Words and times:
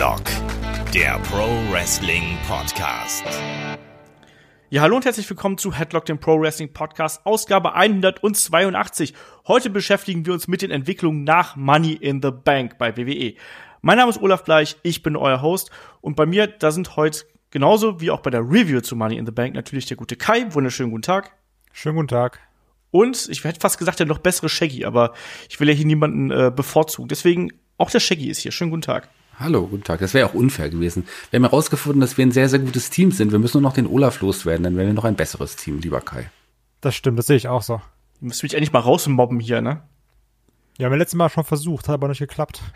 Headlock, 0.00 0.22
der 0.94 1.18
Pro 1.24 1.46
Wrestling 1.70 2.38
Podcast. 2.48 3.22
Ja, 4.70 4.80
hallo 4.80 4.96
und 4.96 5.04
herzlich 5.04 5.28
willkommen 5.28 5.58
zu 5.58 5.74
Headlock, 5.74 6.06
dem 6.06 6.18
Pro 6.18 6.40
Wrestling 6.40 6.72
Podcast, 6.72 7.26
Ausgabe 7.26 7.74
182. 7.74 9.12
Heute 9.46 9.68
beschäftigen 9.68 10.24
wir 10.24 10.32
uns 10.32 10.48
mit 10.48 10.62
den 10.62 10.70
Entwicklungen 10.70 11.24
nach 11.24 11.54
Money 11.54 11.92
in 11.92 12.22
the 12.22 12.30
Bank 12.30 12.78
bei 12.78 12.96
WWE. 12.96 13.34
Mein 13.82 13.98
Name 13.98 14.08
ist 14.08 14.22
Olaf 14.22 14.42
Bleich, 14.42 14.78
ich 14.84 15.02
bin 15.02 15.16
euer 15.16 15.42
Host 15.42 15.70
und 16.00 16.16
bei 16.16 16.24
mir, 16.24 16.46
da 16.46 16.70
sind 16.70 16.96
heute 16.96 17.26
genauso 17.50 18.00
wie 18.00 18.10
auch 18.10 18.20
bei 18.20 18.30
der 18.30 18.40
Review 18.40 18.80
zu 18.80 18.96
Money 18.96 19.18
in 19.18 19.26
the 19.26 19.32
Bank 19.32 19.54
natürlich 19.54 19.84
der 19.84 19.98
gute 19.98 20.16
Kai. 20.16 20.46
Wunderschönen 20.54 20.92
guten 20.92 21.02
Tag. 21.02 21.36
Schönen 21.74 21.96
guten 21.96 22.08
Tag. 22.08 22.40
Und 22.90 23.28
ich 23.28 23.44
hätte 23.44 23.60
fast 23.60 23.76
gesagt, 23.76 23.98
der 23.98 24.06
noch 24.06 24.20
bessere 24.20 24.48
Shaggy, 24.48 24.86
aber 24.86 25.12
ich 25.50 25.60
will 25.60 25.68
ja 25.68 25.74
hier 25.74 25.84
niemanden 25.84 26.30
äh, 26.30 26.50
bevorzugen. 26.50 27.08
Deswegen 27.08 27.52
auch 27.76 27.90
der 27.90 28.00
Shaggy 28.00 28.30
ist 28.30 28.38
hier. 28.38 28.50
Schönen 28.50 28.70
guten 28.70 28.80
Tag. 28.80 29.10
Hallo, 29.40 29.66
guten 29.66 29.84
Tag. 29.84 30.00
Das 30.00 30.12
wäre 30.12 30.28
auch 30.28 30.34
unfair 30.34 30.68
gewesen. 30.68 31.08
Wir 31.30 31.38
haben 31.38 31.44
herausgefunden, 31.44 32.02
dass 32.02 32.18
wir 32.18 32.26
ein 32.26 32.30
sehr, 32.30 32.50
sehr 32.50 32.58
gutes 32.58 32.90
Team 32.90 33.10
sind. 33.10 33.32
Wir 33.32 33.38
müssen 33.38 33.62
nur 33.62 33.70
noch 33.70 33.74
den 33.74 33.86
Olaf 33.86 34.20
loswerden, 34.20 34.64
dann 34.64 34.76
wären 34.76 34.88
wir 34.88 34.92
noch 34.92 35.06
ein 35.06 35.16
besseres 35.16 35.56
Team, 35.56 35.80
lieber 35.80 36.02
Kai. 36.02 36.30
Das 36.82 36.94
stimmt, 36.94 37.18
das 37.18 37.26
sehe 37.26 37.38
ich 37.38 37.48
auch 37.48 37.62
so. 37.62 37.80
Du 38.20 38.26
müsst 38.26 38.42
mich 38.42 38.52
endlich 38.52 38.72
mal 38.72 38.80
rausmobben 38.80 39.40
hier, 39.40 39.62
ne? 39.62 39.82
Ja, 40.76 40.84
haben 40.84 40.92
wir 40.92 40.98
letztes 40.98 41.16
Mal 41.16 41.30
schon 41.30 41.44
versucht, 41.44 41.88
hat 41.88 41.94
aber 41.94 42.08
nicht 42.08 42.18
geklappt. 42.18 42.62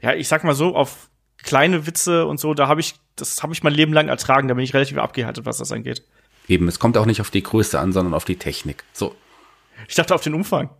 Ja, 0.00 0.14
ich 0.14 0.28
sag 0.28 0.44
mal 0.44 0.54
so, 0.54 0.76
auf 0.76 1.10
kleine 1.42 1.88
Witze 1.88 2.24
und 2.26 2.38
so, 2.38 2.54
da 2.54 2.68
habe 2.68 2.80
ich, 2.80 2.94
das 3.16 3.42
habe 3.42 3.52
ich 3.52 3.64
mein 3.64 3.72
Leben 3.72 3.92
lang 3.92 4.06
ertragen, 4.06 4.46
da 4.46 4.54
bin 4.54 4.62
ich 4.62 4.74
relativ 4.74 4.96
abgehärtet, 4.96 5.44
was 5.44 5.58
das 5.58 5.72
angeht. 5.72 6.04
Eben, 6.46 6.68
es 6.68 6.78
kommt 6.78 6.96
auch 6.96 7.04
nicht 7.04 7.20
auf 7.20 7.32
die 7.32 7.42
Größe 7.42 7.80
an, 7.80 7.90
sondern 7.90 8.14
auf 8.14 8.24
die 8.24 8.36
Technik. 8.36 8.84
So. 8.92 9.16
Ich 9.88 9.96
dachte 9.96 10.14
auf 10.14 10.20
den 10.20 10.34
Umfang. 10.34 10.70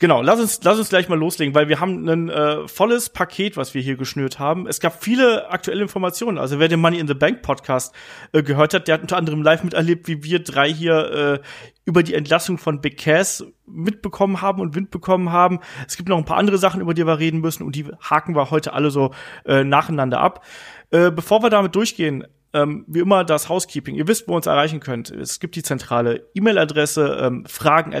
Genau, 0.00 0.22
lass 0.22 0.38
uns, 0.38 0.60
lass 0.62 0.78
uns 0.78 0.90
gleich 0.90 1.08
mal 1.08 1.18
loslegen, 1.18 1.56
weil 1.56 1.68
wir 1.68 1.80
haben 1.80 2.08
ein 2.08 2.28
äh, 2.28 2.68
volles 2.68 3.10
Paket, 3.10 3.56
was 3.56 3.74
wir 3.74 3.82
hier 3.82 3.96
geschnürt 3.96 4.38
haben. 4.38 4.68
Es 4.68 4.78
gab 4.78 5.02
viele 5.02 5.50
aktuelle 5.50 5.82
Informationen. 5.82 6.38
Also 6.38 6.60
wer 6.60 6.68
den 6.68 6.78
Money 6.78 7.00
in 7.00 7.08
the 7.08 7.14
Bank 7.14 7.42
Podcast 7.42 7.92
äh, 8.32 8.44
gehört 8.44 8.74
hat, 8.74 8.86
der 8.86 8.94
hat 8.94 9.02
unter 9.02 9.16
anderem 9.16 9.42
live 9.42 9.64
miterlebt, 9.64 10.06
wie 10.06 10.22
wir 10.22 10.38
drei 10.38 10.72
hier 10.72 11.40
äh, 11.42 11.46
über 11.84 12.04
die 12.04 12.14
Entlassung 12.14 12.58
von 12.58 12.80
Big 12.80 12.96
Cass 12.96 13.44
mitbekommen 13.66 14.40
haben 14.40 14.60
und 14.60 14.76
Wind 14.76 14.92
bekommen 14.92 15.32
haben. 15.32 15.58
Es 15.88 15.96
gibt 15.96 16.08
noch 16.08 16.18
ein 16.18 16.24
paar 16.24 16.36
andere 16.36 16.58
Sachen, 16.58 16.80
über 16.80 16.94
die 16.94 17.04
wir 17.04 17.18
reden 17.18 17.40
müssen 17.40 17.64
und 17.64 17.74
die 17.74 17.86
haken 18.00 18.36
wir 18.36 18.52
heute 18.52 18.74
alle 18.74 18.92
so 18.92 19.10
äh, 19.46 19.64
nacheinander 19.64 20.20
ab. 20.20 20.44
Äh, 20.90 21.10
bevor 21.10 21.42
wir 21.42 21.50
damit 21.50 21.74
durchgehen, 21.74 22.24
ähm, 22.54 22.84
wie 22.86 23.00
immer 23.00 23.24
das 23.24 23.48
Housekeeping. 23.48 23.94
Ihr 23.94 24.08
wisst, 24.08 24.26
wo 24.26 24.32
ihr 24.32 24.36
uns 24.36 24.46
erreichen 24.46 24.80
könnt. 24.80 25.10
Es 25.10 25.38
gibt 25.38 25.54
die 25.56 25.62
zentrale 25.62 26.26
E-Mail-Adresse 26.34 27.18
ähm, 27.20 27.44
fragen. 27.46 27.94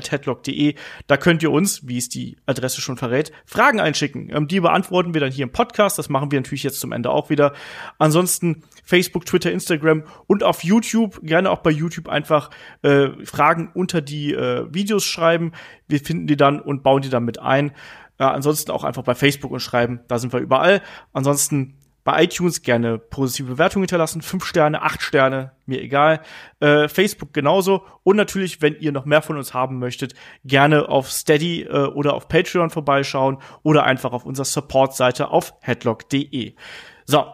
Da 1.06 1.16
könnt 1.16 1.42
ihr 1.42 1.50
uns, 1.50 1.86
wie 1.86 1.98
es 1.98 2.08
die 2.08 2.38
Adresse 2.46 2.80
schon 2.80 2.96
verrät, 2.96 3.32
Fragen 3.44 3.80
einschicken. 3.80 4.30
Ähm, 4.32 4.48
die 4.48 4.60
beantworten 4.60 5.12
wir 5.12 5.20
dann 5.20 5.32
hier 5.32 5.44
im 5.44 5.52
Podcast. 5.52 5.98
Das 5.98 6.08
machen 6.08 6.30
wir 6.30 6.40
natürlich 6.40 6.62
jetzt 6.62 6.80
zum 6.80 6.92
Ende 6.92 7.10
auch 7.10 7.30
wieder. 7.30 7.52
Ansonsten 7.98 8.62
Facebook, 8.84 9.26
Twitter, 9.26 9.52
Instagram 9.52 10.04
und 10.26 10.42
auf 10.42 10.64
YouTube. 10.64 11.20
Gerne 11.22 11.50
auch 11.50 11.58
bei 11.58 11.70
YouTube 11.70 12.08
einfach 12.08 12.50
äh, 12.82 13.08
Fragen 13.24 13.70
unter 13.74 14.00
die 14.00 14.32
äh, 14.32 14.66
Videos 14.72 15.04
schreiben. 15.04 15.52
Wir 15.88 16.00
finden 16.00 16.26
die 16.26 16.36
dann 16.36 16.60
und 16.60 16.82
bauen 16.82 17.02
die 17.02 17.10
dann 17.10 17.24
mit 17.24 17.38
ein. 17.38 17.72
Äh, 18.18 18.24
ansonsten 18.24 18.70
auch 18.72 18.84
einfach 18.84 19.02
bei 19.04 19.14
Facebook 19.14 19.52
und 19.52 19.60
schreiben. 19.60 20.00
Da 20.08 20.18
sind 20.18 20.32
wir 20.32 20.40
überall. 20.40 20.82
Ansonsten 21.12 21.77
bei 22.08 22.24
iTunes 22.24 22.62
gerne 22.62 22.96
positive 22.96 23.52
Bewertungen 23.52 23.82
hinterlassen. 23.82 24.22
Fünf 24.22 24.46
Sterne, 24.46 24.80
acht 24.80 25.02
Sterne, 25.02 25.52
mir 25.66 25.82
egal. 25.82 26.22
Äh, 26.58 26.88
Facebook 26.88 27.34
genauso. 27.34 27.84
Und 28.02 28.16
natürlich, 28.16 28.62
wenn 28.62 28.76
ihr 28.80 28.92
noch 28.92 29.04
mehr 29.04 29.20
von 29.20 29.36
uns 29.36 29.52
haben 29.52 29.78
möchtet, 29.78 30.14
gerne 30.42 30.88
auf 30.88 31.10
Steady 31.10 31.64
äh, 31.64 31.84
oder 31.88 32.14
auf 32.14 32.26
Patreon 32.26 32.70
vorbeischauen 32.70 33.36
oder 33.62 33.84
einfach 33.84 34.12
auf 34.12 34.24
unserer 34.24 34.46
Support-Seite 34.46 35.28
auf 35.28 35.52
headlock.de. 35.60 36.54
So, 37.04 37.26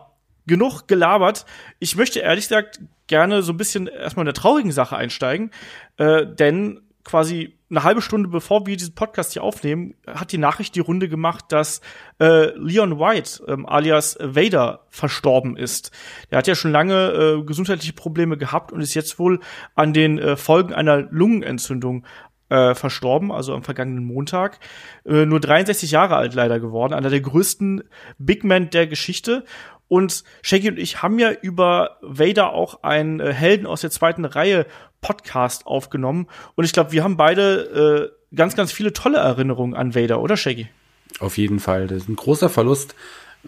genug 0.44 0.88
gelabert. 0.88 1.46
Ich 1.78 1.94
möchte 1.94 2.18
ehrlich 2.18 2.48
gesagt 2.48 2.80
gerne 3.06 3.42
so 3.42 3.52
ein 3.52 3.56
bisschen 3.56 3.86
erstmal 3.86 4.24
in 4.24 4.32
der 4.32 4.34
traurigen 4.34 4.72
Sache 4.72 4.96
einsteigen, 4.96 5.52
äh, 5.98 6.26
denn 6.26 6.80
quasi 7.04 7.60
eine 7.74 7.84
halbe 7.84 8.02
Stunde 8.02 8.28
bevor 8.28 8.66
wir 8.66 8.76
diesen 8.76 8.94
Podcast 8.94 9.32
hier 9.32 9.42
aufnehmen, 9.42 9.94
hat 10.06 10.32
die 10.32 10.38
Nachricht 10.38 10.76
die 10.76 10.80
Runde 10.80 11.08
gemacht, 11.08 11.46
dass 11.48 11.80
äh, 12.20 12.56
Leon 12.56 12.98
White, 12.98 13.42
ähm, 13.48 13.66
alias 13.66 14.16
Vader, 14.20 14.86
verstorben 14.88 15.56
ist. 15.56 15.90
Der 16.30 16.38
hat 16.38 16.46
ja 16.46 16.54
schon 16.54 16.70
lange 16.70 17.08
äh, 17.40 17.42
gesundheitliche 17.42 17.92
Probleme 17.92 18.38
gehabt 18.38 18.70
und 18.70 18.80
ist 18.80 18.94
jetzt 18.94 19.18
wohl 19.18 19.40
an 19.74 19.92
den 19.92 20.18
äh, 20.18 20.36
Folgen 20.36 20.72
einer 20.72 21.02
Lungenentzündung 21.10 22.06
äh, 22.48 22.74
verstorben, 22.74 23.32
also 23.32 23.54
am 23.54 23.64
vergangenen 23.64 24.04
Montag. 24.04 24.60
Äh, 25.04 25.26
nur 25.26 25.40
63 25.40 25.90
Jahre 25.90 26.16
alt 26.16 26.34
leider 26.34 26.60
geworden, 26.60 26.94
einer 26.94 27.10
der 27.10 27.20
größten 27.20 27.82
Big 28.18 28.44
Men 28.44 28.70
der 28.70 28.86
Geschichte. 28.86 29.44
Und 29.88 30.24
Shaggy 30.42 30.68
und 30.70 30.78
ich 30.78 31.02
haben 31.02 31.18
ja 31.18 31.30
über 31.30 31.98
Vader 32.00 32.52
auch 32.52 32.82
einen 32.82 33.20
äh, 33.20 33.32
Helden 33.32 33.66
aus 33.66 33.82
der 33.82 33.90
zweiten 33.90 34.24
Reihe 34.24 34.66
Podcast 35.04 35.66
aufgenommen. 35.66 36.26
Und 36.54 36.64
ich 36.64 36.72
glaube, 36.72 36.92
wir 36.92 37.04
haben 37.04 37.18
beide 37.18 38.10
äh, 38.32 38.34
ganz, 38.34 38.56
ganz 38.56 38.72
viele 38.72 38.94
tolle 38.94 39.18
Erinnerungen 39.18 39.74
an 39.74 39.94
Vader, 39.94 40.20
oder 40.20 40.38
Shaggy? 40.38 40.66
Auf 41.20 41.36
jeden 41.36 41.60
Fall. 41.60 41.86
Das 41.86 41.98
ist 41.98 42.08
ein 42.08 42.16
großer 42.16 42.48
Verlust. 42.48 42.94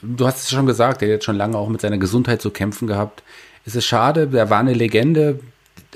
Du 0.03 0.27
hast 0.27 0.43
es 0.43 0.51
schon 0.51 0.67
gesagt, 0.67 1.01
er 1.01 1.09
hat 1.09 1.13
jetzt 1.13 1.25
schon 1.25 1.39
lange 1.39 1.57
auch 1.57 1.71
mit 1.71 1.81
seiner 1.81 1.97
Gesundheit 1.97 2.43
zu 2.43 2.51
kämpfen 2.51 2.87
gehabt. 2.87 3.23
Es 3.65 3.75
ist 3.75 3.87
schade, 3.87 4.29
er 4.35 4.51
war 4.51 4.61
eine 4.61 4.75
Legende, 4.75 5.41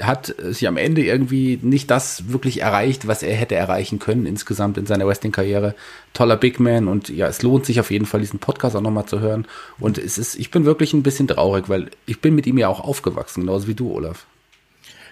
hat 0.01 0.35
sich 0.39 0.67
am 0.67 0.79
Ende 0.79 1.05
irgendwie 1.05 1.59
nicht 1.61 1.91
das 1.91 2.33
wirklich 2.33 2.63
erreicht, 2.63 3.07
was 3.07 3.23
er 3.23 3.37
hätte 3.37 3.55
erreichen 3.55 3.99
können 3.99 4.25
insgesamt 4.25 4.79
in 4.79 4.87
seiner 4.87 5.07
Wrestling-Karriere. 5.07 5.75
Toller 6.15 6.39
Big 6.39 6.59
Man 6.59 6.89
und 6.89 7.11
ja, 7.11 7.27
es 7.27 7.43
lohnt 7.43 7.67
sich 7.67 7.81
auf 7.81 7.91
jeden 7.91 8.07
Fall, 8.07 8.21
diesen 8.21 8.39
Podcast 8.39 8.75
auch 8.75 8.81
nochmal 8.81 9.05
zu 9.05 9.21
hören. 9.21 9.47
Und 9.79 9.99
es 9.99 10.17
ist, 10.17 10.37
ich 10.37 10.51
bin 10.51 10.65
wirklich 10.65 10.95
ein 10.95 11.03
bisschen 11.03 11.29
traurig, 11.29 11.69
weil 11.69 11.91
ich 12.07 12.21
bin 12.23 12.35
mit 12.35 12.47
ihm 12.47 12.57
ja 12.57 12.69
auch 12.69 12.81
aufgewachsen, 12.81 13.43
genauso 13.43 13.69
wie 13.69 13.75
du, 13.75 13.93
Olaf. 13.93 14.25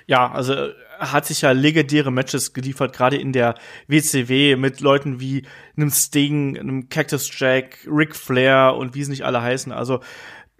Ja, 0.08 0.32
also 0.32 0.54
hat 0.98 1.26
sich 1.26 1.42
ja 1.42 1.52
legendäre 1.52 2.10
Matches 2.10 2.54
geliefert, 2.54 2.96
gerade 2.96 3.16
in 3.16 3.32
der 3.32 3.54
WCW 3.88 4.56
mit 4.56 4.80
Leuten 4.80 5.20
wie 5.20 5.44
einem 5.76 5.90
Sting, 5.90 6.58
einem 6.58 6.88
Cactus 6.88 7.30
Jack, 7.38 7.86
Ric 7.86 8.16
Flair 8.16 8.74
und 8.74 8.94
wie 8.94 9.04
sie 9.04 9.10
nicht 9.10 9.26
alle 9.26 9.42
heißen. 9.42 9.70
Also 9.70 10.00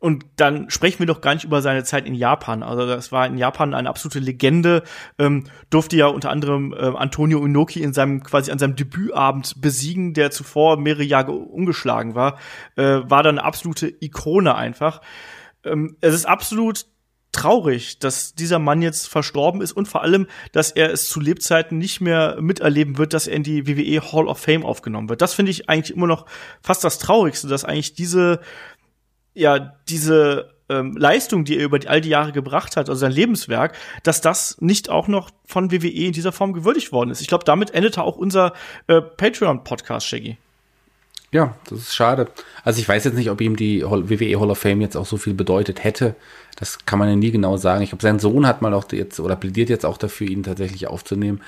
und 0.01 0.27
dann 0.37 0.71
sprechen 0.71 1.01
wir 1.01 1.07
doch 1.07 1.23
gar 1.23 1.35
nicht 1.35 1.45
über 1.45 1.61
seine 1.61 1.83
Zeit 1.83 2.07
in 2.07 2.15
Japan. 2.15 2.63
Also 2.63 2.87
das 2.87 3.11
war 3.11 3.27
in 3.27 3.37
Japan 3.37 3.75
eine 3.75 3.89
absolute 3.89 4.21
Legende. 4.21 4.85
Ähm, 5.19 5.45
durfte 5.71 5.97
ja 5.97 6.07
unter 6.07 6.31
anderem 6.31 6.73
äh, 6.73 6.95
Antonio 6.95 7.45
Inoki 7.45 7.83
in 7.83 7.93
seinem 7.93 8.23
quasi 8.23 8.53
an 8.53 8.59
seinem 8.59 8.77
Debütabend 8.77 9.61
besiegen, 9.61 10.15
der 10.15 10.31
zuvor 10.31 10.77
mehrere 10.77 11.03
Jahre 11.03 11.33
ungeschlagen 11.33 12.15
war. 12.15 12.39
Äh, 12.77 13.01
war 13.05 13.23
dann 13.23 13.39
eine 13.39 13.45
absolute 13.45 13.93
Ikone 14.01 14.55
einfach. 14.55 15.01
Ähm, 15.65 15.97
es 16.01 16.15
ist 16.15 16.27
absolut 16.27 16.85
traurig, 17.39 17.99
dass 17.99 18.35
dieser 18.35 18.59
Mann 18.59 18.83
jetzt 18.83 19.09
verstorben 19.09 19.61
ist 19.61 19.73
und 19.73 19.87
vor 19.87 20.03
allem, 20.03 20.27
dass 20.53 20.71
er 20.71 20.93
es 20.93 21.09
zu 21.09 21.21
Lebzeiten 21.21 21.79
nicht 21.79 22.01
mehr 22.01 22.37
miterleben 22.41 22.99
wird, 22.99 23.13
dass 23.13 23.27
er 23.27 23.37
in 23.37 23.43
die 23.43 23.67
WWE 23.67 24.13
Hall 24.13 24.27
of 24.27 24.39
Fame 24.39 24.65
aufgenommen 24.65 25.09
wird. 25.09 25.23
Das 25.23 25.35
finde 25.35 25.51
ich 25.51 25.69
eigentlich 25.69 25.97
immer 25.97 26.07
noch 26.07 26.27
fast 26.61 26.83
das 26.83 26.99
Traurigste, 26.99 27.47
dass 27.47 27.65
eigentlich 27.65 27.95
diese, 27.95 28.41
ja, 29.35 29.77
diese 29.89 30.55
ähm, 30.69 30.97
Leistung, 30.97 31.45
die 31.45 31.59
er 31.59 31.65
über 31.65 31.79
all 31.87 32.01
die 32.01 32.09
Jahre 32.09 32.33
gebracht 32.33 32.77
hat, 32.77 32.89
also 32.89 32.99
sein 32.99 33.13
Lebenswerk, 33.13 33.77
dass 34.03 34.21
das 34.21 34.57
nicht 34.61 34.91
auch 34.91 35.07
noch 35.07 35.31
von 35.47 35.71
WWE 35.71 35.89
in 35.89 36.13
dieser 36.13 36.33
Form 36.33 36.53
gewürdigt 36.53 36.93
worden 36.93 37.11
ist. 37.11 37.21
Ich 37.21 37.29
glaube, 37.29 37.45
damit 37.45 37.73
endete 37.73 38.03
auch 38.03 38.17
unser 38.17 38.53
äh, 38.89 39.01
Patreon-Podcast, 39.01 40.07
Shaggy. 40.07 40.39
Ja, 41.31 41.55
das 41.69 41.81
ist 41.81 41.95
schade. 41.95 42.29
Also 42.65 42.81
ich 42.81 42.89
weiß 42.89 43.05
jetzt 43.05 43.15
nicht, 43.15 43.31
ob 43.31 43.41
ihm 43.41 43.57
die 43.57 43.83
WWE 43.83 44.41
Hall 44.41 44.51
of 44.51 44.59
Fame 44.59 44.81
jetzt 44.81 44.97
auch 44.97 45.05
so 45.07 45.19
viel 45.19 45.35
bedeutet 45.35 45.85
hätte. 45.85 46.15
Das 46.57 46.87
kann 46.87 46.99
man 46.99 47.09
ja 47.09 47.17
nie 47.17 47.31
genau 47.31 47.57
sagen. 47.57 47.83
Ich 47.83 47.91
glaube, 47.91 48.03
sein 48.03 48.19
Sohn 48.19 48.47
hat 48.47 48.63
mal 48.63 48.73
auch 48.73 48.91
jetzt 48.93 49.21
oder 49.21 49.37
plädiert 49.37 49.69
jetzt 49.69 49.85
auch 49.85 49.99
dafür, 49.99 50.29
ihn 50.29 50.43
tatsächlich 50.43 50.87
aufzunehmen. 50.87 51.43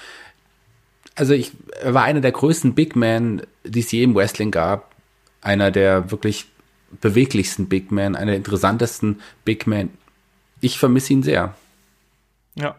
Also 1.14 1.32
ich 1.32 1.52
er 1.80 1.94
war 1.94 2.04
einer 2.04 2.20
der 2.20 2.32
größten 2.32 2.74
Big 2.74 2.94
Men, 2.94 3.42
die 3.64 3.80
es 3.80 3.90
je 3.90 4.02
im 4.02 4.14
Wrestling 4.14 4.50
gab. 4.50 4.94
Einer 5.40 5.70
der 5.70 6.10
wirklich 6.10 6.46
beweglichsten 7.00 7.68
Big 7.68 7.90
Men, 7.90 8.16
einer 8.16 8.32
der 8.32 8.36
interessantesten 8.36 9.20
Big 9.44 9.66
Men. 9.66 9.90
Ich 10.60 10.78
vermisse 10.78 11.14
ihn 11.14 11.22
sehr. 11.22 11.54
Ja 12.54 12.76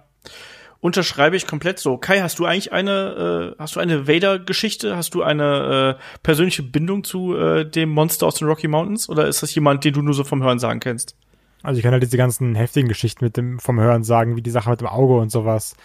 unterschreibe 0.81 1.35
ich 1.35 1.47
komplett 1.47 1.79
so. 1.79 1.97
Kai, 1.97 2.21
hast 2.21 2.39
du 2.39 2.45
eigentlich 2.45 2.73
eine, 2.73 3.53
äh, 3.55 3.61
hast 3.61 3.75
du 3.75 3.79
eine 3.79 4.07
Vader-Geschichte? 4.07 4.97
Hast 4.97 5.13
du 5.13 5.23
eine 5.23 5.97
äh, 5.97 6.19
persönliche 6.23 6.63
Bindung 6.63 7.03
zu 7.03 7.35
äh, 7.35 7.69
dem 7.69 7.89
Monster 7.89 8.27
aus 8.27 8.35
den 8.35 8.47
Rocky 8.47 8.67
Mountains? 8.67 9.07
Oder 9.07 9.27
ist 9.27 9.43
das 9.43 9.55
jemand, 9.55 9.85
den 9.85 9.93
du 9.93 10.01
nur 10.01 10.13
so 10.13 10.23
vom 10.23 10.43
Hören 10.43 10.59
sagen 10.59 10.79
kennst? 10.79 11.15
Also 11.63 11.77
ich 11.77 11.83
kann 11.83 11.93
halt 11.93 12.01
diese 12.01 12.17
ganzen 12.17 12.55
heftigen 12.55 12.87
Geschichten 12.89 13.23
mit 13.23 13.37
dem 13.37 13.59
vom 13.59 13.79
Hören 13.79 14.03
sagen, 14.03 14.35
wie 14.35 14.41
die 14.41 14.49
Sache 14.49 14.71
mit 14.71 14.81
dem 14.81 14.87
Auge 14.87 15.13
und 15.17 15.31
sowas. 15.31 15.75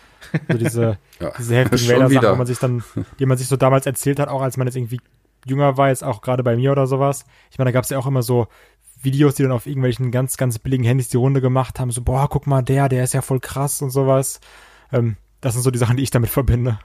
Also 0.49 0.59
diese, 0.65 0.99
ja, 1.21 1.33
diese 1.39 1.55
heftigen 1.55 1.89
Vader-Sachen, 1.89 2.31
die 2.33 2.39
man 2.39 2.47
sich 2.47 2.59
dann, 2.59 2.85
die 3.19 3.27
man 3.27 3.37
sich 3.37 3.47
so 3.47 3.57
damals 3.57 3.85
erzählt 3.85 4.19
hat, 4.19 4.31
auch 4.31 4.41
als 4.41 4.57
man 4.57 4.67
jetzt 4.67 4.77
irgendwie 4.77 5.01
jünger 5.45 5.77
war, 5.77 5.89
jetzt 5.89 6.03
auch 6.03 6.23
gerade 6.23 6.43
bei 6.43 6.57
mir 6.57 6.73
oder 6.73 6.87
sowas. 6.87 7.27
Ich 7.51 7.59
meine, 7.59 7.69
da 7.69 7.73
gab 7.73 7.85
es 7.85 7.91
ja 7.91 7.99
auch 7.99 8.07
immer 8.07 8.23
so 8.23 8.49
Videos, 9.03 9.35
die 9.35 9.43
dann 9.43 9.53
auf 9.53 9.67
irgendwelchen 9.67 10.11
ganz, 10.11 10.39
ganz 10.39 10.59
billigen 10.59 10.85
Handys 10.85 11.11
die 11.11 11.19
Runde 11.19 11.43
gemacht 11.43 11.79
haben, 11.79 11.91
so, 11.91 12.01
boah, 12.01 12.29
guck 12.31 12.47
mal, 12.47 12.63
der, 12.63 12.89
der 12.89 13.05
ist 13.05 13.13
ja 13.13 13.21
voll 13.21 13.41
krass 13.41 13.83
und 13.83 13.91
sowas. 13.91 14.41
Ähm, 14.93 15.17
das 15.41 15.55
sind 15.55 15.63
so 15.63 15.71
die 15.71 15.79
Sachen, 15.79 15.97
die 15.97 16.03
ich 16.03 16.11
damit 16.11 16.31
verbinde. 16.31 16.79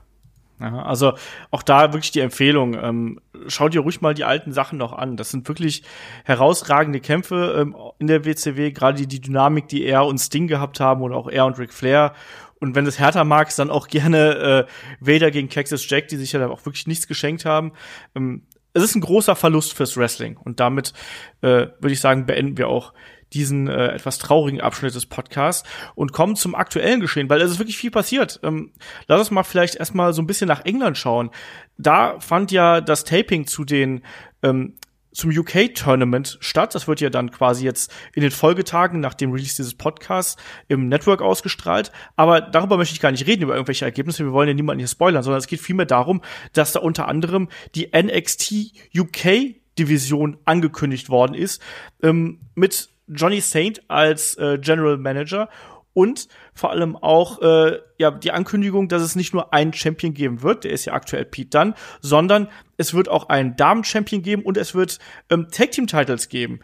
Ja, 0.62 0.84
also 0.84 1.14
auch 1.50 1.64
da 1.64 1.92
wirklich 1.92 2.12
die 2.12 2.20
Empfehlung, 2.20 2.76
ähm, 2.76 3.20
schau 3.48 3.68
dir 3.68 3.82
ruhig 3.82 4.02
mal 4.02 4.14
die 4.14 4.26
alten 4.26 4.54
Sachen 4.54 4.78
noch 4.78 4.94
an. 4.94 5.18
Das 5.18 5.32
sind 5.32 5.48
wirklich 5.48 5.82
herausragende 6.24 7.00
Kämpfe 7.00 7.56
ähm, 7.60 7.76
in 7.98 8.06
der 8.06 8.26
WCW, 8.26 8.72
gerade 8.72 9.00
die, 9.00 9.08
die 9.08 9.22
Dynamik, 9.22 9.68
die 9.70 9.84
er 9.84 10.06
und 10.06 10.20
Sting 10.20 10.48
gehabt 10.48 10.80
haben 10.80 11.02
oder 11.02 11.16
auch 11.16 11.28
er 11.28 11.48
und 11.48 11.58
Ric 11.58 11.74
Flair. 11.74 12.14
Und 12.60 12.76
wenn 12.76 12.86
du 12.86 12.90
es 12.90 13.00
härter 13.00 13.24
magst, 13.24 13.58
dann 13.58 13.72
auch 13.72 13.88
gerne 13.90 14.68
äh, 14.68 14.72
Vader 15.00 15.32
gegen 15.32 15.50
Cactus 15.50 15.90
Jack, 15.90 16.10
die 16.10 16.18
sich 16.18 16.32
ja 16.32 16.48
auch 16.48 16.64
wirklich 16.66 16.86
nichts 16.86 17.08
geschenkt 17.08 17.44
haben. 17.44 17.72
Ähm, 18.16 18.44
es 18.74 18.84
ist 18.84 18.96
ein 18.96 19.02
großer 19.02 19.36
Verlust 19.36 19.74
fürs 19.74 19.98
Wrestling. 19.98 20.38
Und 20.38 20.60
damit 20.60 20.94
äh, 21.42 21.68
würde 21.80 21.92
ich 21.92 22.00
sagen, 22.00 22.28
beenden 22.28 22.58
wir 22.58 22.68
auch 22.68 22.94
diesen 23.34 23.68
äh, 23.68 23.90
etwas 23.90 24.18
traurigen 24.18 24.62
Abschnitt 24.62 24.96
des 24.96 25.06
Podcasts 25.06 25.68
und 25.96 26.12
kommen 26.12 26.36
zum 26.36 26.56
aktuellen 26.56 27.00
Geschehen, 27.00 27.30
weil 27.30 27.42
es 27.42 27.52
ist 27.52 27.60
wirklich 27.60 27.78
viel 27.78 27.92
passiert. 27.92 28.40
Ähm, 28.44 28.72
lass 29.08 29.20
uns 29.20 29.32
mal 29.32 29.44
vielleicht 29.44 29.76
erstmal 29.76 30.14
so 30.14 30.22
ein 30.22 30.28
bisschen 30.28 30.48
nach 30.48 30.66
England 30.66 30.98
schauen. 30.98 31.32
Da 31.78 32.20
fand 32.20 32.52
ja 32.52 32.82
das 32.82 33.04
Taping 33.04 33.48
zu 33.48 33.64
den 33.64 34.02
ähm, 34.44 34.76
zum 35.14 35.30
UK-Tournament 35.30 36.38
statt. 36.40 36.74
Das 36.76 36.88
wird 36.88 37.02
ja 37.02 37.10
dann 37.10 37.32
quasi 37.32 37.66
jetzt 37.66 37.94
in 38.14 38.22
den 38.22 38.32
Folgetagen 38.32 39.00
nach 39.00 39.14
dem 39.14 39.32
Release 39.32 39.56
dieses 39.56 39.76
Podcasts 39.76 40.42
im 40.68 40.88
Network 40.88 41.22
ausgestrahlt. 41.22 41.92
Aber 42.16 42.42
darüber 42.42 42.78
möchte 42.78 42.94
ich 42.94 43.02
gar 43.02 43.12
nicht 43.12 43.28
reden, 43.28 43.44
über 43.44 43.56
irgendwelche 43.56 43.86
Ergebnisse. 43.86 44.24
Wir 44.24 44.32
wollen 44.32 44.48
ja 44.48 44.54
niemanden 44.54 44.80
hier 44.80 44.88
spoilern, 44.88 45.24
sondern 45.24 45.40
es 45.40 45.48
geht 45.48 45.60
vielmehr 45.60 45.86
darum, 45.86 46.22
dass 46.54 46.72
da 46.72 46.80
unter 46.80 47.08
anderem 47.08 47.50
die 47.76 47.90
NXT 47.94 48.74
UK 48.98 49.56
Division 49.78 50.38
angekündigt 50.46 51.10
worden 51.10 51.34
ist, 51.34 51.62
ähm, 52.04 52.40
mit 52.56 52.91
Johnny 53.14 53.42
Saint 53.42 53.82
als 53.90 54.36
äh, 54.38 54.58
General 54.60 54.98
Manager 54.98 55.50
und 55.94 56.28
vor 56.54 56.72
allem 56.72 56.96
auch 56.96 57.42
äh, 57.42 57.80
ja 57.98 58.12
die 58.12 58.32
Ankündigung, 58.32 58.88
dass 58.88 59.02
es 59.02 59.16
nicht 59.16 59.34
nur 59.34 59.54
einen 59.54 59.74
Champion 59.74 60.14
geben 60.14 60.42
wird, 60.42 60.64
der 60.64 60.72
ist 60.72 60.86
ja 60.86 60.94
aktuell 60.94 61.26
Pete 61.26 61.50
Dunne, 61.50 61.74
sondern 62.00 62.48
es 62.78 62.94
wird 62.94 63.10
auch 63.10 63.30
einen 63.30 63.56
Damen-Champion 63.56 64.22
geben 64.22 64.44
und 64.44 64.58
es 64.58 64.74
wird 64.74 65.00
ähm, 65.30 65.48
Tag-Team-Titles 65.52 66.30
geben. 66.30 66.60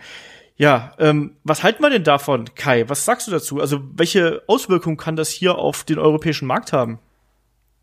Ja, 0.55 0.93
ähm, 0.97 1.35
was 1.43 1.63
halten 1.63 1.83
wir 1.83 1.89
denn 1.91 2.03
davon, 2.03 2.45
Kai? 2.55 2.89
Was 2.89 3.05
sagst 3.05 3.27
du 3.27 3.31
dazu? 3.31 3.59
Also 3.59 3.81
welche 3.93 4.41
Auswirkungen 4.47 4.97
kann 4.97 5.15
das 5.15 5.29
hier 5.29 5.57
auf 5.57 5.83
den 5.83 5.99
europäischen 5.99 6.47
Markt 6.47 6.73
haben? 6.73 6.99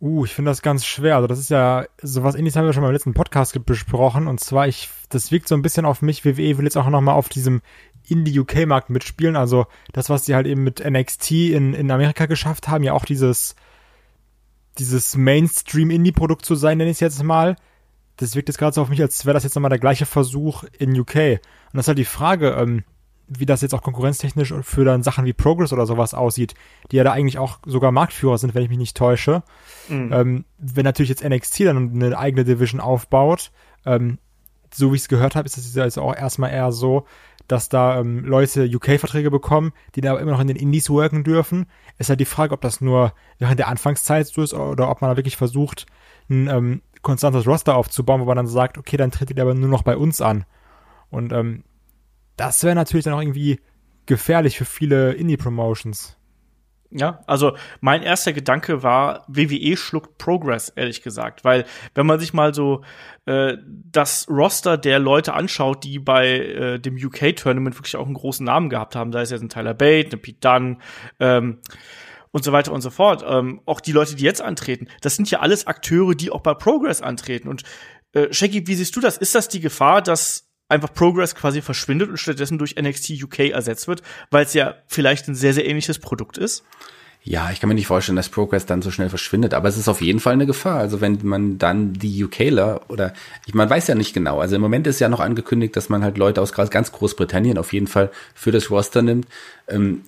Uh, 0.00 0.24
ich 0.24 0.34
finde 0.34 0.50
das 0.50 0.60
ganz 0.60 0.84
schwer. 0.84 1.16
Also 1.16 1.28
das 1.28 1.38
ist 1.38 1.50
ja 1.50 1.86
sowas 2.02 2.34
ähnliches 2.34 2.56
haben 2.56 2.66
wir 2.66 2.72
schon 2.72 2.82
mal 2.82 2.88
im 2.88 2.94
letzten 2.94 3.14
Podcast 3.14 3.64
besprochen. 3.64 4.26
Und 4.26 4.40
zwar, 4.40 4.66
ich, 4.66 4.90
das 5.08 5.30
wirkt 5.30 5.46
so 5.46 5.54
ein 5.54 5.62
bisschen 5.62 5.86
auf 5.86 6.02
mich. 6.02 6.24
WWE 6.24 6.58
will 6.58 6.64
jetzt 6.64 6.76
auch 6.76 6.88
noch 6.88 7.00
mal 7.00 7.12
auf 7.12 7.28
diesem 7.28 7.62
Indie-UK-Markt 8.08 8.90
mitspielen. 8.90 9.36
Also 9.36 9.66
das, 9.92 10.10
was 10.10 10.24
sie 10.24 10.34
halt 10.34 10.46
eben 10.46 10.62
mit 10.62 10.84
NXT 10.84 11.30
in, 11.30 11.74
in 11.74 11.90
Amerika 11.90 12.26
geschafft 12.26 12.68
haben, 12.68 12.84
ja 12.84 12.92
auch 12.92 13.04
dieses, 13.04 13.56
dieses 14.78 15.16
Mainstream-Indie-Produkt 15.16 16.44
zu 16.44 16.54
sein, 16.54 16.78
nenne 16.78 16.90
ich 16.90 16.96
es 16.96 17.00
jetzt 17.00 17.22
mal. 17.22 17.56
Das 18.16 18.36
wirkt 18.36 18.48
jetzt 18.48 18.58
gerade 18.58 18.74
so 18.74 18.82
auf 18.82 18.88
mich, 18.88 19.00
als 19.00 19.26
wäre 19.26 19.34
das 19.34 19.42
jetzt 19.42 19.54
nochmal 19.54 19.70
der 19.70 19.78
gleiche 19.78 20.06
Versuch 20.06 20.64
in 20.78 20.98
UK. 20.98 21.16
Und 21.16 21.40
das 21.72 21.84
ist 21.84 21.88
halt 21.88 21.98
die 21.98 22.04
Frage, 22.04 22.50
ähm, 22.50 22.84
wie 23.26 23.46
das 23.46 23.62
jetzt 23.62 23.74
auch 23.74 23.82
konkurrenztechnisch 23.82 24.52
für 24.62 24.84
dann 24.84 25.02
Sachen 25.02 25.24
wie 25.24 25.32
Progress 25.32 25.72
oder 25.72 25.86
sowas 25.86 26.14
aussieht, 26.14 26.54
die 26.90 26.96
ja 26.96 27.04
da 27.04 27.12
eigentlich 27.12 27.38
auch 27.38 27.58
sogar 27.64 27.90
Marktführer 27.90 28.38
sind, 28.38 28.54
wenn 28.54 28.62
ich 28.62 28.68
mich 28.68 28.78
nicht 28.78 28.96
täusche. 28.96 29.42
Mhm. 29.88 30.12
Ähm, 30.12 30.44
wenn 30.58 30.84
natürlich 30.84 31.08
jetzt 31.08 31.24
NXT 31.24 31.60
dann 31.60 31.90
eine 31.94 32.18
eigene 32.18 32.44
Division 32.44 32.80
aufbaut, 32.80 33.50
ähm, 33.86 34.18
so 34.72 34.92
wie 34.92 34.96
ich 34.96 35.02
es 35.02 35.08
gehört 35.08 35.36
habe, 35.36 35.46
ist 35.46 35.56
das 35.56 35.74
jetzt 35.74 35.98
auch 35.98 36.14
erstmal 36.14 36.50
eher 36.50 36.72
so, 36.72 37.06
dass 37.48 37.68
da 37.68 38.00
ähm, 38.00 38.24
Leute 38.24 38.64
UK-Verträge 38.64 39.30
bekommen, 39.30 39.72
die 39.94 40.00
da 40.00 40.12
aber 40.12 40.20
immer 40.20 40.32
noch 40.32 40.40
in 40.40 40.46
den 40.46 40.56
Indies 40.56 40.90
worken 40.90 41.24
dürfen. 41.24 41.66
Ist 41.98 42.08
halt 42.08 42.20
die 42.20 42.24
Frage, 42.24 42.54
ob 42.54 42.60
das 42.60 42.80
nur 42.80 43.12
während 43.38 43.58
der 43.58 43.68
Anfangszeit 43.68 44.26
so 44.26 44.42
ist 44.42 44.54
oder 44.54 44.90
ob 44.90 45.00
man 45.00 45.10
da 45.10 45.16
wirklich 45.16 45.36
versucht, 45.36 45.86
ein 46.30 46.48
ähm, 46.48 46.82
konstantes 47.02 47.46
Roster 47.46 47.76
aufzubauen, 47.76 48.20
wo 48.20 48.24
man 48.24 48.36
dann 48.36 48.46
sagt, 48.46 48.78
okay, 48.78 48.96
dann 48.96 49.10
tritt 49.10 49.30
ihr 49.30 49.42
aber 49.42 49.54
nur 49.54 49.68
noch 49.68 49.82
bei 49.82 49.96
uns 49.96 50.20
an. 50.20 50.44
Und 51.10 51.32
ähm, 51.32 51.64
das 52.36 52.64
wäre 52.64 52.74
natürlich 52.74 53.04
dann 53.04 53.14
auch 53.14 53.20
irgendwie 53.20 53.60
gefährlich 54.06 54.58
für 54.58 54.64
viele 54.64 55.12
Indie-Promotions. 55.12 56.16
Ja, 56.96 57.24
also 57.26 57.56
mein 57.80 58.04
erster 58.04 58.32
Gedanke 58.32 58.84
war, 58.84 59.24
WWE 59.26 59.76
schluckt 59.76 60.16
Progress, 60.16 60.68
ehrlich 60.68 61.02
gesagt. 61.02 61.44
Weil, 61.44 61.64
wenn 61.96 62.06
man 62.06 62.20
sich 62.20 62.32
mal 62.32 62.54
so 62.54 62.84
äh, 63.26 63.56
das 63.66 64.28
Roster 64.28 64.78
der 64.78 65.00
Leute 65.00 65.34
anschaut, 65.34 65.82
die 65.82 65.98
bei 65.98 66.38
äh, 66.38 66.78
dem 66.78 66.94
UK-Tournament 66.94 67.76
wirklich 67.76 67.96
auch 67.96 68.06
einen 68.06 68.14
großen 68.14 68.46
Namen 68.46 68.70
gehabt 68.70 68.94
haben, 68.94 69.10
da 69.10 69.22
ist 69.22 69.32
jetzt 69.32 69.42
ein 69.42 69.48
Tyler 69.48 69.74
Bate, 69.74 70.16
ein 70.16 70.22
Pete 70.22 70.38
Dunne, 70.38 70.78
ähm, 71.18 71.58
und 72.30 72.44
so 72.44 72.52
weiter 72.52 72.72
und 72.72 72.80
so 72.80 72.90
fort. 72.90 73.24
Ähm, 73.26 73.60
auch 73.66 73.80
die 73.80 73.92
Leute, 73.92 74.14
die 74.14 74.24
jetzt 74.24 74.42
antreten, 74.42 74.86
das 75.00 75.16
sind 75.16 75.28
ja 75.30 75.40
alles 75.40 75.66
Akteure, 75.66 76.14
die 76.14 76.30
auch 76.30 76.42
bei 76.42 76.54
Progress 76.54 77.02
antreten. 77.02 77.48
Und 77.48 77.64
äh, 78.12 78.32
Shaggy, 78.32 78.68
wie 78.68 78.74
siehst 78.76 78.94
du 78.94 79.00
das? 79.00 79.18
Ist 79.18 79.34
das 79.34 79.48
die 79.48 79.60
Gefahr, 79.60 80.00
dass 80.00 80.43
einfach 80.68 80.92
Progress 80.92 81.34
quasi 81.34 81.62
verschwindet 81.62 82.08
und 82.08 82.16
stattdessen 82.16 82.58
durch 82.58 82.76
NXT 82.80 83.22
UK 83.22 83.50
ersetzt 83.50 83.88
wird, 83.88 84.02
weil 84.30 84.44
es 84.44 84.54
ja 84.54 84.74
vielleicht 84.86 85.28
ein 85.28 85.34
sehr, 85.34 85.54
sehr 85.54 85.66
ähnliches 85.66 85.98
Produkt 85.98 86.38
ist? 86.38 86.64
Ja, 87.26 87.50
ich 87.50 87.58
kann 87.58 87.68
mir 87.68 87.74
nicht 87.74 87.86
vorstellen, 87.86 88.16
dass 88.16 88.28
Progress 88.28 88.66
dann 88.66 88.82
so 88.82 88.90
schnell 88.90 89.08
verschwindet, 89.08 89.54
aber 89.54 89.66
es 89.66 89.78
ist 89.78 89.88
auf 89.88 90.02
jeden 90.02 90.20
Fall 90.20 90.34
eine 90.34 90.44
Gefahr. 90.44 90.78
Also 90.78 91.00
wenn 91.00 91.18
man 91.22 91.56
dann 91.56 91.94
die 91.94 92.22
UKler 92.22 92.82
oder 92.88 93.14
ich, 93.46 93.54
man 93.54 93.70
weiß 93.70 93.86
ja 93.86 93.94
nicht 93.94 94.12
genau. 94.12 94.40
Also 94.40 94.56
im 94.56 94.60
Moment 94.60 94.86
ist 94.86 95.00
ja 95.00 95.08
noch 95.08 95.20
angekündigt, 95.20 95.74
dass 95.74 95.88
man 95.88 96.04
halt 96.04 96.18
Leute 96.18 96.42
aus 96.42 96.52
ganz 96.52 96.92
Großbritannien 96.92 97.56
auf 97.56 97.72
jeden 97.72 97.86
Fall 97.86 98.10
für 98.34 98.52
das 98.52 98.70
Roster 98.70 99.00
nimmt. 99.00 99.26
Ähm, 99.68 100.02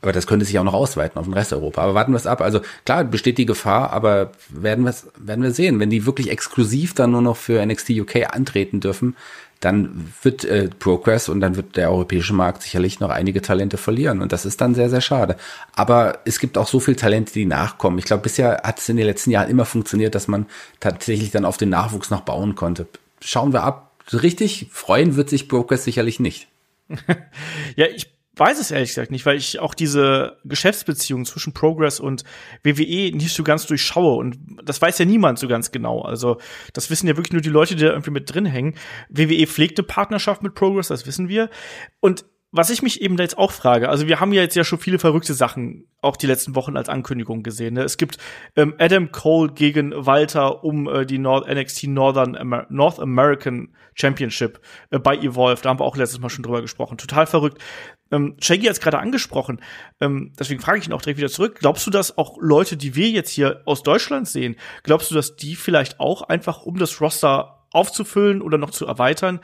aber 0.00 0.12
das 0.12 0.28
könnte 0.28 0.46
sich 0.46 0.58
auch 0.60 0.64
noch 0.64 0.72
ausweiten 0.72 1.18
auf 1.18 1.26
den 1.26 1.34
Rest 1.34 1.52
Europa. 1.52 1.82
Aber 1.82 1.94
warten 1.94 2.12
wir 2.12 2.16
es 2.16 2.26
ab. 2.26 2.40
Also 2.40 2.60
klar 2.84 3.02
besteht 3.02 3.36
die 3.36 3.46
Gefahr, 3.46 3.92
aber 3.92 4.30
werden 4.48 4.84
wir 4.84 4.94
werden 5.18 5.42
wir 5.42 5.50
sehen. 5.50 5.80
Wenn 5.80 5.90
die 5.90 6.06
wirklich 6.06 6.30
exklusiv 6.30 6.94
dann 6.94 7.10
nur 7.10 7.20
noch 7.20 7.36
für 7.36 7.64
NXT 7.66 7.90
UK 7.90 8.32
antreten 8.32 8.78
dürfen, 8.78 9.16
dann 9.60 10.12
wird 10.22 10.44
äh, 10.44 10.68
Progress 10.68 11.28
und 11.28 11.40
dann 11.40 11.54
wird 11.54 11.76
der 11.76 11.90
europäische 11.90 12.32
Markt 12.32 12.62
sicherlich 12.62 12.98
noch 12.98 13.10
einige 13.10 13.42
Talente 13.42 13.76
verlieren. 13.76 14.22
Und 14.22 14.32
das 14.32 14.46
ist 14.46 14.60
dann 14.62 14.74
sehr, 14.74 14.88
sehr 14.88 15.02
schade. 15.02 15.36
Aber 15.74 16.20
es 16.24 16.40
gibt 16.40 16.56
auch 16.56 16.66
so 16.66 16.80
viele 16.80 16.96
Talente, 16.96 17.32
die 17.34 17.44
nachkommen. 17.44 17.98
Ich 17.98 18.06
glaube, 18.06 18.22
bisher 18.22 18.62
hat 18.64 18.78
es 18.78 18.88
in 18.88 18.96
den 18.96 19.06
letzten 19.06 19.30
Jahren 19.30 19.50
immer 19.50 19.66
funktioniert, 19.66 20.14
dass 20.14 20.28
man 20.28 20.46
tatsächlich 20.80 21.30
dann 21.30 21.44
auf 21.44 21.58
den 21.58 21.68
Nachwuchs 21.68 22.10
noch 22.10 22.22
bauen 22.22 22.54
konnte. 22.54 22.86
Schauen 23.20 23.52
wir 23.52 23.62
ab. 23.62 23.92
Richtig 24.12 24.68
freuen 24.72 25.16
wird 25.16 25.28
sich 25.28 25.48
Progress 25.48 25.84
sicherlich 25.84 26.20
nicht. 26.20 26.48
ja, 27.76 27.86
ich 27.86 28.10
weiß 28.36 28.60
es 28.60 28.70
ehrlich 28.70 28.90
gesagt 28.90 29.10
nicht, 29.10 29.26
weil 29.26 29.36
ich 29.36 29.58
auch 29.58 29.74
diese 29.74 30.38
Geschäftsbeziehung 30.44 31.24
zwischen 31.24 31.52
Progress 31.52 32.00
und 32.00 32.24
WWE 32.62 33.10
nicht 33.14 33.34
so 33.34 33.42
ganz 33.42 33.66
durchschaue. 33.66 34.16
Und 34.16 34.38
das 34.64 34.80
weiß 34.80 34.98
ja 34.98 35.04
niemand 35.04 35.38
so 35.38 35.48
ganz 35.48 35.72
genau. 35.72 36.02
Also, 36.02 36.38
das 36.72 36.90
wissen 36.90 37.08
ja 37.08 37.16
wirklich 37.16 37.32
nur 37.32 37.42
die 37.42 37.48
Leute, 37.48 37.74
die 37.74 37.82
da 37.84 37.90
irgendwie 37.90 38.12
mit 38.12 38.32
drin 38.32 38.46
hängen. 38.46 38.76
WWE 39.08 39.46
pflegt 39.46 39.78
eine 39.78 39.86
Partnerschaft 39.86 40.42
mit 40.42 40.54
Progress, 40.54 40.88
das 40.88 41.06
wissen 41.06 41.28
wir. 41.28 41.50
Und 41.98 42.24
was 42.52 42.70
ich 42.70 42.82
mich 42.82 43.00
eben 43.00 43.16
jetzt 43.18 43.38
auch 43.38 43.52
frage, 43.52 43.88
also 43.88 44.08
wir 44.08 44.18
haben 44.18 44.32
ja 44.32 44.42
jetzt 44.42 44.56
ja 44.56 44.64
schon 44.64 44.80
viele 44.80 44.98
verrückte 44.98 45.34
Sachen 45.34 45.86
auch 46.00 46.16
die 46.16 46.26
letzten 46.26 46.56
Wochen 46.56 46.76
als 46.76 46.88
Ankündigung 46.88 47.42
gesehen. 47.42 47.74
Ne? 47.74 47.82
Es 47.82 47.96
gibt 47.96 48.18
ähm, 48.56 48.74
Adam 48.78 49.12
Cole 49.12 49.52
gegen 49.52 49.92
Walter 49.94 50.64
um 50.64 50.88
äh, 50.88 51.06
die 51.06 51.18
Nord 51.18 51.48
NXT 51.48 51.84
Northern 51.84 52.34
Amer 52.34 52.66
North 52.68 52.98
American 52.98 53.74
Championship 53.94 54.60
äh, 54.90 54.98
bei 54.98 55.16
Evolve. 55.16 55.62
Da 55.62 55.68
haben 55.68 55.78
wir 55.78 55.84
auch 55.84 55.96
letztes 55.96 56.18
Mal 56.18 56.30
schon 56.30 56.42
drüber 56.42 56.60
gesprochen. 56.60 56.98
Total 56.98 57.26
verrückt. 57.26 57.62
Ähm, 58.10 58.36
Shaggy 58.40 58.64
hat 58.64 58.72
es 58.72 58.80
gerade 58.80 58.98
angesprochen. 58.98 59.60
Ähm, 60.00 60.32
deswegen 60.38 60.60
frage 60.60 60.78
ich 60.78 60.86
ihn 60.86 60.92
auch 60.92 61.02
direkt 61.02 61.18
wieder 61.18 61.28
zurück. 61.28 61.58
Glaubst 61.60 61.86
du, 61.86 61.90
dass 61.92 62.18
auch 62.18 62.36
Leute, 62.40 62.76
die 62.76 62.96
wir 62.96 63.10
jetzt 63.10 63.30
hier 63.30 63.62
aus 63.66 63.84
Deutschland 63.84 64.26
sehen, 64.26 64.56
glaubst 64.82 65.10
du, 65.10 65.14
dass 65.14 65.36
die 65.36 65.54
vielleicht 65.54 66.00
auch 66.00 66.22
einfach 66.22 66.62
um 66.62 66.78
das 66.78 67.00
Roster 67.00 67.59
aufzufüllen 67.72 68.42
oder 68.42 68.58
noch 68.58 68.70
zu 68.70 68.86
erweitern, 68.86 69.40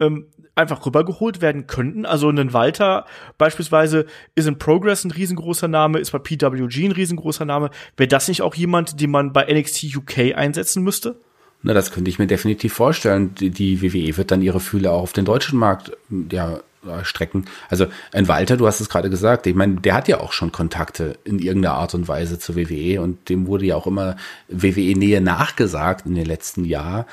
ähm, 0.00 0.26
einfach 0.54 0.84
rübergeholt 0.84 1.40
werden 1.40 1.66
könnten. 1.66 2.04
Also 2.04 2.28
ein 2.28 2.52
Walter 2.52 3.06
beispielsweise 3.38 4.06
ist 4.34 4.48
in 4.48 4.58
Progress 4.58 5.04
ein 5.04 5.12
riesengroßer 5.12 5.68
Name, 5.68 6.00
ist 6.00 6.10
bei 6.10 6.18
PWG 6.18 6.86
ein 6.86 6.92
riesengroßer 6.92 7.44
Name. 7.44 7.70
Wäre 7.96 8.08
das 8.08 8.28
nicht 8.28 8.42
auch 8.42 8.54
jemand, 8.54 9.00
den 9.00 9.10
man 9.10 9.32
bei 9.32 9.46
NXT 9.52 9.96
UK 9.96 10.36
einsetzen 10.36 10.82
müsste? 10.82 11.20
Na, 11.62 11.74
das 11.74 11.90
könnte 11.90 12.10
ich 12.10 12.18
mir 12.18 12.26
definitiv 12.26 12.72
vorstellen. 12.72 13.34
Die, 13.34 13.50
die 13.50 13.82
WWE 13.82 14.16
wird 14.16 14.30
dann 14.30 14.42
ihre 14.42 14.60
Fühle 14.60 14.90
auch 14.90 15.02
auf 15.02 15.12
den 15.12 15.24
deutschen 15.24 15.58
Markt 15.58 15.92
ja, 16.30 16.60
strecken. 17.02 17.46
Also 17.68 17.86
ein 18.12 18.28
Walter, 18.28 18.56
du 18.56 18.66
hast 18.66 18.80
es 18.80 18.88
gerade 18.88 19.10
gesagt, 19.10 19.46
ich 19.46 19.54
meine, 19.54 19.76
der 19.76 19.94
hat 19.94 20.08
ja 20.08 20.20
auch 20.20 20.32
schon 20.32 20.52
Kontakte 20.52 21.18
in 21.24 21.38
irgendeiner 21.38 21.74
Art 21.74 21.94
und 21.94 22.08
Weise 22.08 22.38
zur 22.38 22.56
WWE 22.56 23.00
und 23.00 23.28
dem 23.28 23.46
wurde 23.46 23.66
ja 23.66 23.76
auch 23.76 23.86
immer 23.86 24.16
WWE-Nähe 24.48 25.20
nachgesagt 25.20 26.06
in 26.06 26.14
den 26.14 26.26
letzten 26.26 26.64
Jahren 26.64 27.06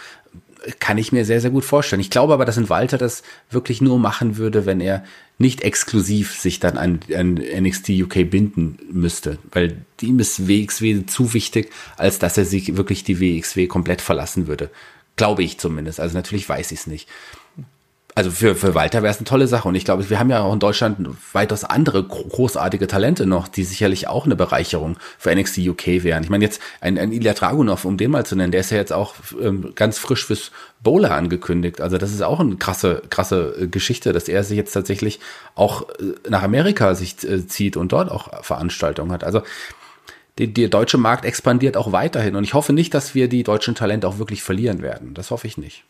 kann 0.80 0.98
ich 0.98 1.12
mir 1.12 1.26
sehr, 1.26 1.42
sehr 1.42 1.52
gut 1.52 1.66
vorstellen. 1.66 2.00
Ich 2.00 2.10
glaube 2.10 2.34
aber, 2.34 2.46
dass 2.46 2.58
ein 2.58 2.70
Walter 2.70 2.98
das 2.98 3.24
wirklich 3.50 3.82
nur 3.82 4.00
machen 4.00 4.38
würde, 4.38 4.66
wenn 4.66 4.82
er 4.82 5.04
nicht 5.38 5.62
exklusiv 5.62 6.40
sich 6.40 6.60
dann 6.60 6.78
an, 6.78 7.00
an 7.14 7.34
NXT 7.36 7.90
UK 7.90 8.30
binden 8.30 8.78
müsste, 8.92 9.38
weil 9.52 9.86
ihm 10.02 10.20
ist 10.20 10.48
WXW 10.48 11.06
zu 11.06 11.34
wichtig, 11.34 11.72
als 11.98 12.20
dass 12.20 12.38
er 12.38 12.46
sich 12.46 12.78
wirklich 12.78 13.04
die 13.04 13.20
WXW 13.20 13.68
komplett 13.68 14.02
verlassen 14.02 14.48
würde. 14.48 14.70
Glaube 15.18 15.44
ich 15.44 15.58
zumindest. 15.60 16.00
Also 16.00 16.16
natürlich 16.16 16.48
weiß 16.48 16.72
ich 16.72 16.80
es 16.80 16.88
nicht. 16.88 17.10
Also 18.18 18.32
für, 18.32 18.56
für 18.56 18.74
Walter 18.74 19.04
wäre 19.04 19.12
es 19.12 19.18
eine 19.18 19.26
tolle 19.26 19.46
Sache. 19.46 19.68
Und 19.68 19.76
ich 19.76 19.84
glaube, 19.84 20.10
wir 20.10 20.20
haben 20.20 20.30
ja 20.30 20.42
auch 20.42 20.54
in 20.54 20.60
Deutschland 20.60 20.98
weitaus 21.34 21.66
andere 21.66 22.02
großartige 22.02 22.88
Talente 22.88 23.26
noch, 23.26 23.50
die 23.50 23.66
sicherlich 23.66 24.08
auch 24.08 24.24
eine 24.26 24.38
Bereicherung 24.38 24.96
für 25.18 25.36
NXT 25.36 25.58
UK 25.58 25.88
wären. 26.04 26.24
Ich 26.24 26.30
meine 26.30 26.46
jetzt 26.46 26.62
ein, 26.80 26.98
ein 26.98 27.12
Ilya 27.12 27.34
Dragunov, 27.34 27.84
um 27.84 27.98
den 27.98 28.12
mal 28.12 28.26
zu 28.26 28.38
nennen, 28.38 28.54
der 28.54 28.62
ist 28.62 28.72
ja 28.72 28.78
jetzt 28.78 28.94
auch 28.94 29.16
ähm, 29.42 29.74
ganz 29.76 29.98
frisch 29.98 30.26
fürs 30.26 30.52
Bowler 30.82 31.12
angekündigt. 31.12 31.82
Also 31.82 31.98
das 31.98 32.14
ist 32.14 32.22
auch 32.22 32.40
eine 32.40 32.56
krasse, 32.56 33.02
krasse 33.10 33.54
äh, 33.60 33.68
Geschichte, 33.68 34.14
dass 34.14 34.30
er 34.30 34.46
sich 34.46 34.56
jetzt 34.56 34.72
tatsächlich 34.72 35.20
auch 35.56 35.90
äh, 35.90 36.30
nach 36.30 36.42
Amerika 36.42 36.96
sich 36.96 37.22
äh, 37.26 37.46
zieht 37.46 37.76
und 37.76 37.92
dort 37.92 38.10
auch 38.10 38.46
Veranstaltungen 38.46 39.12
hat. 39.12 39.26
Also 39.26 39.42
die, 40.40 40.54
der 40.54 40.70
deutsche 40.70 40.98
Markt 40.98 41.26
expandiert 41.26 41.76
auch 41.76 41.92
weiterhin. 41.92 42.38
Und 42.38 42.46
ich 42.46 42.54
hoffe 42.54 42.72
nicht, 42.72 42.94
dass 42.94 43.14
wir 43.14 43.28
die 43.28 43.44
deutschen 43.44 43.76
Talente 43.76 44.08
auch 44.08 44.20
wirklich 44.20 44.42
verlieren 44.42 44.82
werden. 44.82 45.14
Das 45.14 45.32
hoffe 45.32 45.48
ich 45.48 45.58
nicht. 45.58 45.84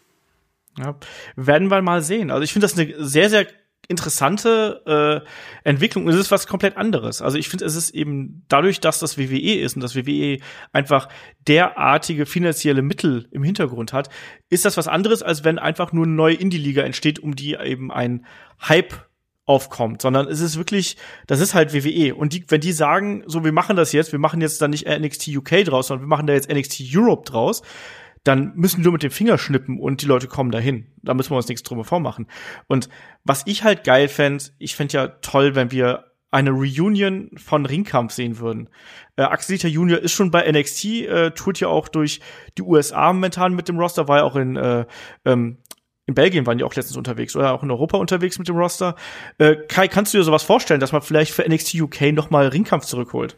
Ja, 0.77 0.95
werden 1.35 1.69
wir 1.69 1.81
mal 1.81 2.01
sehen. 2.01 2.31
Also 2.31 2.43
ich 2.43 2.51
finde 2.51 2.67
das 2.67 2.77
eine 2.77 2.93
sehr, 3.05 3.29
sehr 3.29 3.47
interessante 3.87 5.23
äh, 5.25 5.69
Entwicklung. 5.69 6.07
Es 6.07 6.15
ist 6.15 6.31
was 6.31 6.47
komplett 6.47 6.77
anderes. 6.77 7.21
Also 7.21 7.37
ich 7.37 7.49
finde, 7.49 7.65
es 7.65 7.75
ist 7.75 7.91
eben 7.91 8.43
dadurch, 8.47 8.79
dass 8.79 8.99
das 8.99 9.17
WWE 9.17 9.59
ist 9.59 9.75
und 9.75 9.81
das 9.81 9.95
WWE 9.95 10.39
einfach 10.73 11.07
derartige 11.47 12.25
finanzielle 12.25 12.81
Mittel 12.81 13.27
im 13.31 13.43
Hintergrund 13.43 13.93
hat, 13.93 14.09
ist 14.49 14.65
das 14.65 14.77
was 14.77 14.87
anderes, 14.87 15.23
als 15.23 15.43
wenn 15.43 15.59
einfach 15.59 15.91
nur 15.91 16.05
eine 16.05 16.13
neue 16.13 16.35
Indie-Liga 16.35 16.83
entsteht, 16.83 17.19
um 17.19 17.35
die 17.35 17.53
eben 17.53 17.91
ein 17.91 18.25
Hype 18.61 19.05
aufkommt, 19.45 20.01
sondern 20.01 20.27
es 20.27 20.41
ist 20.41 20.57
wirklich, 20.57 20.97
das 21.27 21.39
ist 21.39 21.53
halt 21.53 21.73
WWE. 21.73 22.15
Und 22.15 22.33
die, 22.33 22.43
wenn 22.47 22.61
die 22.61 22.71
sagen, 22.71 23.23
so, 23.27 23.43
wir 23.43 23.51
machen 23.51 23.75
das 23.75 23.91
jetzt, 23.91 24.11
wir 24.11 24.19
machen 24.19 24.41
jetzt 24.41 24.59
dann 24.61 24.71
nicht 24.71 24.87
NXT 24.87 25.27
UK 25.27 25.63
draus, 25.65 25.87
sondern 25.87 26.05
wir 26.05 26.09
machen 26.09 26.25
da 26.25 26.33
jetzt 26.33 26.51
NXT 26.51 26.81
Europe 26.95 27.29
draus, 27.29 27.61
dann 28.25 28.53
müssen 28.55 28.83
wir 28.83 28.91
mit 28.91 29.03
dem 29.03 29.11
Finger 29.11 29.37
schnippen 29.37 29.79
und 29.79 30.01
die 30.01 30.07
Leute 30.07 30.27
kommen 30.27 30.51
dahin. 30.51 30.87
Da 31.03 31.13
müssen 31.13 31.31
wir 31.31 31.37
uns 31.37 31.47
nichts 31.47 31.63
drüber 31.63 31.85
vormachen. 31.85 32.27
Und 32.67 32.89
was 33.23 33.43
ich 33.45 33.63
halt 33.63 33.83
geil 33.83 34.07
fände, 34.07 34.45
ich 34.57 34.75
fände 34.75 34.93
ja 34.93 35.07
toll, 35.07 35.55
wenn 35.55 35.71
wir 35.71 36.11
eine 36.31 36.49
Reunion 36.49 37.29
von 37.37 37.65
Ringkampf 37.65 38.11
sehen 38.11 38.39
würden. 38.39 38.67
Äh, 39.15 39.21
Axel 39.21 39.55
Dieter 39.55 39.69
Junior 39.69 39.99
ist 39.99 40.11
schon 40.11 40.31
bei 40.31 40.51
NXT, 40.51 40.85
äh, 40.85 41.31
tut 41.31 41.59
ja 41.59 41.69
auch 41.69 41.87
durch 41.87 42.19
die 42.57 42.63
USA 42.63 43.13
momentan 43.13 43.53
mit 43.53 43.69
dem 43.69 43.79
Roster, 43.79 44.07
war 44.07 44.17
ja 44.17 44.23
auch 44.23 44.35
in, 44.35 44.57
äh, 44.57 44.85
ähm, 45.23 45.59
in 46.07 46.13
Belgien 46.13 46.45
waren 46.45 46.57
die 46.57 46.63
auch 46.63 46.73
letztens 46.73 46.97
unterwegs 46.97 47.35
oder 47.35 47.53
auch 47.53 47.63
in 47.63 47.71
Europa 47.71 47.97
unterwegs 47.97 48.37
mit 48.37 48.47
dem 48.47 48.57
Roster. 48.57 48.95
Äh, 49.37 49.55
Kai, 49.67 49.87
kannst 49.87 50.13
du 50.13 50.17
dir 50.17 50.23
sowas 50.23 50.43
vorstellen, 50.43 50.79
dass 50.79 50.91
man 50.91 51.01
vielleicht 51.01 51.31
für 51.31 51.47
NXT 51.47 51.75
UK 51.75 52.11
noch 52.11 52.31
mal 52.31 52.47
Ringkampf 52.47 52.85
zurückholt? 52.85 53.37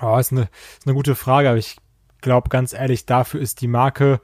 Oh, 0.00 0.16
ist 0.16 0.32
eine, 0.32 0.42
ist 0.78 0.86
eine 0.86 0.94
gute 0.94 1.14
Frage, 1.14 1.48
aber 1.48 1.58
ich 1.58 1.76
glaube 2.20 2.48
ganz 2.48 2.72
ehrlich, 2.72 3.06
dafür 3.06 3.40
ist 3.40 3.60
die 3.60 3.68
Marke 3.68 4.20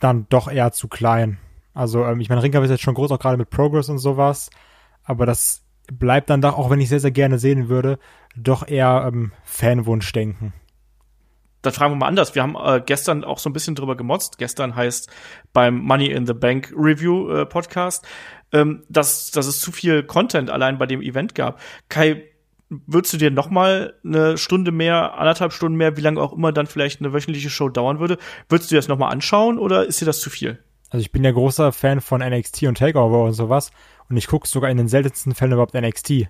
dann 0.00 0.26
doch 0.28 0.50
eher 0.50 0.72
zu 0.72 0.88
klein. 0.88 1.38
Also 1.74 2.04
ähm, 2.04 2.20
ich 2.20 2.28
meine, 2.28 2.42
Ringkampf 2.42 2.64
ist 2.64 2.70
jetzt 2.70 2.82
schon 2.82 2.94
groß, 2.94 3.10
auch 3.12 3.18
gerade 3.18 3.36
mit 3.36 3.50
Progress 3.50 3.88
und 3.88 3.98
sowas, 3.98 4.50
aber 5.04 5.26
das 5.26 5.64
bleibt 5.92 6.30
dann 6.30 6.40
doch, 6.40 6.58
auch 6.58 6.70
wenn 6.70 6.80
ich 6.80 6.88
sehr, 6.88 7.00
sehr 7.00 7.10
gerne 7.10 7.38
sehen 7.38 7.68
würde, 7.68 7.98
doch 8.36 8.66
eher 8.66 9.08
ähm, 9.08 9.32
Fanwunschdenken. 9.44 10.52
Dann 11.62 11.72
fragen 11.72 11.92
wir 11.92 11.96
mal 11.96 12.06
anders. 12.06 12.34
Wir 12.34 12.42
haben 12.42 12.56
äh, 12.56 12.80
gestern 12.84 13.24
auch 13.24 13.38
so 13.38 13.50
ein 13.50 13.52
bisschen 13.52 13.74
drüber 13.74 13.96
gemotzt. 13.96 14.38
Gestern 14.38 14.76
heißt 14.76 15.10
beim 15.52 15.78
Money 15.78 16.06
in 16.06 16.26
the 16.26 16.34
Bank 16.34 16.72
Review 16.76 17.30
äh, 17.30 17.46
Podcast, 17.46 18.06
ähm, 18.52 18.84
dass, 18.88 19.32
dass 19.32 19.46
es 19.46 19.60
zu 19.60 19.72
viel 19.72 20.04
Content 20.04 20.50
allein 20.50 20.78
bei 20.78 20.86
dem 20.86 21.02
Event 21.02 21.34
gab. 21.34 21.60
Kai, 21.88 22.24
würdest 22.70 23.14
du 23.14 23.16
dir 23.16 23.30
noch 23.30 23.50
mal 23.50 23.94
eine 24.04 24.36
Stunde 24.36 24.72
mehr, 24.72 25.14
anderthalb 25.18 25.52
Stunden 25.52 25.76
mehr, 25.76 25.96
wie 25.96 26.02
lange 26.02 26.20
auch 26.20 26.32
immer 26.32 26.52
dann 26.52 26.66
vielleicht 26.66 27.00
eine 27.00 27.12
wöchentliche 27.12 27.50
Show 27.50 27.68
dauern 27.68 27.98
würde, 27.98 28.18
würdest 28.48 28.70
du 28.70 28.74
dir 28.74 28.78
das 28.78 28.88
noch 28.88 28.98
mal 28.98 29.08
anschauen 29.08 29.58
oder 29.58 29.86
ist 29.86 30.00
dir 30.00 30.06
das 30.06 30.20
zu 30.20 30.30
viel? 30.30 30.58
Also 30.90 31.02
ich 31.02 31.12
bin 31.12 31.24
ja 31.24 31.30
großer 31.30 31.72
Fan 31.72 32.00
von 32.00 32.20
NXT 32.20 32.64
und 32.64 32.78
Takeover 32.78 33.24
und 33.24 33.32
sowas 33.32 33.70
und 34.08 34.16
ich 34.16 34.26
gucke 34.26 34.48
sogar 34.48 34.70
in 34.70 34.76
den 34.76 34.88
seltensten 34.88 35.34
Fällen 35.34 35.52
überhaupt 35.52 35.74
NXT. 35.74 36.28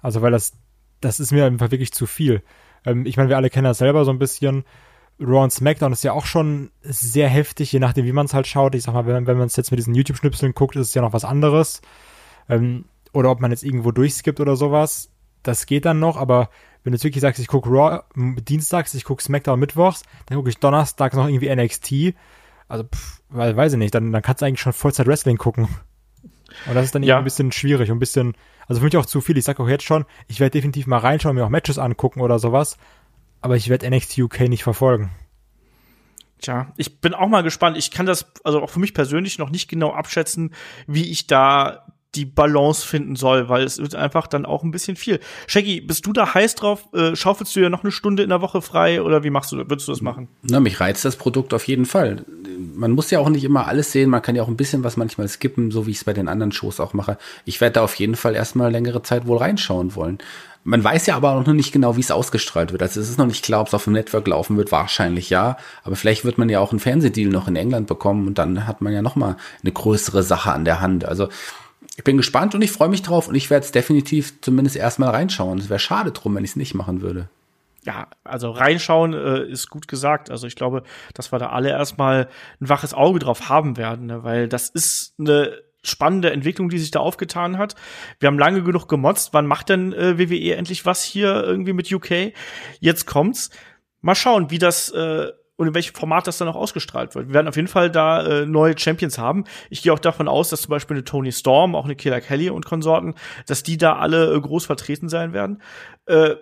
Also 0.00 0.22
weil 0.22 0.32
das, 0.32 0.52
das 1.00 1.20
ist 1.20 1.32
mir 1.32 1.46
einfach 1.46 1.70
wirklich 1.70 1.92
zu 1.92 2.06
viel. 2.06 2.42
Ähm, 2.84 3.06
ich 3.06 3.16
meine, 3.16 3.28
wir 3.28 3.36
alle 3.36 3.50
kennen 3.50 3.64
das 3.64 3.78
selber 3.78 4.04
so 4.04 4.10
ein 4.10 4.18
bisschen. 4.18 4.64
Raw 5.20 5.44
und 5.44 5.52
SmackDown 5.52 5.92
ist 5.92 6.02
ja 6.02 6.12
auch 6.12 6.26
schon 6.26 6.70
sehr 6.82 7.28
heftig, 7.28 7.70
je 7.70 7.78
nachdem, 7.78 8.04
wie 8.04 8.12
man 8.12 8.26
es 8.26 8.34
halt 8.34 8.46
schaut. 8.46 8.74
Ich 8.74 8.82
sag 8.82 8.94
mal, 8.94 9.06
wenn, 9.06 9.26
wenn 9.26 9.38
man 9.38 9.46
es 9.46 9.56
jetzt 9.56 9.70
mit 9.70 9.78
diesen 9.78 9.94
YouTube-Schnipseln 9.94 10.54
guckt, 10.54 10.76
ist 10.76 10.88
es 10.88 10.94
ja 10.94 11.02
noch 11.02 11.12
was 11.12 11.24
anderes. 11.24 11.82
Ähm, 12.48 12.86
oder 13.12 13.30
ob 13.30 13.40
man 13.40 13.52
jetzt 13.52 13.62
irgendwo 13.62 13.92
durchskippt 13.92 14.40
oder 14.40 14.56
sowas 14.56 15.13
das 15.44 15.66
geht 15.66 15.84
dann 15.84 16.00
noch, 16.00 16.16
aber 16.16 16.50
wenn 16.82 16.92
du 16.92 16.96
jetzt 16.96 17.04
wirklich 17.04 17.22
sagst, 17.22 17.40
ich 17.40 17.46
gucke 17.46 17.70
Raw 17.70 18.02
dienstags, 18.14 18.94
ich 18.94 19.04
gucke 19.04 19.22
SmackDown 19.22 19.58
mittwochs, 19.58 20.02
dann 20.26 20.36
gucke 20.36 20.50
ich 20.50 20.58
donnerstags 20.58 21.16
noch 21.16 21.28
irgendwie 21.28 21.54
NXT, 21.54 22.14
also 22.68 22.84
pff, 22.84 23.22
weil, 23.30 23.56
weiß 23.56 23.72
ich 23.72 23.78
nicht, 23.78 23.94
dann, 23.94 24.12
dann 24.12 24.22
kannst 24.22 24.42
du 24.42 24.46
eigentlich 24.46 24.60
schon 24.60 24.72
Vollzeit 24.72 25.06
Wrestling 25.06 25.38
gucken. 25.38 25.68
Und 26.66 26.74
das 26.74 26.86
ist 26.86 26.94
dann 26.94 27.02
ja. 27.02 27.18
ein 27.18 27.24
bisschen 27.24 27.52
schwierig 27.52 27.90
und 27.90 27.96
ein 27.96 28.00
bisschen, 28.00 28.34
also 28.66 28.80
für 28.80 28.84
mich 28.84 28.96
auch 28.96 29.06
zu 29.06 29.20
viel. 29.20 29.36
Ich 29.36 29.44
sag 29.44 29.58
auch 29.60 29.68
jetzt 29.68 29.84
schon, 29.84 30.04
ich 30.28 30.40
werde 30.40 30.52
definitiv 30.52 30.86
mal 30.86 30.98
reinschauen, 30.98 31.34
mir 31.34 31.44
auch 31.44 31.50
Matches 31.50 31.78
angucken 31.78 32.20
oder 32.20 32.38
sowas, 32.38 32.76
aber 33.40 33.56
ich 33.56 33.68
werde 33.68 33.90
NXT 33.90 34.18
UK 34.18 34.40
nicht 34.42 34.62
verfolgen. 34.62 35.10
Tja, 36.40 36.72
ich 36.76 37.00
bin 37.00 37.14
auch 37.14 37.28
mal 37.28 37.42
gespannt. 37.42 37.76
Ich 37.76 37.90
kann 37.90 38.06
das, 38.06 38.26
also 38.44 38.60
auch 38.62 38.70
für 38.70 38.80
mich 38.80 38.94
persönlich 38.94 39.38
noch 39.38 39.50
nicht 39.50 39.68
genau 39.68 39.92
abschätzen, 39.92 40.54
wie 40.86 41.10
ich 41.10 41.26
da 41.26 41.86
die 42.14 42.24
Balance 42.24 42.86
finden 42.86 43.16
soll, 43.16 43.48
weil 43.48 43.64
es 43.64 43.78
wird 43.78 43.94
einfach 43.94 44.26
dann 44.26 44.46
auch 44.46 44.62
ein 44.62 44.70
bisschen 44.70 44.96
viel. 44.96 45.20
Shaggy, 45.46 45.80
bist 45.80 46.06
du 46.06 46.12
da 46.12 46.34
heiß 46.34 46.54
drauf? 46.54 46.88
Äh, 46.92 47.16
schaufelst 47.16 47.54
du 47.56 47.60
ja 47.60 47.68
noch 47.68 47.82
eine 47.82 47.92
Stunde 47.92 48.22
in 48.22 48.28
der 48.28 48.40
Woche 48.40 48.62
frei 48.62 49.02
oder 49.02 49.24
wie 49.24 49.30
machst 49.30 49.52
du, 49.52 49.56
würdest 49.56 49.88
du 49.88 49.92
das 49.92 50.00
machen? 50.00 50.28
Na, 50.42 50.60
mich 50.60 50.80
reizt 50.80 51.04
das 51.04 51.16
Produkt 51.16 51.54
auf 51.54 51.66
jeden 51.66 51.86
Fall. 51.86 52.24
Man 52.74 52.92
muss 52.92 53.10
ja 53.10 53.18
auch 53.18 53.28
nicht 53.28 53.44
immer 53.44 53.66
alles 53.66 53.92
sehen, 53.92 54.10
man 54.10 54.22
kann 54.22 54.36
ja 54.36 54.42
auch 54.42 54.48
ein 54.48 54.56
bisschen 54.56 54.84
was 54.84 54.96
manchmal 54.96 55.28
skippen, 55.28 55.70
so 55.70 55.86
wie 55.86 55.90
ich 55.90 55.98
es 55.98 56.04
bei 56.04 56.12
den 56.12 56.28
anderen 56.28 56.52
Shows 56.52 56.80
auch 56.80 56.92
mache. 56.92 57.18
Ich 57.44 57.60
werde 57.60 57.74
da 57.74 57.82
auf 57.82 57.94
jeden 57.96 58.16
Fall 58.16 58.34
erstmal 58.34 58.70
längere 58.70 59.02
Zeit 59.02 59.26
wohl 59.26 59.38
reinschauen 59.38 59.94
wollen. 59.94 60.18
Man 60.66 60.82
weiß 60.82 61.06
ja 61.06 61.16
aber 61.16 61.32
auch 61.32 61.46
noch 61.46 61.52
nicht 61.52 61.72
genau, 61.72 61.96
wie 61.96 62.00
es 62.00 62.10
ausgestrahlt 62.10 62.72
wird. 62.72 62.82
Also 62.82 62.98
es 62.98 63.10
ist 63.10 63.18
noch 63.18 63.26
nicht 63.26 63.44
klar, 63.44 63.60
ob 63.60 63.68
es 63.68 63.74
auf 63.74 63.84
dem 63.84 63.92
Network 63.92 64.26
laufen 64.26 64.56
wird. 64.56 64.72
Wahrscheinlich 64.72 65.28
ja. 65.28 65.58
Aber 65.82 65.94
vielleicht 65.94 66.24
wird 66.24 66.38
man 66.38 66.48
ja 66.48 66.58
auch 66.60 66.70
einen 66.70 66.80
Fernsehdeal 66.80 67.28
noch 67.28 67.48
in 67.48 67.56
England 67.56 67.86
bekommen 67.86 68.26
und 68.26 68.38
dann 68.38 68.66
hat 68.66 68.80
man 68.80 68.94
ja 68.94 69.02
noch 69.02 69.14
mal 69.14 69.36
eine 69.62 69.72
größere 69.72 70.22
Sache 70.22 70.52
an 70.52 70.64
der 70.64 70.80
Hand. 70.80 71.04
Also 71.04 71.28
ich 71.96 72.04
bin 72.04 72.16
gespannt 72.16 72.54
und 72.54 72.62
ich 72.62 72.72
freue 72.72 72.88
mich 72.88 73.02
drauf 73.02 73.28
und 73.28 73.34
ich 73.34 73.50
werde 73.50 73.64
es 73.64 73.72
definitiv 73.72 74.40
zumindest 74.40 74.76
erstmal 74.76 75.10
reinschauen. 75.10 75.58
Es 75.58 75.68
wäre 75.68 75.78
schade 75.78 76.10
drum, 76.10 76.34
wenn 76.34 76.44
ich 76.44 76.50
es 76.50 76.56
nicht 76.56 76.74
machen 76.74 77.02
würde. 77.02 77.28
Ja, 77.84 78.08
also 78.24 78.50
reinschauen 78.50 79.12
äh, 79.12 79.44
ist 79.44 79.68
gut 79.68 79.86
gesagt. 79.86 80.30
Also 80.30 80.46
ich 80.46 80.56
glaube, 80.56 80.82
dass 81.12 81.32
wir 81.32 81.38
da 81.38 81.50
alle 81.50 81.68
erstmal 81.68 82.28
ein 82.60 82.68
waches 82.68 82.94
Auge 82.94 83.18
drauf 83.18 83.48
haben 83.48 83.76
werden, 83.76 84.06
ne? 84.06 84.24
weil 84.24 84.48
das 84.48 84.70
ist 84.70 85.14
eine 85.18 85.58
spannende 85.82 86.30
Entwicklung, 86.30 86.70
die 86.70 86.78
sich 86.78 86.90
da 86.90 87.00
aufgetan 87.00 87.58
hat. 87.58 87.74
Wir 88.18 88.28
haben 88.28 88.38
lange 88.38 88.62
genug 88.62 88.88
gemotzt. 88.88 89.34
Wann 89.34 89.46
macht 89.46 89.68
denn 89.68 89.92
äh, 89.92 90.18
WWE 90.18 90.54
endlich 90.56 90.86
was 90.86 91.02
hier 91.02 91.44
irgendwie 91.44 91.74
mit 91.74 91.92
UK? 91.92 92.32
Jetzt 92.80 93.06
kommt's. 93.06 93.50
Mal 94.00 94.14
schauen, 94.14 94.50
wie 94.50 94.58
das 94.58 94.90
äh, 94.90 95.28
und 95.56 95.68
in 95.68 95.74
welchem 95.74 95.94
Format 95.94 96.26
das 96.26 96.38
dann 96.38 96.48
auch 96.48 96.56
ausgestrahlt 96.56 97.14
wird. 97.14 97.28
Wir 97.28 97.34
werden 97.34 97.48
auf 97.48 97.56
jeden 97.56 97.68
Fall 97.68 97.90
da 97.90 98.26
äh, 98.26 98.46
neue 98.46 98.76
Champions 98.76 99.18
haben. 99.18 99.44
Ich 99.70 99.82
gehe 99.82 99.92
auch 99.92 99.98
davon 99.98 100.28
aus, 100.28 100.48
dass 100.48 100.62
zum 100.62 100.70
Beispiel 100.70 100.96
eine 100.96 101.04
Tony 101.04 101.32
Storm, 101.32 101.74
auch 101.74 101.84
eine 101.84 101.96
Killer 101.96 102.20
Kelly 102.20 102.50
und 102.50 102.66
Konsorten, 102.66 103.14
dass 103.46 103.62
die 103.62 103.76
da 103.76 103.96
alle 103.96 104.34
äh, 104.34 104.40
groß 104.40 104.66
vertreten 104.66 105.08
sein 105.08 105.32
werden. 105.32 105.62
Äh, 106.06 106.34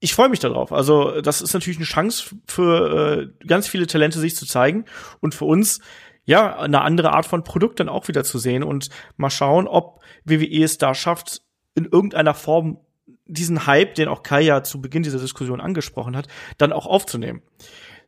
ich 0.00 0.14
freue 0.14 0.28
mich 0.28 0.38
darauf. 0.38 0.72
Also 0.72 1.20
das 1.20 1.40
ist 1.40 1.54
natürlich 1.54 1.78
eine 1.78 1.86
Chance 1.86 2.36
für 2.46 3.30
äh, 3.40 3.46
ganz 3.46 3.68
viele 3.68 3.86
Talente, 3.86 4.18
sich 4.18 4.36
zu 4.36 4.46
zeigen 4.46 4.84
und 5.20 5.34
für 5.34 5.44
uns 5.44 5.80
ja 6.24 6.56
eine 6.58 6.82
andere 6.82 7.12
Art 7.12 7.26
von 7.26 7.42
Produkt 7.42 7.80
dann 7.80 7.88
auch 7.88 8.06
wieder 8.08 8.22
zu 8.22 8.38
sehen 8.38 8.62
und 8.62 8.90
mal 9.16 9.30
schauen, 9.30 9.66
ob 9.66 10.00
WWE 10.24 10.62
es 10.62 10.78
da 10.78 10.94
schafft, 10.94 11.42
in 11.74 11.84
irgendeiner 11.84 12.34
Form 12.34 12.78
diesen 13.26 13.66
Hype, 13.66 13.94
den 13.94 14.08
auch 14.08 14.22
Kai 14.22 14.42
ja 14.42 14.62
zu 14.62 14.80
Beginn 14.80 15.02
dieser 15.02 15.18
Diskussion 15.18 15.60
angesprochen 15.60 16.16
hat, 16.16 16.28
dann 16.58 16.72
auch 16.72 16.86
aufzunehmen. 16.86 17.42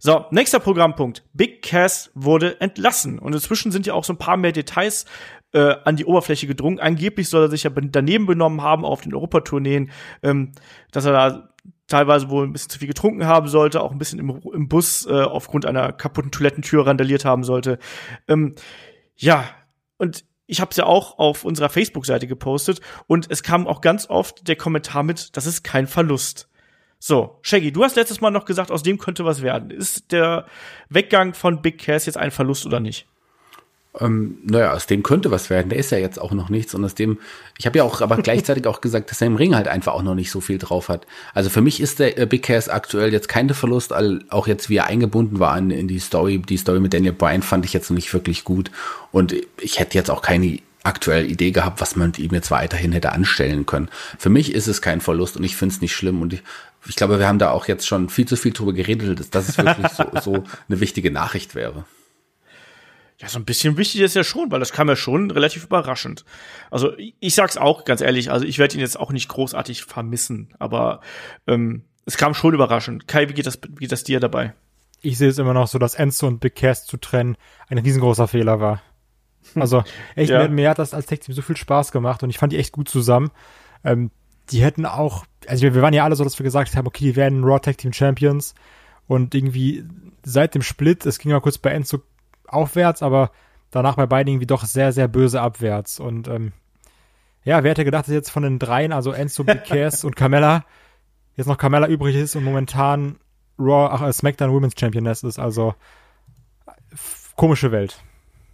So, 0.02 0.24
nächster 0.30 0.60
Programmpunkt. 0.60 1.24
Big 1.34 1.60
Cass 1.60 2.10
wurde 2.14 2.58
entlassen. 2.62 3.18
Und 3.18 3.34
inzwischen 3.34 3.70
sind 3.70 3.86
ja 3.86 3.92
auch 3.92 4.04
so 4.04 4.14
ein 4.14 4.18
paar 4.18 4.38
mehr 4.38 4.52
Details 4.52 5.04
äh, 5.52 5.74
an 5.84 5.96
die 5.96 6.06
Oberfläche 6.06 6.46
gedrungen. 6.46 6.80
Angeblich 6.80 7.28
soll 7.28 7.42
er 7.42 7.50
sich 7.50 7.64
ja 7.64 7.70
daneben 7.70 8.24
benommen 8.24 8.62
haben 8.62 8.86
auf 8.86 9.02
den 9.02 9.14
Europatourneen, 9.14 9.90
ähm, 10.22 10.52
dass 10.90 11.04
er 11.04 11.12
da 11.12 11.50
teilweise 11.86 12.30
wohl 12.30 12.46
ein 12.46 12.52
bisschen 12.52 12.70
zu 12.70 12.78
viel 12.78 12.88
getrunken 12.88 13.26
haben 13.26 13.48
sollte, 13.48 13.82
auch 13.82 13.92
ein 13.92 13.98
bisschen 13.98 14.18
im, 14.18 14.40
im 14.54 14.68
Bus 14.68 15.04
äh, 15.04 15.20
aufgrund 15.20 15.66
einer 15.66 15.92
kaputten 15.92 16.30
Toilettentür 16.30 16.86
randaliert 16.86 17.26
haben 17.26 17.44
sollte. 17.44 17.78
Ähm, 18.26 18.54
ja, 19.16 19.44
und 19.98 20.24
ich 20.46 20.62
habe 20.62 20.70
es 20.70 20.78
ja 20.78 20.86
auch 20.86 21.18
auf 21.18 21.44
unserer 21.44 21.68
Facebook-Seite 21.68 22.26
gepostet 22.26 22.80
und 23.06 23.30
es 23.30 23.42
kam 23.42 23.66
auch 23.66 23.82
ganz 23.82 24.08
oft 24.08 24.48
der 24.48 24.56
Kommentar 24.56 25.02
mit, 25.02 25.36
das 25.36 25.44
ist 25.46 25.62
kein 25.62 25.86
Verlust. 25.86 26.49
So, 27.02 27.38
Shaggy, 27.40 27.72
du 27.72 27.82
hast 27.82 27.96
letztes 27.96 28.20
Mal 28.20 28.30
noch 28.30 28.44
gesagt, 28.44 28.70
aus 28.70 28.82
dem 28.82 28.98
könnte 28.98 29.24
was 29.24 29.40
werden. 29.40 29.70
Ist 29.70 30.12
der 30.12 30.44
Weggang 30.90 31.32
von 31.32 31.62
Big 31.62 31.78
Cass 31.78 32.04
jetzt 32.04 32.18
ein 32.18 32.30
Verlust 32.30 32.66
oder 32.66 32.78
nicht? 32.78 33.06
Ähm, 33.98 34.36
naja, 34.44 34.74
aus 34.74 34.86
dem 34.86 35.02
könnte 35.02 35.30
was 35.30 35.48
werden. 35.48 35.70
Der 35.70 35.78
ist 35.78 35.90
ja 35.90 35.98
jetzt 35.98 36.20
auch 36.20 36.32
noch 36.32 36.50
nichts. 36.50 36.74
Und 36.74 36.84
aus 36.84 36.94
dem, 36.94 37.18
ich 37.58 37.64
habe 37.64 37.78
ja 37.78 37.84
auch 37.84 38.02
aber 38.02 38.18
gleichzeitig 38.18 38.66
auch 38.66 38.82
gesagt, 38.82 39.10
dass 39.10 39.22
er 39.22 39.28
im 39.28 39.36
Ring 39.36 39.54
halt 39.54 39.66
einfach 39.66 39.94
auch 39.94 40.02
noch 40.02 40.14
nicht 40.14 40.30
so 40.30 40.42
viel 40.42 40.58
drauf 40.58 40.90
hat. 40.90 41.06
Also 41.32 41.48
für 41.48 41.62
mich 41.62 41.80
ist 41.80 42.00
der 42.00 42.18
äh, 42.18 42.26
Big 42.26 42.42
Cass 42.42 42.68
aktuell 42.68 43.14
jetzt 43.14 43.30
kein 43.30 43.48
Verlust, 43.48 43.94
all, 43.94 44.22
auch 44.28 44.46
jetzt 44.46 44.68
wie 44.68 44.76
er 44.76 44.86
eingebunden 44.86 45.40
war 45.40 45.56
in, 45.56 45.70
in 45.70 45.88
die 45.88 46.00
Story. 46.00 46.38
Die 46.38 46.58
Story 46.58 46.80
mit 46.80 46.92
Daniel 46.92 47.14
Bryan 47.14 47.42
fand 47.42 47.64
ich 47.64 47.72
jetzt 47.72 47.90
noch 47.90 47.96
nicht 47.96 48.12
wirklich 48.12 48.44
gut. 48.44 48.70
Und 49.10 49.34
ich 49.58 49.78
hätte 49.78 49.96
jetzt 49.96 50.10
auch 50.10 50.20
keine 50.20 50.58
aktuell 50.82 51.30
Idee 51.30 51.50
gehabt, 51.50 51.80
was 51.80 51.96
man 51.96 52.08
mit 52.08 52.18
ihm 52.18 52.32
jetzt 52.32 52.50
weiterhin 52.50 52.92
hätte 52.92 53.12
anstellen 53.12 53.66
können. 53.66 53.88
Für 54.18 54.30
mich 54.30 54.54
ist 54.54 54.66
es 54.66 54.82
kein 54.82 55.00
Verlust 55.00 55.36
und 55.36 55.44
ich 55.44 55.56
finde 55.56 55.74
es 55.74 55.80
nicht 55.80 55.94
schlimm 55.94 56.22
und 56.22 56.32
ich, 56.32 56.42
ich 56.86 56.96
glaube, 56.96 57.18
wir 57.18 57.28
haben 57.28 57.38
da 57.38 57.50
auch 57.50 57.68
jetzt 57.68 57.86
schon 57.86 58.08
viel 58.08 58.26
zu 58.26 58.36
viel 58.36 58.52
drüber 58.52 58.72
geredet, 58.72 59.34
dass 59.34 59.48
es 59.48 59.58
wirklich 59.58 59.88
so, 59.88 60.04
so 60.22 60.44
eine 60.68 60.80
wichtige 60.80 61.10
Nachricht 61.10 61.54
wäre. 61.54 61.84
Ja, 63.18 63.28
so 63.28 63.38
ein 63.38 63.44
bisschen 63.44 63.76
wichtig 63.76 64.00
ist 64.00 64.16
ja 64.16 64.24
schon, 64.24 64.50
weil 64.50 64.60
das 64.60 64.72
kam 64.72 64.88
ja 64.88 64.96
schon 64.96 65.30
relativ 65.30 65.64
überraschend. 65.64 66.24
Also 66.70 66.92
ich 66.96 67.34
sag's 67.34 67.58
auch 67.58 67.84
ganz 67.84 68.00
ehrlich, 68.00 68.30
also 68.30 68.46
ich 68.46 68.58
werde 68.58 68.74
ihn 68.74 68.80
jetzt 68.80 68.98
auch 68.98 69.12
nicht 69.12 69.28
großartig 69.28 69.84
vermissen, 69.84 70.54
aber 70.58 71.02
ähm, 71.46 71.84
es 72.06 72.16
kam 72.16 72.32
schon 72.32 72.54
überraschend. 72.54 73.06
Kai, 73.08 73.28
wie 73.28 73.34
geht 73.34 73.46
das, 73.46 73.60
wie 73.68 73.80
geht 73.80 73.92
das 73.92 74.04
dir 74.04 74.20
dabei? 74.20 74.54
Ich 75.02 75.18
sehe 75.18 75.28
es 75.28 75.38
immer 75.38 75.52
noch 75.52 75.68
so, 75.68 75.78
dass 75.78 75.94
Enzo 75.94 76.26
und 76.26 76.40
Big 76.40 76.58
zu 76.58 76.96
trennen 76.96 77.36
ein 77.68 77.78
riesengroßer 77.78 78.26
Fehler 78.26 78.60
war. 78.60 78.82
Also 79.56 79.82
echt, 80.14 80.30
ja. 80.30 80.42
mir, 80.42 80.48
mir, 80.48 80.70
hat 80.70 80.78
das 80.78 80.94
als 80.94 81.06
Tech-Team 81.06 81.34
so 81.34 81.42
viel 81.42 81.56
Spaß 81.56 81.92
gemacht 81.92 82.22
und 82.22 82.30
ich 82.30 82.38
fand 82.38 82.52
die 82.52 82.58
echt 82.58 82.72
gut 82.72 82.88
zusammen. 82.88 83.30
Ähm, 83.84 84.10
die 84.50 84.62
hätten 84.62 84.86
auch, 84.86 85.24
also 85.46 85.62
wir, 85.62 85.74
wir, 85.74 85.82
waren 85.82 85.94
ja 85.94 86.04
alle 86.04 86.16
so, 86.16 86.24
dass 86.24 86.38
wir 86.38 86.44
gesagt 86.44 86.76
haben, 86.76 86.86
okay, 86.86 87.04
die 87.04 87.16
werden 87.16 87.44
Raw 87.44 87.60
Tag 87.60 87.78
Team 87.78 87.92
Champions 87.92 88.54
und 89.06 89.34
irgendwie 89.34 89.84
seit 90.24 90.54
dem 90.54 90.62
Split, 90.62 91.06
es 91.06 91.18
ging 91.18 91.30
ja 91.30 91.40
kurz 91.40 91.58
bei 91.58 91.70
Enzo 91.70 92.00
aufwärts, 92.46 93.02
aber 93.02 93.30
danach 93.70 93.96
bei 93.96 94.06
beiden 94.06 94.32
irgendwie 94.32 94.46
doch 94.46 94.64
sehr, 94.64 94.92
sehr 94.92 95.08
böse 95.08 95.40
abwärts 95.40 96.00
und 96.00 96.28
ähm, 96.28 96.52
ja, 97.44 97.62
wer 97.62 97.70
hätte 97.70 97.84
gedacht, 97.84 98.06
dass 98.06 98.12
jetzt 98.12 98.30
von 98.30 98.42
den 98.42 98.58
dreien, 98.58 98.92
also 98.92 99.12
Enzo, 99.12 99.44
Big 99.44 99.64
Cass 99.66 100.04
und 100.04 100.16
Carmella, 100.16 100.64
jetzt 101.36 101.46
noch 101.46 101.58
Carmella 101.58 101.86
übrig 101.86 102.16
ist 102.16 102.36
und 102.36 102.44
momentan 102.44 103.16
Raw, 103.58 103.88
ach, 103.92 104.02
äh, 104.02 104.12
SmackDown 104.12 104.50
Women's 104.50 104.78
Championess 104.78 105.22
ist, 105.22 105.38
also 105.38 105.74
komische 107.36 107.72
Welt. 107.72 108.02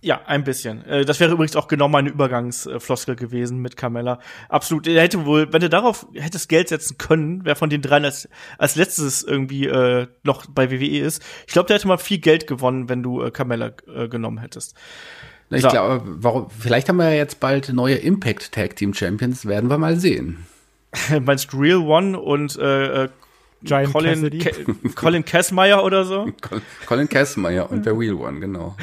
Ja, 0.07 0.21
ein 0.25 0.45
bisschen. 0.45 0.85
Äh, 0.85 1.05
das 1.05 1.19
wäre 1.19 1.33
übrigens 1.33 1.57
auch 1.57 1.67
genau 1.67 1.89
meine 1.89 2.11
Übergangsfloskel 2.11 3.17
gewesen 3.17 3.59
mit 3.59 3.77
Carmella. 3.77 4.21
Absolut. 4.49 4.87
Er 4.87 5.03
hätte 5.03 5.27
wohl, 5.27 5.53
wenn 5.53 5.61
er 5.63 5.69
darauf 5.69 6.07
hättest 6.15 6.49
Geld 6.49 6.69
setzen 6.69 6.97
können, 6.97 7.45
wer 7.45 7.57
von 7.57 7.71
den 7.71 7.83
dreien 7.83 8.05
als, 8.05 8.29
als 8.57 8.77
letztes 8.77 9.25
irgendwie 9.25 9.67
äh, 9.67 10.07
noch 10.23 10.47
bei 10.47 10.71
WWE 10.71 11.01
ist. 11.01 11.25
Ich 11.49 11.53
glaube, 11.53 11.67
der 11.67 11.79
hätte 11.79 11.89
mal 11.89 11.99
viel 11.99 12.19
Geld 12.19 12.47
gewonnen, 12.47 12.89
wenn 12.89 13.03
du 13.03 13.21
äh, 13.21 13.33
Carmella 13.33 13.73
äh, 13.93 14.07
genommen 14.07 14.39
hättest. 14.39 14.77
Ich 15.51 15.63
so. 15.63 15.71
glaube, 15.71 16.03
warum, 16.07 16.51
vielleicht 16.51 16.89
haben 16.89 16.99
wir 16.99 17.11
ja 17.11 17.17
jetzt 17.17 17.41
bald 17.41 17.73
neue 17.73 17.97
Impact 17.97 18.53
Tag 18.53 18.77
Team 18.77 18.95
Champions, 18.95 19.45
werden 19.47 19.69
wir 19.69 19.79
mal 19.79 19.97
sehen. 19.97 20.47
Meinst 21.21 21.53
du 21.53 21.57
Real 21.59 21.79
One 21.79 22.17
und 22.17 22.57
äh, 22.57 23.07
äh 23.07 23.09
Giant 23.63 23.93
Colin, 23.93 24.39
Ca 24.39 24.51
Colin 24.95 25.25
Kessmeyer 25.25 25.83
oder 25.83 26.05
so? 26.05 26.31
Colin 26.87 27.09
Kessmeyer 27.09 27.71
und 27.71 27.87
der 27.87 27.99
Real 27.99 28.15
One, 28.15 28.41
genau. 28.41 28.77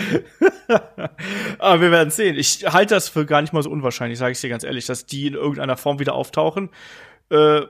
Aber 1.59 1.81
wir 1.81 1.91
werden 1.91 2.09
sehen. 2.09 2.35
Ich 2.37 2.65
halte 2.65 2.95
das 2.95 3.09
für 3.09 3.25
gar 3.25 3.41
nicht 3.41 3.53
mal 3.53 3.63
so 3.63 3.69
unwahrscheinlich, 3.69 4.17
sage 4.19 4.31
ich 4.31 4.41
dir 4.41 4.49
ganz 4.49 4.63
ehrlich, 4.63 4.85
dass 4.85 5.05
die 5.05 5.27
in 5.27 5.33
irgendeiner 5.35 5.77
Form 5.77 5.99
wieder 5.99 6.13
auftauchen. 6.13 6.69
Äh, 7.29 7.61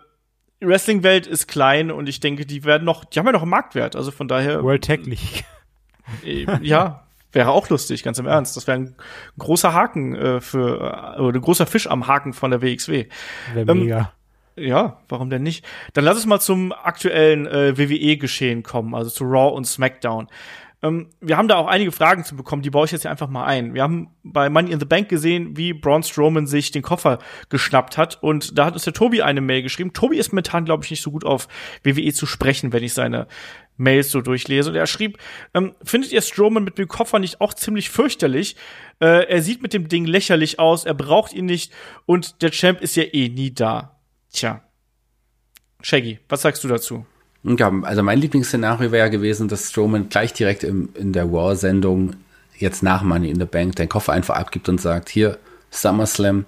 Wrestling-Welt 0.62 1.28
ist 1.28 1.48
klein 1.48 1.92
und 1.92 2.08
ich 2.08 2.20
denke, 2.20 2.46
die 2.46 2.64
werden 2.64 2.86
noch, 2.86 3.06
die 3.06 3.20
haben 3.20 3.26
ja 3.26 3.34
noch 3.34 3.42
einen 3.42 3.52
Marktwert, 3.52 3.96
also 3.96 4.12
von 4.12 4.28
daher. 4.28 4.64
World 4.64 4.84
Tech 4.84 5.06
League. 5.06 5.44
Äh, 6.26 6.46
ja, 6.62 7.08
wäre 7.32 7.52
auch 7.52 7.70
lustig, 7.70 8.04
ganz 8.04 8.20
im 8.20 8.26
Ernst. 8.26 8.58
Das 8.58 8.68
wäre 8.68 8.78
ein 8.78 8.96
großer 9.40 9.74
Haken 9.74 10.16
äh, 10.16 10.42
für, 10.42 11.16
äh, 11.18 11.22
oder 11.22 11.40
ein 11.40 11.42
großer 11.42 11.66
Fisch 11.66 11.88
am 11.88 12.08
Haken 12.08 12.34
von 12.34 12.52
der 12.52 12.62
WXW. 12.62 13.06
Wäre 13.54 13.72
ähm, 13.72 13.80
mega. 13.80 14.12
Ja, 14.56 15.00
warum 15.10 15.30
denn 15.30 15.44
nicht? 15.44 15.66
Dann 15.94 16.06
lass 16.06 16.16
uns 16.16 16.26
mal 16.26 16.40
zum 16.40 16.72
aktuellen 16.72 17.48
äh, 17.48 17.78
WWE-Geschehen 17.78 18.62
kommen, 18.62 18.94
also 18.94 19.10
zu 19.10 19.24
Raw 19.24 19.56
und 19.56 19.66
SmackDown. 19.66 20.28
Ähm, 20.84 21.08
wir 21.22 21.38
haben 21.38 21.48
da 21.48 21.56
auch 21.56 21.68
einige 21.68 21.92
Fragen 21.92 22.24
zu 22.26 22.36
bekommen, 22.36 22.62
die 22.62 22.70
baue 22.70 22.86
ich 22.86 22.92
jetzt 22.92 23.02
hier 23.04 23.10
einfach 23.10 23.30
mal 23.30 23.46
ein. 23.46 23.74
Wir 23.74 23.82
haben 23.82 24.10
bei 24.24 24.50
Money 24.50 24.72
in 24.72 24.80
the 24.80 24.86
Bank 24.86 25.10
gesehen, 25.10 25.56
wie 25.58 25.74
Braun 25.74 26.04
Strowman 26.04 26.46
sich 26.46 26.72
den 26.72 26.84
Koffer 26.84 27.20
geschnappt 27.50 27.98
hat 27.98 28.22
und 28.22 28.58
da 28.58 28.66
hat 28.66 28.74
uns 28.74 28.84
der 28.84 28.94
Tobi 28.94 29.22
eine 29.22 29.42
Mail 29.42 29.64
geschrieben. 29.64 29.94
Tobi 29.94 30.18
ist 30.18 30.34
momentan, 30.34 30.66
glaube 30.66 30.84
ich, 30.84 30.92
nicht 30.92 31.02
so 31.02 31.10
gut 31.10 31.26
auf 31.26 31.48
WWE 31.84 32.14
zu 32.14 32.26
sprechen, 32.26 32.74
wenn 32.74 32.84
ich 32.84 32.94
seine 32.94 33.28
Mails 33.78 34.12
so 34.12 34.22
durchlese. 34.22 34.70
Und 34.70 34.76
er 34.76 34.86
schrieb, 34.86 35.18
ähm, 35.54 35.74
findet 35.84 36.12
ihr 36.12 36.22
Strowman 36.22 36.66
mit 36.66 36.78
dem 36.78 36.88
Koffer 36.88 37.18
nicht 37.18 37.40
auch 37.40 37.54
ziemlich 37.54 37.90
fürchterlich? 37.90 38.58
Äh, 39.00 39.30
er 39.30 39.42
sieht 39.42 39.64
mit 39.64 39.74
dem 39.74 39.88
Ding 39.88 40.06
lächerlich 40.06 40.60
aus, 40.60 40.86
er 40.86 40.94
braucht 40.94 41.34
ihn 41.34 41.46
nicht 41.46 41.72
und 42.06 42.42
der 42.42 42.52
Champ 42.52 42.82
ist 42.82 42.96
ja 42.98 43.04
eh 43.04 43.30
nie 43.30 43.52
da. 43.54 43.94
Tja. 44.34 44.62
Shaggy, 45.82 46.20
was 46.28 46.42
sagst 46.42 46.64
du 46.64 46.68
dazu? 46.68 47.06
Ja, 47.44 47.72
also 47.84 48.04
mein 48.04 48.20
Lieblingsszenario 48.20 48.92
wäre 48.92 49.06
ja 49.06 49.10
gewesen, 49.10 49.48
dass 49.48 49.70
Strowman 49.70 50.10
gleich 50.10 50.34
direkt 50.34 50.64
im, 50.64 50.90
in 50.96 51.14
der 51.14 51.32
War-Sendung 51.32 52.16
jetzt 52.58 52.84
nach 52.84 53.04
Money 53.04 53.30
in 53.30 53.40
the 53.40 53.46
Bank 53.46 53.76
den 53.76 53.90
Koffer 53.90 54.14
einfach 54.14 54.36
abgibt 54.36 54.70
und 54.70 54.82
sagt, 54.82 55.10
hier, 55.10 55.38
SummerSlam, 55.72 56.46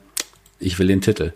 ich 0.59 0.79
will 0.79 0.87
den 0.87 1.01
Titel 1.01 1.33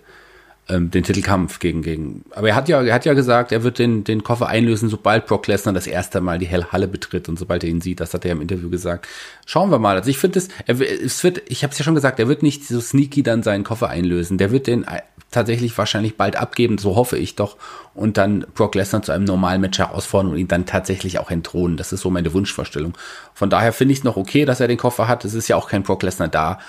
ähm, 0.70 0.92
den 0.92 1.04
Titelkampf 1.04 1.60
gegen, 1.60 1.82
gegen. 1.82 2.24
Aber 2.32 2.50
er 2.50 2.56
hat 2.56 2.70
ja, 2.70 2.82
er 2.82 2.94
hat 2.94 3.06
ja 3.06 3.14
gesagt, 3.14 3.52
er 3.52 3.64
wird 3.64 3.80
den, 3.80 4.04
den 4.04 4.24
Koffer 4.24 4.48
einlösen, 4.48 4.88
sobald 4.88 5.26
Brock 5.26 5.48
Lesnar 5.48 5.74
das 5.74 5.88
erste 5.88 6.22
Mal 6.22 6.38
die 6.38 6.48
Halle 6.48 6.88
betritt 6.88 7.28
und 7.28 7.40
sobald 7.40 7.64
er 7.64 7.70
ihn 7.70 7.82
sieht. 7.82 8.00
Das 8.00 8.14
hat 8.14 8.24
er 8.24 8.32
im 8.34 8.42
Interview 8.42 8.70
gesagt. 8.70 9.08
Schauen 9.46 9.72
wir 9.72 9.80
mal. 9.80 9.96
Also 9.98 10.10
ich 10.10 10.20
finde 10.20 10.40
es, 10.40 10.50
es 10.68 11.24
wird, 11.24 11.42
ich 11.48 11.64
habe 11.64 11.72
es 11.72 11.80
ja 11.80 11.84
schon 11.84 11.96
gesagt, 11.96 12.20
er 12.20 12.28
wird 12.28 12.44
nicht 12.44 12.66
so 12.66 12.80
sneaky 12.80 13.24
dann 13.24 13.44
seinen 13.44 13.64
Koffer 13.64 13.90
einlösen. 13.90 14.38
Der 14.38 14.52
wird 14.52 14.68
den 14.68 14.86
tatsächlich 15.32 15.78
wahrscheinlich 15.78 16.18
bald 16.18 16.36
abgeben, 16.36 16.78
so 16.78 16.96
hoffe 16.96 17.18
ich 17.18 17.36
doch, 17.36 17.58
und 17.94 18.18
dann 18.18 18.46
Brock 18.56 18.76
Lesnar 18.76 19.04
zu 19.04 19.12
einem 19.12 19.26
normalen 19.26 19.62
Match 19.62 19.78
herausfordern 19.78 20.32
und 20.32 20.38
ihn 20.38 20.48
dann 20.48 20.66
tatsächlich 20.66 21.20
auch 21.20 21.32
entthronen. 21.32 21.78
Das 21.78 21.94
ist 21.94 22.02
so 22.02 22.10
meine 22.10 22.34
Wunschvorstellung. 22.34 22.98
Von 23.34 23.50
daher 23.50 23.74
finde 23.74 23.94
ich 23.94 24.00
es 24.00 24.04
noch 24.04 24.18
okay, 24.18 24.46
dass 24.46 24.60
er 24.60 24.68
den 24.68 24.78
Koffer 24.78 25.08
hat. 25.08 25.26
Es 25.26 25.34
ist 25.34 25.48
ja 25.48 25.56
auch 25.56 25.70
kein 25.70 25.84
Brock 25.84 26.04
Lesnar 26.04 26.28
da. 26.28 26.60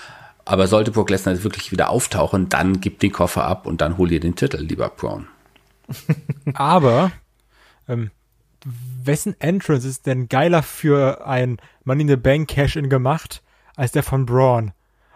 Aber 0.45 0.67
sollte 0.67 0.91
Brock 0.91 1.09
Lesnar 1.09 1.43
wirklich 1.43 1.71
wieder 1.71 1.89
auftauchen, 1.89 2.49
dann 2.49 2.81
gib 2.81 2.99
den 2.99 3.11
Koffer 3.11 3.45
ab 3.45 3.65
und 3.65 3.81
dann 3.81 3.97
hol 3.97 4.09
dir 4.09 4.19
den 4.19 4.35
Titel, 4.35 4.57
lieber 4.57 4.89
Brown. 4.89 5.27
Aber 6.53 7.11
ähm, 7.87 8.11
wessen 9.03 9.35
Entrance 9.39 9.87
ist 9.87 10.05
denn 10.05 10.29
geiler 10.29 10.63
für 10.63 11.25
ein 11.25 11.57
Money 11.83 12.03
in 12.03 12.07
the 12.07 12.15
Bank 12.15 12.49
Cash-In 12.49 12.89
gemacht 12.89 13.41
als 13.75 13.91
der 13.91 14.03
von 14.03 14.25
Braun? 14.25 14.71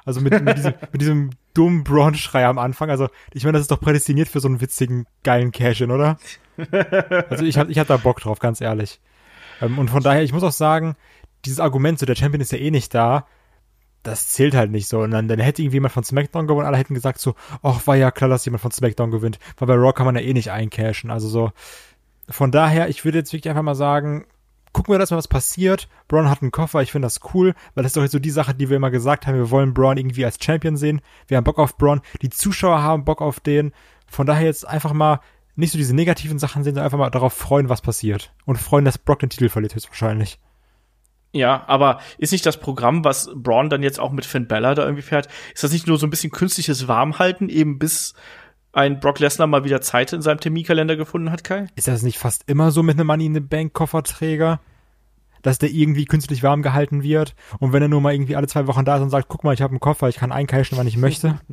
Also 0.06 0.22
mit, 0.22 0.40
mit, 0.42 0.58
diesem, 0.58 0.74
mit 0.92 1.02
diesem 1.02 1.30
dummen 1.56 1.84
Braun-Schrei 1.84 2.46
am 2.46 2.60
Anfang. 2.60 2.90
Also 2.92 3.08
ich 3.34 3.44
meine, 3.44 3.54
das 3.54 3.64
ist 3.64 3.72
doch 3.72 3.80
prädestiniert 3.80 4.28
für 4.28 4.40
so 4.40 4.48
einen 4.48 4.62
witzigen, 4.62 5.08
geilen 5.24 5.52
Cash-In, 5.52 5.92
oder? 5.92 6.18
Also 7.30 7.44
ich 7.44 7.58
hab, 7.58 7.70
ich 7.70 7.80
hab 7.80 7.88
da 7.88 7.98
Bock 7.98 8.22
drauf, 8.22 8.40
ganz 8.40 8.62
ehrlich. 8.62 9.02
Ähm, 9.62 9.78
und 9.78 9.90
von 9.90 10.02
daher, 10.02 10.24
ich 10.24 10.32
muss 10.32 10.44
auch 10.44 10.54
sagen, 10.54 10.96
dieses 11.44 11.60
Argument, 11.60 12.00
so 12.00 12.06
der 12.06 12.16
Champion 12.16 12.40
ist 12.40 12.54
ja 12.54 12.58
eh 12.58 12.72
nicht 12.72 12.94
da, 12.94 13.28
das 14.04 14.30
zählt 14.30 14.56
halt 14.56 14.72
nicht 14.72 14.88
so. 14.88 15.02
Und 15.02 15.12
dann, 15.12 15.28
dann 15.28 15.40
hätte 15.40 15.62
irgendwie 15.62 15.78
jemand 15.78 15.94
von 15.94 16.04
SmackDown 16.04 16.48
gewonnen, 16.48 16.68
alle 16.68 16.78
hätten 16.78 16.94
gesagt 16.94 17.20
so, 17.20 17.36
ach, 17.62 17.86
war 17.88 17.96
ja 17.96 18.12
klar, 18.12 18.30
dass 18.30 18.46
jemand 18.46 18.62
von 18.62 18.72
SmackDown 18.72 19.12
gewinnt. 19.12 19.40
Weil 19.58 19.68
bei 19.68 19.74
Raw 19.74 19.94
kann 19.94 20.06
man 20.06 20.16
ja 20.16 20.22
eh 20.22 20.34
nicht 20.34 20.52
eincashen. 20.52 21.12
Also 21.12 21.28
so, 21.28 21.52
von 22.30 22.52
daher, 22.52 22.88
ich 22.90 23.04
würde 23.04 23.18
jetzt 23.20 23.34
wirklich 23.34 23.50
einfach 23.50 23.64
mal 23.64 23.76
sagen, 23.76 24.26
gucken 24.76 24.94
wir, 24.94 25.00
dass 25.00 25.10
mal 25.10 25.18
was 25.18 25.30
passiert. 25.30 25.88
Braun 26.10 26.30
hat 26.30 26.42
einen 26.42 26.52
Koffer, 26.52 26.82
ich 26.82 26.92
finde 26.92 27.06
das 27.06 27.22
cool, 27.34 27.56
weil 27.74 27.84
das 27.84 27.92
ist 27.92 27.96
doch 27.96 28.02
jetzt 28.02 28.12
so 28.12 28.20
die 28.20 28.30
Sache, 28.30 28.54
die 28.54 28.70
wir 28.70 28.76
immer 28.76 28.92
gesagt 28.92 29.26
haben, 29.26 29.36
wir 29.36 29.50
wollen 29.50 29.74
Braun 29.74 29.96
irgendwie 29.96 30.26
als 30.26 30.38
Champion 30.44 30.76
sehen. 30.76 31.00
Wir 31.30 31.38
haben 31.38 31.46
Bock 31.46 31.60
auf 31.60 31.78
Braun, 31.78 32.02
die 32.22 32.30
Zuschauer 32.30 32.82
haben 32.82 33.06
Bock 33.06 33.22
auf 33.22 33.40
den. 33.40 33.72
Von 34.06 34.28
daher 34.28 34.46
jetzt 34.46 34.68
einfach 34.68 34.92
mal 34.92 35.22
nicht 35.56 35.72
so 35.72 35.78
diese 35.78 35.96
negativen 35.96 36.40
Sachen 36.40 36.66
sehen, 36.66 36.74
sondern 36.74 36.84
einfach 36.88 36.98
mal 36.98 37.10
darauf 37.10 37.32
freuen, 37.32 37.70
was 37.70 37.82
passiert. 37.82 38.34
Und 38.44 38.58
freuen, 38.58 38.84
dass 38.84 38.98
Brock 38.98 39.20
den 39.20 39.30
Titel 39.30 39.48
verliert, 39.48 39.76
höchstwahrscheinlich. 39.76 40.40
Ja, 41.32 41.64
aber 41.68 42.02
ist 42.18 42.34
nicht 42.34 42.46
das 42.46 42.60
Programm, 42.60 43.06
was 43.06 43.30
Braun 43.34 43.70
dann 43.70 43.82
jetzt 43.82 44.02
auch 44.02 44.12
mit 44.12 44.26
Finn 44.26 44.48
Bella 44.48 44.76
da 44.76 44.84
irgendwie 44.84 45.04
fährt, 45.04 45.30
ist 45.54 45.64
das 45.64 45.72
nicht 45.72 45.88
nur 45.88 45.98
so 45.98 46.06
ein 46.06 46.10
bisschen 46.10 46.32
künstliches 46.32 46.90
Warmhalten, 46.90 47.48
eben 47.48 47.80
bis 47.80 48.14
ein 48.76 49.00
Brock 49.00 49.20
Lesnar 49.20 49.48
mal 49.48 49.64
wieder 49.64 49.82
Zeit 49.82 50.14
in 50.14 50.22
seinem 50.22 50.40
Terminkalender 50.40 50.98
gefunden 50.98 51.32
hat, 51.32 51.44
Kai? 51.44 51.68
Ist 51.76 51.88
das 51.88 52.04
nicht 52.04 52.20
fast 52.20 52.44
immer 52.48 52.72
so 52.72 52.84
mit 52.84 53.00
einem 53.00 53.08
Money 53.08 53.26
in 53.26 53.34
the 53.34 53.40
Bank 53.40 53.74
Kofferträger? 53.74 54.60
Dass 55.42 55.60
der 55.60 55.70
irgendwie 55.70 56.06
künstlich 56.06 56.44
warm 56.44 56.62
gehalten 56.62 57.04
wird 57.04 57.36
und 57.60 57.72
wenn 57.72 57.82
er 57.82 57.88
nur 57.88 58.02
mal 58.02 58.14
irgendwie 58.14 58.36
alle 58.36 58.48
zwei 58.48 58.68
Wochen 58.68 58.84
da 58.84 58.98
ist 58.98 59.04
und 59.04 59.12
sagt, 59.12 59.28
guck 59.30 59.44
mal, 59.44 59.54
ich 59.54 59.62
habe 59.62 59.72
einen 59.72 59.80
Koffer, 59.80 60.10
ich 60.10 60.18
kann 60.18 60.32
eincashen, 60.32 60.78
wann 60.78 60.88
ich 60.88 60.98
möchte. 60.98 61.40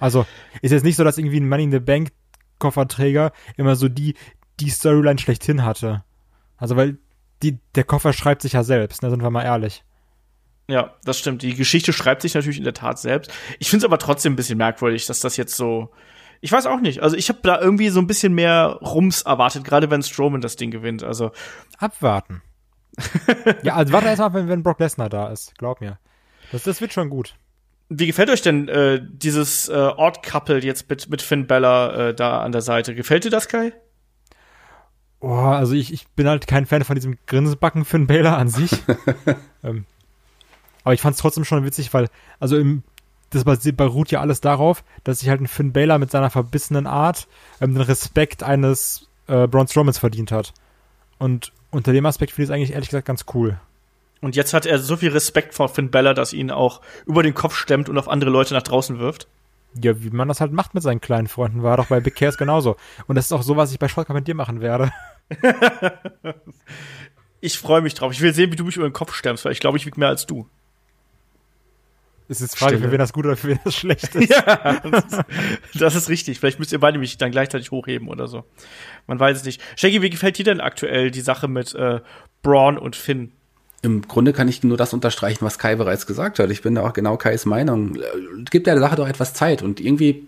Also 0.00 0.26
ist 0.60 0.72
jetzt 0.72 0.84
nicht 0.84 0.96
so, 0.96 1.04
dass 1.04 1.16
irgendwie 1.16 1.38
ein 1.38 1.48
Money 1.48 1.64
in 1.64 1.70
the 1.70 1.78
Bank 1.78 2.10
Kofferträger 2.58 3.32
immer 3.56 3.76
so 3.76 3.88
die, 3.88 4.14
die 4.58 4.68
Storyline 4.68 5.18
schlechthin 5.18 5.64
hatte. 5.64 6.04
Also 6.56 6.76
weil 6.76 6.98
die, 7.42 7.58
der 7.74 7.84
Koffer 7.84 8.12
schreibt 8.12 8.42
sich 8.42 8.54
ja 8.54 8.64
selbst, 8.64 9.02
ne, 9.02 9.08
sind 9.08 9.22
wir 9.22 9.30
mal 9.30 9.44
ehrlich. 9.44 9.84
Ja, 10.68 10.94
das 11.04 11.18
stimmt. 11.18 11.42
Die 11.42 11.54
Geschichte 11.54 11.92
schreibt 11.92 12.22
sich 12.22 12.34
natürlich 12.34 12.58
in 12.58 12.64
der 12.64 12.74
Tat 12.74 12.98
selbst. 12.98 13.32
Ich 13.60 13.70
finde 13.70 13.84
es 13.84 13.88
aber 13.88 13.98
trotzdem 13.98 14.32
ein 14.32 14.36
bisschen 14.36 14.58
merkwürdig, 14.58 15.06
dass 15.06 15.20
das 15.20 15.36
jetzt 15.36 15.56
so. 15.56 15.90
Ich 16.40 16.52
weiß 16.52 16.66
auch 16.66 16.80
nicht. 16.80 17.02
Also 17.02 17.16
ich 17.16 17.28
habe 17.28 17.40
da 17.42 17.60
irgendwie 17.60 17.88
so 17.88 18.00
ein 18.00 18.06
bisschen 18.06 18.34
mehr 18.34 18.78
Rums 18.82 19.22
erwartet, 19.22 19.64
gerade 19.64 19.90
wenn 19.90 20.02
Strowman 20.02 20.40
das 20.40 20.56
Ding 20.56 20.70
gewinnt. 20.70 21.02
Also 21.02 21.32
abwarten. 21.78 22.42
ja, 23.62 23.74
also 23.74 23.92
warte 23.92 24.08
erst 24.08 24.20
mal, 24.20 24.34
wenn, 24.34 24.48
wenn 24.48 24.62
Brock 24.62 24.80
Lesnar 24.80 25.08
da 25.08 25.28
ist. 25.28 25.56
Glaub 25.58 25.80
mir. 25.80 25.98
Das, 26.52 26.62
das 26.62 26.80
wird 26.80 26.92
schon 26.92 27.10
gut. 27.10 27.34
Wie 27.88 28.06
gefällt 28.06 28.30
euch 28.30 28.42
denn 28.42 28.68
äh, 28.68 29.00
dieses 29.02 29.68
äh, 29.68 29.74
Odd 29.74 30.20
Couple 30.22 30.60
jetzt 30.60 30.88
mit, 30.88 31.08
mit 31.10 31.22
Finn 31.22 31.46
Bella 31.46 32.08
äh, 32.08 32.14
da 32.14 32.40
an 32.40 32.52
der 32.52 32.62
Seite? 32.62 32.94
Gefällt 32.94 33.24
dir 33.24 33.30
das, 33.30 33.48
Kai? 33.48 33.72
Oh, 35.20 35.28
also 35.28 35.74
ich, 35.74 35.92
ich 35.92 36.06
bin 36.08 36.28
halt 36.28 36.46
kein 36.46 36.66
Fan 36.66 36.84
von 36.84 36.96
diesem 36.96 37.18
Grinsebacken 37.26 37.86
einen 37.90 38.06
Baylor 38.06 38.36
an 38.36 38.48
sich. 38.48 38.70
ähm, 39.64 39.86
aber 40.82 40.94
ich 40.94 41.00
fand 41.00 41.14
es 41.14 41.20
trotzdem 41.20 41.44
schon 41.44 41.64
witzig, 41.64 41.92
weil, 41.94 42.08
also 42.38 42.58
im 42.58 42.82
das 43.34 43.44
beruht 43.72 44.10
ja 44.10 44.20
alles 44.20 44.40
darauf, 44.40 44.84
dass 45.02 45.20
sich 45.20 45.28
halt 45.28 45.40
ein 45.40 45.46
Finn 45.46 45.72
Balor 45.72 45.98
mit 45.98 46.10
seiner 46.10 46.30
verbissenen 46.30 46.86
Art 46.86 47.26
ähm, 47.60 47.74
den 47.74 47.82
Respekt 47.82 48.42
eines 48.42 49.08
äh, 49.26 49.46
Braun 49.46 49.68
Strowmans 49.68 49.98
verdient 49.98 50.32
hat. 50.32 50.52
Und 51.18 51.52
unter 51.70 51.92
dem 51.92 52.06
Aspekt 52.06 52.32
finde 52.32 52.44
ich 52.44 52.50
es 52.50 52.54
eigentlich 52.54 52.72
ehrlich 52.72 52.88
gesagt 52.88 53.06
ganz 53.06 53.24
cool. 53.34 53.58
Und 54.20 54.36
jetzt 54.36 54.54
hat 54.54 54.64
er 54.64 54.78
so 54.78 54.96
viel 54.96 55.10
Respekt 55.10 55.54
vor 55.54 55.68
Finn 55.68 55.90
Balor, 55.90 56.14
dass 56.14 56.32
ihn 56.32 56.50
auch 56.50 56.80
über 57.06 57.22
den 57.22 57.34
Kopf 57.34 57.56
stemmt 57.56 57.88
und 57.88 57.98
auf 57.98 58.08
andere 58.08 58.30
Leute 58.30 58.54
nach 58.54 58.62
draußen 58.62 58.98
wirft. 58.98 59.28
Ja, 59.82 60.02
wie 60.02 60.10
man 60.10 60.28
das 60.28 60.40
halt 60.40 60.52
macht 60.52 60.72
mit 60.72 60.82
seinen 60.82 61.00
kleinen 61.00 61.26
Freunden, 61.26 61.62
war 61.62 61.76
doch 61.76 61.88
bei 61.88 62.00
Big 62.00 62.14
Cares 62.14 62.38
genauso. 62.38 62.76
Und 63.06 63.16
das 63.16 63.26
ist 63.26 63.32
auch 63.32 63.42
so, 63.42 63.56
was 63.56 63.72
ich 63.72 63.78
bei 63.78 63.88
Schrottkopf 63.88 64.14
mit 64.14 64.28
dir 64.28 64.34
machen 64.34 64.60
werde. 64.60 64.92
ich 67.40 67.58
freue 67.58 67.82
mich 67.82 67.94
drauf. 67.94 68.12
Ich 68.12 68.20
will 68.20 68.32
sehen, 68.32 68.52
wie 68.52 68.56
du 68.56 68.64
mich 68.64 68.76
über 68.76 68.88
den 68.88 68.92
Kopf 68.92 69.14
stemmst, 69.14 69.44
weil 69.44 69.52
ich 69.52 69.60
glaube, 69.60 69.76
ich 69.76 69.84
wiege 69.84 69.98
mehr 69.98 70.08
als 70.08 70.26
du. 70.26 70.48
Ist 72.26 72.40
jetzt 72.40 72.56
Frage, 72.58 72.76
Stille. 72.76 72.86
für 72.86 72.92
wen 72.92 72.98
das 72.98 73.12
gut 73.12 73.26
oder 73.26 73.36
für 73.36 73.48
wen 73.48 73.60
das 73.64 73.74
schlecht 73.74 74.14
ist. 74.14 74.30
ja, 74.30 74.80
das 74.80 75.04
ist, 75.04 75.24
das 75.74 75.94
ist 75.94 76.08
richtig. 76.08 76.40
Vielleicht 76.40 76.58
müsst 76.58 76.72
ihr 76.72 76.80
beide 76.80 76.98
mich 76.98 77.18
dann 77.18 77.30
gleichzeitig 77.30 77.70
hochheben 77.70 78.08
oder 78.08 78.28
so. 78.28 78.44
Man 79.06 79.20
weiß 79.20 79.36
es 79.38 79.44
nicht. 79.44 79.60
Shaggy, 79.76 80.00
wie 80.00 80.10
gefällt 80.10 80.38
dir 80.38 80.44
denn 80.44 80.60
aktuell 80.60 81.10
die 81.10 81.20
Sache 81.20 81.48
mit 81.48 81.74
äh, 81.74 82.00
Braun 82.42 82.78
und 82.78 82.96
Finn? 82.96 83.32
Im 83.82 84.08
Grunde 84.08 84.32
kann 84.32 84.48
ich 84.48 84.62
nur 84.62 84.78
das 84.78 84.94
unterstreichen, 84.94 85.44
was 85.44 85.58
Kai 85.58 85.76
bereits 85.76 86.06
gesagt 86.06 86.38
hat. 86.38 86.50
Ich 86.50 86.62
bin 86.62 86.74
da 86.74 86.86
auch 86.86 86.94
genau 86.94 87.18
Kais 87.18 87.44
Meinung. 87.44 87.98
Gibt 88.50 88.66
der 88.66 88.78
Sache 88.78 88.96
doch 88.96 89.08
etwas 89.08 89.34
Zeit 89.34 89.62
und 89.62 89.78
irgendwie 89.78 90.26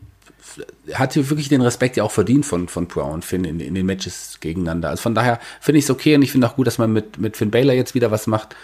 hat 0.93 1.13
sie 1.13 1.29
wirklich 1.29 1.49
den 1.49 1.63
Respekt 1.63 1.97
ja 1.97 2.05
auch 2.05 2.11
verdient 2.11 2.45
von, 2.45 2.69
von 2.69 2.87
Brown 2.87 3.13
und 3.13 3.25
Finn 3.25 3.45
in, 3.45 3.61
in 3.61 3.75
den 3.75 3.87
Matches 3.87 4.39
gegeneinander. 4.41 4.91
Also 4.91 5.03
von 5.03 5.15
daher 5.15 5.41
finde 5.61 5.79
ich 5.79 5.85
es 5.85 5.91
okay 5.91 6.15
und 6.15 6.23
ich 6.23 6.33
finde 6.33 6.47
auch 6.47 6.57
gut, 6.57 6.67
dass 6.67 6.79
man 6.79 6.93
mit, 6.93 7.19
mit 7.19 7.37
Finn 7.37 7.51
Baylor 7.51 7.75
jetzt 7.75 7.95
wieder 7.95 8.11
was 8.11 8.27
macht. 8.27 8.55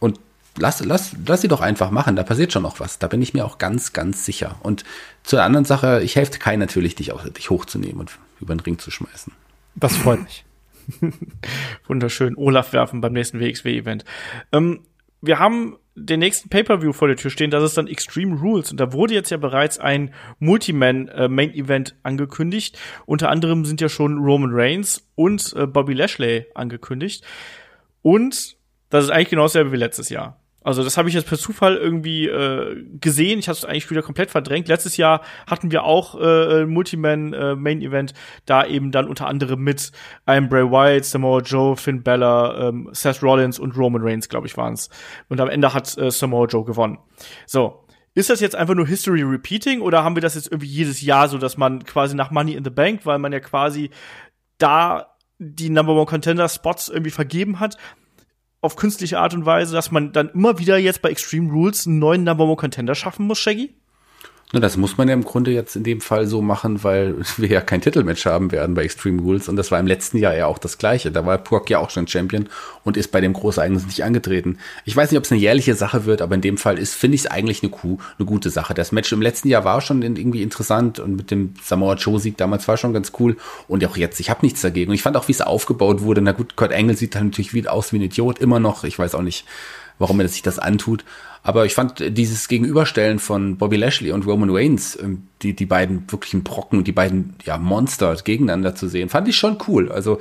Und 0.00 0.20
lass, 0.58 0.84
lass, 0.84 1.14
lass 1.26 1.40
sie 1.40 1.48
doch 1.48 1.60
einfach 1.60 1.90
machen, 1.90 2.16
da 2.16 2.22
passiert 2.22 2.52
schon 2.52 2.62
noch 2.62 2.80
was. 2.80 2.98
Da 2.98 3.06
bin 3.06 3.22
ich 3.22 3.34
mir 3.34 3.44
auch 3.44 3.58
ganz, 3.58 3.92
ganz 3.92 4.24
sicher. 4.24 4.56
Und 4.62 4.84
zur 5.22 5.42
anderen 5.42 5.64
Sache, 5.64 6.02
ich 6.02 6.16
helfe 6.16 6.38
Kai 6.38 6.56
natürlich, 6.56 6.94
dich, 6.94 7.12
auch, 7.12 7.26
dich 7.28 7.50
hochzunehmen 7.50 8.00
und 8.00 8.18
über 8.40 8.54
den 8.54 8.60
Ring 8.60 8.78
zu 8.78 8.90
schmeißen. 8.90 9.32
Das 9.74 9.96
freut 9.96 10.22
mich. 10.22 10.44
Wunderschön. 11.86 12.36
Olaf 12.36 12.72
werfen 12.72 13.00
beim 13.00 13.12
nächsten 13.12 13.40
WXW-Event. 13.40 14.04
Ähm, 14.52 14.80
wir 15.20 15.38
haben 15.38 15.78
den 15.96 16.20
nächsten 16.20 16.48
Pay-Per-View 16.48 16.92
vor 16.92 17.08
der 17.08 17.16
Tür 17.16 17.30
stehen, 17.30 17.50
das 17.50 17.62
ist 17.62 17.78
dann 17.78 17.86
Extreme 17.86 18.38
Rules. 18.40 18.70
Und 18.70 18.78
da 18.78 18.92
wurde 18.92 19.14
jetzt 19.14 19.30
ja 19.30 19.36
bereits 19.36 19.78
ein 19.78 20.12
Multiman-Main-Event 20.40 21.90
äh, 21.90 21.94
angekündigt. 22.02 22.78
Unter 23.06 23.30
anderem 23.30 23.64
sind 23.64 23.80
ja 23.80 23.88
schon 23.88 24.18
Roman 24.18 24.50
Reigns 24.52 25.08
und 25.14 25.54
äh, 25.56 25.66
Bobby 25.66 25.94
Lashley 25.94 26.46
angekündigt. 26.54 27.24
Und 28.02 28.56
das 28.90 29.04
ist 29.04 29.10
eigentlich 29.10 29.30
genau 29.30 29.44
dasselbe 29.44 29.72
wie 29.72 29.76
letztes 29.76 30.08
Jahr. 30.08 30.40
Also 30.64 30.82
das 30.82 30.96
habe 30.96 31.10
ich 31.10 31.14
jetzt 31.14 31.28
per 31.28 31.38
Zufall 31.38 31.76
irgendwie 31.76 32.26
äh, 32.26 32.82
gesehen. 32.98 33.38
Ich 33.38 33.48
hatte 33.48 33.58
es 33.58 33.64
eigentlich 33.66 33.90
wieder 33.90 34.02
komplett 34.02 34.30
verdrängt. 34.30 34.66
Letztes 34.66 34.96
Jahr 34.96 35.20
hatten 35.46 35.70
wir 35.70 35.84
auch 35.84 36.18
äh, 36.18 36.64
Multiman 36.64 37.34
äh, 37.34 37.54
Main 37.54 37.82
Event, 37.82 38.14
da 38.46 38.64
eben 38.64 38.90
dann 38.90 39.06
unter 39.06 39.26
anderem 39.26 39.60
mit 39.60 39.92
einem 40.24 40.48
Bray 40.48 40.64
Wyatt, 40.64 41.04
Samoa 41.04 41.40
Joe, 41.42 41.76
Finn 41.76 42.02
Bella, 42.02 42.68
ähm, 42.68 42.88
Seth 42.92 43.22
Rollins 43.22 43.58
und 43.58 43.76
Roman 43.76 44.02
Reigns, 44.02 44.30
glaube 44.30 44.46
ich, 44.46 44.56
waren 44.56 44.72
es. 44.72 44.88
Und 45.28 45.38
am 45.38 45.50
Ende 45.50 45.74
hat 45.74 45.96
äh, 45.98 46.10
Samoa 46.10 46.46
Joe 46.46 46.64
gewonnen. 46.64 46.98
So. 47.46 47.80
Ist 48.16 48.30
das 48.30 48.38
jetzt 48.38 48.54
einfach 48.54 48.76
nur 48.76 48.86
History 48.86 49.22
Repeating 49.22 49.80
oder 49.80 50.04
haben 50.04 50.14
wir 50.14 50.22
das 50.22 50.36
jetzt 50.36 50.46
irgendwie 50.46 50.68
jedes 50.68 51.02
Jahr 51.02 51.28
so, 51.28 51.36
dass 51.36 51.56
man 51.56 51.82
quasi 51.82 52.14
nach 52.14 52.30
Money 52.30 52.52
in 52.52 52.62
the 52.62 52.70
Bank, 52.70 53.00
weil 53.06 53.18
man 53.18 53.32
ja 53.32 53.40
quasi 53.40 53.90
da 54.58 55.16
die 55.38 55.68
Number 55.68 55.94
One 55.94 56.06
Contender 56.06 56.48
Spots 56.48 56.88
irgendwie 56.88 57.10
vergeben 57.10 57.58
hat, 57.58 57.76
auf 58.64 58.76
künstliche 58.76 59.18
Art 59.18 59.34
und 59.34 59.46
Weise, 59.46 59.74
dass 59.74 59.90
man 59.90 60.12
dann 60.12 60.30
immer 60.30 60.58
wieder 60.58 60.78
jetzt 60.78 61.02
bei 61.02 61.10
Extreme 61.10 61.52
Rules 61.52 61.86
einen 61.86 61.98
neuen 61.98 62.24
Number 62.24 62.44
One 62.44 62.56
Contender 62.56 62.94
schaffen 62.94 63.26
muss, 63.26 63.38
Shaggy? 63.38 63.74
Na, 64.54 64.60
das 64.60 64.76
muss 64.76 64.96
man 64.96 65.08
ja 65.08 65.14
im 65.14 65.24
Grunde 65.24 65.50
jetzt 65.50 65.74
in 65.74 65.82
dem 65.82 66.00
Fall 66.00 66.28
so 66.28 66.40
machen, 66.40 66.84
weil 66.84 67.16
wir 67.38 67.48
ja 67.48 67.60
kein 67.60 67.80
Titelmatch 67.80 68.24
haben 68.24 68.52
werden 68.52 68.76
bei 68.76 68.84
Extreme 68.84 69.20
Rules. 69.20 69.48
Und 69.48 69.56
das 69.56 69.72
war 69.72 69.80
im 69.80 69.88
letzten 69.88 70.16
Jahr 70.16 70.32
ja 70.36 70.46
auch 70.46 70.58
das 70.58 70.78
Gleiche. 70.78 71.10
Da 71.10 71.26
war 71.26 71.38
Brock 71.38 71.70
ja 71.70 71.80
auch 71.80 71.90
schon 71.90 72.06
Champion 72.06 72.48
und 72.84 72.96
ist 72.96 73.10
bei 73.10 73.20
dem 73.20 73.32
Großereignis 73.32 73.84
nicht 73.84 74.04
angetreten. 74.04 74.58
Ich 74.84 74.94
weiß 74.94 75.10
nicht, 75.10 75.18
ob 75.18 75.24
es 75.24 75.32
eine 75.32 75.40
jährliche 75.40 75.74
Sache 75.74 76.04
wird, 76.04 76.22
aber 76.22 76.36
in 76.36 76.40
dem 76.40 76.56
Fall 76.56 76.78
ist, 76.78 76.94
finde 76.94 77.16
ich 77.16 77.22
es 77.22 77.26
eigentlich 77.26 77.64
eine, 77.64 77.72
Kuh, 77.72 77.98
eine 78.16 78.26
gute 78.26 78.48
Sache. 78.48 78.74
Das 78.74 78.92
Match 78.92 79.10
im 79.12 79.22
letzten 79.22 79.48
Jahr 79.48 79.64
war 79.64 79.80
schon 79.80 80.02
irgendwie 80.02 80.42
interessant 80.42 81.00
und 81.00 81.16
mit 81.16 81.32
dem 81.32 81.54
Samoa 81.60 81.94
Joe-Sieg 81.94 82.36
damals 82.36 82.68
war 82.68 82.76
schon 82.76 82.92
ganz 82.92 83.10
cool. 83.18 83.36
Und 83.66 83.84
auch 83.84 83.96
jetzt, 83.96 84.20
ich 84.20 84.30
habe 84.30 84.46
nichts 84.46 84.60
dagegen. 84.60 84.90
Und 84.90 84.94
ich 84.94 85.02
fand 85.02 85.16
auch, 85.16 85.26
wie 85.26 85.32
es 85.32 85.40
aufgebaut 85.40 86.02
wurde. 86.02 86.22
Na 86.22 86.30
gut, 86.30 86.54
Kurt 86.54 86.70
Engel 86.70 86.96
sieht 86.96 87.16
dann 87.16 87.26
natürlich 87.26 87.54
wieder 87.54 87.72
aus 87.72 87.92
wie 87.92 87.98
ein 87.98 88.02
Idiot, 88.02 88.38
immer 88.38 88.60
noch. 88.60 88.84
Ich 88.84 89.00
weiß 89.00 89.16
auch 89.16 89.22
nicht, 89.22 89.46
warum 89.98 90.20
er 90.20 90.28
sich 90.28 90.42
das 90.42 90.58
antut. 90.58 91.04
Aber 91.42 91.66
ich 91.66 91.74
fand 91.74 92.16
dieses 92.16 92.48
Gegenüberstellen 92.48 93.18
von 93.18 93.58
Bobby 93.58 93.76
Lashley 93.76 94.12
und 94.12 94.26
Roman 94.26 94.50
Reigns, 94.50 94.98
ähm, 95.00 95.28
die, 95.42 95.54
die 95.54 95.66
beiden 95.66 96.10
wirklichen 96.10 96.42
Brocken, 96.42 96.84
die 96.84 96.92
beiden 96.92 97.36
ja, 97.44 97.58
Monster 97.58 98.16
gegeneinander 98.16 98.74
zu 98.74 98.88
sehen, 98.88 99.10
fand 99.10 99.28
ich 99.28 99.36
schon 99.36 99.58
cool. 99.68 99.92
Also 99.92 100.20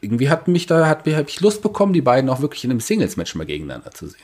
irgendwie 0.00 0.28
hat 0.28 0.48
mich 0.48 0.66
da, 0.66 0.86
hat 0.86 1.06
mir, 1.06 1.16
hab 1.16 1.28
ich 1.28 1.40
Lust 1.40 1.62
bekommen, 1.62 1.92
die 1.92 2.02
beiden 2.02 2.30
auch 2.30 2.40
wirklich 2.40 2.64
in 2.64 2.70
einem 2.70 2.80
Singles-Match 2.80 3.34
mal 3.34 3.46
gegeneinander 3.46 3.90
zu 3.90 4.06
sehen. 4.06 4.20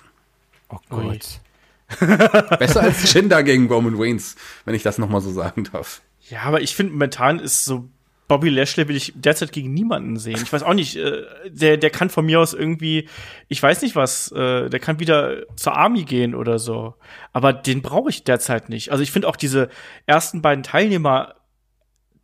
Oh 0.68 0.78
Gott. 0.88 1.40
Besser 2.58 2.82
als 2.82 3.12
Jinder 3.12 3.42
gegen 3.42 3.68
Roman 3.68 3.94
Reigns, 3.96 4.37
wenn 4.64 4.74
ich 4.74 4.82
das 4.82 4.98
nochmal 4.98 5.20
so 5.20 5.32
sagen 5.32 5.64
darf. 5.72 6.02
Ja, 6.28 6.42
aber 6.42 6.61
ich 6.61 6.74
finde, 6.74 6.92
momentan 6.92 7.38
ist 7.38 7.64
so 7.64 7.88
Bobby 8.29 8.51
Lashley 8.51 8.87
will 8.88 8.97
ich 8.97 9.14
derzeit 9.17 9.53
gegen 9.53 9.73
niemanden 9.73 10.19
sehen. 10.19 10.41
Ich 10.43 10.53
weiß 10.53 10.62
auch 10.62 10.75
nicht, 10.75 10.97
äh, 10.97 11.25
der, 11.47 11.79
der 11.79 11.91
kann 11.91 12.11
von 12.11 12.27
mir 12.27 12.41
aus 12.41 12.53
irgendwie, 12.53 13.09
ich 13.49 13.62
weiß 13.62 13.83
nicht 13.83 13.97
was, 13.97 14.31
äh, 14.33 14.69
der 14.69 14.79
kann 14.81 15.01
wieder 15.01 15.47
zur 15.57 15.75
Army 15.75 16.05
gehen 16.05 16.35
oder 16.35 16.59
so. 16.59 16.95
Aber 17.33 17.55
den 17.55 17.81
brauche 17.81 18.11
ich 18.11 18.25
derzeit 18.25 18.69
nicht. 18.69 18.93
Also 18.93 19.03
ich 19.03 19.11
finde 19.11 19.29
auch 19.29 19.37
diese 19.37 19.71
ersten 20.07 20.43
beiden 20.43 20.62
Teilnehmer 20.62 21.37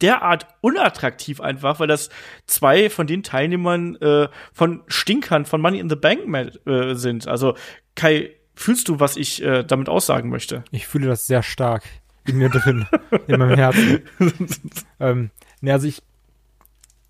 derart 0.01 0.47
unattraktiv 0.61 1.41
einfach, 1.41 1.81
weil 1.81 1.89
das 1.89 2.11
zwei 2.47 2.91
von 2.91 3.07
den 3.07 3.23
Teilnehmern 3.23 3.97
äh, 3.97 4.29
von 4.53 4.83
Stinkern 4.89 5.47
von 5.47 5.61
Money 5.61 5.79
in 5.79 5.89
the 5.89 5.97
Bank 5.97 6.21
äh, 6.67 6.95
sind. 6.95 7.27
Also 7.27 7.57
Kai, 7.95 8.33
fühlst 8.55 8.89
du, 8.89 9.01
was 9.01 9.17
ich 9.17 9.43
äh, 9.43 9.63
damit 9.65 9.89
aussagen 9.89 10.29
möchte? 10.29 10.65
Ich 10.71 10.87
fühle 10.87 11.07
das 11.07 11.27
sehr 11.27 11.43
stark 11.43 11.85
in 12.27 12.39
mir 12.39 12.49
drin, 12.49 12.87
in 13.27 13.39
meinem 13.39 13.57
Herzen. 13.57 14.03
ähm, 15.01 15.31
Ne, 15.65 15.73
also 15.73 15.89
ich. 15.89 16.03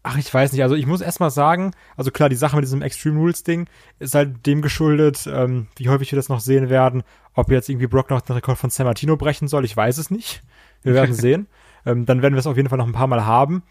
Ach, 0.04 0.18
ich 0.18 0.32
weiß 0.32 0.52
nicht. 0.52 0.62
Also 0.62 0.74
ich 0.74 0.86
muss 0.86 1.00
erstmal 1.00 1.30
sagen, 1.30 1.72
also 1.96 2.10
klar, 2.10 2.28
die 2.28 2.36
Sache 2.36 2.56
mit 2.56 2.64
diesem 2.64 2.82
Extreme 2.82 3.18
Rules 3.18 3.42
Ding 3.42 3.66
ist 3.98 4.14
halt 4.14 4.46
dem 4.46 4.60
geschuldet, 4.60 5.26
ähm, 5.26 5.66
wie 5.76 5.88
häufig 5.88 6.12
wir 6.12 6.16
das 6.16 6.28
noch 6.28 6.40
sehen 6.40 6.68
werden. 6.68 7.02
Ob 7.32 7.50
jetzt 7.50 7.68
irgendwie 7.68 7.86
Brock 7.86 8.10
noch 8.10 8.20
den 8.20 8.34
Rekord 8.34 8.58
von 8.58 8.70
San 8.70 8.86
Martino 8.86 9.16
brechen 9.16 9.48
soll, 9.48 9.64
ich 9.64 9.76
weiß 9.76 9.96
es 9.98 10.10
nicht. 10.10 10.42
Wir 10.82 10.92
werden 10.92 11.14
sehen. 11.14 11.48
Ähm, 11.86 12.04
dann 12.06 12.22
werden 12.22 12.34
wir 12.34 12.38
es 12.38 12.46
auf 12.46 12.56
jeden 12.56 12.68
Fall 12.68 12.78
noch 12.78 12.86
ein 12.86 12.92
paar 12.92 13.06
Mal 13.06 13.24
haben. 13.24 13.62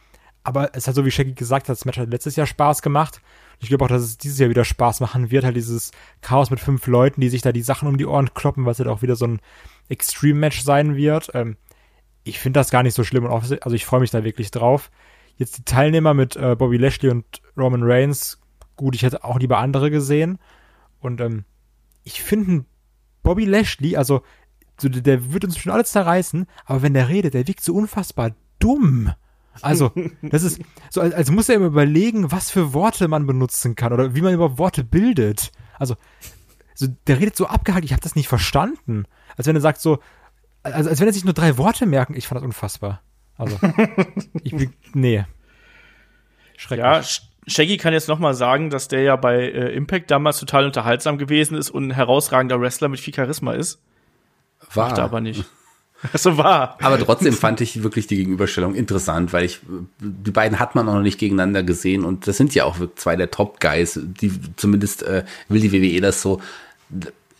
Aber 0.44 0.76
es 0.76 0.88
hat 0.88 0.96
so 0.96 1.06
wie 1.06 1.12
Shaggy 1.12 1.34
gesagt 1.34 1.70
hat, 1.70 1.78
das 1.78 1.86
Match 1.86 2.00
hat 2.00 2.10
letztes 2.10 2.36
Jahr 2.36 2.48
Spaß 2.48 2.82
gemacht. 2.82 3.22
Ich 3.60 3.70
glaube 3.70 3.86
auch, 3.86 3.90
dass 3.90 4.02
es 4.02 4.18
dieses 4.18 4.40
Jahr 4.40 4.50
wieder 4.50 4.66
Spaß 4.66 5.00
machen 5.02 5.30
wird. 5.30 5.46
Halt 5.46 5.56
dieses 5.56 5.92
Chaos 6.22 6.50
mit 6.50 6.60
fünf 6.60 6.88
Leuten, 6.88 7.22
die 7.22 7.30
sich 7.30 7.44
da 7.44 7.52
die 7.52 7.62
Sachen 7.62 7.88
um 7.88 7.98
die 7.98 8.08
Ohren 8.08 8.34
kloppen, 8.34 8.68
es 8.68 8.80
halt 8.80 8.90
auch 8.90 9.04
wieder 9.04 9.16
so 9.16 9.26
ein 9.26 9.40
Extreme-Match 9.88 10.64
sein 10.64 10.96
wird. 10.96 11.30
Ähm, 11.36 11.58
ich 12.24 12.40
finde 12.40 12.60
das 12.60 12.72
gar 12.72 12.84
nicht 12.84 12.94
so 12.94 13.04
schlimm 13.04 13.26
und 13.26 13.32
auch, 13.32 13.44
also 13.44 13.72
ich 13.72 13.86
freue 13.86 14.00
mich 14.00 14.12
da 14.12 14.24
wirklich 14.24 14.52
drauf. 14.52 14.92
Jetzt 15.36 15.58
die 15.58 15.66
Teilnehmer 15.66 16.14
mit 16.14 16.36
äh, 16.36 16.56
Bobby 16.56 16.78
Lashley 16.78 17.10
und 17.10 17.26
Roman 17.58 17.84
Reigns, 17.84 18.40
gut, 18.76 18.96
ich 18.96 19.04
hätte 19.04 19.24
auch 19.24 19.40
lieber 19.40 19.58
andere 19.58 19.92
gesehen. 19.92 20.40
Und 21.00 21.22
ähm, 21.22 21.44
ich 22.04 22.22
finde 22.22 22.66
Bobby 23.24 23.46
Lashley, 23.46 23.98
also 23.98 24.22
so, 24.80 24.90
der 24.90 25.34
wird 25.34 25.46
uns 25.46 25.58
schon 25.58 25.72
alles 25.72 25.92
zerreißen, 25.92 26.48
aber 26.66 26.82
wenn 26.82 26.94
der 26.94 27.10
redet, 27.10 27.34
der 27.34 27.48
wirkt 27.48 27.64
so 27.64 27.74
unfassbar 27.74 28.32
dumm. 28.60 29.12
Also, 29.62 29.92
das 30.22 30.44
ist 30.44 30.62
so, 30.90 31.02
als, 31.02 31.14
als 31.14 31.32
muss 31.32 31.50
er 31.50 31.56
immer 31.56 31.68
überlegen, 31.68 32.32
was 32.32 32.50
für 32.50 32.74
Worte 32.74 33.08
man 33.08 33.28
benutzen 33.28 33.76
kann 33.76 33.94
oder 33.94 34.16
wie 34.16 34.22
man 34.22 34.34
über 34.34 34.58
Worte 34.58 34.84
bildet. 34.84 35.52
Also, 35.78 35.96
so, 36.76 36.88
der 37.08 37.20
redet 37.20 37.36
so 37.36 37.48
abgehakt, 37.48 37.86
ich 37.86 37.92
habe 37.92 38.02
das 38.02 38.16
nicht 38.16 38.28
verstanden. 38.28 39.06
Als 39.38 39.48
wenn 39.48 39.56
er 39.56 39.62
sagt 39.62 39.80
so, 39.80 40.00
also 40.64 40.90
als 40.90 41.00
wenn 41.00 41.08
er 41.08 41.14
sich 41.14 41.26
nur 41.26 41.34
drei 41.34 41.58
Worte 41.58 41.86
merken, 41.86 42.16
ich 42.16 42.28
fand 42.28 42.38
das 42.38 42.46
unfassbar. 42.46 43.02
Also, 43.38 43.58
ich 44.44 44.56
bin, 44.56 44.74
nee. 44.94 45.26
Schrecklich. 46.58 46.86
Ja, 46.86 47.02
Shaggy 47.48 47.78
kann 47.78 47.94
jetzt 47.94 48.08
noch 48.08 48.20
mal 48.20 48.34
sagen, 48.34 48.70
dass 48.70 48.88
der 48.88 49.02
ja 49.02 49.16
bei 49.16 49.36
äh, 49.36 49.76
Impact 49.76 50.12
damals 50.12 50.40
total 50.40 50.66
unterhaltsam 50.66 51.18
gewesen 51.18 51.58
ist 51.58 51.70
und 51.70 51.88
ein 51.88 51.92
herausragender 51.92 52.62
Wrestler 52.62 52.88
mit 52.88 53.00
viel 53.00 53.14
Charisma 53.14 53.54
ist. 53.54 53.80
War. 54.74 54.88
Macht 54.90 54.98
er 54.98 55.04
aber 55.04 55.22
nicht. 55.22 55.46
So 56.16 56.38
war. 56.38 56.78
Aber 56.82 57.00
trotzdem 57.00 57.32
fand 57.32 57.62
ich 57.62 57.82
wirklich 57.82 58.08
die 58.08 58.18
Gegenüberstellung 58.18 58.76
interessant, 58.76 59.32
weil 59.32 59.46
ich, 59.46 59.62
die 60.00 60.32
beiden 60.32 60.60
hat 60.60 60.76
man 60.76 60.86
noch 60.86 61.00
nicht 61.00 61.18
gegeneinander 61.18 61.64
gesehen 61.64 62.04
und 62.04 62.28
das 62.28 62.36
sind 62.36 62.54
ja 62.54 62.66
auch 62.66 62.76
zwei 62.96 63.16
der 63.16 63.32
Top-Guys, 63.32 64.02
die 64.04 64.34
zumindest 64.58 65.04
äh, 65.04 65.24
will 65.48 65.62
die 65.62 65.72
WWE 65.72 66.02
das 66.02 66.22
so 66.22 66.42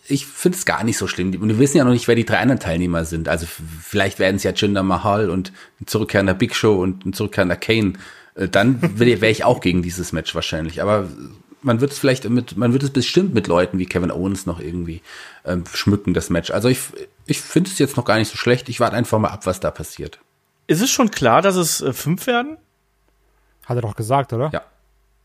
ich 0.06 0.26
finde 0.26 0.58
es 0.58 0.64
gar 0.64 0.84
nicht 0.84 0.98
so 0.98 1.06
schlimm. 1.06 1.34
Und 1.40 1.48
wir 1.48 1.58
wissen 1.58 1.78
ja 1.78 1.84
noch 1.84 1.92
nicht, 1.92 2.08
wer 2.08 2.14
die 2.14 2.26
drei 2.26 2.38
anderen 2.38 2.60
Teilnehmer 2.60 3.04
sind. 3.04 3.28
Also 3.28 3.46
vielleicht 3.46 4.18
werden 4.18 4.36
es 4.36 4.42
ja 4.42 4.52
Jinder 4.52 4.82
Mahal 4.82 5.30
und 5.30 5.52
ein 5.80 5.86
zurückkehrender 5.86 6.34
Big 6.34 6.54
Show 6.54 6.80
und 6.80 7.06
ein 7.06 7.12
zurückkehrender 7.12 7.56
Kane. 7.56 7.94
Äh, 8.34 8.48
dann 8.48 8.98
wäre 8.98 9.26
ich 9.28 9.44
auch 9.44 9.60
gegen 9.60 9.82
dieses 9.82 10.12
Match 10.12 10.34
wahrscheinlich. 10.34 10.82
Aber 10.82 11.08
man 11.62 11.80
wird 11.80 11.92
es 11.92 11.98
vielleicht 11.98 12.28
mit, 12.28 12.56
man 12.56 12.72
wird 12.72 12.82
es 12.82 12.90
bestimmt 12.90 13.32
mit 13.34 13.46
Leuten 13.46 13.78
wie 13.78 13.86
Kevin 13.86 14.10
Owens 14.10 14.44
noch 14.44 14.60
irgendwie 14.60 15.00
ähm, 15.46 15.64
schmücken, 15.72 16.12
das 16.12 16.28
Match. 16.28 16.50
Also 16.50 16.68
ich, 16.68 16.80
ich 17.26 17.40
finde 17.40 17.70
es 17.70 17.78
jetzt 17.78 17.96
noch 17.96 18.04
gar 18.04 18.18
nicht 18.18 18.30
so 18.30 18.36
schlecht. 18.36 18.68
Ich 18.68 18.80
warte 18.80 18.96
einfach 18.96 19.18
mal 19.18 19.28
ab, 19.28 19.46
was 19.46 19.60
da 19.60 19.70
passiert. 19.70 20.18
Ist 20.66 20.82
es 20.82 20.90
schon 20.90 21.10
klar, 21.10 21.40
dass 21.40 21.56
es 21.56 21.80
äh, 21.80 21.92
fünf 21.92 22.26
werden? 22.26 22.58
Hat 23.64 23.76
er 23.76 23.82
doch 23.82 23.96
gesagt, 23.96 24.32
oder? 24.34 24.50
Ja. 24.52 24.62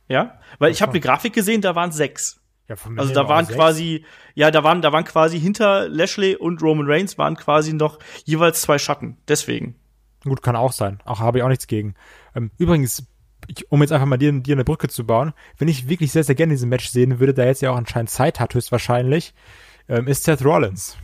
Ja, 0.08 0.40
weil 0.58 0.72
ich 0.72 0.82
habe 0.82 0.92
eine 0.92 1.02
Grafik 1.02 1.34
gesehen, 1.34 1.62
da 1.62 1.76
waren 1.76 1.92
sechs. 1.92 2.39
Ja, 2.70 2.76
Also 2.98 3.14
da 3.14 3.28
waren 3.28 3.48
quasi, 3.48 4.06
ja, 4.36 4.52
da 4.52 4.64
waren, 4.64 4.84
da 4.84 4.94
waren 4.94 5.04
quasi 5.04 5.40
hinter 5.40 5.90
Lashley 5.90 6.36
und 6.36 6.62
Roman 6.62 6.86
Reigns 6.88 7.18
waren 7.18 7.36
quasi 7.36 7.74
noch 7.74 7.98
jeweils 8.26 8.62
zwei 8.62 8.78
Schatten. 8.78 9.18
Deswegen. 9.28 9.76
Gut, 10.24 10.44
kann 10.44 10.56
auch 10.56 10.72
sein. 10.72 11.00
Auch 11.04 11.20
habe 11.20 11.40
ich 11.40 11.44
auch 11.44 11.50
nichts 11.50 11.66
gegen. 11.66 11.96
Ähm, 12.36 12.52
übrigens, 12.60 13.08
ich, 13.48 13.72
um 13.72 13.82
jetzt 13.82 13.92
einfach 13.92 14.06
mal 14.06 14.18
dir, 14.18 14.32
dir 14.34 14.56
eine 14.56 14.66
Brücke 14.66 14.88
zu 14.88 15.04
bauen, 15.06 15.34
wenn 15.58 15.68
ich 15.68 15.90
wirklich 15.90 16.12
sehr, 16.12 16.24
sehr 16.24 16.36
gerne 16.36 16.54
diesen 16.54 16.70
Match 16.70 16.90
sehen 16.90 17.20
würde, 17.20 17.34
da 17.34 17.46
jetzt 17.46 17.62
ja 17.62 17.72
auch 17.72 17.78
anscheinend 17.78 18.12
Zeit 18.12 18.40
hat, 18.40 18.54
höchstwahrscheinlich, 18.54 19.34
ähm, 19.88 20.08
ist 20.08 20.26
Seth 20.26 20.46
Rollins. 20.46 20.96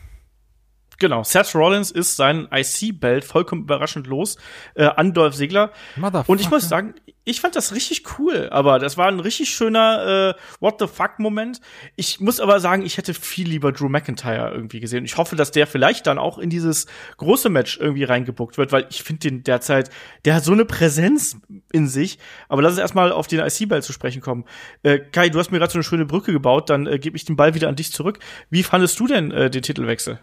Genau, 0.99 1.23
Seth 1.23 1.55
Rollins 1.55 1.91
ist 1.91 2.15
sein 2.15 2.47
IC-Belt 2.51 3.25
vollkommen 3.25 3.63
überraschend 3.63 4.07
los 4.07 4.37
äh, 4.75 4.85
an 4.85 5.13
Dolph. 5.13 5.35
Motherfucker. 5.35 6.29
Und 6.29 6.41
ich 6.41 6.49
muss 6.49 6.69
sagen, 6.69 6.93
ich 7.25 7.41
fand 7.41 7.55
das 7.55 7.73
richtig 7.73 8.03
cool, 8.17 8.49
aber 8.51 8.77
das 8.77 8.97
war 8.97 9.07
ein 9.07 9.19
richtig 9.19 9.49
schöner 9.49 10.35
äh, 10.37 10.41
What 10.59 10.75
the 10.79 10.87
fuck-Moment. 10.87 11.59
Ich 11.95 12.19
muss 12.19 12.39
aber 12.39 12.59
sagen, 12.59 12.85
ich 12.85 12.97
hätte 12.97 13.15
viel 13.15 13.49
lieber 13.49 13.71
Drew 13.71 13.89
McIntyre 13.89 14.51
irgendwie 14.53 14.79
gesehen. 14.79 15.05
Ich 15.05 15.17
hoffe, 15.17 15.35
dass 15.35 15.51
der 15.51 15.65
vielleicht 15.65 16.05
dann 16.05 16.19
auch 16.19 16.37
in 16.37 16.51
dieses 16.51 16.85
große 17.17 17.49
Match 17.49 17.79
irgendwie 17.79 18.03
reingebuckt 18.03 18.57
wird, 18.57 18.71
weil 18.71 18.85
ich 18.91 19.01
finde 19.01 19.29
den 19.29 19.43
derzeit, 19.43 19.89
der 20.23 20.35
hat 20.35 20.43
so 20.43 20.53
eine 20.53 20.65
Präsenz 20.65 21.37
in 21.71 21.87
sich. 21.87 22.19
Aber 22.47 22.61
lass 22.61 22.73
uns 22.73 22.79
erstmal 22.79 23.11
auf 23.11 23.27
den 23.27 23.39
IC-Belt 23.39 23.83
zu 23.83 23.91
sprechen 23.91 24.21
kommen. 24.21 24.45
Äh, 24.83 24.99
Kai, 24.99 25.29
du 25.29 25.39
hast 25.39 25.51
mir 25.51 25.57
gerade 25.57 25.71
so 25.71 25.79
eine 25.79 25.83
schöne 25.83 26.05
Brücke 26.05 26.31
gebaut, 26.31 26.69
dann 26.69 26.85
äh, 26.85 26.99
gebe 26.99 27.17
ich 27.17 27.25
den 27.25 27.35
Ball 27.35 27.55
wieder 27.55 27.69
an 27.69 27.75
dich 27.75 27.91
zurück. 27.91 28.19
Wie 28.51 28.61
fandest 28.61 28.99
du 28.99 29.07
denn 29.07 29.31
äh, 29.31 29.49
den 29.49 29.63
Titelwechsel? 29.63 30.19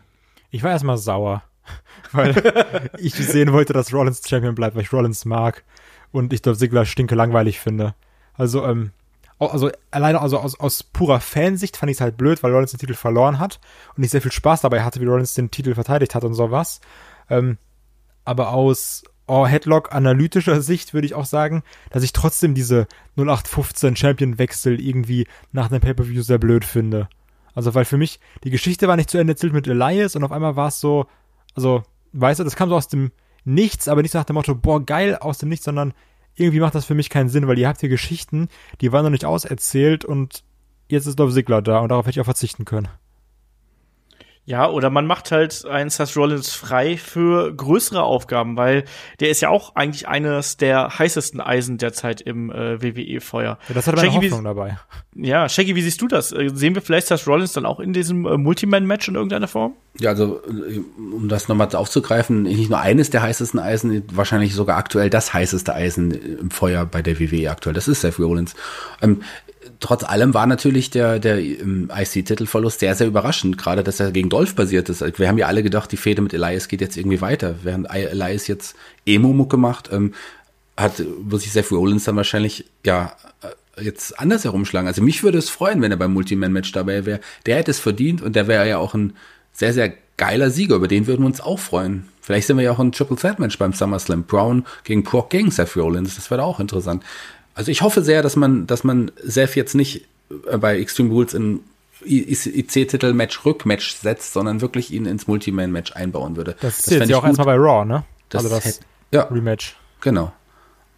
Ich 0.52 0.62
war 0.62 0.70
erstmal 0.70 0.98
sauer, 0.98 1.42
weil 2.12 2.90
ich 2.98 3.14
sehen 3.14 3.52
wollte, 3.52 3.72
dass 3.72 3.92
Rollins 3.92 4.22
Champion 4.28 4.54
bleibt, 4.54 4.76
weil 4.76 4.82
ich 4.82 4.92
Rollins 4.92 5.24
mag 5.24 5.64
und 6.12 6.32
ich 6.32 6.42
Dolph 6.42 6.58
Ziggler 6.58 6.84
stinke 6.84 7.14
langweilig 7.14 7.58
finde. 7.58 7.94
Also, 8.34 8.64
ähm, 8.64 8.92
also 9.38 9.70
alleine 9.90 10.20
also 10.20 10.38
aus, 10.38 10.60
aus 10.60 10.82
purer 10.82 11.20
Fansicht 11.20 11.76
fand 11.76 11.90
ich 11.90 11.96
es 11.96 12.00
halt 12.00 12.16
blöd, 12.16 12.42
weil 12.42 12.52
Rollins 12.52 12.70
den 12.70 12.78
Titel 12.78 12.94
verloren 12.94 13.40
hat 13.40 13.58
und 13.96 14.04
ich 14.04 14.10
sehr 14.10 14.22
viel 14.22 14.30
Spaß 14.30 14.60
dabei 14.60 14.84
hatte, 14.84 15.00
wie 15.00 15.06
Rollins 15.06 15.34
den 15.34 15.50
Titel 15.50 15.74
verteidigt 15.74 16.14
hat 16.14 16.22
und 16.22 16.34
sowas. 16.34 16.80
Ähm, 17.28 17.56
aber 18.24 18.50
aus 18.50 19.02
oh, 19.26 19.46
Headlock 19.46 19.92
analytischer 19.94 20.60
Sicht 20.60 20.92
würde 20.92 21.06
ich 21.06 21.14
auch 21.14 21.24
sagen, 21.24 21.62
dass 21.90 22.02
ich 22.02 22.12
trotzdem 22.12 22.54
diese 22.54 22.86
0815 23.16 23.96
Champion 23.96 24.38
Wechsel 24.38 24.78
irgendwie 24.78 25.26
nach 25.50 25.68
dem 25.68 25.80
Pay-Per-View 25.80 26.22
sehr 26.22 26.38
blöd 26.38 26.66
finde. 26.66 27.08
Also, 27.54 27.74
weil 27.74 27.84
für 27.84 27.98
mich, 27.98 28.20
die 28.44 28.50
Geschichte 28.50 28.88
war 28.88 28.96
nicht 28.96 29.10
zu 29.10 29.18
Ende 29.18 29.32
erzählt 29.32 29.52
mit 29.52 29.66
Elias 29.66 30.16
und 30.16 30.24
auf 30.24 30.32
einmal 30.32 30.56
war 30.56 30.68
es 30.68 30.80
so, 30.80 31.06
also, 31.54 31.82
weißt 32.12 32.40
du, 32.40 32.44
das 32.44 32.56
kam 32.56 32.68
so 32.68 32.76
aus 32.76 32.88
dem 32.88 33.12
Nichts, 33.44 33.88
aber 33.88 34.02
nicht 34.02 34.12
so 34.12 34.18
nach 34.18 34.24
dem 34.24 34.34
Motto, 34.34 34.54
boah, 34.54 34.84
geil, 34.84 35.16
aus 35.16 35.38
dem 35.38 35.48
Nichts, 35.48 35.64
sondern 35.64 35.94
irgendwie 36.34 36.60
macht 36.60 36.74
das 36.74 36.84
für 36.84 36.94
mich 36.94 37.10
keinen 37.10 37.28
Sinn, 37.28 37.48
weil 37.48 37.58
ihr 37.58 37.68
habt 37.68 37.80
hier 37.80 37.88
Geschichten, 37.88 38.48
die 38.80 38.92
waren 38.92 39.04
noch 39.04 39.10
nicht 39.10 39.24
auserzählt 39.24 40.04
und 40.04 40.44
jetzt 40.88 41.06
ist 41.06 41.18
Dolph 41.18 41.34
Ziggler 41.34 41.60
da 41.60 41.80
und 41.80 41.88
darauf 41.88 42.06
hätte 42.06 42.16
ich 42.16 42.20
auch 42.20 42.26
verzichten 42.26 42.64
können. 42.64 42.88
Ja, 44.44 44.68
oder 44.68 44.90
man 44.90 45.06
macht 45.06 45.30
halt 45.30 45.64
einen 45.66 45.88
Seth 45.88 46.16
Rollins 46.16 46.52
frei 46.52 46.96
für 46.96 47.54
größere 47.54 48.02
Aufgaben, 48.02 48.56
weil 48.56 48.84
der 49.20 49.30
ist 49.30 49.40
ja 49.40 49.50
auch 49.50 49.76
eigentlich 49.76 50.08
eines 50.08 50.56
der 50.56 50.98
heißesten 50.98 51.40
Eisen 51.40 51.78
derzeit 51.78 52.20
im 52.20 52.50
äh, 52.50 52.82
WWE-Feuer. 52.82 53.58
Ja, 53.68 53.74
das 53.74 53.86
hat 53.86 53.94
meine 53.94 54.10
Shaggy, 54.10 54.26
wie- 54.26 54.30
Hoffnung 54.30 54.44
dabei. 54.44 54.78
Ja, 55.14 55.48
Shaggy, 55.48 55.76
wie 55.76 55.82
siehst 55.82 56.00
du 56.00 56.08
das? 56.08 56.32
Äh, 56.32 56.50
Sehen 56.54 56.74
wir 56.74 56.82
vielleicht 56.82 57.06
Seth 57.06 57.26
Rollins 57.28 57.52
dann 57.52 57.66
auch 57.66 57.78
in 57.78 57.92
diesem 57.92 58.26
äh, 58.26 58.36
Multiman-Match 58.36 59.06
in 59.08 59.14
irgendeiner 59.14 59.46
Form? 59.46 59.74
Ja, 60.00 60.10
also 60.10 60.40
äh, 60.46 60.80
um 61.14 61.28
das 61.28 61.46
nochmal 61.48 61.68
aufzugreifen, 61.76 62.42
nicht 62.42 62.68
nur 62.70 62.80
eines 62.80 63.10
der 63.10 63.22
heißesten 63.22 63.60
Eisen, 63.60 64.02
wahrscheinlich 64.12 64.54
sogar 64.54 64.76
aktuell 64.76 65.08
das 65.10 65.32
heißeste 65.34 65.72
Eisen 65.72 66.10
im 66.40 66.50
Feuer 66.50 66.84
bei 66.86 67.00
der 67.02 67.20
WWE 67.20 67.48
aktuell. 67.50 67.74
Das 67.74 67.86
ist 67.86 68.00
Seth 68.00 68.18
Rollins. 68.18 68.54
Ähm, 69.02 69.22
trotz 69.80 70.04
allem 70.04 70.34
war 70.34 70.46
natürlich 70.46 70.90
der, 70.90 71.18
der 71.18 71.38
ähm, 71.38 71.90
IC-Titelverlust 71.94 72.80
sehr, 72.80 72.94
sehr 72.94 73.06
überraschend, 73.06 73.58
gerade 73.58 73.82
dass 73.82 74.00
er 74.00 74.10
gegen 74.10 74.28
Dolph 74.28 74.54
basiert 74.54 74.88
ist. 74.88 75.18
Wir 75.18 75.28
haben 75.28 75.38
ja 75.38 75.46
alle 75.46 75.62
gedacht, 75.62 75.92
die 75.92 75.96
Fehde 75.96 76.22
mit 76.22 76.34
Elias 76.34 76.68
geht 76.68 76.80
jetzt 76.80 76.96
irgendwie 76.96 77.20
weiter. 77.20 77.56
Während 77.62 77.88
Elias 77.90 78.46
jetzt 78.46 78.76
Emo-Mucke 79.06 79.56
macht, 79.56 79.90
ähm, 79.92 80.14
hat, 80.76 81.02
muss 81.22 81.42
sich 81.42 81.52
Seth 81.52 81.70
Rollins 81.70 82.04
dann 82.04 82.16
wahrscheinlich, 82.16 82.64
ja, 82.84 83.12
äh, 83.42 83.82
jetzt 83.82 84.18
anders 84.18 84.44
herumschlagen. 84.44 84.88
Also 84.88 85.02
mich 85.02 85.22
würde 85.22 85.38
es 85.38 85.50
freuen, 85.50 85.80
wenn 85.82 85.90
er 85.90 85.96
beim 85.96 86.12
Multiman-Match 86.12 86.72
dabei 86.72 87.06
wäre. 87.06 87.20
Der 87.46 87.56
hätte 87.56 87.70
es 87.70 87.78
verdient 87.78 88.22
und 88.22 88.36
der 88.36 88.46
wäre 88.46 88.68
ja 88.68 88.78
auch 88.78 88.94
ein 88.94 89.14
sehr, 89.52 89.72
sehr 89.72 89.92
geiler 90.16 90.50
Sieger. 90.50 90.76
Über 90.76 90.88
den 90.88 91.06
würden 91.06 91.22
wir 91.22 91.26
uns 91.26 91.40
auch 91.40 91.58
freuen. 91.58 92.08
Vielleicht 92.20 92.46
sind 92.46 92.56
wir 92.56 92.64
ja 92.64 92.72
auch 92.72 92.78
ein 92.78 92.92
Triple 92.92 93.16
Threat 93.16 93.38
Match 93.38 93.58
beim 93.58 93.72
SummerSlam. 93.72 94.24
Brown 94.24 94.64
gegen 94.84 95.02
Brock 95.02 95.30
gegen 95.30 95.50
Seth 95.50 95.76
Rollins. 95.76 96.14
Das 96.14 96.30
wäre 96.30 96.44
auch 96.44 96.60
interessant. 96.60 97.02
Also 97.54 97.70
ich 97.70 97.82
hoffe 97.82 98.02
sehr, 98.02 98.22
dass 98.22 98.36
man, 98.36 98.66
dass 98.66 98.84
man 98.84 99.10
Seth 99.22 99.56
jetzt 99.56 99.74
nicht 99.74 100.06
äh, 100.50 100.56
bei 100.58 100.78
Extreme 100.78 101.10
Rules 101.10 101.34
in 101.34 101.60
IC-Titel-Match 102.04 103.44
Rückmatch 103.44 103.94
setzt, 103.94 104.32
sondern 104.32 104.60
wirklich 104.60 104.92
ihn 104.92 105.06
ins 105.06 105.26
Multiman-Match 105.26 105.92
einbauen 105.92 106.36
würde. 106.36 106.56
Das 106.60 106.80
ist 106.80 106.90
jetzt 106.90 107.04
ich 107.04 107.10
ja 107.10 107.16
auch 107.16 107.20
gut. 107.22 107.28
erstmal 107.30 107.46
bei 107.46 107.56
Raw, 107.56 107.84
ne? 107.84 108.04
Das 108.28 108.44
also 108.44 108.54
das 108.56 108.64
hätte- 108.64 108.78
ja. 109.12 109.22
Rematch. 109.24 109.76
Genau. 110.00 110.32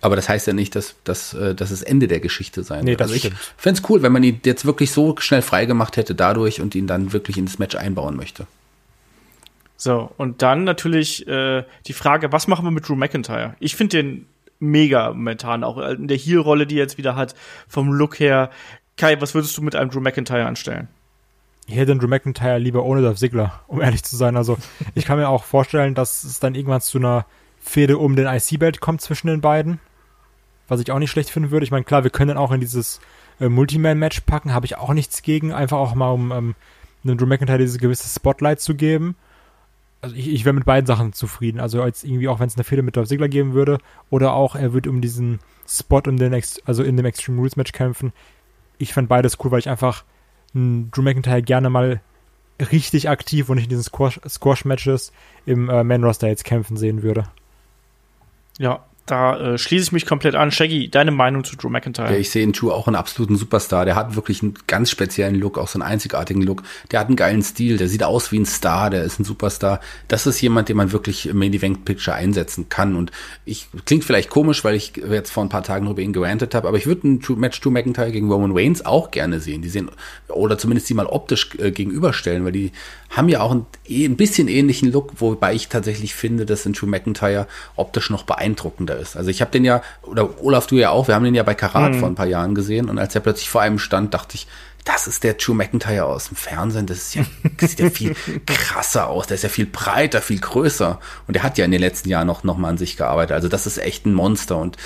Aber 0.00 0.16
das 0.16 0.28
heißt 0.28 0.46
ja 0.46 0.52
nicht, 0.52 0.74
dass, 0.76 0.94
dass, 1.04 1.34
äh, 1.34 1.54
dass 1.54 1.70
es 1.70 1.82
Ende 1.82 2.08
der 2.08 2.20
Geschichte 2.20 2.62
sein 2.62 2.84
Nee, 2.84 2.92
wird. 2.92 3.00
das 3.00 3.06
also 3.06 3.14
ich 3.16 3.20
stimmt. 3.22 3.36
fände 3.56 3.80
es 3.80 3.90
cool, 3.90 4.02
wenn 4.02 4.12
man 4.12 4.22
ihn 4.22 4.40
jetzt 4.44 4.64
wirklich 4.66 4.90
so 4.92 5.14
schnell 5.18 5.42
freigemacht 5.42 5.96
hätte 5.96 6.14
dadurch 6.14 6.60
und 6.60 6.74
ihn 6.74 6.86
dann 6.86 7.12
wirklich 7.12 7.36
ins 7.38 7.58
Match 7.58 7.74
einbauen 7.74 8.16
möchte. 8.16 8.46
So, 9.76 10.10
und 10.18 10.42
dann 10.42 10.64
natürlich 10.64 11.26
äh, 11.26 11.64
die 11.86 11.92
Frage, 11.92 12.32
was 12.32 12.46
machen 12.48 12.64
wir 12.64 12.70
mit 12.70 12.88
Drew 12.88 12.94
McIntyre? 12.96 13.56
Ich 13.60 13.76
finde 13.76 13.96
den 14.02 14.26
mega 14.70 15.10
momentan, 15.10 15.64
auch 15.64 15.78
in 15.78 16.08
der 16.08 16.16
Heel-Rolle, 16.16 16.66
die 16.66 16.76
er 16.76 16.82
jetzt 16.82 16.98
wieder 16.98 17.16
hat, 17.16 17.34
vom 17.68 17.92
Look 17.92 18.18
her. 18.18 18.50
Kai, 18.96 19.20
was 19.20 19.34
würdest 19.34 19.56
du 19.56 19.62
mit 19.62 19.74
einem 19.74 19.90
Drew 19.90 20.00
McIntyre 20.00 20.46
anstellen? 20.46 20.88
Ich 21.66 21.76
hätte 21.76 21.86
den 21.86 21.98
Drew 21.98 22.08
McIntyre 22.08 22.58
lieber 22.58 22.84
ohne 22.84 23.02
Dolph 23.02 23.18
Ziggler, 23.18 23.60
um 23.66 23.80
ehrlich 23.80 24.02
zu 24.02 24.16
sein. 24.16 24.36
Also 24.36 24.58
ich 24.94 25.04
kann 25.04 25.18
mir 25.18 25.28
auch 25.28 25.44
vorstellen, 25.44 25.94
dass 25.94 26.24
es 26.24 26.40
dann 26.40 26.54
irgendwann 26.54 26.80
zu 26.80 26.98
einer 26.98 27.26
Fehde 27.60 27.98
um 27.98 28.16
den 28.16 28.26
IC-Belt 28.26 28.80
kommt 28.80 29.00
zwischen 29.00 29.28
den 29.28 29.40
beiden. 29.40 29.80
Was 30.68 30.80
ich 30.80 30.90
auch 30.90 30.98
nicht 30.98 31.10
schlecht 31.10 31.30
finden 31.30 31.50
würde. 31.50 31.64
Ich 31.64 31.70
meine, 31.70 31.84
klar, 31.84 32.04
wir 32.04 32.10
können 32.10 32.36
auch 32.36 32.52
in 32.52 32.60
dieses 32.60 33.00
äh, 33.40 33.48
Multiman-Match 33.48 34.20
packen, 34.20 34.54
habe 34.54 34.66
ich 34.66 34.76
auch 34.76 34.94
nichts 34.94 35.22
gegen. 35.22 35.52
Einfach 35.52 35.78
auch 35.78 35.94
mal, 35.94 36.10
um 36.10 36.32
ähm, 36.32 36.54
einem 37.04 37.18
Drew 37.18 37.26
McIntyre 37.26 37.58
dieses 37.58 37.78
gewisse 37.78 38.08
Spotlight 38.08 38.60
zu 38.60 38.74
geben. 38.74 39.16
Also 40.04 40.16
ich, 40.16 40.28
ich 40.32 40.44
wäre 40.44 40.54
mit 40.54 40.64
beiden 40.64 40.86
Sachen 40.86 41.12
zufrieden. 41.12 41.58
Also 41.60 41.82
als 41.82 42.04
irgendwie 42.04 42.28
auch, 42.28 42.38
wenn 42.38 42.46
es 42.46 42.56
eine 42.56 42.64
Fehde 42.64 42.82
mit 42.82 42.96
Dolph 42.96 43.08
Ziggler 43.08 43.28
geben 43.28 43.54
würde. 43.54 43.78
Oder 44.10 44.34
auch, 44.34 44.54
er 44.54 44.72
würde 44.72 44.90
um 44.90 45.00
diesen 45.00 45.40
Spot 45.66 46.00
in 46.00 46.18
den 46.18 46.32
Ex 46.32 46.60
also 46.66 46.82
in 46.82 46.96
dem 46.96 47.06
Extreme 47.06 47.38
Rules 47.38 47.56
Match 47.56 47.72
kämpfen. 47.72 48.12
Ich 48.78 48.92
fand 48.92 49.08
beides 49.08 49.38
cool, 49.42 49.50
weil 49.50 49.60
ich 49.60 49.68
einfach 49.68 50.04
Drew 50.52 51.02
McIntyre 51.02 51.42
gerne 51.42 51.70
mal 51.70 52.00
richtig 52.70 53.08
aktiv 53.08 53.48
und 53.48 53.56
nicht 53.56 53.64
in 53.64 53.70
diesen 53.70 53.82
Squash- 53.82 54.20
Squash-Matches 54.28 55.12
im 55.46 55.68
äh, 55.68 55.82
Man-Roster 55.82 56.28
jetzt 56.28 56.44
kämpfen 56.44 56.76
sehen 56.76 57.02
würde. 57.02 57.24
Ja, 58.58 58.84
da 59.06 59.38
äh, 59.38 59.58
schließe 59.58 59.84
ich 59.84 59.92
mich 59.92 60.06
komplett 60.06 60.34
an. 60.34 60.50
Shaggy, 60.50 60.88
deine 60.88 61.10
Meinung 61.10 61.44
zu 61.44 61.56
Drew 61.56 61.68
McIntyre? 61.68 62.10
Ja, 62.10 62.16
ich 62.16 62.30
sehe 62.30 62.42
in 62.42 62.52
Drew 62.52 62.70
auch 62.70 62.86
einen 62.86 62.96
absoluten 62.96 63.36
Superstar. 63.36 63.84
Der 63.84 63.96
hat 63.96 64.16
wirklich 64.16 64.42
einen 64.42 64.54
ganz 64.66 64.90
speziellen 64.90 65.34
Look, 65.34 65.58
auch 65.58 65.68
so 65.68 65.78
einen 65.78 65.88
einzigartigen 65.88 66.40
Look. 66.40 66.62
Der 66.90 67.00
hat 67.00 67.08
einen 67.08 67.16
geilen 67.16 67.42
Stil, 67.42 67.76
der 67.76 67.88
sieht 67.88 68.02
aus 68.02 68.32
wie 68.32 68.38
ein 68.38 68.46
Star, 68.46 68.88
der 68.88 69.04
ist 69.04 69.20
ein 69.20 69.24
Superstar. 69.24 69.80
Das 70.08 70.26
ist 70.26 70.40
jemand, 70.40 70.70
den 70.70 70.78
man 70.78 70.92
wirklich 70.92 71.26
im 71.26 71.38
Main 71.38 71.52
Event 71.52 71.84
Picture 71.84 72.16
einsetzen 72.16 72.70
kann. 72.70 72.96
Und 72.96 73.12
ich 73.44 73.68
klingt 73.84 74.04
vielleicht 74.04 74.30
komisch, 74.30 74.64
weil 74.64 74.74
ich 74.74 74.94
jetzt 74.96 75.30
vor 75.30 75.44
ein 75.44 75.50
paar 75.50 75.64
Tagen 75.64 75.86
über 75.90 76.00
ihn 76.00 76.14
gerantet 76.14 76.54
habe, 76.54 76.66
aber 76.66 76.78
ich 76.78 76.86
würde 76.86 77.08
ein 77.08 77.20
Match 77.36 77.60
Drew 77.60 77.70
McIntyre 77.70 78.10
gegen 78.10 78.32
Roman 78.32 78.52
Reigns 78.54 78.86
auch 78.86 79.10
gerne 79.10 79.38
sehen. 79.38 79.60
Die 79.60 79.68
sehen, 79.68 79.90
oder 80.28 80.56
zumindest 80.56 80.88
die 80.88 80.94
mal 80.94 81.06
optisch 81.06 81.50
äh, 81.58 81.72
gegenüberstellen, 81.72 82.46
weil 82.46 82.52
die 82.52 82.72
haben 83.10 83.28
ja 83.28 83.42
auch 83.42 83.52
ein, 83.52 83.66
eh 83.86 84.06
ein 84.06 84.16
bisschen 84.16 84.48
ähnlichen 84.48 84.90
Look, 84.90 85.20
wobei 85.20 85.54
ich 85.54 85.68
tatsächlich 85.68 86.14
finde, 86.14 86.46
dass 86.46 86.64
ein 86.64 86.72
Drew 86.72 86.86
McIntyre 86.86 87.46
optisch 87.76 88.08
noch 88.08 88.24
beeindruckender 88.24 88.93
ist. 88.96 89.16
Also 89.16 89.30
ich 89.30 89.40
habe 89.40 89.50
den 89.50 89.64
ja, 89.64 89.82
oder 90.02 90.42
Olaf, 90.42 90.66
du 90.66 90.76
ja 90.76 90.90
auch, 90.90 91.08
wir 91.08 91.14
haben 91.14 91.24
den 91.24 91.34
ja 91.34 91.42
bei 91.42 91.54
Karat 91.54 91.96
vor 91.96 92.08
ein 92.08 92.14
paar 92.14 92.26
Jahren 92.26 92.54
gesehen 92.54 92.88
und 92.88 92.98
als 92.98 93.14
er 93.14 93.20
plötzlich 93.20 93.48
vor 93.48 93.60
einem 93.60 93.78
stand, 93.78 94.14
dachte 94.14 94.36
ich, 94.36 94.46
das 94.84 95.06
ist 95.06 95.24
der 95.24 95.34
Drew 95.34 95.54
McIntyre 95.54 96.04
aus 96.04 96.28
dem 96.28 96.36
Fernsehen, 96.36 96.86
das, 96.86 96.98
ist 96.98 97.14
ja, 97.14 97.24
das 97.58 97.70
sieht 97.70 97.80
ja 97.80 97.90
viel 97.90 98.14
krasser 98.46 99.08
aus, 99.08 99.26
der 99.26 99.36
ist 99.36 99.42
ja 99.42 99.48
viel 99.48 99.66
breiter, 99.66 100.20
viel 100.20 100.40
größer 100.40 101.00
und 101.26 101.36
er 101.36 101.42
hat 101.42 101.58
ja 101.58 101.64
in 101.64 101.70
den 101.70 101.80
letzten 101.80 102.08
Jahren 102.08 102.26
noch, 102.26 102.44
noch 102.44 102.58
mal 102.58 102.68
an 102.68 102.78
sich 102.78 102.96
gearbeitet, 102.96 103.34
also 103.34 103.48
das 103.48 103.66
ist 103.66 103.78
echt 103.78 104.06
ein 104.06 104.14
Monster 104.14 104.58
und 104.58 104.76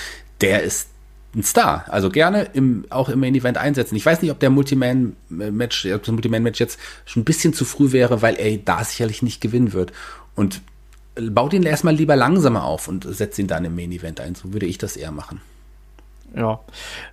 der 0.40 0.62
ist 0.62 0.88
ein 1.34 1.42
Star. 1.42 1.84
Also 1.88 2.10
gerne 2.10 2.48
im, 2.54 2.86
auch 2.90 3.08
im 3.08 3.20
Main 3.20 3.34
Event 3.34 3.58
einsetzen. 3.58 3.96
Ich 3.96 4.06
weiß 4.06 4.22
nicht, 4.22 4.30
ob 4.30 4.40
der 4.40 4.50
Multiman-Match, 4.50 5.86
ob 5.86 6.02
das 6.02 6.12
Multiman-Match 6.12 6.58
jetzt 6.58 6.78
schon 7.04 7.22
ein 7.22 7.24
bisschen 7.24 7.52
zu 7.52 7.64
früh 7.64 7.92
wäre, 7.92 8.22
weil 8.22 8.36
er 8.38 8.56
da 8.56 8.82
sicherlich 8.82 9.22
nicht 9.22 9.40
gewinnen 9.40 9.72
wird. 9.72 9.92
Und 10.34 10.62
baut 11.30 11.52
ihn 11.52 11.62
erstmal 11.64 11.94
lieber 11.94 12.16
langsamer 12.16 12.64
auf 12.64 12.88
und 12.88 13.04
setzt 13.04 13.38
ihn 13.38 13.46
dann 13.46 13.64
im 13.64 13.74
Main 13.74 13.92
Event 13.92 14.20
ein. 14.20 14.34
So 14.34 14.52
würde 14.52 14.66
ich 14.66 14.78
das 14.78 14.96
eher 14.96 15.12
machen. 15.12 15.40
Ja. 16.34 16.60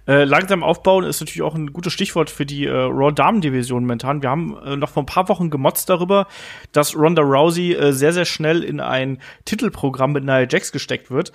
Äh, 0.08 0.26
langsam 0.26 0.64
aufbauen 0.64 1.06
ist 1.06 1.22
natürlich 1.22 1.42
auch 1.42 1.56
ein 1.56 1.72
gutes 1.72 1.94
Stichwort 1.94 2.30
für 2.30 2.46
die 2.46 2.66
äh, 2.66 2.72
Raw-Damen-Division 2.72 3.84
momentan. 3.84 4.22
Wir 4.22 4.30
haben 4.30 4.58
äh, 4.66 4.76
noch 4.76 4.90
vor 4.90 5.04
ein 5.04 5.08
paar 5.08 5.30
Wochen 5.30 5.50
gemotzt 5.50 5.90
darüber, 5.90 6.28
dass 6.74 6.96
Ronda 6.96 7.22
Rousey 7.22 7.74
äh, 7.74 7.94
sehr, 7.94 8.12
sehr 8.12 8.26
schnell 8.26 8.64
in 8.64 8.80
ein 8.80 9.20
Titelprogramm 9.46 10.12
mit 10.12 10.26
Nia 10.26 10.46
Jax 10.50 10.72
gesteckt 10.72 11.12
wird. 11.12 11.32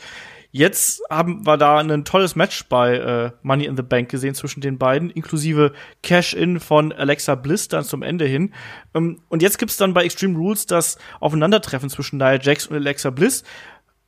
Jetzt 0.53 1.03
haben 1.09 1.47
wir 1.47 1.57
da 1.57 1.79
ein 1.79 2.05
tolles 2.05 2.35
Match 2.35 2.69
bei 2.69 2.97
äh, 2.97 3.31
Money 3.43 3.67
in 3.67 3.77
the 3.77 3.85
Bank 3.85 4.09
gesehen 4.09 4.35
zwischen 4.35 4.61
den 4.61 4.79
beiden, 4.79 5.09
inklusive 5.11 5.73
Cash-In 6.03 6.59
von 6.59 6.93
Alexa 6.93 7.37
Bliss 7.37 7.69
dann 7.69 7.85
zum 7.85 8.03
Ende 8.03 8.25
hin. 8.25 8.53
Ähm, 8.95 9.23
und 9.29 9.43
jetzt 9.43 9.59
gibt's 9.59 9.77
dann 9.77 9.95
bei 9.95 10.03
Extreme 10.05 10.37
Rules 10.37 10.67
das 10.67 10.99
Aufeinandertreffen 11.21 11.89
zwischen 11.89 12.19
Nia 12.19 12.41
Jax 12.41 12.67
und 12.67 12.77
Alexa 12.77 13.11
Bliss. 13.11 13.45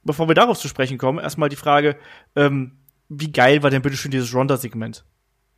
Bevor 0.02 0.26
wir 0.26 0.34
darauf 0.34 0.58
zu 0.58 0.66
sprechen 0.66 0.98
kommen, 0.98 1.20
erstmal 1.20 1.48
die 1.48 1.56
Frage, 1.56 1.96
ähm, 2.34 2.78
wie 3.08 3.30
geil 3.30 3.62
war 3.62 3.70
denn 3.70 3.82
bitte 3.82 3.96
schon 3.96 4.10
dieses 4.10 4.34
Ronda-Segment? 4.34 5.04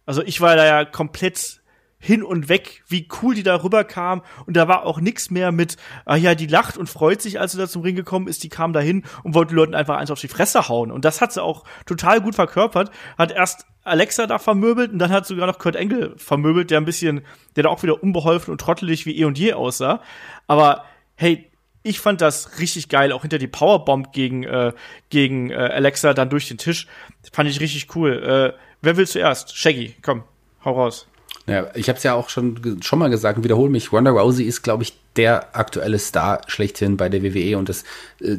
Also 0.04 0.22
ich 0.22 0.42
war 0.42 0.54
da 0.56 0.66
ja 0.66 0.84
komplett 0.84 1.62
hin 2.04 2.22
und 2.22 2.50
weg, 2.50 2.82
wie 2.86 3.08
cool 3.22 3.34
die 3.34 3.42
da 3.42 3.62
rüberkam. 3.62 4.22
Und 4.44 4.56
da 4.56 4.68
war 4.68 4.84
auch 4.84 5.00
nix 5.00 5.30
mehr 5.30 5.52
mit, 5.52 5.76
ah 6.04 6.16
ja, 6.16 6.34
die 6.34 6.46
lacht 6.46 6.76
und 6.76 6.88
freut 6.88 7.22
sich, 7.22 7.40
als 7.40 7.52
sie 7.52 7.58
da 7.58 7.66
zum 7.66 7.82
Ring 7.82 7.96
gekommen 7.96 8.28
ist. 8.28 8.44
Die 8.44 8.50
kam 8.50 8.74
da 8.74 8.80
hin 8.80 9.04
und 9.22 9.34
wollte 9.34 9.54
Leuten 9.54 9.74
einfach 9.74 9.96
eins 9.96 10.10
auf 10.10 10.20
die 10.20 10.28
Fresse 10.28 10.68
hauen. 10.68 10.90
Und 10.90 11.06
das 11.06 11.22
hat 11.22 11.32
sie 11.32 11.42
auch 11.42 11.64
total 11.86 12.20
gut 12.20 12.34
verkörpert. 12.34 12.90
Hat 13.16 13.32
erst 13.32 13.66
Alexa 13.84 14.26
da 14.26 14.38
vermöbelt 14.38 14.92
und 14.92 14.98
dann 14.98 15.10
hat 15.10 15.26
sogar 15.26 15.46
noch 15.46 15.58
Kurt 15.58 15.76
Engel 15.76 16.14
vermöbelt, 16.18 16.70
der 16.70 16.78
ein 16.78 16.84
bisschen, 16.84 17.22
der 17.56 17.64
da 17.64 17.68
auch 17.70 17.82
wieder 17.82 18.02
unbeholfen 18.02 18.52
und 18.52 18.60
trottelig 18.60 19.06
wie 19.06 19.18
eh 19.18 19.24
und 19.24 19.38
je 19.38 19.54
aussah. 19.54 20.02
Aber 20.46 20.84
hey, 21.16 21.50
ich 21.82 22.00
fand 22.00 22.20
das 22.20 22.58
richtig 22.58 22.88
geil, 22.88 23.12
auch 23.12 23.22
hinter 23.22 23.38
die 23.38 23.46
Powerbomb 23.46 24.12
gegen, 24.12 24.42
äh, 24.44 24.72
gegen 25.10 25.50
äh, 25.50 25.54
Alexa 25.54 26.12
dann 26.12 26.30
durch 26.30 26.48
den 26.48 26.58
Tisch. 26.58 26.86
Fand 27.32 27.48
ich 27.48 27.60
richtig 27.60 27.94
cool. 27.94 28.22
Äh, 28.54 28.58
wer 28.82 28.96
will 28.96 29.06
zuerst? 29.06 29.56
Shaggy, 29.56 29.94
komm, 30.02 30.24
hau 30.64 30.72
raus. 30.72 31.06
Ja, 31.46 31.66
ich 31.74 31.88
habe 31.88 31.98
es 31.98 32.02
ja 32.02 32.14
auch 32.14 32.30
schon, 32.30 32.80
schon 32.82 32.98
mal 32.98 33.10
gesagt 33.10 33.36
und 33.36 33.44
wiederhole 33.44 33.70
mich. 33.70 33.92
Ronda 33.92 34.10
Rousey 34.10 34.44
ist, 34.44 34.62
glaube 34.62 34.82
ich, 34.82 34.94
der 35.16 35.54
aktuelle 35.54 35.98
Star 35.98 36.40
schlechthin 36.46 36.96
bei 36.96 37.08
der 37.08 37.22
WWE 37.22 37.58
und 37.58 37.68
das, 37.68 37.84
äh, 38.20 38.38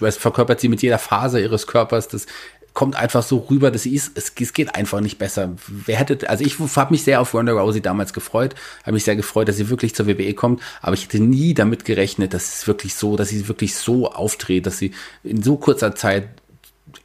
das 0.00 0.16
verkörpert 0.16 0.60
sie 0.60 0.68
mit 0.68 0.82
jeder 0.82 0.98
Phase 0.98 1.40
ihres 1.40 1.66
Körpers. 1.66 2.08
Das 2.08 2.26
kommt 2.74 2.96
einfach 2.96 3.22
so 3.22 3.38
rüber, 3.50 3.70
dass 3.70 3.86
ist, 3.86 4.16
es, 4.16 4.32
es 4.38 4.52
geht 4.52 4.74
einfach 4.74 5.00
nicht 5.00 5.18
besser. 5.18 5.56
Wer 5.66 5.96
hätte, 5.96 6.28
also 6.28 6.44
ich 6.44 6.58
habe 6.58 6.92
mich 6.92 7.04
sehr 7.04 7.20
auf 7.20 7.34
Ronda 7.34 7.52
Rousey 7.52 7.80
damals 7.80 8.12
gefreut, 8.12 8.54
habe 8.82 8.92
mich 8.92 9.04
sehr 9.04 9.16
gefreut, 9.16 9.48
dass 9.48 9.56
sie 9.56 9.68
wirklich 9.68 9.94
zur 9.94 10.06
WWE 10.06 10.34
kommt, 10.34 10.62
aber 10.80 10.94
ich 10.94 11.04
hätte 11.04 11.20
nie 11.20 11.54
damit 11.54 11.84
gerechnet, 11.84 12.34
dass 12.34 12.60
es 12.60 12.66
wirklich 12.66 12.94
so, 12.94 13.16
dass 13.16 13.28
sie 13.28 13.48
wirklich 13.48 13.74
so 13.74 14.10
auftritt, 14.10 14.66
dass 14.66 14.78
sie 14.78 14.92
in 15.22 15.42
so 15.42 15.56
kurzer 15.56 15.94
Zeit 15.94 16.28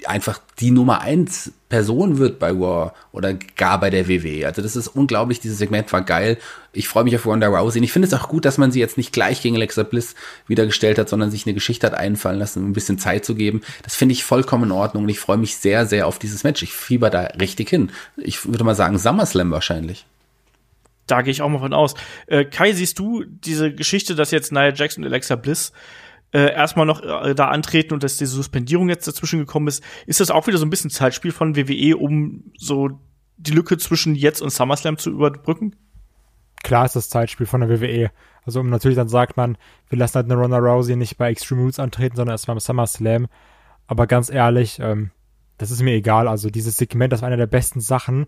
einfach 0.05 0.39
die 0.59 0.71
Nummer 0.71 1.01
eins 1.01 1.51
Person 1.69 2.17
wird 2.17 2.39
bei 2.39 2.57
War 2.57 2.93
oder 3.11 3.33
gar 3.33 3.79
bei 3.79 3.89
der 3.89 4.07
WWE. 4.07 4.45
Also 4.45 4.61
das 4.61 4.75
ist 4.75 4.87
unglaublich, 4.87 5.39
dieses 5.39 5.57
Segment 5.57 5.91
war 5.91 6.01
geil. 6.01 6.37
Ich 6.71 6.87
freue 6.87 7.03
mich 7.03 7.15
auf 7.15 7.25
Ronda 7.25 7.47
Rousey. 7.47 7.79
Und 7.79 7.83
ich 7.83 7.91
finde 7.91 8.07
es 8.07 8.13
auch 8.13 8.29
gut, 8.29 8.45
dass 8.45 8.57
man 8.57 8.71
sie 8.71 8.79
jetzt 8.79 8.97
nicht 8.97 9.11
gleich 9.11 9.41
gegen 9.41 9.55
Alexa 9.55 9.83
Bliss 9.83 10.15
wiedergestellt 10.47 10.97
hat, 10.97 11.09
sondern 11.09 11.31
sich 11.31 11.45
eine 11.45 11.53
Geschichte 11.53 11.87
hat 11.87 11.93
einfallen 11.93 12.39
lassen, 12.39 12.63
um 12.63 12.69
ein 12.69 12.73
bisschen 12.73 12.99
Zeit 12.99 13.25
zu 13.25 13.35
geben. 13.35 13.61
Das 13.83 13.95
finde 13.95 14.13
ich 14.13 14.23
vollkommen 14.23 14.65
in 14.65 14.71
Ordnung 14.71 15.03
und 15.03 15.09
ich 15.09 15.19
freue 15.19 15.37
mich 15.37 15.57
sehr, 15.57 15.85
sehr 15.85 16.07
auf 16.07 16.19
dieses 16.19 16.43
Match. 16.43 16.63
Ich 16.63 16.71
fieber 16.71 17.09
da 17.09 17.21
richtig 17.39 17.69
hin. 17.69 17.91
Ich 18.15 18.45
würde 18.45 18.63
mal 18.63 18.75
sagen 18.75 18.97
SummerSlam 18.97 19.51
wahrscheinlich. 19.51 20.05
Da 21.07 21.21
gehe 21.21 21.31
ich 21.31 21.41
auch 21.41 21.49
mal 21.49 21.59
von 21.59 21.73
aus. 21.73 21.95
Äh, 22.27 22.45
Kai, 22.45 22.73
siehst 22.73 22.99
du 22.99 23.23
diese 23.23 23.73
Geschichte, 23.73 24.13
dass 24.13 24.31
jetzt 24.31 24.51
Nia 24.51 24.73
Jackson 24.73 25.03
und 25.03 25.09
Alexa 25.09 25.35
Bliss 25.35 25.71
äh, 26.33 26.53
erstmal 26.53 26.85
noch 26.85 27.01
äh, 27.01 27.33
da 27.33 27.47
antreten 27.47 27.93
und 27.93 28.03
dass 28.03 28.17
diese 28.17 28.31
Suspendierung 28.31 28.89
jetzt 28.89 29.07
dazwischen 29.07 29.39
gekommen 29.39 29.67
ist, 29.67 29.83
ist 30.05 30.19
das 30.19 30.31
auch 30.31 30.47
wieder 30.47 30.57
so 30.57 30.65
ein 30.65 30.69
bisschen 30.69 30.89
Zeitspiel 30.89 31.31
von 31.31 31.55
WWE, 31.55 31.97
um 31.97 32.51
so 32.57 32.99
die 33.37 33.51
Lücke 33.51 33.77
zwischen 33.77 34.15
jetzt 34.15 34.41
und 34.41 34.49
SummerSlam 34.49 34.97
zu 34.97 35.11
überbrücken? 35.11 35.75
Klar 36.63 36.85
ist 36.85 36.95
das 36.95 37.09
Zeitspiel 37.09 37.45
von 37.45 37.61
der 37.61 37.69
WWE. 37.69 38.11
Also 38.43 38.63
natürlich 38.63 38.97
dann 38.97 39.09
sagt 39.09 39.37
man, 39.37 39.57
wir 39.89 39.97
lassen 39.97 40.15
halt 40.15 40.25
eine 40.25 40.35
Ronda 40.35 40.57
Rousey 40.57 40.95
nicht 40.95 41.17
bei 41.17 41.29
Extreme 41.29 41.61
Rules 41.61 41.79
antreten, 41.79 42.15
sondern 42.15 42.33
erst 42.33 42.47
beim 42.47 42.59
SummerSlam. 42.59 43.27
Aber 43.85 44.07
ganz 44.07 44.29
ehrlich, 44.29 44.79
ähm, 44.79 45.11
das 45.57 45.71
ist 45.71 45.81
mir 45.81 45.93
egal. 45.93 46.27
Also 46.27 46.49
dieses 46.49 46.77
Segment, 46.77 47.13
das 47.13 47.21
war 47.21 47.27
eine 47.27 47.37
der 47.37 47.47
besten 47.47 47.79
Sachen 47.79 48.27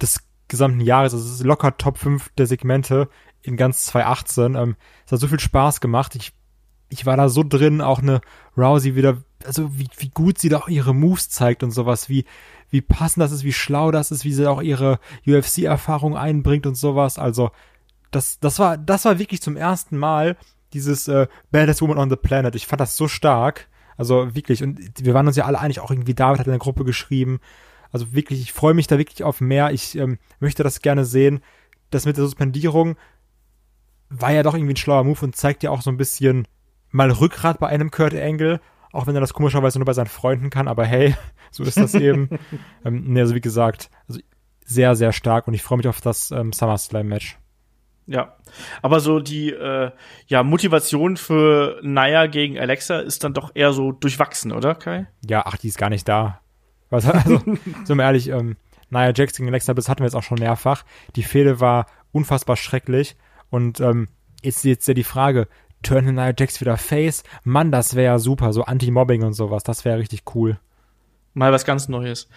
des 0.00 0.20
gesamten 0.48 0.80
Jahres. 0.80 1.14
Also 1.14 1.26
es 1.26 1.34
ist 1.34 1.44
locker 1.44 1.76
Top 1.76 1.98
5 1.98 2.30
der 2.38 2.46
Segmente 2.46 3.08
in 3.42 3.56
ganz 3.56 3.84
2018. 3.86 4.54
Ähm, 4.54 4.76
es 5.04 5.12
hat 5.12 5.20
so 5.20 5.28
viel 5.28 5.40
Spaß 5.40 5.80
gemacht. 5.80 6.14
Ich 6.14 6.32
ich 6.94 7.06
war 7.06 7.16
da 7.16 7.28
so 7.28 7.42
drin, 7.42 7.80
auch 7.80 8.00
eine 8.00 8.20
Rousey 8.56 8.94
wieder, 8.94 9.18
also 9.44 9.76
wie, 9.76 9.88
wie 9.98 10.08
gut 10.08 10.38
sie 10.38 10.48
da 10.48 10.58
auch 10.58 10.68
ihre 10.68 10.94
Moves 10.94 11.28
zeigt 11.28 11.62
und 11.62 11.70
sowas, 11.70 12.08
wie, 12.08 12.24
wie 12.70 12.80
passend 12.80 13.22
das 13.22 13.32
ist, 13.32 13.44
wie 13.44 13.52
schlau 13.52 13.90
das 13.90 14.10
ist, 14.10 14.24
wie 14.24 14.32
sie 14.32 14.48
auch 14.48 14.62
ihre 14.62 14.98
UFC-Erfahrung 15.26 16.16
einbringt 16.16 16.66
und 16.66 16.76
sowas. 16.76 17.18
Also, 17.18 17.50
das, 18.10 18.38
das 18.38 18.58
war, 18.58 18.78
das 18.78 19.04
war 19.04 19.18
wirklich 19.18 19.42
zum 19.42 19.56
ersten 19.56 19.98
Mal 19.98 20.36
dieses 20.72 21.08
äh, 21.08 21.26
Baddest 21.50 21.82
Woman 21.82 21.98
on 21.98 22.10
the 22.10 22.16
Planet. 22.16 22.54
Ich 22.54 22.66
fand 22.66 22.80
das 22.80 22.96
so 22.96 23.08
stark. 23.08 23.68
Also 23.96 24.34
wirklich, 24.34 24.62
und 24.62 24.80
wir 25.04 25.14
waren 25.14 25.26
uns 25.26 25.36
ja 25.36 25.44
alle 25.44 25.60
einig, 25.60 25.80
auch 25.80 25.90
irgendwie 25.90 26.14
David 26.14 26.40
hat 26.40 26.46
in 26.46 26.52
der 26.52 26.58
Gruppe 26.58 26.84
geschrieben. 26.84 27.40
Also 27.92 28.12
wirklich, 28.12 28.40
ich 28.40 28.52
freue 28.52 28.74
mich 28.74 28.88
da 28.88 28.98
wirklich 28.98 29.22
auf 29.22 29.40
mehr. 29.40 29.70
Ich 29.70 29.96
ähm, 29.96 30.18
möchte 30.40 30.64
das 30.64 30.80
gerne 30.80 31.04
sehen. 31.04 31.40
Das 31.90 32.06
mit 32.06 32.16
der 32.16 32.24
Suspendierung 32.24 32.96
war 34.08 34.32
ja 34.32 34.42
doch 34.42 34.54
irgendwie 34.54 34.74
ein 34.74 34.76
schlauer 34.76 35.04
Move 35.04 35.24
und 35.24 35.36
zeigt 35.36 35.62
ja 35.62 35.70
auch 35.70 35.82
so 35.82 35.90
ein 35.90 35.96
bisschen, 35.96 36.46
mal 36.94 37.10
Rückgrat 37.10 37.58
bei 37.58 37.66
einem 37.66 37.90
Kurt 37.90 38.14
Angle, 38.14 38.60
auch 38.92 39.06
wenn 39.06 39.16
er 39.16 39.20
das 39.20 39.34
komischerweise 39.34 39.78
nur 39.78 39.84
bei 39.86 39.92
seinen 39.92 40.06
Freunden 40.06 40.48
kann, 40.48 40.68
aber 40.68 40.86
hey, 40.86 41.14
so 41.50 41.64
ist 41.64 41.76
das 41.76 41.94
eben. 41.94 42.30
ähm, 42.84 43.12
ne, 43.12 43.20
also 43.20 43.34
wie 43.34 43.40
gesagt, 43.40 43.90
also 44.08 44.20
sehr, 44.64 44.94
sehr 44.94 45.12
stark 45.12 45.46
und 45.48 45.54
ich 45.54 45.62
freue 45.62 45.78
mich 45.78 45.88
auf 45.88 46.00
das 46.00 46.30
ähm, 46.30 46.52
SummerSlam-Match. 46.52 47.38
Ja, 48.06 48.36
aber 48.82 49.00
so 49.00 49.18
die 49.18 49.50
äh, 49.50 49.90
ja, 50.26 50.42
Motivation 50.42 51.16
für 51.16 51.80
Naya 51.82 52.26
gegen 52.26 52.58
Alexa 52.58 53.00
ist 53.00 53.24
dann 53.24 53.34
doch 53.34 53.52
eher 53.54 53.72
so 53.72 53.92
durchwachsen, 53.92 54.52
oder 54.52 54.74
Kai? 54.74 55.06
Ja, 55.26 55.42
ach, 55.46 55.56
die 55.56 55.68
ist 55.68 55.78
gar 55.78 55.90
nicht 55.90 56.06
da. 56.06 56.40
Was, 56.90 57.06
also, 57.08 57.40
so 57.84 57.94
mal 57.94 58.04
ehrlich, 58.04 58.28
ähm, 58.28 58.56
Nia 58.90 59.12
Jax 59.14 59.36
gegen 59.36 59.48
Alexa, 59.48 59.74
das 59.74 59.88
hatten 59.88 60.00
wir 60.00 60.06
jetzt 60.06 60.14
auch 60.14 60.22
schon 60.22 60.38
mehrfach. 60.38 60.84
Die 61.16 61.22
Fehde 61.22 61.60
war 61.60 61.86
unfassbar 62.12 62.56
schrecklich 62.56 63.16
und 63.50 63.80
ähm, 63.80 64.08
ist 64.42 64.64
jetzt 64.64 64.86
ja 64.86 64.94
die 64.94 65.04
Frage, 65.04 65.48
turnen 65.84 66.16
Nia 66.16 66.32
Jax 66.36 66.60
wieder 66.60 66.76
Face. 66.76 67.22
Mann, 67.44 67.70
das 67.70 67.94
wäre 67.94 68.06
ja 68.14 68.18
super, 68.18 68.52
so 68.52 68.64
Anti-Mobbing 68.64 69.22
und 69.22 69.34
sowas, 69.34 69.62
das 69.62 69.84
wäre 69.84 69.98
richtig 69.98 70.22
cool. 70.34 70.58
Mal 71.34 71.52
was 71.52 71.64
ganz 71.64 71.88
Neues. 71.88 72.28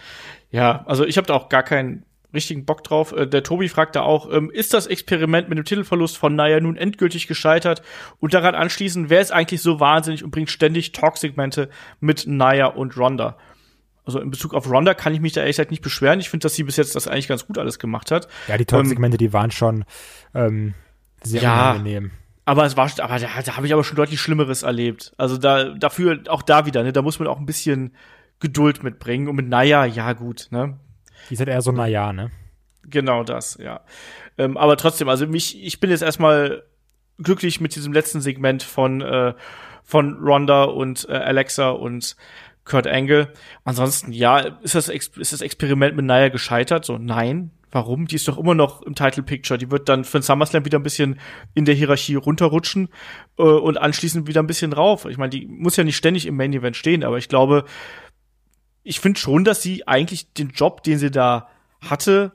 Ja, 0.50 0.84
also 0.86 1.04
ich 1.04 1.16
habe 1.16 1.26
da 1.26 1.34
auch 1.34 1.48
gar 1.48 1.62
keinen 1.62 2.04
richtigen 2.34 2.64
Bock 2.64 2.84
drauf. 2.84 3.12
Äh, 3.12 3.26
der 3.26 3.42
Tobi 3.42 3.68
fragte 3.68 4.02
auch, 4.02 4.30
ähm, 4.32 4.50
ist 4.50 4.74
das 4.74 4.86
Experiment 4.86 5.48
mit 5.48 5.58
dem 5.58 5.64
Titelverlust 5.64 6.16
von 6.16 6.34
Naya 6.34 6.60
nun 6.60 6.76
endgültig 6.76 7.26
gescheitert? 7.26 7.82
Und 8.20 8.34
daran 8.34 8.54
anschließend, 8.54 9.10
wer 9.10 9.20
ist 9.20 9.32
eigentlich 9.32 9.62
so 9.62 9.80
wahnsinnig 9.80 10.24
und 10.24 10.30
bringt 10.30 10.50
ständig 10.50 10.92
Talk-Segmente 10.92 11.70
mit 12.00 12.26
Naya 12.26 12.66
und 12.66 12.96
Ronda? 12.96 13.36
Also 14.04 14.20
in 14.20 14.30
Bezug 14.30 14.54
auf 14.54 14.70
Ronda 14.70 14.94
kann 14.94 15.12
ich 15.12 15.20
mich 15.20 15.34
da 15.34 15.42
ehrlich 15.42 15.56
gesagt 15.56 15.70
nicht 15.70 15.82
beschweren. 15.82 16.18
Ich 16.18 16.30
finde, 16.30 16.44
dass 16.44 16.54
sie 16.54 16.64
bis 16.64 16.76
jetzt 16.76 16.96
das 16.96 17.06
eigentlich 17.06 17.28
ganz 17.28 17.46
gut 17.46 17.58
alles 17.58 17.78
gemacht 17.78 18.10
hat. 18.10 18.26
Ja, 18.48 18.56
die 18.56 18.64
Talk-Segmente, 18.64 19.16
ähm, 19.16 19.18
die 19.18 19.32
waren 19.32 19.50
schon 19.50 19.84
ähm, 20.34 20.74
sehr 21.22 21.42
ja, 21.42 21.72
unangenehm. 21.72 22.10
Aber 22.48 22.64
es 22.64 22.78
war, 22.78 22.90
aber 23.00 23.18
da, 23.18 23.42
da 23.44 23.56
habe 23.58 23.66
ich 23.66 23.74
aber 23.74 23.84
schon 23.84 23.98
deutlich 23.98 24.22
Schlimmeres 24.22 24.62
erlebt. 24.62 25.12
Also 25.18 25.36
da, 25.36 25.64
dafür, 25.64 26.20
auch 26.28 26.40
da 26.40 26.64
wieder, 26.64 26.82
ne, 26.82 26.94
da 26.94 27.02
muss 27.02 27.18
man 27.18 27.28
auch 27.28 27.38
ein 27.38 27.44
bisschen 27.44 27.94
Geduld 28.40 28.82
mitbringen. 28.82 29.28
Und 29.28 29.36
mit 29.36 29.50
Naja, 29.50 29.84
ja, 29.84 30.14
gut, 30.14 30.48
ne. 30.50 30.80
Die 31.28 31.34
ist 31.34 31.40
halt 31.40 31.50
eher 31.50 31.60
so 31.60 31.72
Naja, 31.72 32.10
ne? 32.14 32.30
Genau 32.84 33.22
das, 33.22 33.58
ja. 33.60 33.82
Ähm, 34.38 34.56
aber 34.56 34.78
trotzdem, 34.78 35.10
also 35.10 35.26
mich, 35.26 35.62
ich 35.62 35.78
bin 35.78 35.90
jetzt 35.90 36.00
erstmal 36.00 36.62
glücklich 37.18 37.60
mit 37.60 37.74
diesem 37.74 37.92
letzten 37.92 38.22
Segment 38.22 38.62
von, 38.62 39.02
äh, 39.02 39.34
von 39.84 40.14
Ronda 40.14 40.64
und 40.64 41.06
äh, 41.06 41.16
Alexa 41.16 41.68
und 41.68 42.16
Kurt 42.64 42.86
Angle. 42.86 43.30
Ansonsten, 43.64 44.10
ja, 44.10 44.38
ist 44.38 44.74
das, 44.74 44.88
ist 44.88 45.34
das 45.34 45.42
Experiment 45.42 45.96
mit 45.96 46.06
Naya 46.06 46.30
gescheitert? 46.30 46.86
So, 46.86 46.96
nein, 46.96 47.50
Warum? 47.70 48.06
Die 48.06 48.16
ist 48.16 48.26
doch 48.28 48.38
immer 48.38 48.54
noch 48.54 48.82
im 48.82 48.94
Title 48.94 49.22
Picture. 49.22 49.58
Die 49.58 49.70
wird 49.70 49.88
dann 49.88 50.04
für 50.04 50.18
den 50.18 50.22
SummerSlam 50.22 50.64
wieder 50.64 50.78
ein 50.78 50.82
bisschen 50.82 51.20
in 51.54 51.64
der 51.64 51.74
Hierarchie 51.74 52.14
runterrutschen 52.14 52.88
äh, 53.38 53.42
und 53.42 53.78
anschließend 53.78 54.26
wieder 54.26 54.42
ein 54.42 54.46
bisschen 54.46 54.72
rauf. 54.72 55.04
Ich 55.04 55.18
meine, 55.18 55.30
die 55.30 55.46
muss 55.46 55.76
ja 55.76 55.84
nicht 55.84 55.96
ständig 55.96 56.26
im 56.26 56.36
Main 56.36 56.52
Event 56.52 56.76
stehen, 56.76 57.04
aber 57.04 57.18
ich 57.18 57.28
glaube, 57.28 57.64
ich 58.82 59.00
finde 59.00 59.20
schon, 59.20 59.44
dass 59.44 59.62
sie 59.62 59.86
eigentlich 59.86 60.32
den 60.32 60.50
Job, 60.50 60.82
den 60.82 60.98
sie 60.98 61.10
da 61.10 61.48
hatte, 61.80 62.32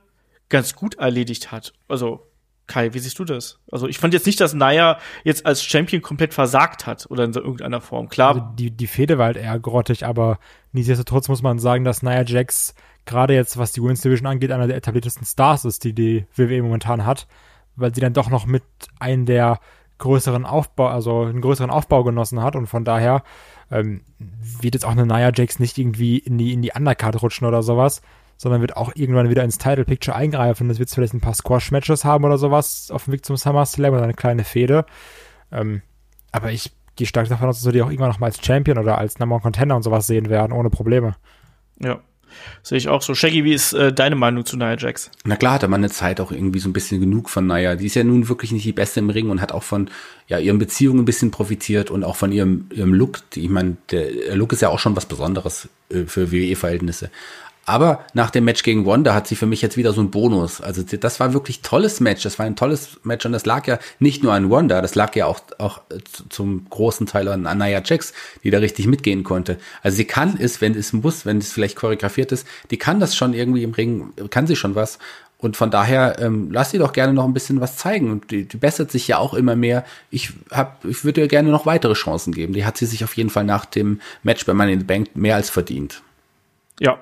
ganz 0.50 0.76
gut 0.76 0.96
erledigt 0.96 1.52
hat. 1.52 1.74
Also, 1.88 2.28
Kai, 2.68 2.94
wie 2.94 3.00
siehst 3.00 3.20
du 3.20 3.26
das? 3.26 3.60
Also, 3.72 3.88
ich 3.88 3.98
fand 3.98 4.14
jetzt 4.14 4.26
nicht, 4.26 4.40
dass 4.40 4.54
Naya 4.54 4.98
jetzt 5.24 5.46
als 5.46 5.64
Champion 5.64 6.02
komplett 6.02 6.34
versagt 6.34 6.86
hat 6.86 7.08
oder 7.10 7.26
in 7.26 7.34
irgendeiner 7.34 7.82
Form. 7.82 8.10
Klar. 8.10 8.36
Also 8.36 8.48
die, 8.58 8.72
die 8.72 8.88
Fehde 8.88 9.18
war 9.18 9.28
halt 9.28 9.38
eher 9.38 9.60
grottig, 9.60 10.06
aber 10.06 10.40
nichtsdestotrotz 10.72 11.28
muss 11.28 11.42
man 11.42 11.60
sagen, 11.60 11.84
dass 11.84 12.04
Naya 12.04 12.24
Jax 12.24 12.74
gerade 13.06 13.34
jetzt, 13.34 13.58
was 13.58 13.74
die 13.74 13.82
Women's 13.82 14.02
Division 14.02 14.28
angeht, 14.28 14.52
einer 14.52 14.68
der 14.68 14.78
etabliertesten 14.78 15.26
Stars 15.26 15.66
ist, 15.66 15.84
die 15.84 15.94
die 15.94 16.26
WWE 16.36 16.62
momentan 16.62 17.06
hat, 17.06 17.28
weil 17.76 17.94
sie 17.94 18.02
dann 18.02 18.14
doch 18.14 18.30
noch 18.30 18.46
mit 18.46 18.64
einem 19.00 19.26
der 19.26 19.60
größeren 19.98 20.46
Aufbau, 20.46 20.88
also 20.88 21.22
einen 21.22 21.42
größeren 21.42 21.70
Aufbau 21.70 22.04
genossen 22.04 22.42
hat 22.42 22.56
und 22.56 22.68
von 22.68 22.84
daher 22.84 23.24
ähm, 23.72 24.02
wird 24.62 24.76
jetzt 24.76 24.86
auch 24.86 24.92
eine 24.92 25.06
Nia 25.06 25.32
Jax 25.34 25.60
nicht 25.60 25.78
irgendwie 25.78 26.18
in 26.18 26.38
die, 26.38 26.54
in 26.54 26.62
die 26.62 26.72
Undercard 26.76 27.22
rutschen 27.22 27.48
oder 27.48 27.64
sowas, 27.64 28.02
sondern 28.44 28.60
wird 28.60 28.76
auch 28.76 28.92
irgendwann 28.94 29.30
wieder 29.30 29.44
ins 29.44 29.58
Title 29.58 29.86
Picture 29.86 30.16
eingreifen. 30.16 30.70
Es 30.70 30.78
wird 30.78 30.90
vielleicht 30.90 31.14
ein 31.14 31.22
paar 31.22 31.34
Squash-Matches 31.34 32.04
haben 32.04 32.26
oder 32.26 32.38
sowas 32.38 32.92
auf 32.92 33.06
dem 33.06 33.14
Weg 33.14 33.26
zum 33.26 33.38
SummerSlam 33.38 33.94
oder 33.94 34.04
eine 34.04 34.14
kleine 34.14 34.44
Fehde. 34.44 34.86
Ähm, 35.50 35.82
aber 36.34 36.52
ich 36.52 36.74
gehe 36.98 37.08
stark 37.08 37.30
davon 37.30 37.48
aus, 37.48 37.58
dass 37.58 37.66
wir 37.66 37.72
die 37.72 37.82
auch 37.82 37.90
irgendwann 37.90 38.10
noch 38.10 38.20
mal 38.20 38.28
als 38.28 38.46
Champion 38.46 38.78
oder 38.78 38.98
als 38.98 39.18
Number 39.18 39.36
One 39.36 39.44
Contender 39.44 39.78
und 39.78 39.84
sowas 39.84 40.08
sehen 40.08 40.30
werden, 40.30 40.52
ohne 40.52 40.70
Probleme. 40.70 41.16
Ja. 41.80 42.02
Sehe 42.64 42.80
ich 42.80 42.90
auch 42.90 43.02
so. 43.02 43.14
Shaggy, 43.14 43.44
wie 43.44 43.54
ist 43.54 43.74
äh, 43.74 43.94
deine 43.94 44.16
Meinung 44.16 44.44
zu 44.44 44.58
Nia 44.58 44.76
Jax? 44.76 45.12
Na 45.24 45.36
klar, 45.36 45.54
hatte 45.54 45.68
man 45.68 45.82
eine 45.82 45.92
Zeit 45.92 46.20
auch 46.20 46.32
irgendwie 46.32 46.60
so 46.60 46.68
ein 46.68 46.74
bisschen 46.74 47.00
genug 47.00 47.30
von 47.30 47.46
Nia. 47.46 47.76
Die 47.76 47.86
ist 47.86 47.96
ja 47.96 48.04
nun 48.04 48.28
wirklich 48.28 48.52
nicht 48.52 48.66
die 48.66 48.74
Beste 48.74 49.00
im 49.00 49.10
Ring 49.10 49.30
und 49.30 49.40
hat 49.40 49.52
auch 49.52 49.64
von 49.64 49.90
ja, 50.28 50.40
ihren 50.40 50.58
Beziehungen 50.58 51.00
ein 51.00 51.06
bisschen 51.06 51.32
profitiert 51.32 51.92
und 51.92 52.04
auch 52.04 52.16
von 52.16 52.32
ihrem, 52.32 52.66
ihrem 52.74 52.94
Look. 52.94 53.20
Ich 53.36 53.50
meine, 53.50 53.78
der 53.92 54.36
Look 54.36 54.52
ist 54.52 54.62
ja 54.62 54.70
auch 54.70 54.80
schon 54.80 54.96
was 54.96 55.06
Besonderes 55.06 55.70
äh, 55.90 56.06
für 56.06 56.32
WWE-Verhältnisse. 56.32 57.12
Aber 57.66 58.04
nach 58.14 58.30
dem 58.30 58.44
Match 58.44 58.64
gegen 58.64 58.86
Wanda 58.86 59.14
hat 59.14 59.28
sie 59.28 59.38
für 59.38 59.46
mich 59.46 59.62
jetzt 59.62 59.78
wieder 59.78 59.94
so 59.94 60.02
ein 60.02 60.12
Bonus. 60.12 60.60
Also 60.60 60.84
das 60.84 61.20
war 61.22 61.34
wirklich 61.34 61.62
tolles 61.62 62.02
Match. 62.02 62.24
Das 62.24 62.38
war 62.38 62.46
ein 62.46 62.58
tolles 62.58 63.00
Match 63.04 63.26
und 63.26 63.32
das 63.32 63.46
lag 63.46 63.66
ja 63.68 63.80
nicht 64.00 64.22
nur 64.22 64.34
an 64.34 64.50
Wanda, 64.50 64.82
das 64.82 64.96
lag 64.96 65.16
ja 65.16 65.28
auch, 65.28 65.40
auch 65.60 65.82
zum 66.30 66.66
großen 66.70 67.08
Teil 67.08 67.30
an 67.30 67.48
Anaya 67.48 67.82
Jax, 67.84 68.14
die 68.44 68.52
da 68.52 68.58
richtig 68.58 68.88
mitgehen 68.88 69.24
konnte. 69.24 69.60
Also 69.82 69.96
sie 69.96 70.06
kann 70.06 70.38
es, 70.38 70.60
wenn 70.60 70.76
es 70.76 70.92
muss, 70.92 71.26
wenn 71.26 71.38
es 71.38 71.54
vielleicht 71.54 71.78
choreografiert 71.78 72.34
ist, 72.34 72.46
die 72.70 72.78
kann 72.78 73.00
das 73.00 73.16
schon 73.16 73.34
irgendwie 73.34 73.64
im 73.64 73.72
Ring, 73.72 74.12
kann 74.30 74.46
sie 74.46 74.58
schon 74.58 74.76
was. 74.76 75.00
Und 75.38 75.58
von 75.58 75.72
daher 75.72 76.20
ähm, 76.20 76.50
lass 76.52 76.72
sie 76.72 76.78
doch 76.78 76.94
gerne 76.94 77.14
noch 77.14 77.26
ein 77.26 77.34
bisschen 77.34 77.60
was 77.60 77.76
zeigen. 77.76 78.12
Und 78.12 78.32
die, 78.32 78.46
die 78.46 78.56
bessert 78.58 78.92
sich 78.92 79.10
ja 79.10 79.18
auch 79.18 79.34
immer 79.34 79.58
mehr. 79.58 79.86
Ich 80.10 80.32
hab, 80.52 80.86
ich 80.86 81.04
würde 81.04 81.20
ihr 81.20 81.28
gerne 81.28 81.50
noch 81.50 81.66
weitere 81.66 81.94
Chancen 81.94 82.34
geben. 82.34 82.54
Die 82.54 82.66
hat 82.66 82.78
sie 82.78 82.86
sich 82.86 83.04
auf 83.04 83.16
jeden 83.18 83.30
Fall 83.30 83.44
nach 83.44 83.66
dem 83.66 84.00
Match 84.24 84.46
bei 84.46 84.54
Money 84.54 84.74
in 84.74 84.80
the 84.80 84.86
Bank 84.86 85.16
mehr 85.16 85.36
als 85.36 85.50
verdient. 85.50 86.02
Ja, 86.80 86.98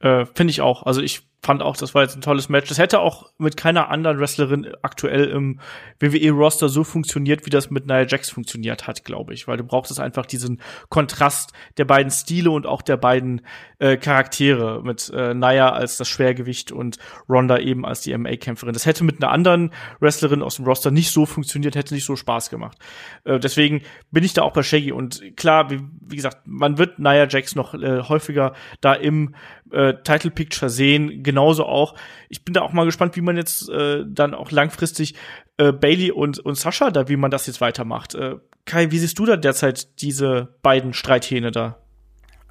äh, 0.00 0.26
Finde 0.26 0.50
ich 0.50 0.60
auch. 0.60 0.84
Also 0.84 1.02
ich 1.02 1.29
fand 1.42 1.62
auch, 1.62 1.76
das 1.76 1.94
war 1.94 2.02
jetzt 2.02 2.16
ein 2.16 2.20
tolles 2.20 2.48
Match. 2.48 2.68
Das 2.68 2.78
hätte 2.78 3.00
auch 3.00 3.30
mit 3.38 3.56
keiner 3.56 3.88
anderen 3.88 4.20
Wrestlerin 4.20 4.68
aktuell 4.82 5.24
im 5.24 5.58
WWE-Roster 5.98 6.68
so 6.68 6.84
funktioniert, 6.84 7.46
wie 7.46 7.50
das 7.50 7.70
mit 7.70 7.86
Nia 7.86 8.06
Jax 8.06 8.28
funktioniert 8.28 8.86
hat, 8.86 9.04
glaube 9.04 9.32
ich. 9.32 9.48
Weil 9.48 9.56
du 9.56 9.64
brauchst 9.64 9.90
es 9.90 9.98
einfach 9.98 10.26
diesen 10.26 10.60
Kontrast 10.90 11.52
der 11.78 11.86
beiden 11.86 12.10
Stile 12.10 12.50
und 12.50 12.66
auch 12.66 12.82
der 12.82 12.98
beiden 12.98 13.40
äh, 13.78 13.96
Charaktere 13.96 14.82
mit 14.84 15.10
äh, 15.14 15.32
Nia 15.32 15.72
als 15.72 15.96
das 15.96 16.08
Schwergewicht 16.08 16.72
und 16.72 16.98
Ronda 17.28 17.58
eben 17.58 17.86
als 17.86 18.02
die 18.02 18.16
MMA-Kämpferin. 18.16 18.74
Das 18.74 18.84
hätte 18.84 19.04
mit 19.04 19.22
einer 19.22 19.32
anderen 19.32 19.72
Wrestlerin 20.00 20.42
aus 20.42 20.56
dem 20.56 20.66
Roster 20.66 20.90
nicht 20.90 21.10
so 21.10 21.24
funktioniert, 21.24 21.74
hätte 21.74 21.94
nicht 21.94 22.04
so 22.04 22.16
Spaß 22.16 22.50
gemacht. 22.50 22.76
Äh, 23.24 23.38
deswegen 23.38 23.80
bin 24.10 24.24
ich 24.24 24.34
da 24.34 24.42
auch 24.42 24.52
bei 24.52 24.62
Shaggy. 24.62 24.92
Und 24.92 25.36
klar, 25.36 25.70
wie, 25.70 25.80
wie 26.02 26.16
gesagt, 26.16 26.42
man 26.44 26.76
wird 26.76 26.98
Nia 26.98 27.26
Jax 27.26 27.54
noch 27.54 27.72
äh, 27.72 28.02
häufiger 28.02 28.52
da 28.82 28.92
im 28.92 29.34
äh, 29.72 29.94
Title 30.02 30.30
Picture 30.30 30.70
sehen 30.70 31.22
genauso 31.22 31.66
auch. 31.66 31.94
Ich 32.28 32.44
bin 32.44 32.54
da 32.54 32.62
auch 32.62 32.72
mal 32.72 32.84
gespannt, 32.84 33.16
wie 33.16 33.20
man 33.20 33.36
jetzt 33.36 33.68
äh, 33.68 34.04
dann 34.06 34.34
auch 34.34 34.50
langfristig 34.50 35.14
äh, 35.56 35.72
Bailey 35.72 36.10
und, 36.10 36.38
und 36.38 36.56
Sascha 36.56 36.90
da, 36.90 37.08
wie 37.08 37.16
man 37.16 37.30
das 37.30 37.46
jetzt 37.46 37.60
weitermacht. 37.60 38.14
Äh, 38.14 38.36
Kai, 38.64 38.90
wie 38.90 38.98
siehst 38.98 39.18
du 39.18 39.26
da 39.26 39.36
derzeit 39.36 40.00
diese 40.00 40.54
beiden 40.62 40.92
Streithähne 40.92 41.50
da? 41.50 41.78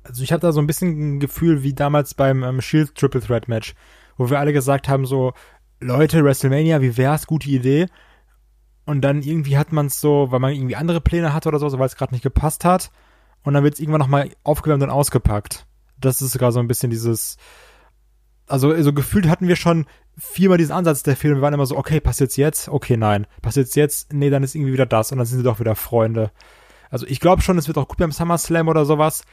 Also 0.03 0.23
ich 0.23 0.31
hatte 0.31 0.47
da 0.47 0.51
so 0.51 0.59
ein 0.59 0.67
bisschen 0.67 1.15
ein 1.15 1.19
Gefühl 1.19 1.63
wie 1.63 1.73
damals 1.73 2.13
beim 2.13 2.43
ähm, 2.43 2.61
Shield 2.61 2.95
Triple 2.95 3.21
Threat 3.21 3.47
Match, 3.47 3.75
wo 4.17 4.29
wir 4.29 4.39
alle 4.39 4.53
gesagt 4.53 4.89
haben 4.89 5.05
so, 5.05 5.33
Leute, 5.81 6.23
WrestleMania, 6.23 6.81
wie 6.81 6.97
wär's, 6.97 7.27
gute 7.27 7.49
Idee. 7.49 7.87
Und 8.85 9.01
dann 9.01 9.21
irgendwie 9.21 9.57
hat 9.57 9.71
man 9.71 9.85
es 9.85 10.01
so, 10.01 10.31
weil 10.31 10.39
man 10.39 10.53
irgendwie 10.53 10.75
andere 10.75 10.99
Pläne 10.99 11.33
hatte 11.33 11.47
oder 11.47 11.59
so, 11.59 11.77
weil 11.77 11.85
es 11.85 11.95
gerade 11.95 12.13
nicht 12.13 12.23
gepasst 12.23 12.65
hat. 12.65 12.91
Und 13.43 13.53
dann 13.53 13.63
wird 13.63 13.75
es 13.75 13.79
irgendwann 13.79 14.01
nochmal 14.01 14.31
aufgewärmt 14.43 14.83
und 14.83 14.89
ausgepackt. 14.89 15.65
Das 15.99 16.21
ist 16.21 16.31
sogar 16.31 16.51
so 16.51 16.59
ein 16.59 16.67
bisschen 16.67 16.89
dieses, 16.89 17.37
also 18.47 18.81
so 18.81 18.93
gefühlt 18.93 19.27
hatten 19.27 19.47
wir 19.47 19.55
schon 19.55 19.85
viermal 20.17 20.57
diesen 20.57 20.73
Ansatz 20.73 21.03
der 21.03 21.15
Filme. 21.15 21.37
Wir 21.37 21.41
waren 21.41 21.53
immer 21.53 21.65
so, 21.65 21.77
okay, 21.77 21.99
passiert's 21.99 22.35
jetzt? 22.35 22.67
Okay, 22.67 22.97
nein. 22.97 23.27
Passiert's 23.41 23.75
jetzt? 23.75 24.13
Nee, 24.13 24.29
dann 24.29 24.43
ist 24.43 24.55
irgendwie 24.55 24.73
wieder 24.73 24.85
das 24.85 25.11
und 25.11 25.17
dann 25.17 25.27
sind 25.27 25.37
sie 25.37 25.43
doch 25.43 25.59
wieder 25.59 25.75
Freunde. 25.75 26.31
Also 26.89 27.05
ich 27.07 27.19
glaube 27.19 27.41
schon, 27.41 27.57
es 27.57 27.67
wird 27.67 27.77
auch 27.77 27.87
gut 27.87 27.97
beim 27.97 28.11
SummerSlam 28.11 28.67
oder 28.67 28.85
sowas. 28.85 29.23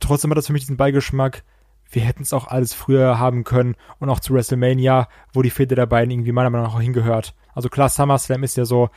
Trotzdem 0.00 0.30
hat 0.30 0.38
das 0.38 0.46
für 0.46 0.52
mich 0.52 0.62
diesen 0.62 0.78
Beigeschmack. 0.78 1.44
Wir 1.90 2.02
hätten 2.02 2.22
es 2.22 2.32
auch 2.32 2.46
alles 2.46 2.72
früher 2.72 3.18
haben 3.18 3.44
können 3.44 3.74
und 3.98 4.08
auch 4.08 4.20
zu 4.20 4.32
WrestleMania, 4.32 5.08
wo 5.32 5.42
die 5.42 5.50
Fehde 5.50 5.74
der 5.74 5.86
beiden 5.86 6.10
irgendwie 6.10 6.32
meiner 6.32 6.50
Meinung 6.50 6.66
nach 6.66 6.74
auch 6.74 6.80
hingehört. 6.80 7.34
Also 7.52 7.68
klar, 7.68 7.88
SummerSlam 7.88 8.42
ist 8.42 8.56
ja 8.56 8.64
so 8.64 8.90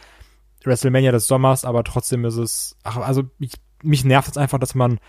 WrestleMania 0.63 1.11
des 1.11 1.27
Sommers, 1.27 1.65
aber 1.65 1.83
trotzdem 1.83 2.23
ist 2.23 2.37
es, 2.37 2.77
ach, 2.83 2.97
also 2.97 3.23
mich, 3.37 3.53
mich 3.81 4.05
nervt 4.05 4.29
es 4.29 4.37
einfach, 4.37 4.59
dass 4.59 4.75
man 4.75 4.99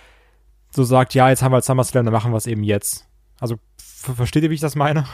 so 0.75 0.85
sagt, 0.85 1.15
ja, 1.15 1.29
jetzt 1.29 1.43
haben 1.43 1.53
wir 1.53 1.63
SummerSlam, 1.63 2.05
dann 2.05 2.13
machen 2.13 2.33
wir 2.33 2.37
es 2.37 2.47
eben 2.47 2.65
jetzt. 2.65 3.07
Also 3.41 3.59
Versteht 4.13 4.43
ihr, 4.43 4.51
wie 4.51 4.55
ich 4.55 4.61
das 4.61 4.77
meine? 4.77 5.07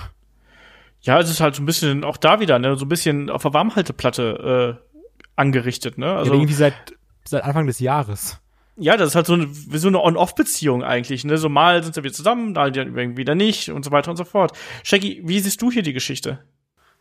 Ja, 1.03 1.19
es 1.21 1.31
ist 1.31 1.41
halt 1.41 1.55
so 1.55 1.63
ein 1.63 1.67
bisschen 1.67 2.05
auch 2.05 2.17
da 2.17 2.41
wieder, 2.41 2.59
ne, 2.59 2.77
so 2.77 2.85
ein 2.85 2.89
bisschen 2.89 3.31
auf 3.31 3.43
der 3.43 3.55
Warmhalteplatte 3.55 4.79
äh, 4.81 5.25
angerichtet, 5.37 5.97
ne? 5.97 6.13
Also 6.13 6.33
ja, 6.33 6.39
irgendwie 6.39 6.55
seit 6.55 6.75
seit 7.25 7.45
Anfang 7.45 7.67
des 7.67 7.79
Jahres. 7.79 8.41
Ja, 8.77 8.97
das 8.97 9.11
ist 9.11 9.15
halt 9.15 9.27
so 9.27 9.35
eine, 9.35 9.49
so 9.53 9.89
eine 9.89 10.03
On-Off-Beziehung 10.03 10.83
eigentlich, 10.83 11.25
ne? 11.25 11.39
So 11.39 11.49
mal 11.49 11.83
sind 11.83 11.95
sie 11.95 12.03
wieder 12.03 12.13
zusammen, 12.13 12.55
dann 12.55 12.75
wieder 13.17 13.35
nicht 13.35 13.71
und 13.71 13.85
so 13.85 13.93
weiter 13.93 14.11
und 14.11 14.17
so 14.17 14.25
fort. 14.25 14.53
Shaggy, 14.83 15.23
wie 15.25 15.41
siehst 15.41 15.63
du 15.63 15.71
hier 15.71 15.83
die 15.83 15.93
Geschichte? 15.93 16.41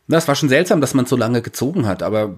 Das 0.08 0.28
war 0.28 0.34
schon 0.34 0.48
seltsam, 0.48 0.80
dass 0.80 0.94
man 0.94 1.06
so 1.06 1.16
lange 1.16 1.42
gezogen 1.42 1.86
hat, 1.86 2.02
aber 2.02 2.36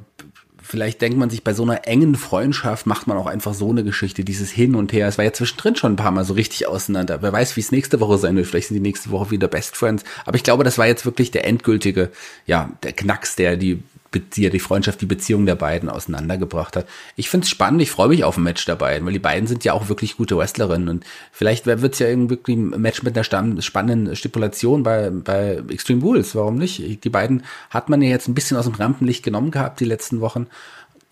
vielleicht 0.63 1.03
denkt 1.03 1.19
man 1.19 1.31
sich, 1.31 1.45
bei 1.45 1.55
so 1.55 1.63
einer 1.63 1.87
engen 1.87 2.15
Freundschaft 2.15 2.87
macht 2.87 3.07
man 3.07 3.17
auch 3.17 3.27
einfach 3.27 3.55
so 3.55 3.71
eine 3.71 3.85
Geschichte, 3.85 4.25
dieses 4.25 4.51
Hin 4.51 4.75
und 4.75 4.93
Her. 4.93 5.09
Es 5.09 5.19
war 5.19 5.25
ja 5.25 5.33
zwischendrin 5.33 5.77
schon 5.77 5.93
ein 5.93 5.97
paar 5.97 6.11
Mal 6.11 6.25
so 6.25 6.35
richtig 6.35 6.67
auseinander. 6.67 7.23
Wer 7.23 7.33
weiß, 7.33 7.57
wie 7.57 7.61
es 7.61 7.73
nächste 7.73 8.01
Woche 8.01 8.19
sein 8.19 8.37
wird. 8.37 8.47
Vielleicht 8.47 8.69
sind 8.69 8.77
die 8.77 8.81
nächste 8.81 9.11
Woche 9.11 9.31
wieder 9.31 9.49
Best 9.49 9.77
Friends. 9.77 10.05
Aber 10.25 10.37
ich 10.37 10.43
glaube, 10.43 10.65
das 10.65 10.79
war 10.79 10.87
jetzt 10.87 11.05
wirklich 11.05 11.31
der 11.31 11.47
endgültige, 11.47 12.11
ja, 12.47 12.71
der 12.83 12.93
Knacks, 12.93 13.37
der 13.37 13.57
die 13.57 13.83
die, 14.13 14.51
die 14.51 14.59
Freundschaft, 14.59 15.01
die 15.01 15.07
Beziehung 15.07 15.47
der 15.47 15.55
beiden 15.55 15.89
auseinandergebracht 15.89 16.77
hat. 16.77 16.87
Ich 17.17 17.29
finde 17.29 17.45
es 17.45 17.51
spannend, 17.51 17.83
ich 17.83 17.91
freue 17.91 18.09
mich 18.09 18.25
auf 18.25 18.37
ein 18.37 18.43
Match 18.43 18.65
der 18.65 18.77
beiden, 18.77 19.07
weil 19.07 19.13
die 19.13 19.19
beiden 19.19 19.47
sind 19.47 19.65
ja 19.65 19.73
auch 19.73 19.89
wirklich 19.89 20.17
gute 20.17 20.37
Wrestlerinnen 20.37 20.89
und 20.89 21.05
vielleicht 21.31 21.67
wird 21.67 21.93
es 21.93 21.99
ja 21.99 22.09
irgendwie 22.09 22.39
ein 22.55 22.81
Match 22.81 23.03
mit 23.03 23.17
einer 23.17 23.25
spannenden 23.25 24.17
Stipulation 24.17 24.83
bei, 24.83 25.11
bei 25.11 25.63
Extreme 25.69 26.03
Rules, 26.03 26.35
warum 26.35 26.57
nicht? 26.57 27.05
Die 27.05 27.11
beiden 27.11 27.45
hat 27.71 27.89
man 27.89 28.03
ja 28.03 28.09
jetzt 28.09 28.29
ein 28.29 28.35
bisschen 28.35 28.57
aus 28.57 28.67
dem 28.67 28.75
Rampenlicht 28.75 29.23
genommen 29.23 29.51
gehabt 29.51 29.81
die 29.81 29.85
letzten 29.85 30.21
Wochen. 30.21 30.47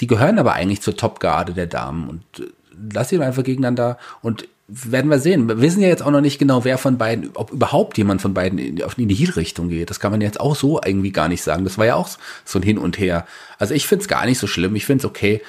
Die 0.01 0.07
gehören 0.07 0.38
aber 0.38 0.55
eigentlich 0.55 0.80
zur 0.80 0.96
Topgarde 0.96 1.53
der 1.53 1.66
Damen 1.66 2.09
und 2.09 2.22
äh, 2.40 2.51
lass 2.92 3.11
sie 3.11 3.20
einfach 3.20 3.44
gegeneinander 3.44 3.98
und 4.22 4.48
werden 4.70 5.10
wir 5.10 5.18
sehen. 5.18 5.48
Wir 5.48 5.60
wissen 5.60 5.82
ja 5.82 5.88
jetzt 5.88 6.02
auch 6.02 6.10
noch 6.10 6.20
nicht 6.20 6.38
genau, 6.38 6.64
wer 6.64 6.78
von 6.78 6.96
beiden, 6.96 7.30
ob 7.34 7.50
überhaupt 7.50 7.98
jemand 7.98 8.22
von 8.22 8.34
beiden 8.34 8.58
in, 8.58 8.76
in 8.78 9.08
die 9.08 9.14
Heel-Richtung 9.14 9.68
geht. 9.68 9.90
Das 9.90 10.00
kann 10.00 10.12
man 10.12 10.20
jetzt 10.20 10.40
auch 10.40 10.54
so 10.54 10.80
irgendwie 10.84 11.10
gar 11.10 11.28
nicht 11.28 11.42
sagen. 11.42 11.64
Das 11.64 11.76
war 11.78 11.86
ja 11.86 11.96
auch 11.96 12.08
so 12.44 12.58
ein 12.58 12.62
Hin 12.62 12.78
und 12.78 12.98
Her. 12.98 13.26
Also 13.58 13.74
ich 13.74 13.86
finde 13.86 14.02
es 14.02 14.08
gar 14.08 14.26
nicht 14.26 14.38
so 14.38 14.46
schlimm. 14.46 14.76
Ich 14.76 14.86
finde 14.86 15.02
es 15.02 15.10
okay. 15.10 15.42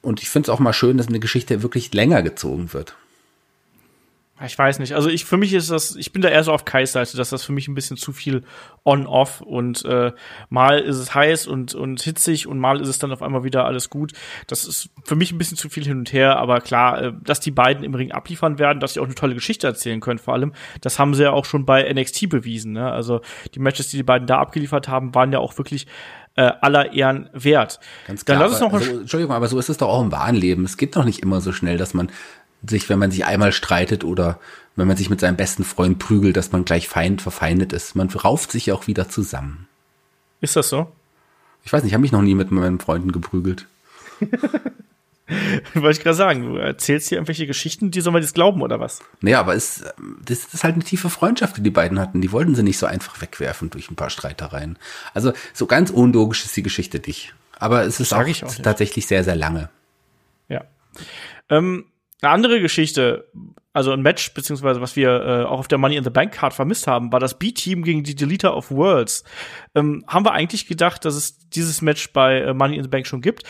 Und 0.00 0.22
ich 0.22 0.30
finde 0.30 0.46
es 0.46 0.54
auch 0.54 0.60
mal 0.60 0.72
schön, 0.72 0.96
dass 0.96 1.08
eine 1.08 1.18
Geschichte 1.18 1.62
wirklich 1.62 1.92
länger 1.92 2.22
gezogen 2.22 2.72
wird. 2.72 2.94
Ich 4.44 4.56
weiß 4.56 4.78
nicht. 4.78 4.94
Also 4.94 5.08
ich 5.08 5.24
für 5.24 5.36
mich 5.36 5.52
ist 5.52 5.70
das, 5.70 5.96
ich 5.96 6.12
bin 6.12 6.22
da 6.22 6.28
eher 6.28 6.44
so 6.44 6.52
auf 6.52 6.64
Kais 6.64 6.92
Seite, 6.92 7.16
dass 7.16 7.30
das 7.30 7.44
für 7.44 7.52
mich 7.52 7.66
ein 7.66 7.74
bisschen 7.74 7.96
zu 7.96 8.12
viel 8.12 8.44
on-off 8.84 9.40
und 9.40 9.84
äh, 9.84 10.12
mal 10.48 10.78
ist 10.78 10.96
es 10.96 11.14
heiß 11.14 11.48
und 11.48 11.74
und 11.74 12.00
hitzig 12.00 12.46
und 12.46 12.58
mal 12.58 12.80
ist 12.80 12.88
es 12.88 12.98
dann 12.98 13.10
auf 13.10 13.20
einmal 13.20 13.42
wieder 13.42 13.64
alles 13.64 13.90
gut. 13.90 14.12
Das 14.46 14.64
ist 14.64 14.90
für 15.04 15.16
mich 15.16 15.32
ein 15.32 15.38
bisschen 15.38 15.56
zu 15.56 15.68
viel 15.68 15.84
hin 15.84 15.98
und 15.98 16.12
her, 16.12 16.38
aber 16.38 16.60
klar, 16.60 17.02
äh, 17.02 17.12
dass 17.20 17.40
die 17.40 17.50
beiden 17.50 17.82
im 17.82 17.94
Ring 17.94 18.12
abliefern 18.12 18.60
werden, 18.60 18.78
dass 18.78 18.94
sie 18.94 19.00
auch 19.00 19.06
eine 19.06 19.16
tolle 19.16 19.34
Geschichte 19.34 19.66
erzählen 19.66 20.00
können, 20.00 20.18
vor 20.18 20.34
allem, 20.34 20.52
das 20.80 20.98
haben 21.00 21.14
sie 21.14 21.24
ja 21.24 21.32
auch 21.32 21.44
schon 21.44 21.66
bei 21.66 21.92
NXT 21.92 22.28
bewiesen. 22.28 22.72
Ne? 22.72 22.90
Also 22.90 23.20
die 23.54 23.60
Matches, 23.60 23.88
die 23.88 23.96
die 23.96 24.04
beiden 24.04 24.28
da 24.28 24.38
abgeliefert 24.38 24.88
haben, 24.88 25.14
waren 25.14 25.32
ja 25.32 25.40
auch 25.40 25.58
wirklich 25.58 25.86
äh, 26.38 26.52
aller 26.60 26.92
Ehren 26.92 27.28
wert. 27.32 27.80
Ganz 28.06 28.24
klar. 28.24 28.38
Dann 28.38 28.48
lass 28.48 28.60
uns 28.60 28.72
noch 28.72 28.78
also, 28.78 29.00
Entschuldigung, 29.00 29.34
aber 29.34 29.48
so 29.48 29.58
ist 29.58 29.68
es 29.68 29.76
doch 29.76 29.88
auch 29.88 30.00
im 30.00 30.12
wahren 30.12 30.36
Leben. 30.36 30.64
Es 30.64 30.76
geht 30.76 30.94
doch 30.94 31.04
nicht 31.04 31.20
immer 31.20 31.40
so 31.40 31.50
schnell, 31.50 31.78
dass 31.78 31.94
man 31.94 32.12
sich, 32.66 32.88
wenn 32.88 32.98
man 32.98 33.10
sich 33.10 33.24
einmal 33.24 33.52
streitet 33.52 34.04
oder 34.04 34.40
wenn 34.76 34.88
man 34.88 34.96
sich 34.96 35.10
mit 35.10 35.20
seinem 35.20 35.36
besten 35.36 35.64
Freund 35.64 35.98
prügelt, 35.98 36.36
dass 36.36 36.52
man 36.52 36.64
gleich 36.64 36.88
feind 36.88 37.22
verfeindet 37.22 37.72
ist. 37.72 37.94
Man 37.94 38.08
rauft 38.08 38.52
sich 38.52 38.72
auch 38.72 38.86
wieder 38.86 39.08
zusammen. 39.08 39.66
Ist 40.40 40.56
das 40.56 40.68
so? 40.68 40.92
Ich 41.64 41.72
weiß 41.72 41.82
nicht, 41.82 41.90
ich 41.90 41.94
habe 41.94 42.02
mich 42.02 42.12
noch 42.12 42.22
nie 42.22 42.34
mit 42.34 42.50
meinen 42.50 42.78
Freunden 42.78 43.12
geprügelt. 43.12 43.66
Wollte 45.74 45.98
ich 45.98 46.02
gerade 46.02 46.16
sagen, 46.16 46.54
du 46.54 46.56
erzählst 46.56 47.08
hier 47.08 47.18
irgendwelche 47.18 47.46
Geschichten, 47.46 47.90
die 47.90 48.00
soll 48.00 48.12
man 48.12 48.22
jetzt 48.22 48.34
glauben 48.34 48.62
oder 48.62 48.80
was? 48.80 49.00
Naja, 49.20 49.40
aber 49.40 49.54
es, 49.54 49.84
das 50.24 50.54
ist 50.54 50.64
halt 50.64 50.74
eine 50.74 50.84
tiefe 50.84 51.10
Freundschaft, 51.10 51.58
die 51.58 51.62
die 51.62 51.70
beiden 51.70 51.98
hatten. 51.98 52.22
Die 52.22 52.32
wollten 52.32 52.54
sie 52.54 52.62
nicht 52.62 52.78
so 52.78 52.86
einfach 52.86 53.20
wegwerfen 53.20 53.68
durch 53.68 53.90
ein 53.90 53.96
paar 53.96 54.08
Streitereien. 54.08 54.78
Also 55.12 55.32
so 55.52 55.66
ganz 55.66 55.90
unlogisch 55.90 56.44
ist 56.44 56.56
die 56.56 56.62
Geschichte 56.62 57.00
nicht. 57.04 57.34
Aber 57.58 57.82
es 57.82 58.00
ist 58.00 58.14
auch, 58.14 58.26
auch 58.26 58.54
tatsächlich 58.62 59.06
sehr, 59.06 59.24
sehr 59.24 59.36
lange. 59.36 59.68
Ja. 60.48 60.64
Ähm, 61.50 61.84
eine 62.20 62.32
andere 62.32 62.60
Geschichte, 62.60 63.30
also 63.72 63.92
ein 63.92 64.02
Match, 64.02 64.34
beziehungsweise 64.34 64.80
was 64.80 64.96
wir 64.96 65.08
äh, 65.08 65.44
auch 65.44 65.60
auf 65.60 65.68
der 65.68 65.78
Money 65.78 65.96
in 65.96 66.04
the 66.04 66.10
Bank 66.10 66.32
Card 66.32 66.52
vermisst 66.52 66.86
haben, 66.86 67.12
war 67.12 67.20
das 67.20 67.38
B-Team 67.38 67.82
gegen 67.84 68.02
die 68.02 68.14
Deleter 68.16 68.56
of 68.56 68.70
Worlds. 68.70 69.24
Ähm, 69.74 70.04
haben 70.08 70.24
wir 70.24 70.32
eigentlich 70.32 70.66
gedacht, 70.66 71.04
dass 71.04 71.14
es 71.14 71.48
dieses 71.50 71.80
Match 71.80 72.12
bei 72.12 72.40
äh, 72.40 72.54
Money 72.54 72.76
in 72.76 72.82
the 72.82 72.88
Bank 72.88 73.06
schon 73.06 73.20
gibt? 73.20 73.44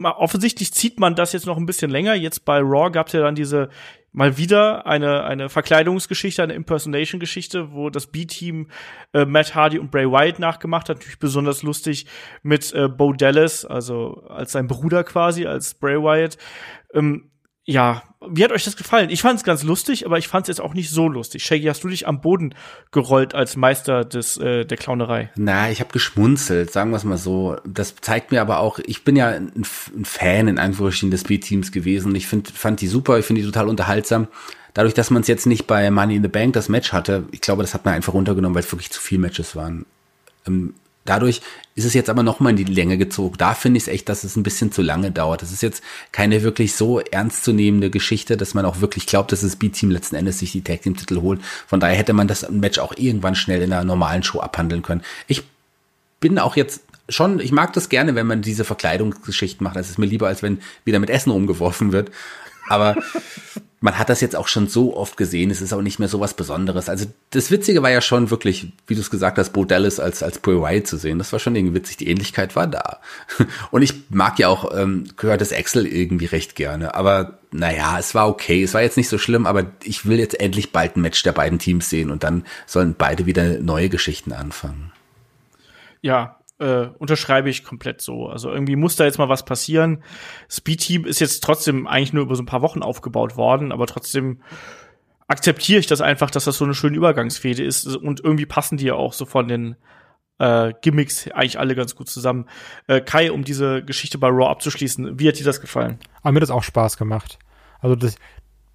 Offensichtlich 0.00 0.72
zieht 0.72 1.00
man 1.00 1.14
das 1.14 1.32
jetzt 1.32 1.46
noch 1.46 1.56
ein 1.56 1.66
bisschen 1.66 1.90
länger. 1.90 2.14
Jetzt 2.14 2.44
bei 2.44 2.58
Raw 2.58 2.90
gab 2.90 3.06
es 3.06 3.12
ja 3.14 3.20
dann 3.20 3.36
diese 3.36 3.68
mal 4.14 4.36
wieder 4.38 4.86
eine, 4.86 5.24
eine 5.24 5.48
Verkleidungsgeschichte, 5.48 6.42
eine 6.42 6.54
Impersonation-Geschichte, 6.54 7.72
wo 7.72 7.90
das 7.90 8.06
B-Team 8.06 8.68
äh, 9.12 9.24
Matt 9.24 9.54
Hardy 9.56 9.78
und 9.78 9.90
Bray 9.90 10.06
Wyatt 10.06 10.38
nachgemacht 10.38 10.88
hat. 10.88 10.98
Natürlich 10.98 11.18
besonders 11.18 11.62
lustig 11.62 12.06
mit 12.42 12.72
äh, 12.72 12.88
Bo 12.88 13.12
Dallas, 13.12 13.64
also 13.64 14.24
als 14.28 14.52
sein 14.52 14.68
Bruder 14.68 15.02
quasi, 15.02 15.46
als 15.46 15.74
Bray 15.74 15.96
Wyatt. 15.96 16.38
Ähm, 16.92 17.30
ja, 17.66 18.02
wie 18.26 18.44
hat 18.44 18.52
euch 18.52 18.64
das 18.64 18.76
gefallen? 18.76 19.10
Ich 19.10 19.22
fand 19.22 19.38
es 19.38 19.44
ganz 19.44 19.62
lustig, 19.62 20.04
aber 20.04 20.18
ich 20.18 20.28
fand 20.28 20.44
es 20.44 20.48
jetzt 20.48 20.60
auch 20.60 20.74
nicht 20.74 20.90
so 20.90 21.08
lustig. 21.08 21.44
Shaggy, 21.44 21.64
hast 21.64 21.82
du 21.82 21.88
dich 21.88 22.06
am 22.06 22.20
Boden 22.20 22.54
gerollt 22.90 23.34
als 23.34 23.56
Meister 23.56 24.04
des 24.04 24.36
äh, 24.36 24.64
der 24.64 24.76
Clownerei? 24.76 25.30
Na, 25.36 25.70
ich 25.70 25.80
habe 25.80 25.92
geschmunzelt, 25.92 26.72
sagen 26.72 26.90
wir 26.90 26.98
es 26.98 27.04
mal 27.04 27.16
so. 27.16 27.56
Das 27.66 27.96
zeigt 27.96 28.32
mir 28.32 28.42
aber 28.42 28.58
auch, 28.58 28.78
ich 28.84 29.04
bin 29.04 29.16
ja 29.16 29.28
ein, 29.28 29.52
ein 29.54 30.04
Fan 30.04 30.48
in 30.48 30.58
Anführungsstrichen 30.58 31.10
des 31.10 31.24
B-Teams 31.24 31.72
gewesen. 31.72 32.14
Ich 32.14 32.26
find, 32.26 32.48
fand 32.48 32.80
die 32.80 32.88
super, 32.88 33.18
ich 33.18 33.24
finde 33.24 33.40
die 33.40 33.46
total 33.46 33.68
unterhaltsam. 33.68 34.28
Dadurch, 34.74 34.94
dass 34.94 35.10
man 35.10 35.22
es 35.22 35.28
jetzt 35.28 35.46
nicht 35.46 35.66
bei 35.66 35.90
Money 35.90 36.16
in 36.16 36.22
the 36.22 36.28
Bank 36.28 36.52
das 36.52 36.68
Match 36.68 36.92
hatte, 36.92 37.24
ich 37.30 37.40
glaube, 37.40 37.62
das 37.62 37.74
hat 37.74 37.84
man 37.84 37.94
einfach 37.94 38.12
runtergenommen, 38.12 38.54
weil 38.54 38.64
es 38.64 38.72
wirklich 38.72 38.90
zu 38.90 39.00
viele 39.00 39.20
Matches 39.20 39.56
waren. 39.56 39.86
Ähm, 40.46 40.74
Dadurch 41.04 41.42
ist 41.74 41.84
es 41.84 41.94
jetzt 41.94 42.08
aber 42.08 42.22
nochmal 42.22 42.50
in 42.50 42.56
die 42.56 42.64
Länge 42.64 42.96
gezogen. 42.96 43.36
Da 43.36 43.54
finde 43.54 43.78
ich 43.78 43.84
es 43.84 43.88
echt, 43.88 44.08
dass 44.08 44.24
es 44.24 44.36
ein 44.36 44.42
bisschen 44.42 44.72
zu 44.72 44.80
lange 44.80 45.10
dauert. 45.10 45.42
Das 45.42 45.52
ist 45.52 45.62
jetzt 45.62 45.82
keine 46.12 46.42
wirklich 46.42 46.74
so 46.74 47.00
ernstzunehmende 47.00 47.90
Geschichte, 47.90 48.36
dass 48.36 48.54
man 48.54 48.64
auch 48.64 48.80
wirklich 48.80 49.06
glaubt, 49.06 49.32
dass 49.32 49.42
das 49.42 49.56
B-Team 49.56 49.90
letzten 49.90 50.16
Endes 50.16 50.38
sich 50.38 50.52
die 50.52 50.62
Tag 50.62 50.82
Team 50.82 50.96
Titel 50.96 51.20
holt. 51.20 51.42
Von 51.66 51.80
daher 51.80 51.96
hätte 51.96 52.12
man 52.12 52.28
das 52.28 52.48
Match 52.48 52.78
auch 52.78 52.94
irgendwann 52.96 53.34
schnell 53.34 53.60
in 53.60 53.72
einer 53.72 53.84
normalen 53.84 54.22
Show 54.22 54.40
abhandeln 54.40 54.82
können. 54.82 55.02
Ich 55.26 55.42
bin 56.20 56.38
auch 56.38 56.56
jetzt 56.56 56.82
schon, 57.08 57.40
ich 57.40 57.52
mag 57.52 57.72
das 57.74 57.88
gerne, 57.90 58.14
wenn 58.14 58.26
man 58.26 58.40
diese 58.40 58.64
Verkleidungsgeschichten 58.64 59.62
macht. 59.62 59.76
Das 59.76 59.90
ist 59.90 59.98
mir 59.98 60.06
lieber, 60.06 60.28
als 60.28 60.42
wenn 60.42 60.60
wieder 60.84 61.00
mit 61.00 61.10
Essen 61.10 61.30
rumgeworfen 61.30 61.92
wird. 61.92 62.10
Aber 62.68 62.96
man 63.84 63.98
hat 63.98 64.08
das 64.08 64.22
jetzt 64.22 64.34
auch 64.34 64.48
schon 64.48 64.66
so 64.66 64.96
oft 64.96 65.18
gesehen, 65.18 65.50
es 65.50 65.60
ist 65.60 65.74
auch 65.74 65.82
nicht 65.82 65.98
mehr 65.98 66.08
so 66.08 66.18
was 66.18 66.32
Besonderes. 66.32 66.88
Also 66.88 67.04
das 67.28 67.50
Witzige 67.50 67.82
war 67.82 67.90
ja 67.90 68.00
schon 68.00 68.30
wirklich, 68.30 68.72
wie 68.86 68.94
du 68.94 69.02
es 69.02 69.10
gesagt 69.10 69.36
hast, 69.36 69.50
Bo 69.50 69.66
Dallas 69.66 70.00
als, 70.00 70.22
als 70.22 70.38
Bray 70.38 70.58
Wyatt 70.58 70.86
zu 70.86 70.96
sehen. 70.96 71.18
Das 71.18 71.30
war 71.34 71.38
schon 71.38 71.54
irgendwie 71.54 71.74
witzig, 71.74 71.98
die 71.98 72.08
Ähnlichkeit 72.08 72.56
war 72.56 72.66
da. 72.66 73.00
Und 73.70 73.82
ich 73.82 73.92
mag 74.08 74.38
ja 74.38 74.48
auch 74.48 74.74
ähm, 74.74 75.04
Curtis 75.18 75.52
Axel 75.52 75.86
irgendwie 75.86 76.24
recht 76.24 76.56
gerne. 76.56 76.94
Aber 76.94 77.40
naja, 77.52 77.98
es 77.98 78.14
war 78.14 78.26
okay, 78.26 78.62
es 78.62 78.72
war 78.72 78.80
jetzt 78.80 78.96
nicht 78.96 79.10
so 79.10 79.18
schlimm, 79.18 79.44
aber 79.44 79.66
ich 79.82 80.06
will 80.06 80.18
jetzt 80.18 80.40
endlich 80.40 80.72
bald 80.72 80.96
ein 80.96 81.02
Match 81.02 81.22
der 81.22 81.32
beiden 81.32 81.58
Teams 81.58 81.90
sehen 81.90 82.10
und 82.10 82.24
dann 82.24 82.44
sollen 82.64 82.94
beide 82.96 83.26
wieder 83.26 83.58
neue 83.58 83.90
Geschichten 83.90 84.32
anfangen. 84.32 84.92
Ja, 86.00 86.38
äh, 86.64 86.88
unterschreibe 86.98 87.50
ich 87.50 87.62
komplett 87.62 88.00
so. 88.00 88.28
Also 88.28 88.50
irgendwie 88.50 88.76
muss 88.76 88.96
da 88.96 89.04
jetzt 89.04 89.18
mal 89.18 89.28
was 89.28 89.44
passieren. 89.44 90.02
Speed 90.50 90.80
Team 90.80 91.04
ist 91.04 91.20
jetzt 91.20 91.44
trotzdem 91.44 91.86
eigentlich 91.86 92.12
nur 92.12 92.24
über 92.24 92.36
so 92.36 92.42
ein 92.42 92.46
paar 92.46 92.62
Wochen 92.62 92.82
aufgebaut 92.82 93.36
worden, 93.36 93.70
aber 93.70 93.86
trotzdem 93.86 94.40
akzeptiere 95.28 95.78
ich 95.78 95.86
das 95.86 96.00
einfach, 96.00 96.30
dass 96.30 96.44
das 96.44 96.56
so 96.56 96.64
eine 96.64 96.74
schöne 96.74 96.96
Übergangsfehde 96.96 97.62
ist 97.62 97.86
und 97.96 98.20
irgendwie 98.20 98.46
passen 98.46 98.78
die 98.78 98.86
ja 98.86 98.94
auch 98.94 99.12
so 99.12 99.26
von 99.26 99.46
den 99.46 99.76
äh, 100.38 100.72
Gimmicks 100.80 101.28
eigentlich 101.30 101.58
alle 101.58 101.74
ganz 101.74 101.94
gut 101.94 102.08
zusammen. 102.08 102.46
Äh, 102.86 103.00
Kai, 103.00 103.30
um 103.30 103.44
diese 103.44 103.84
Geschichte 103.84 104.18
bei 104.18 104.28
Raw 104.28 104.48
abzuschließen, 104.48 105.18
wie 105.18 105.28
hat 105.28 105.38
dir 105.38 105.44
das 105.44 105.60
gefallen? 105.60 105.98
Aber 106.22 106.32
mir 106.32 106.36
hat 106.36 106.42
das 106.42 106.50
auch 106.50 106.62
Spaß 106.62 106.96
gemacht. 106.96 107.38
Also 107.80 107.94
das, 107.94 108.16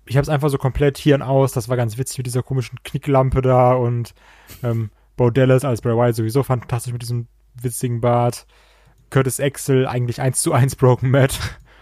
ich 0.06 0.16
habe 0.16 0.24
es 0.24 0.30
einfach 0.30 0.50
so 0.50 0.58
komplett 0.58 0.98
hier 0.98 1.16
und 1.16 1.22
aus. 1.24 1.54
Das 1.54 1.70
war 1.70 1.78
ganz 1.78 1.98
witzig 1.98 2.20
mit 2.20 2.28
dieser 2.28 2.44
komischen 2.44 2.80
Knicklampe 2.84 3.42
da 3.42 3.74
und 3.74 4.14
ähm, 4.64 4.92
Bo 5.18 5.30
Dallas 5.30 5.66
als 5.66 5.82
Bray 5.82 5.96
Wyatt 5.96 6.16
sowieso 6.16 6.44
fantastisch 6.44 6.94
mit 6.94 7.02
diesem 7.02 7.28
witzigen 7.64 8.02
Bart. 8.02 8.46
Curtis 9.10 9.40
Axel, 9.40 9.88
eigentlich 9.88 10.22
eins 10.22 10.42
zu 10.42 10.54
eins 10.54 10.76
Broken 10.76 11.10
Matt. 11.10 11.40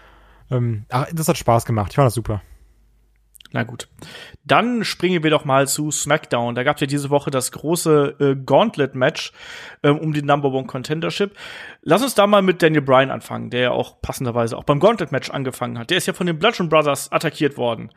ähm, 0.50 0.86
ach, 0.88 1.06
das 1.12 1.28
hat 1.28 1.38
Spaß 1.38 1.64
gemacht. 1.64 1.90
Ich 1.90 1.96
fand 1.96 2.06
das 2.06 2.14
super. 2.14 2.42
Na 3.50 3.62
gut. 3.62 3.88
Dann 4.44 4.84
springen 4.84 5.22
wir 5.22 5.30
doch 5.30 5.46
mal 5.46 5.66
zu 5.66 5.90
SmackDown. 5.90 6.54
Da 6.54 6.64
gab 6.64 6.76
es 6.76 6.82
ja 6.82 6.86
diese 6.86 7.08
Woche 7.08 7.30
das 7.30 7.50
große 7.50 8.16
äh, 8.20 8.36
Gauntlet-Match 8.36 9.32
ähm, 9.82 9.98
um 9.98 10.12
die 10.12 10.22
Number 10.22 10.52
One 10.52 10.66
Contendership. 10.66 11.34
Lass 11.80 12.02
uns 12.02 12.14
da 12.14 12.26
mal 12.26 12.42
mit 12.42 12.62
Daniel 12.62 12.82
Bryan 12.82 13.10
anfangen, 13.10 13.48
der 13.48 13.60
ja 13.60 13.70
auch 13.70 14.02
passenderweise 14.02 14.56
auch 14.56 14.64
beim 14.64 14.80
Gauntlet-Match 14.80 15.30
angefangen 15.30 15.78
hat. 15.78 15.88
Der 15.88 15.96
ist 15.96 16.06
ja 16.06 16.12
von 16.12 16.26
den 16.26 16.38
Bludgeon 16.38 16.68
Brothers 16.68 17.10
attackiert 17.10 17.56
worden. 17.56 17.90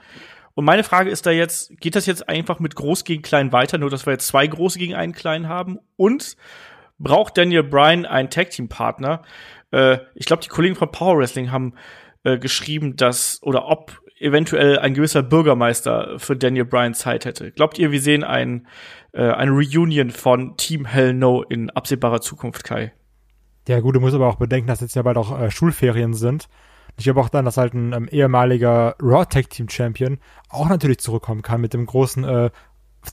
Und 0.54 0.66
meine 0.66 0.84
Frage 0.84 1.10
ist 1.10 1.26
da 1.26 1.32
jetzt, 1.32 1.78
geht 1.80 1.96
das 1.96 2.06
jetzt 2.06 2.28
einfach 2.30 2.60
mit 2.60 2.76
groß 2.76 3.04
gegen 3.04 3.22
klein 3.22 3.52
weiter, 3.52 3.78
nur 3.78 3.90
dass 3.90 4.06
wir 4.06 4.14
jetzt 4.14 4.28
zwei 4.28 4.48
große 4.48 4.80
gegen 4.80 4.96
einen 4.96 5.14
kleinen 5.14 5.50
haben? 5.50 5.80
Und 5.98 6.38
braucht 7.02 7.38
Daniel 7.38 7.64
Bryan 7.64 8.06
einen 8.06 8.30
Tag-Team-Partner. 8.30 9.24
Äh, 9.72 10.00
ich 10.16 10.26
glaube, 10.26 10.44
die 10.44 10.50
Kollegen 10.50 10.76
von 10.76 10.92
Power 10.92 11.18
Wrestling 11.18 11.52
haben 11.52 11.74
äh, 12.24 12.38
geschrieben, 12.38 12.96
dass 12.96 13.42
oder 13.42 13.68
ob 13.68 14.02
eventuell 14.20 14.78
ein 14.80 14.94
gewisser 14.94 15.24
Bürgermeister 15.24 16.20
für 16.20 16.36
Daniel 16.36 16.66
Bryan 16.66 16.94
Zeit 16.94 17.26
hätte. 17.26 17.52
Glaubt 17.52 17.80
ihr, 17.80 17.92
wir 17.92 18.00
sehen 18.02 18.24
ein, 18.24 18.68
äh, 19.14 19.32
eine 19.32 19.52
Reunion 19.52 20.12
von 20.12 20.56
Team 20.58 20.86
Hell 20.86 21.14
No 21.14 21.42
in 21.42 21.70
absehbarer 21.72 22.22
Zukunft, 22.22 22.64
Kai? 22.64 22.94
Ja, 23.68 23.80
gut, 23.80 23.96
du 23.96 24.00
musst 24.00 24.16
aber 24.16 24.28
auch 24.28 24.36
bedenken, 24.36 24.68
dass 24.68 24.82
jetzt 24.82 24.96
ja 24.96 25.02
bald 25.02 25.18
auch 25.18 25.40
äh, 25.40 25.52
Schulferien 25.52 26.14
sind. 26.14 26.48
Ich 26.98 27.06
glaube 27.06 27.22
auch 27.22 27.30
dann, 27.30 27.46
dass 27.46 27.58
halt 27.58 27.74
ein 27.74 27.94
ähm, 27.94 28.08
ehemaliger 28.10 28.96
Raw 29.02 29.26
Tag 29.26 29.50
Team 29.50 29.70
Champion 29.70 30.20
auch 30.50 30.70
natürlich 30.70 31.00
zurückkommen 31.00 31.42
kann 31.42 31.62
mit 31.62 31.74
dem 31.74 31.86
großen 31.86 32.24
äh, 32.24 32.50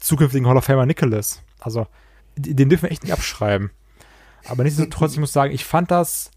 zukünftigen 0.00 0.46
Hall 0.46 0.56
of 0.56 0.64
Famer 0.64 0.84
Nicholas. 0.84 1.42
Also, 1.60 1.86
den 2.36 2.68
dürfen 2.68 2.84
wir 2.84 2.90
echt 2.90 3.04
nicht 3.04 3.12
abschreiben. 3.12 3.70
Aber 4.48 4.64
nichtsdestotrotz, 4.64 5.12
ich 5.12 5.20
muss 5.20 5.32
sagen, 5.32 5.52
ich 5.52 5.64
fand 5.64 5.90
das 5.90 6.30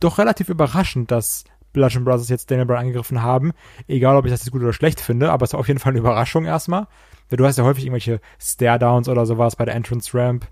doch 0.00 0.18
relativ 0.18 0.48
überraschend, 0.48 1.10
dass 1.10 1.44
Bludgeon 1.72 2.04
Brothers 2.04 2.28
jetzt 2.28 2.50
Daniel 2.50 2.66
Bryan 2.66 2.80
angegriffen 2.80 3.22
haben. 3.22 3.52
Egal, 3.86 4.16
ob 4.16 4.24
ich 4.24 4.30
das 4.30 4.40
jetzt 4.40 4.52
gut 4.52 4.62
oder 4.62 4.72
schlecht 4.72 5.00
finde, 5.00 5.30
aber 5.30 5.44
es 5.44 5.52
war 5.52 5.60
auf 5.60 5.68
jeden 5.68 5.78
Fall 5.80 5.90
eine 5.92 6.00
Überraschung 6.00 6.44
erstmal. 6.44 6.86
Du 7.28 7.44
hast 7.44 7.58
ja 7.58 7.64
häufig 7.64 7.84
irgendwelche 7.84 8.20
Stare-Downs 8.38 9.08
oder 9.08 9.26
sowas 9.26 9.56
bei 9.56 9.64
der 9.64 9.74
Entrance 9.74 10.16
Ramp. 10.16 10.46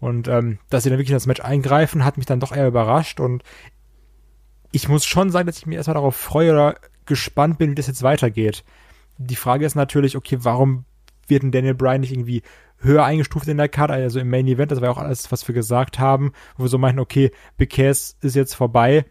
Und 0.00 0.26
ähm, 0.26 0.58
dass 0.70 0.82
sie 0.82 0.90
dann 0.90 0.98
wirklich 0.98 1.10
in 1.10 1.16
das 1.16 1.26
Match 1.26 1.40
eingreifen, 1.40 2.04
hat 2.04 2.16
mich 2.16 2.26
dann 2.26 2.40
doch 2.40 2.54
eher 2.54 2.66
überrascht. 2.66 3.20
Und 3.20 3.42
ich 4.72 4.88
muss 4.88 5.04
schon 5.04 5.30
sagen, 5.30 5.46
dass 5.46 5.58
ich 5.58 5.66
mir 5.66 5.76
erstmal 5.76 5.94
darauf 5.94 6.16
freue 6.16 6.52
oder 6.52 6.74
gespannt 7.06 7.58
bin, 7.58 7.70
wie 7.70 7.74
das 7.74 7.86
jetzt 7.86 8.02
weitergeht. 8.02 8.64
Die 9.18 9.36
Frage 9.36 9.64
ist 9.64 9.76
natürlich, 9.76 10.16
okay, 10.16 10.38
warum 10.40 10.84
wird 11.28 11.42
ein 11.42 11.52
Daniel 11.52 11.74
Bryan 11.74 12.00
nicht 12.00 12.12
irgendwie 12.12 12.42
höher 12.84 13.04
eingestuft 13.04 13.48
in 13.48 13.56
der 13.56 13.68
Karte, 13.68 13.94
also 13.94 14.20
im 14.20 14.30
Main 14.30 14.46
Event, 14.46 14.70
das 14.70 14.80
war 14.80 14.88
ja 14.88 14.92
auch 14.92 14.98
alles, 14.98 15.32
was 15.32 15.46
wir 15.48 15.54
gesagt 15.54 15.98
haben, 15.98 16.32
wo 16.56 16.64
wir 16.64 16.68
so 16.68 16.78
meinten, 16.78 17.00
okay, 17.00 17.30
Cass 17.58 18.16
ist 18.20 18.36
jetzt 18.36 18.54
vorbei, 18.54 19.06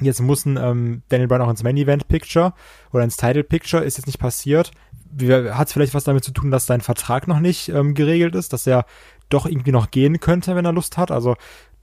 jetzt 0.00 0.20
muss 0.20 0.44
ein 0.44 0.56
ähm, 0.56 1.02
Daniel 1.08 1.28
Bryan 1.28 1.42
auch 1.42 1.50
ins 1.50 1.62
Main 1.62 1.76
Event 1.76 2.08
Picture 2.08 2.52
oder 2.92 3.04
ins 3.04 3.16
Title 3.16 3.44
Picture, 3.44 3.82
ist 3.82 3.96
jetzt 3.96 4.06
nicht 4.06 4.18
passiert. 4.18 4.70
Hat 5.20 5.68
es 5.68 5.72
vielleicht 5.72 5.94
was 5.94 6.04
damit 6.04 6.24
zu 6.24 6.32
tun, 6.32 6.50
dass 6.50 6.66
sein 6.66 6.80
Vertrag 6.82 7.28
noch 7.28 7.40
nicht 7.40 7.70
ähm, 7.70 7.94
geregelt 7.94 8.34
ist, 8.34 8.52
dass 8.52 8.66
er 8.66 8.84
doch 9.30 9.46
irgendwie 9.46 9.72
noch 9.72 9.90
gehen 9.90 10.20
könnte, 10.20 10.54
wenn 10.54 10.66
er 10.66 10.72
Lust 10.72 10.98
hat? 10.98 11.10
Also, 11.10 11.36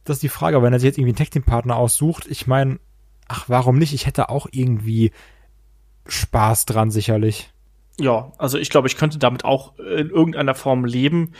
das 0.03 0.17
ist 0.17 0.23
die 0.23 0.29
Frage. 0.29 0.57
Aber 0.57 0.65
wenn 0.67 0.73
er 0.73 0.79
sich 0.79 0.87
jetzt 0.87 0.97
irgendwie 0.97 1.11
einen 1.11 1.17
Tag 1.17 1.31
Team 1.31 1.43
Partner 1.43 1.75
aussucht, 1.75 2.27
ich 2.29 2.45
meine, 2.45 2.79
ach, 3.27 3.45
warum 3.49 3.77
nicht? 3.77 3.93
Ich 3.93 4.05
hätte 4.05 4.29
auch 4.29 4.47
irgendwie 4.51 5.11
Spaß 6.07 6.65
dran, 6.65 6.91
sicherlich. 6.91 7.51
Ja, 7.99 8.33
also 8.37 8.57
ich 8.57 8.69
glaube, 8.69 8.87
ich 8.87 8.97
könnte 8.97 9.19
damit 9.19 9.45
auch 9.45 9.77
in 9.79 10.09
irgendeiner 10.09 10.55
Form 10.55 10.85
leben. 10.85 11.33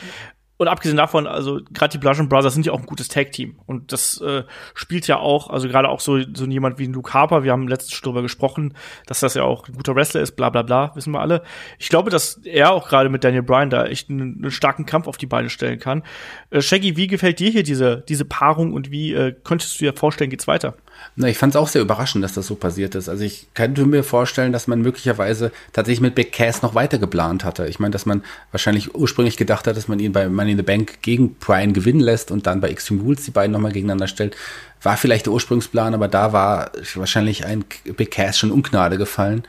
Und 0.57 0.69
abgesehen 0.69 0.95
davon, 0.95 1.27
also 1.27 1.59
gerade 1.73 1.91
die 1.91 1.97
Bludgeon 1.97 2.29
Brothers 2.29 2.53
sind 2.53 2.65
ja 2.65 2.71
auch 2.71 2.79
ein 2.79 2.85
gutes 2.85 3.09
Tag-Team. 3.09 3.59
Und 3.65 3.91
das 3.91 4.21
äh, 4.21 4.43
spielt 4.73 5.05
ja 5.05 5.17
auch, 5.17 5.49
also 5.49 5.67
gerade 5.67 5.89
auch 5.89 5.99
so, 5.99 6.21
so 6.33 6.45
jemand 6.45 6.79
wie 6.79 6.85
Luke 6.85 7.13
Harper, 7.13 7.43
wir 7.43 7.51
haben 7.51 7.67
letztens 7.67 7.93
schon 7.93 8.05
drüber 8.05 8.21
gesprochen, 8.21 8.73
dass 9.05 9.19
das 9.19 9.33
ja 9.33 9.43
auch 9.43 9.67
ein 9.67 9.75
guter 9.75 9.95
Wrestler 9.95 10.21
ist, 10.21 10.37
bla 10.37 10.49
bla 10.49 10.61
bla, 10.61 10.95
wissen 10.95 11.11
wir 11.11 11.19
alle. 11.19 11.43
Ich 11.77 11.89
glaube, 11.89 12.09
dass 12.09 12.39
er 12.45 12.71
auch 12.71 12.87
gerade 12.87 13.09
mit 13.09 13.25
Daniel 13.25 13.43
Bryan 13.43 13.69
da 13.69 13.85
echt 13.85 14.09
einen, 14.09 14.37
einen, 14.37 14.51
starken 14.51 14.85
Kampf 14.85 15.07
auf 15.07 15.17
die 15.17 15.25
Beine 15.25 15.49
stellen 15.49 15.79
kann. 15.79 16.03
Äh, 16.51 16.61
Shaggy, 16.61 16.95
wie 16.95 17.07
gefällt 17.07 17.39
dir 17.39 17.49
hier 17.49 17.63
diese, 17.63 18.05
diese 18.07 18.23
Paarung 18.23 18.71
und 18.71 18.91
wie 18.91 19.13
äh, 19.13 19.35
könntest 19.43 19.75
du 19.75 19.83
dir 19.83 19.93
vorstellen, 19.93 20.29
geht's 20.29 20.47
weiter? 20.47 20.75
Na, 21.17 21.29
ich 21.29 21.37
fand 21.37 21.53
es 21.53 21.55
auch 21.55 21.69
sehr 21.69 21.81
überraschend, 21.81 22.23
dass 22.23 22.33
das 22.33 22.47
so 22.47 22.55
passiert 22.55 22.93
ist. 22.93 23.07
Also 23.07 23.23
ich 23.23 23.47
könnte 23.53 23.85
mir 23.85 24.03
vorstellen, 24.03 24.51
dass 24.51 24.67
man 24.67 24.81
möglicherweise 24.81 25.51
tatsächlich 25.71 26.01
mit 26.01 26.13
Big 26.13 26.33
Cass 26.33 26.61
noch 26.61 26.75
weiter 26.75 26.97
geplant 26.97 27.45
hatte. 27.45 27.67
Ich 27.67 27.79
meine, 27.79 27.91
dass 27.91 28.05
man 28.05 28.21
wahrscheinlich 28.51 28.95
ursprünglich 28.95 29.37
gedacht 29.37 29.65
hat, 29.65 29.77
dass 29.77 29.87
man 29.87 29.99
ihn 29.99 30.11
bei 30.11 30.27
Money 30.27 30.51
in 30.51 30.57
the 30.57 30.63
Bank 30.63 31.01
gegen 31.01 31.35
Brian 31.35 31.71
gewinnen 31.71 32.01
lässt 32.01 32.31
und 32.31 32.47
dann 32.47 32.59
bei 32.59 32.69
Extreme 32.69 33.01
Rules 33.01 33.23
die 33.23 33.31
beiden 33.31 33.53
nochmal 33.53 33.71
gegeneinander 33.71 34.07
stellt. 34.07 34.35
War 34.81 34.97
vielleicht 34.97 35.25
der 35.25 35.33
Ursprungsplan, 35.33 35.93
aber 35.93 36.09
da 36.09 36.33
war 36.33 36.71
wahrscheinlich 36.95 37.45
ein 37.45 37.63
Big 37.95 38.11
Cass 38.11 38.37
schon 38.37 38.51
Ungnade 38.51 38.97
gefallen. 38.97 39.43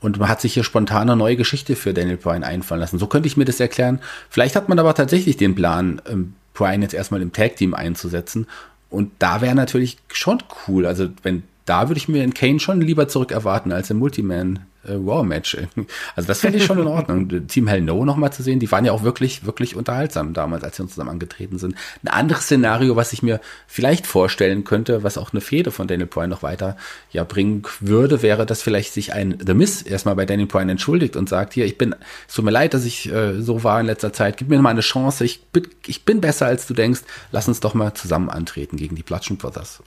Und 0.00 0.18
man 0.18 0.28
hat 0.28 0.42
sich 0.42 0.52
hier 0.52 0.64
spontan 0.64 1.08
eine 1.08 1.16
neue 1.16 1.36
Geschichte 1.36 1.76
für 1.76 1.94
Daniel 1.94 2.18
Bryan 2.18 2.44
einfallen 2.44 2.80
lassen. 2.80 2.98
So 2.98 3.06
könnte 3.06 3.26
ich 3.26 3.38
mir 3.38 3.46
das 3.46 3.58
erklären. 3.58 4.00
Vielleicht 4.28 4.54
hat 4.54 4.68
man 4.68 4.78
aber 4.78 4.94
tatsächlich 4.94 5.38
den 5.38 5.54
Plan, 5.54 6.02
ähm, 6.06 6.34
Bryan 6.52 6.82
jetzt 6.82 6.94
erstmal 6.94 7.22
im 7.22 7.32
Tag 7.32 7.56
Team 7.56 7.74
einzusetzen 7.74 8.46
und 8.90 9.12
da 9.18 9.40
wäre 9.40 9.54
natürlich 9.54 9.98
schon 10.12 10.38
cool. 10.66 10.86
Also, 10.86 11.08
wenn 11.22 11.42
da 11.64 11.88
würde 11.88 11.98
ich 11.98 12.08
mir 12.08 12.22
in 12.22 12.32
Kane 12.32 12.60
schon 12.60 12.80
lieber 12.80 13.08
zurück 13.08 13.32
erwarten 13.32 13.72
als 13.72 13.90
im 13.90 13.98
Multiman 13.98 14.60
äh, 14.86 14.92
Raw-Match. 14.92 15.56
Also 16.14 16.28
das 16.28 16.40
fände 16.40 16.58
ich 16.58 16.64
schon 16.64 16.78
in 16.78 16.86
Ordnung. 16.86 17.28
Team 17.48 17.66
Hell 17.66 17.80
No 17.80 18.04
nochmal 18.04 18.32
zu 18.32 18.42
sehen, 18.42 18.58
die 18.58 18.70
waren 18.70 18.84
ja 18.84 18.92
auch 18.92 19.02
wirklich, 19.02 19.44
wirklich 19.44 19.76
unterhaltsam 19.76 20.32
damals, 20.32 20.64
als 20.64 20.76
sie 20.76 20.82
uns 20.82 20.92
zusammen 20.92 21.10
angetreten 21.10 21.58
sind. 21.58 21.74
Ein 22.04 22.08
anderes 22.08 22.44
Szenario, 22.44 22.96
was 22.96 23.12
ich 23.12 23.22
mir 23.22 23.40
vielleicht 23.66 24.06
vorstellen 24.06 24.64
könnte, 24.64 25.02
was 25.02 25.18
auch 25.18 25.32
eine 25.32 25.40
Fehde 25.40 25.70
von 25.70 25.86
Daniel 25.86 26.06
Bryan 26.06 26.30
noch 26.30 26.42
weiter 26.42 26.76
ja 27.10 27.24
bringen 27.24 27.62
würde, 27.80 28.22
wäre, 28.22 28.46
dass 28.46 28.62
vielleicht 28.62 28.92
sich 28.92 29.12
ein 29.12 29.38
The 29.44 29.54
Miz 29.54 29.82
erstmal 29.82 30.16
bei 30.16 30.26
Daniel 30.26 30.48
Bryan 30.48 30.70
entschuldigt 30.70 31.16
und 31.16 31.28
sagt, 31.28 31.54
hier, 31.54 31.66
ich 31.66 31.78
bin, 31.78 31.94
es 32.28 32.34
tut 32.34 32.44
mir 32.44 32.50
leid, 32.50 32.74
dass 32.74 32.84
ich 32.84 33.10
äh, 33.12 33.40
so 33.40 33.64
war 33.64 33.80
in 33.80 33.86
letzter 33.86 34.12
Zeit, 34.12 34.36
gib 34.36 34.48
mir 34.48 34.60
mal 34.60 34.70
eine 34.70 34.80
Chance, 34.80 35.24
ich 35.24 35.44
bin, 35.46 35.68
ich 35.86 36.04
bin 36.04 36.20
besser 36.20 36.46
als 36.46 36.66
du 36.66 36.74
denkst, 36.74 37.02
lass 37.32 37.48
uns 37.48 37.60
doch 37.60 37.74
mal 37.74 37.94
zusammen 37.94 38.30
antreten 38.30 38.76
gegen 38.76 38.96
die 38.96 39.02
Bludgeon 39.02 39.36
Brothers. 39.36 39.82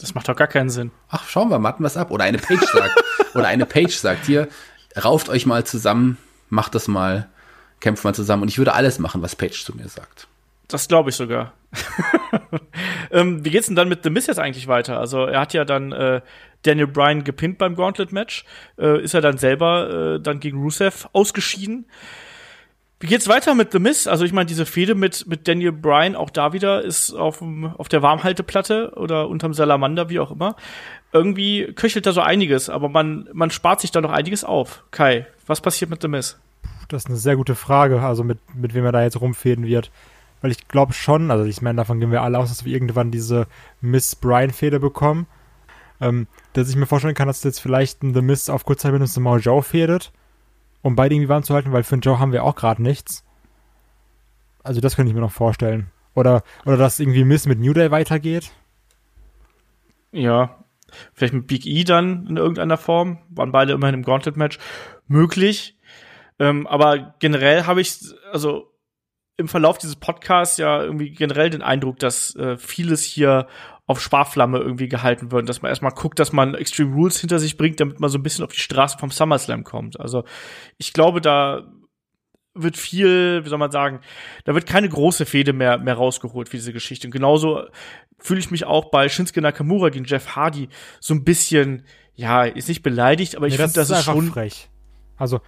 Das 0.00 0.14
macht 0.14 0.28
doch 0.28 0.36
gar 0.36 0.46
keinen 0.46 0.70
Sinn. 0.70 0.90
Ach, 1.08 1.28
schauen 1.28 1.50
wir, 1.50 1.58
matten 1.58 1.84
was 1.84 1.96
ab. 1.96 2.10
Oder 2.10 2.24
eine 2.24 2.38
Page 2.38 2.64
sagt, 2.72 3.02
oder 3.34 3.48
eine 3.48 3.66
Page 3.66 3.94
sagt, 3.94 4.26
hier, 4.26 4.48
rauft 5.02 5.28
euch 5.28 5.46
mal 5.46 5.64
zusammen, 5.64 6.16
macht 6.48 6.74
das 6.74 6.88
mal, 6.88 7.28
kämpft 7.80 8.04
mal 8.04 8.14
zusammen. 8.14 8.42
Und 8.42 8.48
ich 8.48 8.58
würde 8.58 8.72
alles 8.72 8.98
machen, 8.98 9.22
was 9.22 9.36
Page 9.36 9.64
zu 9.64 9.76
mir 9.76 9.88
sagt. 9.88 10.26
Das 10.68 10.88
glaube 10.88 11.10
ich 11.10 11.16
sogar. 11.16 11.52
ähm, 13.10 13.44
wie 13.44 13.50
geht's 13.50 13.66
denn 13.66 13.76
dann 13.76 13.88
mit 13.88 14.02
The 14.04 14.10
Miz 14.10 14.26
jetzt 14.26 14.38
eigentlich 14.38 14.68
weiter? 14.68 14.98
Also 14.98 15.24
er 15.26 15.40
hat 15.40 15.52
ja 15.52 15.64
dann 15.64 15.92
äh, 15.92 16.20
Daniel 16.62 16.86
Bryan 16.86 17.24
gepinnt 17.24 17.58
beim 17.58 17.74
Gauntlet-Match, 17.74 18.44
äh, 18.78 19.02
ist 19.02 19.14
er 19.14 19.20
dann 19.20 19.38
selber 19.38 20.16
äh, 20.16 20.20
dann 20.20 20.40
gegen 20.40 20.62
Rusev 20.62 21.08
ausgeschieden. 21.12 21.86
Wie 23.02 23.06
geht's 23.06 23.28
weiter 23.28 23.54
mit 23.54 23.72
The 23.72 23.78
Miz? 23.78 24.06
Also 24.06 24.26
ich 24.26 24.34
meine, 24.34 24.44
diese 24.44 24.66
Fehde 24.66 24.94
mit, 24.94 25.26
mit 25.26 25.48
Daniel 25.48 25.72
Bryan, 25.72 26.14
auch 26.14 26.28
da 26.28 26.52
wieder, 26.52 26.84
ist 26.84 27.14
auf, 27.14 27.42
auf 27.78 27.88
der 27.88 28.02
Warmhalteplatte 28.02 28.92
oder 28.94 29.28
unterm 29.28 29.54
Salamander, 29.54 30.10
wie 30.10 30.20
auch 30.20 30.30
immer. 30.30 30.54
Irgendwie 31.10 31.72
köchelt 31.72 32.04
da 32.04 32.12
so 32.12 32.20
einiges, 32.20 32.68
aber 32.68 32.90
man, 32.90 33.26
man 33.32 33.50
spart 33.50 33.80
sich 33.80 33.90
da 33.90 34.02
noch 34.02 34.12
einiges 34.12 34.44
auf. 34.44 34.84
Kai, 34.90 35.26
was 35.46 35.62
passiert 35.62 35.90
mit 35.90 36.02
The 36.02 36.08
Miz? 36.08 36.38
Das 36.88 37.04
ist 37.04 37.08
eine 37.08 37.16
sehr 37.16 37.36
gute 37.36 37.54
Frage, 37.54 38.02
also 38.02 38.22
mit, 38.22 38.38
mit 38.54 38.74
wem 38.74 38.84
er 38.84 38.92
da 38.92 39.02
jetzt 39.02 39.18
rumfäden 39.18 39.64
wird. 39.64 39.90
Weil 40.42 40.50
ich 40.50 40.68
glaube 40.68 40.92
schon, 40.92 41.30
also 41.30 41.44
ich 41.44 41.62
meine, 41.62 41.78
davon 41.78 42.00
gehen 42.00 42.12
wir 42.12 42.20
alle 42.20 42.38
aus, 42.38 42.50
dass 42.50 42.66
wir 42.66 42.72
irgendwann 42.74 43.10
diese 43.10 43.46
Miss-Bryan-Fehde 43.80 44.78
bekommen. 44.78 45.26
Ähm, 46.02 46.26
dass 46.52 46.68
ich 46.68 46.76
mir 46.76 46.86
vorstellen 46.86 47.14
kann, 47.14 47.28
dass 47.28 47.44
jetzt 47.44 47.60
vielleicht 47.60 48.02
ein 48.02 48.12
The 48.12 48.20
Miz 48.20 48.50
auf 48.50 48.66
Kurzzeit 48.66 48.92
mit 48.92 49.00
einem 49.00 49.06
Samoa 49.06 49.62
fädet 49.62 50.12
um 50.82 50.96
beide 50.96 51.14
irgendwie 51.14 51.28
warm 51.28 51.42
zu 51.42 51.54
halten, 51.54 51.72
weil 51.72 51.82
für 51.82 51.94
einen 51.94 52.02
Joe 52.02 52.18
haben 52.18 52.32
wir 52.32 52.44
auch 52.44 52.54
gerade 52.54 52.82
nichts. 52.82 53.24
Also 54.62 54.80
das 54.80 54.96
könnte 54.96 55.10
ich 55.10 55.14
mir 55.14 55.20
noch 55.20 55.32
vorstellen. 55.32 55.90
Oder, 56.14 56.42
oder 56.64 56.76
dass 56.76 57.00
irgendwie 57.00 57.24
Miss 57.24 57.46
mit 57.46 57.60
New 57.60 57.72
Day 57.72 57.90
weitergeht. 57.90 58.50
Ja, 60.12 60.64
vielleicht 61.14 61.34
mit 61.34 61.46
Big 61.46 61.66
E 61.66 61.84
dann 61.84 62.26
in 62.26 62.36
irgendeiner 62.36 62.76
Form. 62.76 63.18
Waren 63.30 63.52
beide 63.52 63.72
immerhin 63.72 63.94
im 63.94 64.02
Gauntlet-Match. 64.02 64.58
Möglich. 65.06 65.78
Ähm, 66.38 66.66
aber 66.66 67.14
generell 67.20 67.64
habe 67.66 67.80
ich, 67.80 68.00
also 68.32 68.72
im 69.36 69.48
Verlauf 69.48 69.78
dieses 69.78 69.96
Podcasts 69.96 70.58
ja 70.58 70.82
irgendwie 70.82 71.10
generell 71.10 71.50
den 71.50 71.62
Eindruck, 71.62 71.98
dass 71.98 72.34
äh, 72.36 72.58
vieles 72.58 73.04
hier 73.04 73.46
auf 73.90 74.00
Sparflamme 74.00 74.58
irgendwie 74.58 74.88
gehalten 74.88 75.32
wird, 75.32 75.48
dass 75.48 75.62
man 75.62 75.68
erstmal 75.68 75.90
guckt, 75.90 76.20
dass 76.20 76.32
man 76.32 76.54
Extreme 76.54 76.94
Rules 76.94 77.18
hinter 77.18 77.40
sich 77.40 77.56
bringt, 77.56 77.80
damit 77.80 77.98
man 77.98 78.08
so 78.08 78.18
ein 78.18 78.22
bisschen 78.22 78.44
auf 78.44 78.52
die 78.52 78.60
Straße 78.60 78.98
vom 78.98 79.10
SummerSlam 79.10 79.64
kommt. 79.64 79.98
Also 79.98 80.22
ich 80.78 80.92
glaube, 80.92 81.20
da 81.20 81.66
wird 82.54 82.76
viel, 82.76 83.44
wie 83.44 83.48
soll 83.48 83.58
man 83.58 83.72
sagen, 83.72 83.98
da 84.44 84.54
wird 84.54 84.66
keine 84.66 84.88
große 84.88 85.26
Fehde 85.26 85.52
mehr, 85.52 85.78
mehr 85.78 85.94
rausgeholt 85.94 86.48
für 86.48 86.56
diese 86.56 86.72
Geschichte. 86.72 87.08
Und 87.08 87.10
genauso 87.10 87.64
fühle 88.20 88.38
ich 88.38 88.52
mich 88.52 88.64
auch 88.64 88.92
bei 88.92 89.08
Shinsuke 89.08 89.40
Nakamura 89.40 89.88
gegen 89.88 90.04
Jeff 90.04 90.36
Hardy 90.36 90.68
so 91.00 91.12
ein 91.12 91.24
bisschen, 91.24 91.84
ja, 92.14 92.44
ist 92.44 92.68
nicht 92.68 92.84
beleidigt, 92.84 93.34
aber 93.34 93.48
ich 93.48 93.54
nee, 93.54 93.64
finde, 93.64 93.72
das, 93.72 93.88
das 93.88 93.98
ist 93.98 94.04
schon 94.04 94.30
frech. 94.30 94.70
Also, 95.20 95.42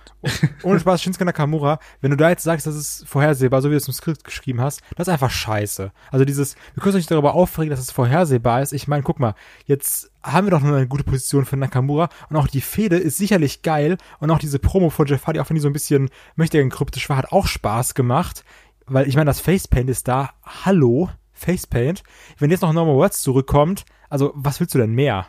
ohne 0.62 0.78
Spaß, 0.78 1.02
Shinsuke 1.02 1.24
Nakamura, 1.24 1.78
wenn 2.02 2.10
du 2.10 2.16
da 2.18 2.28
jetzt 2.28 2.42
sagst, 2.42 2.66
das 2.66 2.76
ist 2.76 3.08
vorhersehbar, 3.08 3.62
so 3.62 3.70
wie 3.70 3.72
du 3.72 3.78
es 3.78 3.88
im 3.88 3.94
Skript 3.94 4.22
geschrieben 4.22 4.60
hast, 4.60 4.82
das 4.96 5.08
ist 5.08 5.12
einfach 5.12 5.30
scheiße. 5.30 5.90
Also 6.10 6.24
dieses, 6.26 6.56
wir 6.74 6.82
können 6.82 6.94
uns 6.94 6.96
nicht 6.96 7.10
darüber 7.10 7.34
aufregen, 7.34 7.70
dass 7.70 7.80
es 7.80 7.90
vorhersehbar 7.90 8.60
ist. 8.60 8.74
Ich 8.74 8.86
meine, 8.86 9.02
guck 9.02 9.18
mal, 9.18 9.34
jetzt 9.64 10.12
haben 10.22 10.46
wir 10.46 10.50
doch 10.50 10.60
nur 10.60 10.76
eine 10.76 10.86
gute 10.86 11.04
Position 11.04 11.46
für 11.46 11.56
Nakamura 11.56 12.10
und 12.28 12.36
auch 12.36 12.48
die 12.48 12.60
Fehde 12.60 12.96
ist 12.96 13.16
sicherlich 13.16 13.62
geil 13.62 13.96
und 14.20 14.30
auch 14.30 14.38
diese 14.38 14.58
Promo 14.58 14.90
von 14.90 15.06
Jeff 15.06 15.26
Hardy, 15.26 15.40
auch 15.40 15.48
wenn 15.48 15.54
die 15.54 15.62
so 15.62 15.70
ein 15.70 15.72
bisschen 15.72 16.10
möchte 16.36 16.68
kryptisch 16.68 17.08
war, 17.08 17.16
hat 17.16 17.32
auch 17.32 17.46
Spaß 17.46 17.94
gemacht, 17.94 18.44
weil 18.84 19.08
ich 19.08 19.16
meine, 19.16 19.30
das 19.30 19.40
Facepaint 19.40 19.88
ist 19.88 20.06
da. 20.06 20.32
Hallo, 20.66 21.08
Facepaint. 21.32 22.02
Wenn 22.36 22.50
jetzt 22.50 22.60
noch 22.60 22.74
Normal 22.74 22.96
Words 22.96 23.22
zurückkommt, 23.22 23.86
also 24.10 24.32
was 24.34 24.60
willst 24.60 24.74
du 24.74 24.78
denn 24.78 24.92
mehr? 24.92 25.28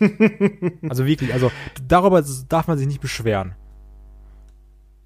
also 0.88 1.06
wirklich, 1.06 1.32
also 1.32 1.50
darüber 1.86 2.22
darf 2.48 2.68
man 2.68 2.78
sich 2.78 2.86
nicht 2.86 3.00
beschweren. 3.00 3.54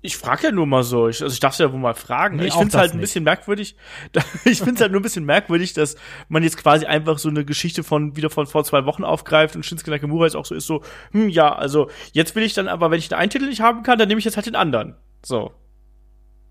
Ich 0.01 0.17
frage 0.17 0.45
ja 0.45 0.53
nur 0.53 0.67
mal 0.67 0.85
so. 0.85 1.09
Ich, 1.09 1.23
also 1.23 1.33
ich 1.33 1.41
darf 1.41 1.55
es 1.55 1.59
ja 1.59 1.73
wohl 1.73 1.81
mal 1.81 1.95
fragen. 1.95 2.37
Nee, 2.37 2.47
ich 2.47 2.53
finde 2.53 2.69
es 2.69 2.75
halt 2.75 2.93
ein 2.93 2.99
nicht. 2.99 3.07
bisschen 3.07 3.25
merkwürdig. 3.25 3.77
ich 4.45 4.59
finde 4.59 4.75
es 4.75 4.81
halt 4.81 4.93
nur 4.93 5.01
ein 5.01 5.03
bisschen 5.03 5.25
merkwürdig, 5.25 5.73
dass 5.73 5.97
man 6.29 6.45
jetzt 6.45 6.57
quasi 6.57 6.87
einfach 6.87 7.19
so 7.19 7.29
eine 7.29 7.45
Geschichte 7.45 7.83
von 7.83 8.15
wieder 8.15 8.31
von 8.31 8.47
vor 8.47 8.63
zwei 8.63 8.85
Wochen 8.85 9.03
aufgreift 9.03 9.57
und 9.57 9.67
Shinsuke 9.67 9.91
Nakamura 9.91 10.27
jetzt 10.27 10.37
auch 10.37 10.45
so 10.45 10.55
ist 10.55 10.67
so, 10.67 10.83
hm, 11.11 11.29
ja, 11.29 11.53
also 11.53 11.91
jetzt 12.13 12.37
will 12.37 12.45
ich 12.45 12.55
dann 12.55 12.69
aber, 12.69 12.93
wenn 12.93 12.99
ich 12.99 13.09
den 13.09 13.19
einen 13.19 13.31
Titel 13.31 13.47
nicht 13.47 13.61
haben 13.61 13.83
kann, 13.83 13.99
dann 13.99 14.07
nehme 14.07 14.21
ich 14.21 14.25
jetzt 14.25 14.37
halt 14.37 14.47
den 14.47 14.55
anderen. 14.55 14.95
So. 15.25 15.53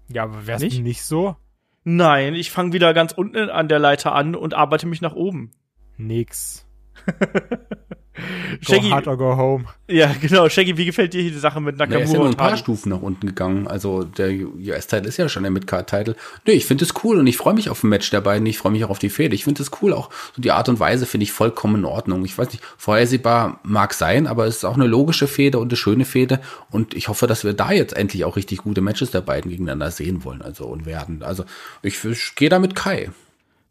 Ja, 0.10 0.24
aber 0.24 0.46
wär's 0.46 0.62
nicht? 0.62 0.82
nicht 0.82 1.04
so? 1.04 1.38
Nein, 1.86 2.36
ich 2.36 2.52
fange 2.52 2.74
wieder 2.74 2.94
ganz 2.94 3.14
unten 3.14 3.50
an 3.50 3.70
der 3.70 3.80
Leiter 3.80 4.14
an 4.14 4.36
und 4.36 4.54
arbeite 4.54 4.88
mich 4.88 5.02
nach 5.02 5.14
oben. 5.14 5.52
Nix. 5.96 6.67
Shaggy, 8.62 8.90
go 8.90 8.96
hard 8.96 9.08
or 9.08 9.18
go 9.18 9.38
home. 9.38 9.66
Ja, 9.88 10.12
genau. 10.20 10.50
Shaggy, 10.50 10.78
wie 10.78 10.86
gefällt 10.86 11.14
dir 11.14 11.24
die 11.24 11.30
Sache 11.38 11.62
mit 11.62 11.78
Nakamura? 11.78 12.00
Na, 12.00 12.00
er 12.00 12.06
ist 12.06 12.14
ja 12.14 12.20
nur 12.20 12.28
ein 12.28 12.36
paar 12.36 12.58
Stufen 12.58 12.90
nach 12.90 13.02
unten 13.02 13.28
gegangen. 13.28 13.68
Also 13.68 14.04
der 14.04 14.32
US-Title 14.32 15.08
ist 15.08 15.18
ja 15.18 15.30
schon 15.30 15.44
der 15.44 15.52
Mid-Card-Title. 15.52 16.16
Nee, 16.46 16.54
ich 16.54 16.66
finde 16.66 16.86
es 16.86 16.94
cool 17.04 17.20
und 17.20 17.28
ich 17.28 17.38
freue 17.38 17.54
mich 17.54 17.70
auf 17.70 17.84
ein 17.84 17.90
Match 17.90 18.10
der 18.10 18.22
beiden. 18.22 18.46
Ich 18.48 18.58
freue 18.58 18.72
mich 18.72 18.84
auch 18.86 18.90
auf 18.90 19.00
die 19.00 19.10
Fehde. 19.10 19.36
Ich 19.36 19.44
finde 19.44 19.62
es 19.62 19.72
cool. 19.82 19.94
Auch 19.94 20.10
so 20.36 20.42
die 20.42 20.52
Art 20.52 20.70
und 20.70 20.80
Weise 20.80 21.06
finde 21.06 21.24
ich 21.24 21.32
vollkommen 21.32 21.76
in 21.76 21.86
Ordnung. 21.86 22.26
Ich 22.26 22.38
weiß 22.38 22.52
nicht, 22.52 22.64
vorhersehbar 22.78 23.60
mag 23.64 23.94
sein, 23.94 24.28
aber 24.28 24.46
es 24.46 24.58
ist 24.58 24.66
auch 24.66 24.76
eine 24.76 24.88
logische 24.88 25.28
Fehde 25.28 25.60
und 25.60 25.70
eine 25.70 25.78
schöne 25.78 26.06
Fehde. 26.06 26.40
Und 26.72 26.96
ich 26.96 27.08
hoffe, 27.08 27.28
dass 27.28 27.44
wir 27.44 27.54
da 27.54 27.72
jetzt 27.72 27.96
endlich 27.96 28.26
auch 28.26 28.36
richtig 28.36 28.60
gute 28.60 28.82
Matches 28.82 29.12
der 29.12 29.22
beiden 29.22 29.52
gegeneinander 29.52 29.92
sehen 29.92 30.24
wollen. 30.24 30.42
Also 30.42 30.66
und 30.66 30.86
werden. 30.86 31.24
Also 31.24 31.46
ich, 31.84 32.04
ich 32.04 32.36
gehe 32.36 32.50
da 32.50 32.60
mit 32.60 32.76
Kai. 32.76 33.12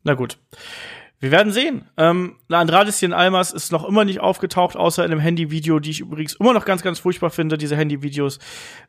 Na 0.04 0.14
gut. 0.14 0.38
Wir 1.26 1.32
werden 1.32 1.52
sehen. 1.52 1.84
Ähm, 1.96 2.36
Andradischen 2.48 3.12
Almas 3.12 3.50
ist 3.50 3.72
noch 3.72 3.84
immer 3.84 4.04
nicht 4.04 4.20
aufgetaucht, 4.20 4.76
außer 4.76 5.04
in 5.04 5.10
einem 5.10 5.18
Handyvideo, 5.18 5.80
die 5.80 5.90
ich 5.90 5.98
übrigens 5.98 6.34
immer 6.34 6.52
noch 6.52 6.64
ganz, 6.64 6.82
ganz 6.82 7.00
furchtbar 7.00 7.30
finde, 7.30 7.58
diese 7.58 7.76
Handyvideos. 7.76 8.38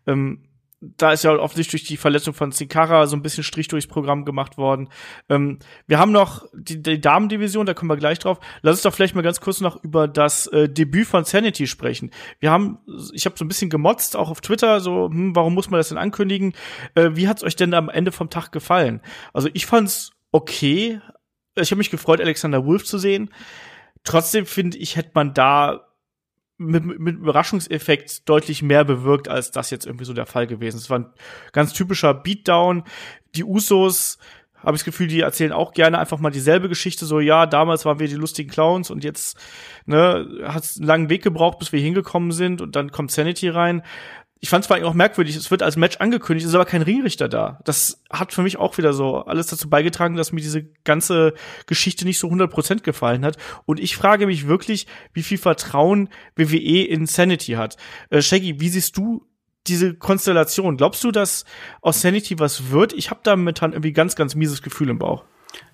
Ähm, 0.05 0.43
da 0.79 1.13
ist 1.13 1.23
ja 1.23 1.31
offensichtlich 1.31 1.81
durch 1.81 1.87
die 1.87 1.97
Verletzung 1.97 2.35
von 2.35 2.51
Sikara 2.51 3.07
so 3.07 3.15
ein 3.15 3.23
bisschen 3.23 3.43
Strich 3.43 3.69
durchs 3.69 3.87
Programm 3.87 4.23
gemacht 4.23 4.59
worden. 4.59 4.89
Ähm, 5.29 5.57
wir 5.87 5.97
haben 5.97 6.11
noch 6.11 6.45
die, 6.53 6.79
die 6.79 7.01
Damendivision, 7.01 7.65
da 7.65 7.73
kommen 7.73 7.89
wir 7.89 7.97
gleich 7.97 8.19
drauf. 8.19 8.39
Lass 8.61 8.75
uns 8.75 8.83
doch 8.83 8.93
vielleicht 8.93 9.15
mal 9.15 9.23
ganz 9.23 9.41
kurz 9.41 9.59
noch 9.59 9.83
über 9.83 10.07
das 10.07 10.45
äh, 10.45 10.69
Debüt 10.69 11.07
von 11.07 11.23
Sanity 11.23 11.65
sprechen. 11.65 12.11
Wir 12.39 12.51
haben, 12.51 12.77
ich 13.13 13.25
habe 13.25 13.35
so 13.35 13.45
ein 13.45 13.47
bisschen 13.47 13.71
gemotzt, 13.71 14.15
auch 14.15 14.29
auf 14.29 14.41
Twitter, 14.41 14.79
so, 14.79 15.09
hm, 15.09 15.35
warum 15.35 15.55
muss 15.55 15.71
man 15.71 15.79
das 15.79 15.89
denn 15.89 15.97
ankündigen? 15.97 16.53
Äh, 16.93 17.09
wie 17.13 17.27
hat's 17.27 17.43
euch 17.43 17.55
denn 17.55 17.73
am 17.73 17.89
Ende 17.89 18.11
vom 18.11 18.29
Tag 18.29 18.51
gefallen? 18.51 19.01
Also 19.33 19.49
ich 19.53 19.65
fand's 19.65 20.11
okay, 20.31 21.01
ich 21.61 21.71
habe 21.71 21.77
mich 21.77 21.91
gefreut, 21.91 22.21
Alexander 22.21 22.65
Wolf 22.65 22.85
zu 22.85 22.97
sehen. 22.97 23.31
Trotzdem 24.03 24.45
finde 24.45 24.77
ich, 24.77 24.95
hätte 24.95 25.11
man 25.13 25.33
da 25.33 25.87
mit, 26.57 26.83
mit 26.85 27.17
Überraschungseffekt 27.17 28.27
deutlich 28.27 28.61
mehr 28.61 28.83
bewirkt, 28.83 29.27
als 29.27 29.51
das 29.51 29.69
jetzt 29.69 29.85
irgendwie 29.85 30.05
so 30.05 30.13
der 30.13 30.25
Fall 30.25 30.47
gewesen. 30.47 30.77
Es 30.77 30.89
war 30.89 30.99
ein 30.99 31.13
ganz 31.51 31.73
typischer 31.73 32.13
Beatdown. 32.13 32.83
Die 33.35 33.43
Usos, 33.43 34.17
habe 34.63 34.75
ich 34.75 34.81
das 34.81 34.85
Gefühl, 34.85 35.07
die 35.07 35.21
erzählen 35.21 35.51
auch 35.51 35.71
gerne 35.71 35.99
einfach 35.99 36.17
mal 36.19 36.31
dieselbe 36.31 36.67
Geschichte. 36.67 37.05
So, 37.05 37.19
ja, 37.19 37.45
damals 37.45 37.85
waren 37.85 37.99
wir 37.99 38.07
die 38.07 38.15
lustigen 38.15 38.49
Clowns 38.49 38.89
und 38.89 39.03
jetzt 39.03 39.37
ne, 39.85 40.27
hat 40.45 40.63
es 40.63 40.77
einen 40.77 40.87
langen 40.87 41.09
Weg 41.09 41.23
gebraucht, 41.23 41.59
bis 41.59 41.71
wir 41.71 41.79
hingekommen 41.79 42.31
sind 42.31 42.61
und 42.61 42.75
dann 42.75 42.91
kommt 42.91 43.11
Sanity 43.11 43.49
rein 43.49 43.83
ich 44.39 44.49
fand 44.49 44.63
es 44.63 44.67
vor 44.67 44.75
allem 44.75 44.85
auch 44.85 44.93
merkwürdig, 44.93 45.35
es 45.35 45.51
wird 45.51 45.63
als 45.63 45.77
Match 45.77 45.97
angekündigt, 45.97 46.47
ist 46.47 46.55
aber 46.55 46.65
kein 46.65 46.81
Ringrichter 46.81 47.27
da. 47.27 47.59
Das 47.65 48.03
hat 48.11 48.33
für 48.33 48.43
mich 48.43 48.57
auch 48.57 48.77
wieder 48.77 48.93
so 48.93 49.17
alles 49.17 49.47
dazu 49.47 49.69
beigetragen, 49.69 50.15
dass 50.15 50.31
mir 50.31 50.41
diese 50.41 50.63
ganze 50.83 51.33
Geschichte 51.65 52.05
nicht 52.05 52.19
so 52.19 52.27
100% 52.27 52.81
gefallen 52.81 53.25
hat. 53.25 53.37
Und 53.65 53.79
ich 53.79 53.95
frage 53.95 54.27
mich 54.27 54.47
wirklich, 54.47 54.87
wie 55.13 55.23
viel 55.23 55.37
Vertrauen 55.37 56.09
WWE 56.35 56.83
in 56.83 57.05
Sanity 57.05 57.53
hat. 57.53 57.77
Äh, 58.09 58.21
Shaggy, 58.21 58.59
wie 58.59 58.69
siehst 58.69 58.97
du 58.97 59.25
diese 59.65 59.95
Konstellation? 59.95 60.77
Glaubst 60.77 61.03
du, 61.03 61.11
dass 61.11 61.45
aus 61.81 62.01
Sanity 62.01 62.39
was 62.39 62.71
wird? 62.71 62.93
Ich 62.93 63.09
habe 63.09 63.21
da 63.23 63.35
momentan 63.35 63.73
irgendwie 63.73 63.93
ganz, 63.93 64.15
ganz 64.15 64.35
mieses 64.35 64.61
Gefühl 64.61 64.89
im 64.89 64.99
Bauch. 64.99 65.25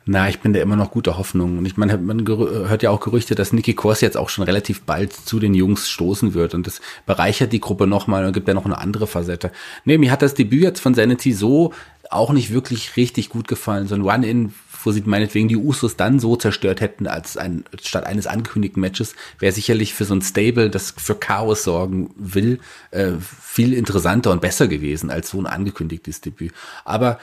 Na, 0.05 0.27
ich 0.27 0.39
bin 0.41 0.53
da 0.53 0.59
immer 0.59 0.75
noch 0.75 0.91
guter 0.91 1.17
Hoffnung. 1.17 1.57
Und 1.57 1.65
ich 1.65 1.77
meine, 1.77 1.97
man 1.97 2.27
hört 2.27 2.83
ja 2.83 2.89
auch 2.89 2.99
Gerüchte, 2.99 3.35
dass 3.35 3.53
Nikki 3.53 3.73
Kors 3.73 4.01
jetzt 4.01 4.17
auch 4.17 4.29
schon 4.29 4.43
relativ 4.43 4.81
bald 4.81 5.13
zu 5.13 5.39
den 5.39 5.53
Jungs 5.53 5.89
stoßen 5.89 6.33
wird. 6.33 6.53
Und 6.53 6.67
das 6.67 6.81
bereichert 7.05 7.53
die 7.53 7.61
Gruppe 7.61 7.87
nochmal 7.87 8.25
und 8.25 8.33
gibt 8.33 8.47
ja 8.47 8.53
noch 8.53 8.65
eine 8.65 8.77
andere 8.77 9.07
Facette. 9.07 9.51
Nee, 9.85 9.97
mir 9.97 10.11
hat 10.11 10.21
das 10.21 10.33
Debüt 10.33 10.63
jetzt 10.63 10.81
von 10.81 10.93
Sanity 10.93 11.31
so 11.31 11.73
auch 12.09 12.33
nicht 12.33 12.51
wirklich 12.51 12.97
richtig 12.97 13.29
gut 13.29 13.47
gefallen. 13.47 13.87
So 13.87 13.95
ein 13.95 14.01
Run-In 14.01 14.53
wo 14.85 14.91
sie 14.91 15.01
meinetwegen 15.05 15.47
die 15.47 15.57
Usos 15.57 15.95
dann 15.95 16.19
so 16.19 16.35
zerstört 16.35 16.81
hätten, 16.81 17.07
als 17.07 17.37
ein, 17.37 17.63
statt 17.81 18.05
eines 18.05 18.27
angekündigten 18.27 18.81
Matches, 18.81 19.15
wäre 19.39 19.53
sicherlich 19.53 19.93
für 19.93 20.05
so 20.05 20.13
ein 20.13 20.21
Stable, 20.21 20.69
das 20.69 20.93
für 20.97 21.15
Chaos 21.15 21.63
sorgen 21.63 22.13
will, 22.17 22.59
äh, 22.91 23.11
viel 23.41 23.73
interessanter 23.73 24.31
und 24.31 24.41
besser 24.41 24.67
gewesen 24.67 25.09
als 25.09 25.29
so 25.29 25.39
ein 25.39 25.47
angekündigtes 25.47 26.21
Debüt. 26.21 26.53
Aber 26.85 27.19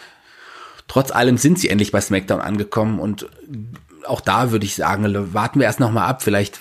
trotz 0.91 1.13
allem 1.13 1.39
sind 1.39 1.57
sie 1.57 1.69
endlich 1.69 1.93
bei 1.93 2.01
SmackDown 2.01 2.41
angekommen 2.41 2.99
und 2.99 3.29
auch 4.07 4.21
da 4.21 4.51
würde 4.51 4.67
ich 4.67 4.75
sagen, 4.75 5.05
warten 5.33 5.61
wir 5.61 5.67
erst 5.67 5.79
noch 5.79 5.93
mal 5.93 6.05
ab. 6.05 6.21
Vielleicht 6.21 6.59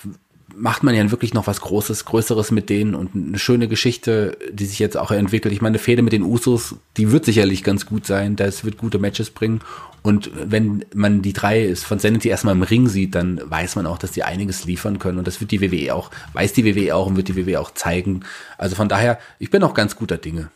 macht 0.54 0.84
man 0.84 0.94
ja 0.94 1.10
wirklich 1.10 1.34
noch 1.34 1.48
was 1.48 1.60
Großes, 1.60 2.04
Größeres 2.04 2.52
mit 2.52 2.70
denen 2.70 2.94
und 2.94 3.16
eine 3.16 3.40
schöne 3.40 3.66
Geschichte, 3.66 4.38
die 4.52 4.66
sich 4.66 4.78
jetzt 4.78 4.96
auch 4.96 5.10
entwickelt. 5.10 5.52
Ich 5.52 5.62
meine, 5.62 5.72
eine 5.72 5.78
Fehde 5.82 6.02
mit 6.02 6.12
den 6.12 6.22
Usos, 6.22 6.76
die 6.96 7.10
wird 7.10 7.24
sicherlich 7.24 7.64
ganz 7.64 7.86
gut 7.86 8.06
sein. 8.06 8.36
Das 8.36 8.64
wird 8.64 8.78
gute 8.78 9.00
Matches 9.00 9.30
bringen. 9.30 9.62
Und 10.02 10.30
wenn 10.32 10.84
man 10.94 11.22
die 11.22 11.32
drei 11.32 11.74
von 11.74 11.98
Sanity 11.98 12.28
erstmal 12.28 12.54
im 12.54 12.62
Ring 12.62 12.86
sieht, 12.86 13.16
dann 13.16 13.40
weiß 13.42 13.74
man 13.74 13.86
auch, 13.86 13.98
dass 13.98 14.12
die 14.12 14.22
einiges 14.22 14.64
liefern 14.64 15.00
können. 15.00 15.18
Und 15.18 15.26
das 15.26 15.40
wird 15.40 15.50
die 15.50 15.60
WWE 15.60 15.92
auch, 15.92 16.12
weiß 16.34 16.52
die 16.52 16.64
WWE 16.64 16.94
auch 16.94 17.08
und 17.08 17.16
wird 17.16 17.26
die 17.26 17.36
WWE 17.36 17.58
auch 17.58 17.74
zeigen. 17.74 18.20
Also 18.58 18.76
von 18.76 18.88
daher, 18.88 19.18
ich 19.40 19.50
bin 19.50 19.64
auch 19.64 19.74
ganz 19.74 19.96
guter 19.96 20.18
Dinge. 20.18 20.50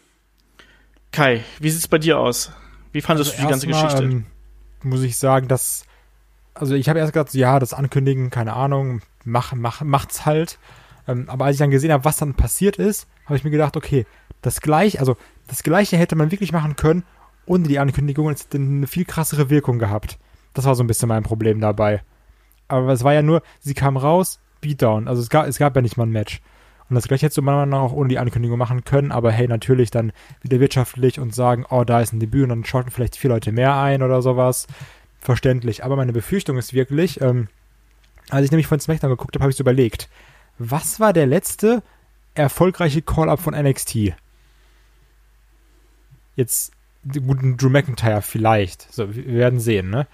Kai, 1.10 1.42
wie 1.58 1.70
sieht's 1.70 1.88
bei 1.88 1.98
dir 1.98 2.20
aus? 2.20 2.52
Wie 2.94 3.02
fandest 3.02 3.32
also 3.32 3.42
du 3.42 3.46
die 3.46 3.50
ganze 3.50 3.68
mal, 3.68 3.82
Geschichte? 3.82 4.04
Ähm, 4.04 4.26
muss 4.82 5.02
ich 5.02 5.18
sagen, 5.18 5.48
dass 5.48 5.84
also 6.54 6.74
ich 6.74 6.88
habe 6.88 7.00
erst 7.00 7.12
gedacht, 7.12 7.34
ja, 7.34 7.58
das 7.58 7.74
Ankündigen, 7.74 8.30
keine 8.30 8.54
Ahnung, 8.54 9.02
mach, 9.24 9.52
mach, 9.54 9.82
macht's 9.82 10.24
halt. 10.24 10.58
Ähm, 11.06 11.24
aber 11.28 11.46
als 11.46 11.56
ich 11.56 11.58
dann 11.58 11.70
gesehen 11.70 11.92
habe, 11.92 12.04
was 12.04 12.16
dann 12.16 12.34
passiert 12.34 12.76
ist, 12.76 13.08
habe 13.26 13.36
ich 13.36 13.44
mir 13.44 13.50
gedacht, 13.50 13.76
okay, 13.76 14.06
das 14.40 14.60
gleiche, 14.60 15.00
also 15.00 15.16
das 15.48 15.62
gleiche 15.62 15.96
hätte 15.96 16.16
man 16.16 16.30
wirklich 16.30 16.52
machen 16.52 16.76
können, 16.76 17.02
ohne 17.44 17.66
die 17.66 17.78
Ankündigung, 17.78 18.30
es 18.30 18.44
hätte 18.44 18.58
eine 18.58 18.86
viel 18.86 19.04
krassere 19.04 19.50
Wirkung 19.50 19.78
gehabt. 19.78 20.18
Das 20.54 20.64
war 20.64 20.74
so 20.76 20.84
ein 20.84 20.86
bisschen 20.86 21.08
mein 21.08 21.24
Problem 21.24 21.60
dabei. 21.60 22.02
Aber 22.68 22.92
es 22.92 23.02
war 23.02 23.12
ja 23.12 23.22
nur, 23.22 23.42
sie 23.60 23.74
kam 23.74 23.96
raus, 23.96 24.38
Beatdown. 24.60 25.08
Also 25.08 25.20
es 25.20 25.28
gab, 25.28 25.46
es 25.46 25.58
gab 25.58 25.74
ja 25.74 25.82
nicht 25.82 25.96
mal 25.96 26.06
ein 26.06 26.12
Match. 26.12 26.40
Und 26.88 26.96
das 26.96 27.08
gleiche 27.08 27.26
hättest 27.26 27.38
du 27.38 27.42
manchmal 27.42 27.80
auch 27.80 27.92
ohne 27.92 28.08
die 28.08 28.18
Ankündigung 28.18 28.58
machen 28.58 28.84
können, 28.84 29.10
aber 29.10 29.32
hey, 29.32 29.48
natürlich 29.48 29.90
dann 29.90 30.12
wieder 30.42 30.60
wirtschaftlich 30.60 31.18
und 31.18 31.34
sagen, 31.34 31.64
oh, 31.70 31.84
da 31.84 32.00
ist 32.00 32.12
ein 32.12 32.20
Debüt 32.20 32.42
und 32.44 32.48
dann 32.50 32.64
schalten 32.64 32.90
vielleicht 32.90 33.16
vier 33.16 33.30
Leute 33.30 33.52
mehr 33.52 33.76
ein 33.76 34.02
oder 34.02 34.20
sowas 34.20 34.66
verständlich. 35.18 35.82
Aber 35.82 35.96
meine 35.96 36.12
Befürchtung 36.12 36.58
ist 36.58 36.74
wirklich, 36.74 37.20
ähm, 37.20 37.48
als 38.30 38.44
ich 38.44 38.50
nämlich 38.50 38.66
von 38.66 38.80
SmackDown 38.80 39.10
geguckt 39.10 39.34
habe, 39.34 39.44
habe 39.44 39.52
ich 39.52 39.60
überlegt, 39.60 40.08
was 40.58 41.00
war 41.00 41.12
der 41.12 41.26
letzte 41.26 41.82
erfolgreiche 42.34 43.02
Call-Up 43.02 43.40
von 43.40 43.54
NXT? 43.54 44.14
Jetzt, 46.36 46.72
guten 47.12 47.56
Drew 47.56 47.70
McIntyre 47.70 48.22
vielleicht. 48.22 48.92
So, 48.92 49.14
wir 49.14 49.26
werden 49.26 49.60
sehen, 49.60 49.90
ne? 49.90 50.06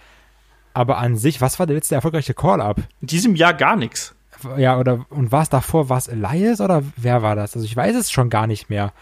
Aber 0.73 0.99
an 0.99 1.17
sich, 1.17 1.41
was 1.41 1.59
war 1.59 1.67
der 1.67 1.75
letzte 1.75 1.97
erfolgreiche 1.97 2.35
Call-Up? 2.35 2.81
In 3.01 3.07
diesem 3.09 3.35
Jahr 3.35 3.55
gar 3.55 3.77
nichts. 3.77 4.15
Ja, 4.57 4.79
oder, 4.79 5.07
und 5.11 5.33
war 5.33 5.43
es 5.43 5.49
davor, 5.49 5.89
war 5.89 5.99
es 5.99 6.09
Elias 6.09 6.61
oder 6.61 6.83
wer 6.97 7.23
war 7.23 7.37
das? 7.37 7.55
Also 7.55 7.65
ich 7.65 7.77
weiß 7.77 7.97
es 7.97 8.11
schon 8.11 8.31
gar 8.31 8.47
nicht 8.47 8.71
mehr. 8.71 8.93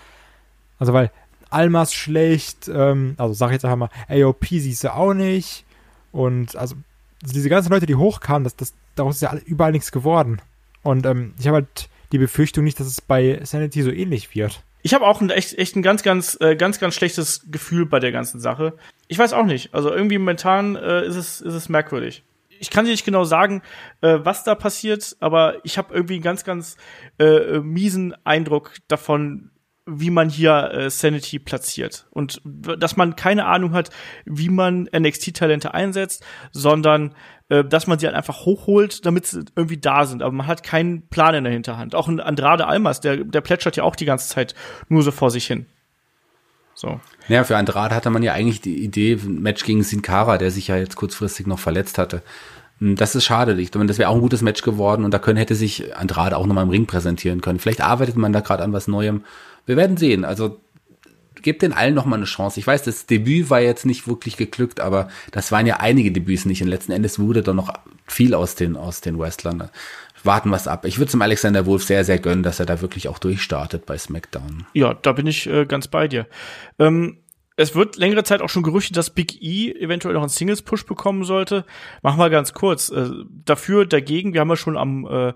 Also, 0.78 0.92
weil 0.92 1.10
Almas 1.50 1.94
schlecht, 1.94 2.68
ähm, 2.68 3.14
also 3.18 3.34
sag 3.34 3.48
ich 3.48 3.54
jetzt 3.54 3.64
einfach 3.64 3.76
mal, 3.76 3.90
AOP 4.08 4.46
siehst 4.46 4.84
du 4.84 4.94
auch 4.94 5.14
nicht. 5.14 5.64
Und 6.12 6.56
also 6.56 6.76
diese 7.22 7.48
ganzen 7.48 7.72
Leute, 7.72 7.86
die 7.86 7.96
hochkamen, 7.96 8.44
das, 8.44 8.56
das, 8.56 8.74
daraus 8.94 9.16
ist 9.16 9.22
ja 9.22 9.34
überall 9.44 9.72
nichts 9.72 9.92
geworden. 9.92 10.40
Und 10.82 11.06
ähm, 11.06 11.34
ich 11.38 11.46
habe 11.46 11.56
halt 11.56 11.88
die 12.12 12.18
Befürchtung 12.18 12.64
nicht, 12.64 12.78
dass 12.80 12.86
es 12.86 13.00
bei 13.00 13.40
Sanity 13.44 13.82
so 13.82 13.90
ähnlich 13.90 14.34
wird. 14.34 14.62
Ich 14.82 14.94
habe 14.94 15.06
auch 15.06 15.20
ein 15.20 15.30
echt, 15.30 15.58
echt 15.58 15.76
ein 15.76 15.82
ganz, 15.82 16.02
ganz, 16.02 16.38
äh, 16.40 16.54
ganz, 16.54 16.78
ganz 16.78 16.94
schlechtes 16.94 17.42
Gefühl 17.50 17.84
bei 17.84 17.98
der 17.98 18.12
ganzen 18.12 18.40
Sache. 18.40 18.74
Ich 19.08 19.18
weiß 19.18 19.32
auch 19.32 19.44
nicht. 19.44 19.74
Also 19.74 19.92
irgendwie 19.92 20.18
momentan 20.18 20.76
äh, 20.76 21.04
ist 21.04 21.16
es, 21.16 21.40
ist 21.40 21.54
es 21.54 21.68
merkwürdig. 21.68 22.22
Ich 22.60 22.70
kann 22.70 22.84
dir 22.84 22.90
nicht 22.90 23.04
genau 23.04 23.24
sagen, 23.24 23.62
äh, 24.00 24.18
was 24.22 24.44
da 24.44 24.54
passiert, 24.54 25.16
aber 25.20 25.64
ich 25.64 25.78
habe 25.78 25.94
irgendwie 25.94 26.14
einen 26.14 26.22
ganz, 26.22 26.44
ganz 26.44 26.76
äh, 27.18 27.60
miesen 27.60 28.14
Eindruck 28.24 28.76
davon, 28.88 29.50
wie 29.88 30.10
man 30.10 30.28
hier 30.28 30.70
äh, 30.72 30.90
Sanity 30.90 31.38
platziert 31.38 32.06
und 32.10 32.42
dass 32.44 32.96
man 32.96 33.16
keine 33.16 33.46
Ahnung 33.46 33.72
hat, 33.72 33.90
wie 34.26 34.50
man 34.50 34.88
NXT-Talente 34.94 35.72
einsetzt, 35.72 36.24
sondern 36.52 37.14
äh, 37.48 37.64
dass 37.64 37.86
man 37.86 37.98
sie 37.98 38.06
halt 38.06 38.16
einfach 38.16 38.44
hochholt, 38.44 39.06
damit 39.06 39.26
sie 39.26 39.44
irgendwie 39.56 39.78
da 39.78 40.04
sind. 40.04 40.22
Aber 40.22 40.32
man 40.32 40.46
hat 40.46 40.62
keinen 40.62 41.08
Plan 41.08 41.34
in 41.34 41.44
der 41.44 41.52
Hinterhand. 41.52 41.94
Auch 41.94 42.08
ein 42.08 42.20
Andrade 42.20 42.66
Almas, 42.66 43.00
der, 43.00 43.24
der 43.24 43.40
plätschert 43.40 43.76
ja 43.76 43.84
auch 43.84 43.96
die 43.96 44.04
ganze 44.04 44.28
Zeit 44.28 44.54
nur 44.88 45.02
so 45.02 45.10
vor 45.10 45.30
sich 45.30 45.46
hin. 45.46 45.66
So. 46.78 47.00
Ja, 47.26 47.42
für 47.42 47.56
Andrade 47.56 47.92
hatte 47.92 48.08
man 48.08 48.22
ja 48.22 48.34
eigentlich 48.34 48.60
die 48.60 48.84
Idee, 48.84 49.14
ein 49.14 49.42
Match 49.42 49.64
gegen 49.64 49.82
Sin 49.82 50.00
Cara, 50.00 50.38
der 50.38 50.52
sich 50.52 50.68
ja 50.68 50.76
jetzt 50.76 50.94
kurzfristig 50.94 51.48
noch 51.48 51.58
verletzt 51.58 51.98
hatte. 51.98 52.22
Hm, 52.78 52.94
das 52.94 53.16
ist 53.16 53.24
schade. 53.24 53.60
Ich 53.60 53.74
meine, 53.74 53.88
das 53.88 53.98
wäre 53.98 54.10
auch 54.10 54.14
ein 54.14 54.20
gutes 54.20 54.42
Match 54.42 54.62
geworden 54.62 55.04
und 55.04 55.12
da 55.12 55.18
können, 55.18 55.38
hätte 55.38 55.56
sich 55.56 55.96
Andrade 55.96 56.36
auch 56.36 56.46
nochmal 56.46 56.62
im 56.62 56.70
Ring 56.70 56.86
präsentieren 56.86 57.40
können. 57.40 57.58
Vielleicht 57.58 57.80
arbeitet 57.80 58.14
man 58.14 58.32
da 58.32 58.38
gerade 58.38 58.62
an 58.62 58.72
was 58.72 58.86
Neuem 58.86 59.24
wir 59.66 59.76
werden 59.76 59.96
sehen. 59.96 60.24
Also 60.24 60.60
gebt 61.42 61.62
den 61.62 61.72
allen 61.72 61.94
noch 61.94 62.04
mal 62.04 62.16
eine 62.16 62.24
Chance. 62.26 62.60
Ich 62.60 62.66
weiß, 62.66 62.84
das 62.84 63.06
Debüt 63.06 63.50
war 63.50 63.60
jetzt 63.60 63.84
nicht 63.84 64.06
wirklich 64.06 64.36
geglückt, 64.36 64.78
aber 64.78 65.08
das 65.32 65.50
waren 65.50 65.66
ja 65.66 65.78
einige 65.78 66.12
Debüts 66.12 66.44
nicht. 66.44 66.62
Und 66.62 66.68
letzten 66.68 66.92
Endes 66.92 67.18
wurde 67.18 67.42
da 67.42 67.52
noch 67.52 67.72
viel 68.06 68.34
aus 68.34 68.54
den, 68.54 68.76
aus 68.76 69.00
den 69.00 69.18
Wrestlern. 69.18 69.68
Warten 70.24 70.50
wir 70.50 70.56
es 70.56 70.68
ab. 70.68 70.84
Ich 70.84 70.98
würde 70.98 71.10
zum 71.10 71.22
Alexander 71.22 71.66
Wolf 71.66 71.84
sehr, 71.84 72.04
sehr 72.04 72.18
gönnen, 72.18 72.42
dass 72.42 72.60
er 72.60 72.66
da 72.66 72.80
wirklich 72.80 73.08
auch 73.08 73.18
durchstartet 73.18 73.86
bei 73.86 73.96
SmackDown. 73.96 74.66
Ja, 74.74 74.94
da 74.94 75.12
bin 75.12 75.26
ich 75.26 75.46
äh, 75.46 75.66
ganz 75.66 75.88
bei 75.88 76.08
dir. 76.08 76.26
Ähm, 76.78 77.18
es 77.56 77.74
wird 77.74 77.96
längere 77.96 78.22
Zeit 78.22 78.40
auch 78.40 78.48
schon 78.48 78.62
gerüchtet, 78.62 78.96
dass 78.96 79.10
Big 79.10 79.42
E 79.42 79.72
eventuell 79.72 80.14
noch 80.14 80.22
einen 80.22 80.28
Singles-Push 80.28 80.86
bekommen 80.86 81.24
sollte. 81.24 81.64
Machen 82.02 82.20
wir 82.20 82.30
ganz 82.30 82.52
kurz. 82.52 82.88
Äh, 82.88 83.10
dafür, 83.44 83.84
dagegen, 83.84 84.32
wir 84.32 84.40
haben 84.40 84.48
ja 84.48 84.56
schon 84.56 84.76
am 84.76 85.06
äh, 85.06 85.32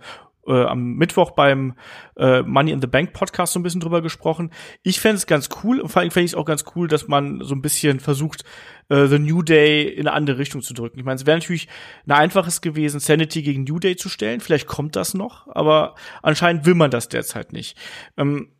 äh, 0.46 0.64
am 0.64 0.94
Mittwoch 0.94 1.32
beim 1.32 1.74
äh, 2.16 2.42
Money 2.42 2.72
in 2.72 2.80
the 2.80 2.86
Bank 2.86 3.12
Podcast 3.12 3.52
so 3.52 3.60
ein 3.60 3.62
bisschen 3.62 3.80
drüber 3.80 4.02
gesprochen. 4.02 4.50
Ich 4.82 5.00
fände 5.00 5.16
es 5.16 5.26
ganz 5.26 5.48
cool 5.62 5.80
und 5.80 5.88
vor 5.88 6.02
allem 6.02 6.10
fände 6.10 6.24
ich 6.24 6.32
es 6.32 6.34
auch 6.36 6.44
ganz 6.44 6.64
cool, 6.74 6.88
dass 6.88 7.08
man 7.08 7.40
so 7.42 7.54
ein 7.54 7.62
bisschen 7.62 8.00
versucht, 8.00 8.44
äh, 8.88 9.06
The 9.06 9.18
New 9.18 9.42
Day 9.42 9.84
in 9.84 10.08
eine 10.08 10.12
andere 10.12 10.38
Richtung 10.38 10.62
zu 10.62 10.74
drücken. 10.74 10.98
Ich 10.98 11.04
meine, 11.04 11.16
es 11.16 11.26
wäre 11.26 11.38
natürlich 11.38 11.68
ein 12.06 12.12
einfaches 12.12 12.60
gewesen, 12.60 13.00
Sanity 13.00 13.42
gegen 13.42 13.64
New 13.64 13.78
Day 13.78 13.96
zu 13.96 14.08
stellen. 14.08 14.40
Vielleicht 14.40 14.66
kommt 14.66 14.96
das 14.96 15.14
noch, 15.14 15.46
aber 15.48 15.94
anscheinend 16.22 16.66
will 16.66 16.74
man 16.74 16.90
das 16.90 17.08
derzeit 17.08 17.52
nicht. 17.52 17.76
Ähm, 18.16 18.52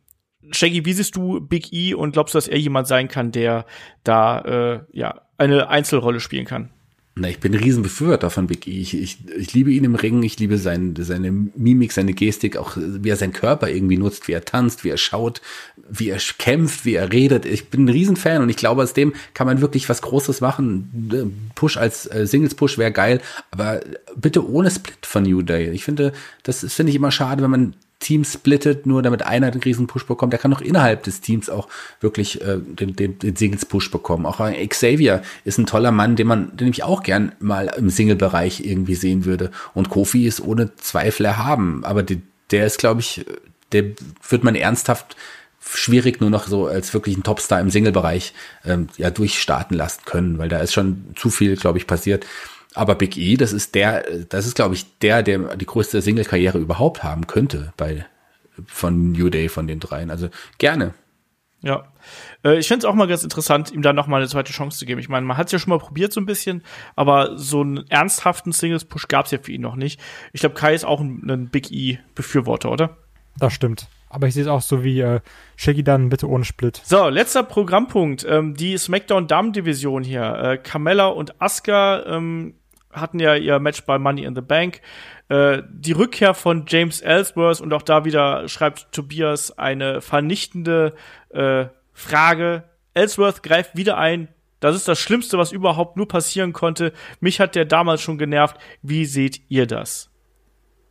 Shaggy, 0.51 0.85
wie 0.85 0.93
siehst 0.93 1.15
du 1.15 1.39
Big 1.39 1.71
E 1.71 1.93
und 1.93 2.11
glaubst 2.11 2.33
du, 2.33 2.37
dass 2.37 2.47
er 2.47 2.59
jemand 2.59 2.87
sein 2.87 3.07
kann, 3.07 3.31
der 3.31 3.65
da 4.03 4.39
äh, 4.39 4.79
ja 4.91 5.21
eine 5.37 5.69
Einzelrolle 5.69 6.19
spielen 6.19 6.45
kann? 6.45 6.71
Na, 7.15 7.29
ich 7.29 7.39
bin 7.39 7.53
ein 7.53 7.59
Riesenbefürworter 7.63 8.31
von 8.31 8.47
Big 8.47 8.65
E. 8.65 8.71
Ich, 8.71 8.95
ich, 8.95 9.17
ich 9.37 9.53
liebe 9.53 9.71
ihn 9.71 9.83
im 9.83 9.93
Ring, 9.93 10.23
ich 10.23 10.39
liebe 10.39 10.57
sein, 10.57 10.95
seine 10.97 11.31
Mimik, 11.31 11.91
seine 11.91 12.13
Gestik, 12.13 12.57
auch 12.57 12.75
wie 12.75 13.09
er 13.09 13.17
seinen 13.17 13.33
Körper 13.33 13.69
irgendwie 13.69 13.97
nutzt, 13.97 14.27
wie 14.27 14.31
er 14.31 14.45
tanzt, 14.45 14.83
wie 14.83 14.89
er 14.89 14.97
schaut, 14.97 15.39
wie 15.87 16.09
er 16.09 16.17
kämpft, 16.39 16.85
wie 16.85 16.95
er 16.95 17.11
redet. 17.11 17.45
Ich 17.45 17.69
bin 17.69 17.85
ein 17.85 17.89
Riesenfan 17.89 18.41
und 18.41 18.49
ich 18.49 18.57
glaube, 18.57 18.81
aus 18.81 18.93
dem 18.93 19.13
kann 19.35 19.45
man 19.45 19.61
wirklich 19.61 19.89
was 19.89 20.01
Großes 20.01 20.41
machen. 20.41 21.51
Push 21.53 21.77
als 21.77 22.07
äh, 22.07 22.25
Singles-Push 22.25 22.79
wäre 22.79 22.91
geil, 22.91 23.21
aber 23.51 23.81
bitte 24.15 24.49
ohne 24.49 24.71
Split 24.71 25.05
von 25.05 25.21
New 25.21 25.43
Day. 25.43 25.69
Ich 25.69 25.83
finde, 25.83 26.13
das 26.41 26.61
finde 26.73 26.89
ich 26.89 26.95
immer 26.95 27.11
schade, 27.11 27.43
wenn 27.43 27.51
man 27.51 27.75
Team 28.03 28.23
splittet, 28.23 28.85
nur 28.85 29.01
damit 29.01 29.25
einer 29.25 29.49
den 29.49 29.61
riesen 29.61 29.87
Push 29.87 30.05
bekommt. 30.05 30.33
Der 30.33 30.39
kann 30.39 30.53
auch 30.53 30.61
innerhalb 30.61 31.03
des 31.03 31.21
Teams 31.21 31.49
auch 31.49 31.67
wirklich 32.01 32.41
äh, 32.41 32.59
den, 32.59 32.95
den, 32.95 33.17
den 33.17 33.35
Singles-Push 33.35 33.89
bekommen. 33.89 34.25
Auch 34.25 34.39
Xavier 34.69 35.23
ist 35.45 35.57
ein 35.57 35.65
toller 35.65 35.91
Mann, 35.91 36.15
den 36.15 36.27
man, 36.27 36.55
den 36.55 36.67
ich 36.67 36.83
auch 36.83 37.01
gern 37.01 37.31
mal 37.39 37.73
im 37.77 37.89
Single-Bereich 37.89 38.65
irgendwie 38.65 38.95
sehen 38.95 39.25
würde. 39.25 39.49
Und 39.73 39.89
Kofi 39.89 40.27
ist 40.27 40.41
ohne 40.41 40.75
Zweifel 40.75 41.25
erhaben. 41.25 41.83
Aber 41.83 42.03
die, 42.03 42.21
der 42.51 42.67
ist, 42.67 42.77
glaube 42.77 42.99
ich, 43.01 43.25
der 43.71 43.85
wird 44.29 44.43
man 44.43 44.55
ernsthaft 44.55 45.15
schwierig 45.65 46.19
nur 46.19 46.29
noch 46.29 46.47
so 46.47 46.67
als 46.67 46.93
wirklich 46.93 47.17
ein 47.17 47.23
Topstar 47.23 47.59
im 47.59 47.69
Single-Bereich 47.69 48.33
ähm, 48.65 48.89
ja 48.97 49.09
durchstarten 49.09 49.77
lassen 49.77 50.01
können, 50.05 50.37
weil 50.37 50.49
da 50.49 50.59
ist 50.59 50.73
schon 50.73 51.05
zu 51.15 51.29
viel, 51.29 51.55
glaube 51.55 51.77
ich, 51.77 51.87
passiert. 51.87 52.25
Aber 52.75 52.95
Big 52.95 53.17
E, 53.17 53.37
das 53.37 53.53
ist 53.53 53.75
der, 53.75 54.03
das 54.29 54.47
ist, 54.47 54.55
glaube 54.55 54.75
ich, 54.75 54.97
der, 54.99 55.23
der 55.23 55.55
die 55.55 55.65
größte 55.65 56.01
Single-Karriere 56.01 56.57
überhaupt 56.57 57.03
haben 57.03 57.27
könnte 57.27 57.73
bei 57.77 58.05
von 58.65 59.11
New 59.11 59.29
Day, 59.29 59.49
von 59.49 59.67
den 59.67 59.79
dreien. 59.79 60.11
Also 60.11 60.29
gerne. 60.57 60.93
Ja. 61.61 61.85
Äh, 62.43 62.59
ich 62.59 62.67
finde 62.67 62.85
es 62.85 62.91
auch 62.91 62.93
mal 62.93 63.07
ganz 63.07 63.23
interessant, 63.23 63.71
ihm 63.71 63.81
dann 63.81 63.95
noch 63.95 64.07
mal 64.07 64.17
eine 64.17 64.27
zweite 64.27 64.51
Chance 64.51 64.77
zu 64.77 64.85
geben. 64.85 64.99
Ich 64.99 65.09
meine, 65.09 65.25
man 65.25 65.37
hat 65.37 65.47
es 65.47 65.53
ja 65.53 65.59
schon 65.59 65.69
mal 65.69 65.79
probiert 65.79 66.13
so 66.13 66.19
ein 66.19 66.25
bisschen, 66.25 66.63
aber 66.95 67.37
so 67.37 67.61
einen 67.61 67.89
ernsthaften 67.89 68.51
Singles-Push 68.51 69.07
gab 69.07 69.25
es 69.25 69.31
ja 69.31 69.39
für 69.41 69.51
ihn 69.51 69.61
noch 69.61 69.75
nicht. 69.75 69.99
Ich 70.33 70.41
glaube, 70.41 70.55
Kai 70.55 70.75
ist 70.75 70.85
auch 70.85 70.99
ein, 70.99 71.23
ein 71.27 71.49
Big 71.49 71.71
E-Befürworter, 71.71 72.69
oder? 72.69 72.97
Das 73.37 73.53
stimmt. 73.53 73.87
Aber 74.09 74.27
ich 74.27 74.35
sehe 74.35 74.43
es 74.43 74.49
auch 74.49 74.61
so 74.61 74.83
wie 74.83 74.99
äh, 74.99 75.21
Shaggy 75.55 75.83
dann 75.83 76.09
bitte 76.09 76.29
ohne 76.29 76.43
Split. 76.43 76.81
So, 76.83 77.07
letzter 77.07 77.41
Programmpunkt. 77.41 78.25
Ähm, 78.29 78.53
die 78.53 78.77
SmackDown 78.77 79.27
Damen 79.27 79.53
Division 79.53 80.03
hier. 80.03 80.35
Äh, 80.35 80.57
Carmella 80.57 81.07
und 81.07 81.41
Asuka 81.41 82.03
ähm, 82.05 82.53
hatten 82.93 83.19
ja 83.19 83.35
ihr 83.35 83.59
Match 83.59 83.83
bei 83.85 83.99
Money 83.99 84.23
in 84.23 84.35
the 84.35 84.41
Bank. 84.41 84.81
Äh, 85.29 85.63
die 85.69 85.91
Rückkehr 85.91 86.33
von 86.33 86.65
James 86.67 87.01
Ellsworth 87.01 87.61
und 87.61 87.73
auch 87.73 87.81
da 87.81 88.05
wieder 88.05 88.47
schreibt 88.47 88.91
Tobias 88.91 89.57
eine 89.57 90.01
vernichtende 90.01 90.93
äh, 91.29 91.65
Frage. 91.93 92.63
Ellsworth 92.93 93.43
greift 93.43 93.75
wieder 93.75 93.97
ein. 93.97 94.27
Das 94.59 94.75
ist 94.75 94.87
das 94.87 94.99
Schlimmste, 94.99 95.37
was 95.37 95.51
überhaupt 95.51 95.97
nur 95.97 96.07
passieren 96.07 96.53
konnte. 96.53 96.93
Mich 97.19 97.39
hat 97.39 97.55
der 97.55 97.65
damals 97.65 98.01
schon 98.01 98.17
genervt. 98.17 98.57
Wie 98.81 99.05
seht 99.05 99.41
ihr 99.49 99.67
das? 99.67 100.09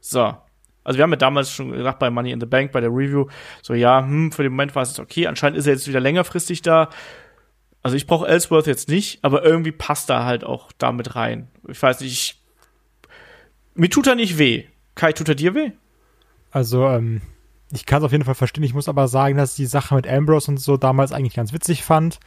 So. 0.01 0.35
Also 0.85 0.99
wir 0.99 1.05
haben 1.05 1.13
ja 1.13 1.17
damals 1.17 1.51
schon 1.51 1.71
gedacht 1.71 1.99
bei 1.99 2.11
Money 2.11 2.33
in 2.33 2.41
the 2.41 2.47
Bank, 2.47 2.73
bei 2.73 2.81
der 2.81 2.91
Review, 2.91 3.29
so 3.63 3.73
ja, 3.73 4.01
hm, 4.01 4.33
für 4.33 4.43
den 4.43 4.53
Moment 4.53 4.75
war 4.75 4.83
es 4.83 4.91
jetzt 4.91 5.01
okay. 5.01 5.27
Anscheinend 5.27 5.57
ist 5.57 5.67
er 5.67 5.75
jetzt 5.75 5.87
wieder 5.87 6.01
längerfristig 6.01 6.63
da. 6.63 6.91
Also 7.83 7.97
ich 7.97 8.07
brauche 8.07 8.29
Ellsworth 8.29 8.67
jetzt 8.67 8.89
nicht, 8.89 9.25
aber 9.25 9.45
irgendwie 9.45 9.73
passt 9.73 10.09
er 10.11 10.25
halt 10.25 10.45
auch 10.45 10.71
damit 10.79 11.17
rein. 11.17 11.49
Ich 11.69 11.83
weiß 11.83 12.01
nicht, 12.01 12.13
ich, 12.13 12.43
mir 13.75 13.91
tut 13.91 14.07
er 14.07 14.15
nicht 14.15 14.39
weh. 14.39 14.65
Kai, 14.95 15.13
tut 15.13 15.29
er 15.29 15.35
dir 15.35 15.55
weh? 15.55 15.73
Also, 16.51 16.87
ähm, 16.87 17.23
ich 17.73 17.87
kann 17.87 17.99
es 17.99 18.05
auf 18.05 18.13
jeden 18.13 18.25
Fall 18.25 18.35
verstehen. 18.35 18.65
Ich 18.65 18.75
muss 18.75 18.89
aber 18.89 19.09
sagen, 19.09 19.37
dass 19.37 19.53
ich 19.53 19.57
die 19.57 19.67
Sache 19.67 19.95
mit 19.95 20.07
Ambrose 20.07 20.51
und 20.51 20.59
so 20.59 20.77
damals 20.77 21.13
eigentlich 21.13 21.35
ganz 21.35 21.53
witzig 21.53 21.83
fand. 21.83 22.21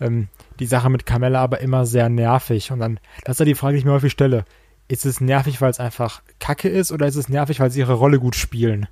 Ähm, 0.00 0.28
die 0.58 0.66
Sache 0.66 0.90
mit 0.90 1.06
Carmella 1.06 1.40
aber 1.40 1.60
immer 1.60 1.86
sehr 1.86 2.08
nervig. 2.08 2.72
Und 2.72 2.80
dann, 2.80 2.98
das 3.24 3.36
ist 3.36 3.40
ja 3.40 3.44
die 3.46 3.54
Frage, 3.54 3.74
die 3.74 3.78
ich 3.78 3.84
mir 3.84 3.92
häufig 3.92 4.12
stelle. 4.12 4.44
Ist 4.88 5.06
es 5.06 5.20
nervig, 5.20 5.60
weil 5.60 5.70
es 5.70 5.78
einfach 5.78 6.22
kacke 6.40 6.68
ist 6.68 6.90
oder 6.90 7.06
ist 7.06 7.14
es 7.14 7.28
nervig, 7.28 7.60
weil 7.60 7.70
sie 7.70 7.78
ihre 7.78 7.94
Rolle 7.94 8.18
gut 8.18 8.34
spielen? 8.34 8.88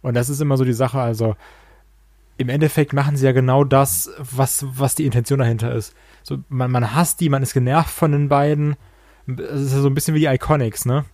Und 0.00 0.14
das 0.14 0.28
ist 0.28 0.40
immer 0.40 0.56
so 0.56 0.64
die 0.64 0.72
Sache. 0.72 1.00
Also, 1.00 1.34
im 2.36 2.48
Endeffekt 2.48 2.92
machen 2.92 3.16
sie 3.16 3.26
ja 3.26 3.32
genau 3.32 3.64
das, 3.64 4.10
was, 4.18 4.64
was 4.68 4.94
die 4.94 5.06
Intention 5.06 5.38
dahinter 5.38 5.74
ist. 5.74 5.94
So, 6.22 6.38
man, 6.48 6.70
man 6.70 6.94
hasst 6.94 7.20
die, 7.20 7.28
man 7.28 7.42
ist 7.42 7.54
genervt 7.54 7.90
von 7.90 8.12
den 8.12 8.28
beiden. 8.28 8.76
Es 9.26 9.60
ist 9.60 9.72
ja 9.72 9.80
so 9.80 9.88
ein 9.88 9.94
bisschen 9.94 10.14
wie 10.14 10.20
die 10.20 10.26
Iconics, 10.26 10.84
ne? 10.84 11.04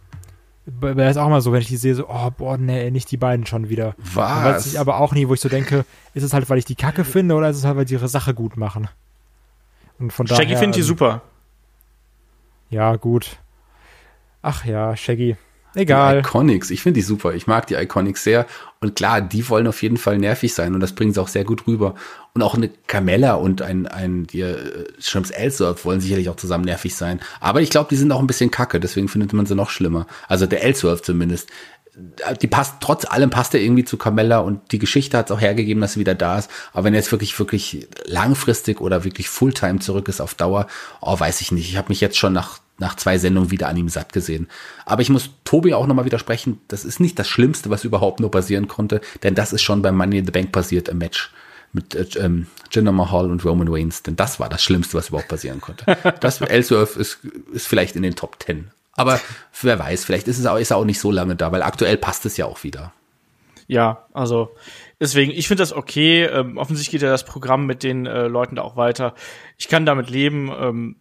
Das 0.64 1.10
ist 1.10 1.16
auch 1.16 1.28
mal 1.28 1.40
so, 1.40 1.52
wenn 1.52 1.60
ich 1.60 1.68
die 1.68 1.76
sehe, 1.76 1.94
so, 1.94 2.08
oh, 2.08 2.30
boah, 2.30 2.56
nee, 2.56 2.90
nicht 2.90 3.10
die 3.10 3.16
beiden 3.16 3.46
schon 3.46 3.68
wieder. 3.68 3.94
Was? 3.98 4.44
weiß 4.44 4.66
ich 4.66 4.78
aber 4.78 4.98
auch 4.98 5.12
nie, 5.12 5.28
wo 5.28 5.34
ich 5.34 5.40
so 5.40 5.48
denke, 5.48 5.84
ist 6.14 6.22
es 6.22 6.32
halt, 6.32 6.48
weil 6.50 6.58
ich 6.58 6.64
die 6.64 6.76
Kacke 6.76 7.04
finde 7.04 7.34
oder 7.34 7.50
ist 7.50 7.56
es 7.56 7.64
halt, 7.64 7.76
weil 7.76 7.88
sie 7.88 7.94
ihre 7.94 8.08
Sache 8.08 8.32
gut 8.32 8.56
machen? 8.56 8.88
Und 9.98 10.12
von 10.12 10.26
Shaggy 10.26 10.56
finde 10.56 10.78
ich 10.78 10.84
ähm, 10.84 10.88
super. 10.88 11.22
Ja, 12.70 12.94
gut. 12.96 13.38
Ach 14.40 14.64
ja, 14.64 14.96
Shaggy. 14.96 15.36
Egal. 15.74 16.14
Die 16.14 16.28
Iconics, 16.28 16.70
ich 16.70 16.82
finde 16.82 16.98
die 16.98 17.02
super. 17.02 17.34
Ich 17.34 17.46
mag 17.46 17.66
die 17.66 17.74
Iconics 17.74 18.24
sehr. 18.24 18.46
Und 18.80 18.96
klar, 18.96 19.20
die 19.20 19.48
wollen 19.48 19.66
auf 19.66 19.82
jeden 19.82 19.96
Fall 19.96 20.18
nervig 20.18 20.54
sein 20.54 20.74
und 20.74 20.80
das 20.80 20.92
bringen 20.92 21.14
sie 21.14 21.20
auch 21.20 21.28
sehr 21.28 21.44
gut 21.44 21.66
rüber. 21.66 21.94
Und 22.34 22.42
auch 22.42 22.54
eine 22.54 22.68
Carmella 22.86 23.34
und 23.34 23.62
ein, 23.62 23.86
ein 23.86 24.26
die, 24.26 24.40
äh, 24.40 24.86
Shrimps 24.98 25.30
Ellsworth 25.30 25.84
wollen 25.84 26.00
sicherlich 26.00 26.28
auch 26.28 26.36
zusammen 26.36 26.64
nervig 26.64 26.94
sein. 26.94 27.20
Aber 27.40 27.60
ich 27.60 27.70
glaube, 27.70 27.88
die 27.90 27.96
sind 27.96 28.12
auch 28.12 28.20
ein 28.20 28.26
bisschen 28.26 28.50
kacke, 28.50 28.80
deswegen 28.80 29.08
findet 29.08 29.32
man 29.32 29.46
sie 29.46 29.54
noch 29.54 29.70
schlimmer. 29.70 30.06
Also 30.28 30.46
der 30.46 30.62
Ellsworth 30.62 31.04
zumindest. 31.04 31.48
Die 32.40 32.46
passt, 32.46 32.76
trotz 32.80 33.04
allem 33.04 33.28
passt 33.28 33.54
er 33.54 33.60
irgendwie 33.60 33.84
zu 33.84 33.98
Carmella 33.98 34.38
und 34.38 34.72
die 34.72 34.78
Geschichte 34.78 35.18
hat 35.18 35.26
es 35.26 35.36
auch 35.36 35.42
hergegeben, 35.42 35.82
dass 35.82 35.92
sie 35.92 36.00
wieder 36.00 36.14
da 36.14 36.38
ist. 36.38 36.50
Aber 36.72 36.84
wenn 36.84 36.94
er 36.94 37.00
jetzt 37.00 37.12
wirklich, 37.12 37.38
wirklich 37.38 37.86
langfristig 38.06 38.80
oder 38.80 39.04
wirklich 39.04 39.28
Fulltime 39.28 39.78
zurück 39.78 40.08
ist 40.08 40.22
auf 40.22 40.34
Dauer, 40.34 40.68
oh, 41.02 41.20
weiß 41.20 41.42
ich 41.42 41.52
nicht. 41.52 41.68
Ich 41.68 41.76
habe 41.76 41.90
mich 41.90 42.00
jetzt 42.00 42.16
schon 42.16 42.32
nach 42.32 42.60
nach 42.82 42.96
zwei 42.96 43.16
Sendungen 43.16 43.50
wieder 43.50 43.68
an 43.68 43.76
ihm 43.76 43.88
satt 43.88 44.12
gesehen. 44.12 44.48
Aber 44.84 45.00
ich 45.00 45.08
muss 45.08 45.30
Tobi 45.44 45.72
auch 45.72 45.86
nochmal 45.86 46.04
widersprechen, 46.04 46.60
das 46.68 46.84
ist 46.84 47.00
nicht 47.00 47.18
das 47.18 47.28
Schlimmste, 47.28 47.70
was 47.70 47.84
überhaupt 47.84 48.20
nur 48.20 48.30
passieren 48.30 48.68
konnte, 48.68 49.00
denn 49.22 49.34
das 49.34 49.52
ist 49.52 49.62
schon 49.62 49.80
beim 49.80 49.96
Money 49.96 50.18
in 50.18 50.26
the 50.26 50.32
Bank 50.32 50.52
passiert 50.52 50.88
im 50.88 50.98
Match 50.98 51.32
mit 51.72 51.94
äh, 51.94 52.06
ähm, 52.18 52.48
Jinder 52.70 52.92
Mahal 52.92 53.30
und 53.30 53.44
Roman 53.44 53.68
Reigns, 53.68 54.02
denn 54.02 54.16
das 54.16 54.40
war 54.40 54.48
das 54.48 54.62
Schlimmste, 54.62 54.98
was 54.98 55.08
überhaupt 55.08 55.28
passieren 55.28 55.60
konnte. 55.60 55.96
Das 56.20 56.40
Ellsworth 56.40 56.96
ist, 56.96 57.20
ist 57.52 57.66
vielleicht 57.66 57.96
in 57.96 58.02
den 58.02 58.14
Top 58.14 58.38
Ten. 58.38 58.70
Aber 58.94 59.20
wer 59.62 59.78
weiß, 59.78 60.04
vielleicht 60.04 60.28
ist 60.28 60.38
es 60.38 60.44
auch, 60.44 60.58
ist 60.58 60.70
er 60.70 60.76
auch 60.76 60.84
nicht 60.84 61.00
so 61.00 61.10
lange 61.10 61.36
da, 61.36 61.50
weil 61.50 61.62
aktuell 61.62 61.96
passt 61.96 62.26
es 62.26 62.36
ja 62.36 62.44
auch 62.44 62.62
wieder. 62.62 62.92
Ja, 63.68 64.06
also 64.12 64.54
deswegen, 65.00 65.32
ich 65.32 65.48
finde 65.48 65.62
das 65.62 65.72
okay. 65.72 66.24
Ähm, 66.24 66.58
offensichtlich 66.58 66.90
geht 66.90 67.02
ja 67.02 67.10
das 67.10 67.24
Programm 67.24 67.64
mit 67.64 67.82
den 67.82 68.04
äh, 68.04 68.26
Leuten 68.26 68.56
da 68.56 68.62
auch 68.62 68.76
weiter. 68.76 69.14
Ich 69.56 69.68
kann 69.68 69.86
damit 69.86 70.10
leben. 70.10 70.50
Ähm, 70.54 70.96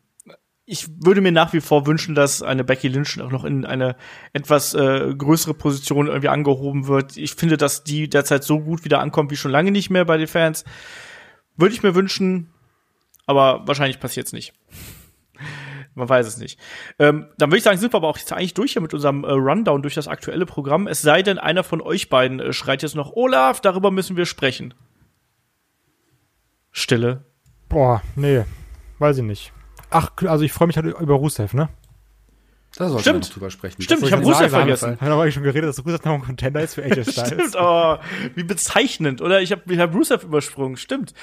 ich 0.72 0.88
würde 1.04 1.20
mir 1.20 1.34
nach 1.34 1.52
wie 1.52 1.60
vor 1.60 1.86
wünschen, 1.86 2.16
dass 2.16 2.42
eine 2.42 2.64
Becky 2.64 2.88
Lynch 2.88 3.20
auch 3.20 3.30
noch 3.30 3.44
in 3.44 3.66
eine 3.66 3.98
etwas 4.32 4.74
äh, 4.74 5.14
größere 5.14 5.54
Position 5.54 6.08
irgendwie 6.08 6.30
angehoben 6.30 6.88
wird. 6.88 7.18
Ich 7.18 7.36
finde, 7.36 7.58
dass 7.58 7.84
die 7.84 8.10
derzeit 8.10 8.46
so 8.46 8.62
gut 8.62 8.86
wieder 8.86 9.02
ankommt 9.02 9.32
wie 9.32 9.36
schon 9.36 9.52
lange 9.52 9.72
nicht 9.72 9.90
mehr 9.90 10.06
bei 10.06 10.16
den 10.16 10.28
Fans. 10.28 10.64
Würde 11.58 11.74
ich 11.74 11.84
mir 11.84 11.94
wünschen, 11.94 12.52
aber 13.26 13.68
wahrscheinlich 13.68 14.00
passiert 14.00 14.28
es 14.28 14.34
nicht. 14.34 14.54
Man 15.94 16.08
weiß 16.08 16.26
es 16.26 16.38
nicht. 16.38 16.58
Ähm, 17.00 17.28
dann 17.38 17.50
würde 17.50 17.58
ich 17.58 17.64
sagen, 17.64 17.78
sind 17.78 17.92
wir 17.92 17.98
aber 17.98 18.08
auch 18.08 18.18
jetzt 18.18 18.32
eigentlich 18.32 18.54
durch 18.54 18.72
hier 18.72 18.82
mit 18.82 18.94
unserem 18.94 19.26
äh, 19.26 19.32
Rundown 19.32 19.82
durch 19.82 19.96
das 19.96 20.08
aktuelle 20.08 20.46
Programm. 20.46 20.88
Es 20.88 21.02
sei 21.02 21.22
denn, 21.22 21.38
einer 21.38 21.66
von 21.66 21.82
euch 21.82 22.08
beiden 22.08 22.40
äh, 22.40 22.54
schreit 22.54 22.82
jetzt 22.82 22.96
noch, 22.96 23.12
Olaf, 23.12 23.60
darüber 23.60 23.92
müssen 23.92 24.16
wir 24.16 24.26
sprechen. 24.26 24.74
Stille. 26.72 27.26
Boah, 27.68 28.02
nee, 28.16 28.46
weiß 29.00 29.18
ich 29.18 29.24
nicht. 29.24 29.52
Ach, 29.92 30.12
also 30.26 30.44
ich 30.44 30.52
freue 30.52 30.68
mich 30.68 30.78
halt 30.78 30.88
über 30.88 31.16
Rusev, 31.16 31.54
ne? 31.54 31.70
Da 32.78 32.88
sollten 32.88 33.02
Stimmt. 33.02 33.16
wir 33.16 33.20
noch 33.28 33.34
drüber 33.34 33.52
sprechen. 33.52 33.82
Stimmt, 33.82 34.04
ich 34.04 34.14
habe 34.14 34.24
Rusev 34.24 34.50
vergessen. 34.50 34.94
Ich 34.94 35.02
habe 35.02 35.12
aber 35.12 35.30
schon 35.30 35.44
geredet, 35.44 35.68
dass 35.68 35.86
Rusev 35.86 36.06
noch 36.06 36.14
ein 36.14 36.22
Contender 36.22 36.62
ist 36.62 36.76
für 36.76 36.84
AJ 36.84 37.04
Styles. 37.12 37.28
Stimmt, 37.28 37.56
oh, 37.60 37.98
wie 38.36 38.44
bezeichnend, 38.44 39.22
oder? 39.22 39.42
Ich 39.42 39.52
habe 39.52 39.62
ich 39.68 39.78
hab 39.78 39.94
Rusev 39.94 40.24
übersprungen, 40.24 40.78
stimmt. 40.78 41.14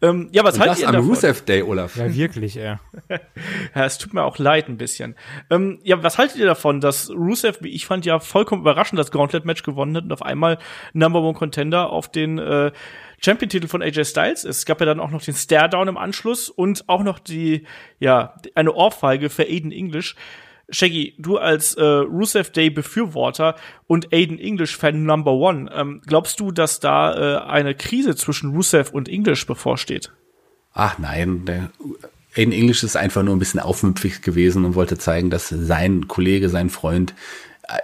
Ähm, 0.00 0.28
ja, 0.30 0.44
was 0.44 0.60
haltet 0.60 0.78
ihr 0.78 0.86
am 0.86 0.94
davon? 0.94 1.08
Rusev 1.08 1.44
Day, 1.44 1.62
Olaf. 1.62 1.96
Ja, 1.96 2.14
wirklich, 2.14 2.54
ja. 2.54 2.78
ja, 3.08 3.84
es 3.84 3.98
tut 3.98 4.14
mir 4.14 4.22
auch 4.22 4.38
leid 4.38 4.68
ein 4.68 4.76
bisschen. 4.76 5.16
Ähm, 5.50 5.80
ja, 5.82 6.00
was 6.04 6.18
haltet 6.18 6.36
ihr 6.36 6.46
davon, 6.46 6.80
dass 6.80 7.10
Rusev, 7.10 7.58
wie 7.62 7.70
ich 7.70 7.84
fand, 7.84 8.06
ja 8.06 8.20
vollkommen 8.20 8.62
überraschend 8.62 9.00
das 9.00 9.10
Gauntlet-Match 9.10 9.64
gewonnen 9.64 9.96
hat 9.96 10.04
und 10.04 10.12
auf 10.12 10.22
einmal 10.22 10.58
Number 10.92 11.20
One 11.20 11.34
Contender 11.34 11.90
auf 11.90 12.12
den 12.12 12.38
äh, 12.38 12.70
Champion-Titel 13.24 13.68
von 13.68 13.82
AJ 13.82 14.04
Styles. 14.04 14.44
Es 14.44 14.64
gab 14.64 14.80
ja 14.80 14.86
dann 14.86 15.00
auch 15.00 15.10
noch 15.10 15.22
den 15.22 15.34
Stare-Down 15.34 15.88
im 15.88 15.96
Anschluss 15.96 16.48
und 16.48 16.88
auch 16.88 17.02
noch 17.02 17.18
die, 17.18 17.66
ja, 18.00 18.34
eine 18.54 18.72
Ohrfeige 18.72 19.30
für 19.30 19.44
Aiden 19.44 19.72
English. 19.72 20.16
Shaggy, 20.70 21.14
du 21.18 21.38
als 21.38 21.74
äh, 21.74 21.82
Rusev 21.84 22.50
Day 22.50 22.70
Befürworter 22.70 23.56
und 23.86 24.12
Aiden 24.12 24.38
English 24.38 24.76
Fan 24.76 25.04
Number 25.04 25.32
One, 25.32 25.70
ähm, 25.74 26.00
glaubst 26.06 26.40
du, 26.40 26.50
dass 26.50 26.80
da 26.80 27.14
äh, 27.14 27.46
eine 27.46 27.74
Krise 27.74 28.16
zwischen 28.16 28.50
Rusev 28.50 28.90
und 28.90 29.08
English 29.08 29.46
bevorsteht? 29.46 30.10
Ach 30.72 30.98
nein, 30.98 31.44
der 31.44 31.70
Aiden 32.34 32.52
English 32.52 32.82
ist 32.82 32.96
einfach 32.96 33.22
nur 33.22 33.36
ein 33.36 33.38
bisschen 33.38 33.60
aufmüpfig 33.60 34.22
gewesen 34.22 34.64
und 34.64 34.74
wollte 34.74 34.96
zeigen, 34.96 35.28
dass 35.28 35.48
sein 35.50 36.08
Kollege, 36.08 36.48
sein 36.48 36.70
Freund 36.70 37.14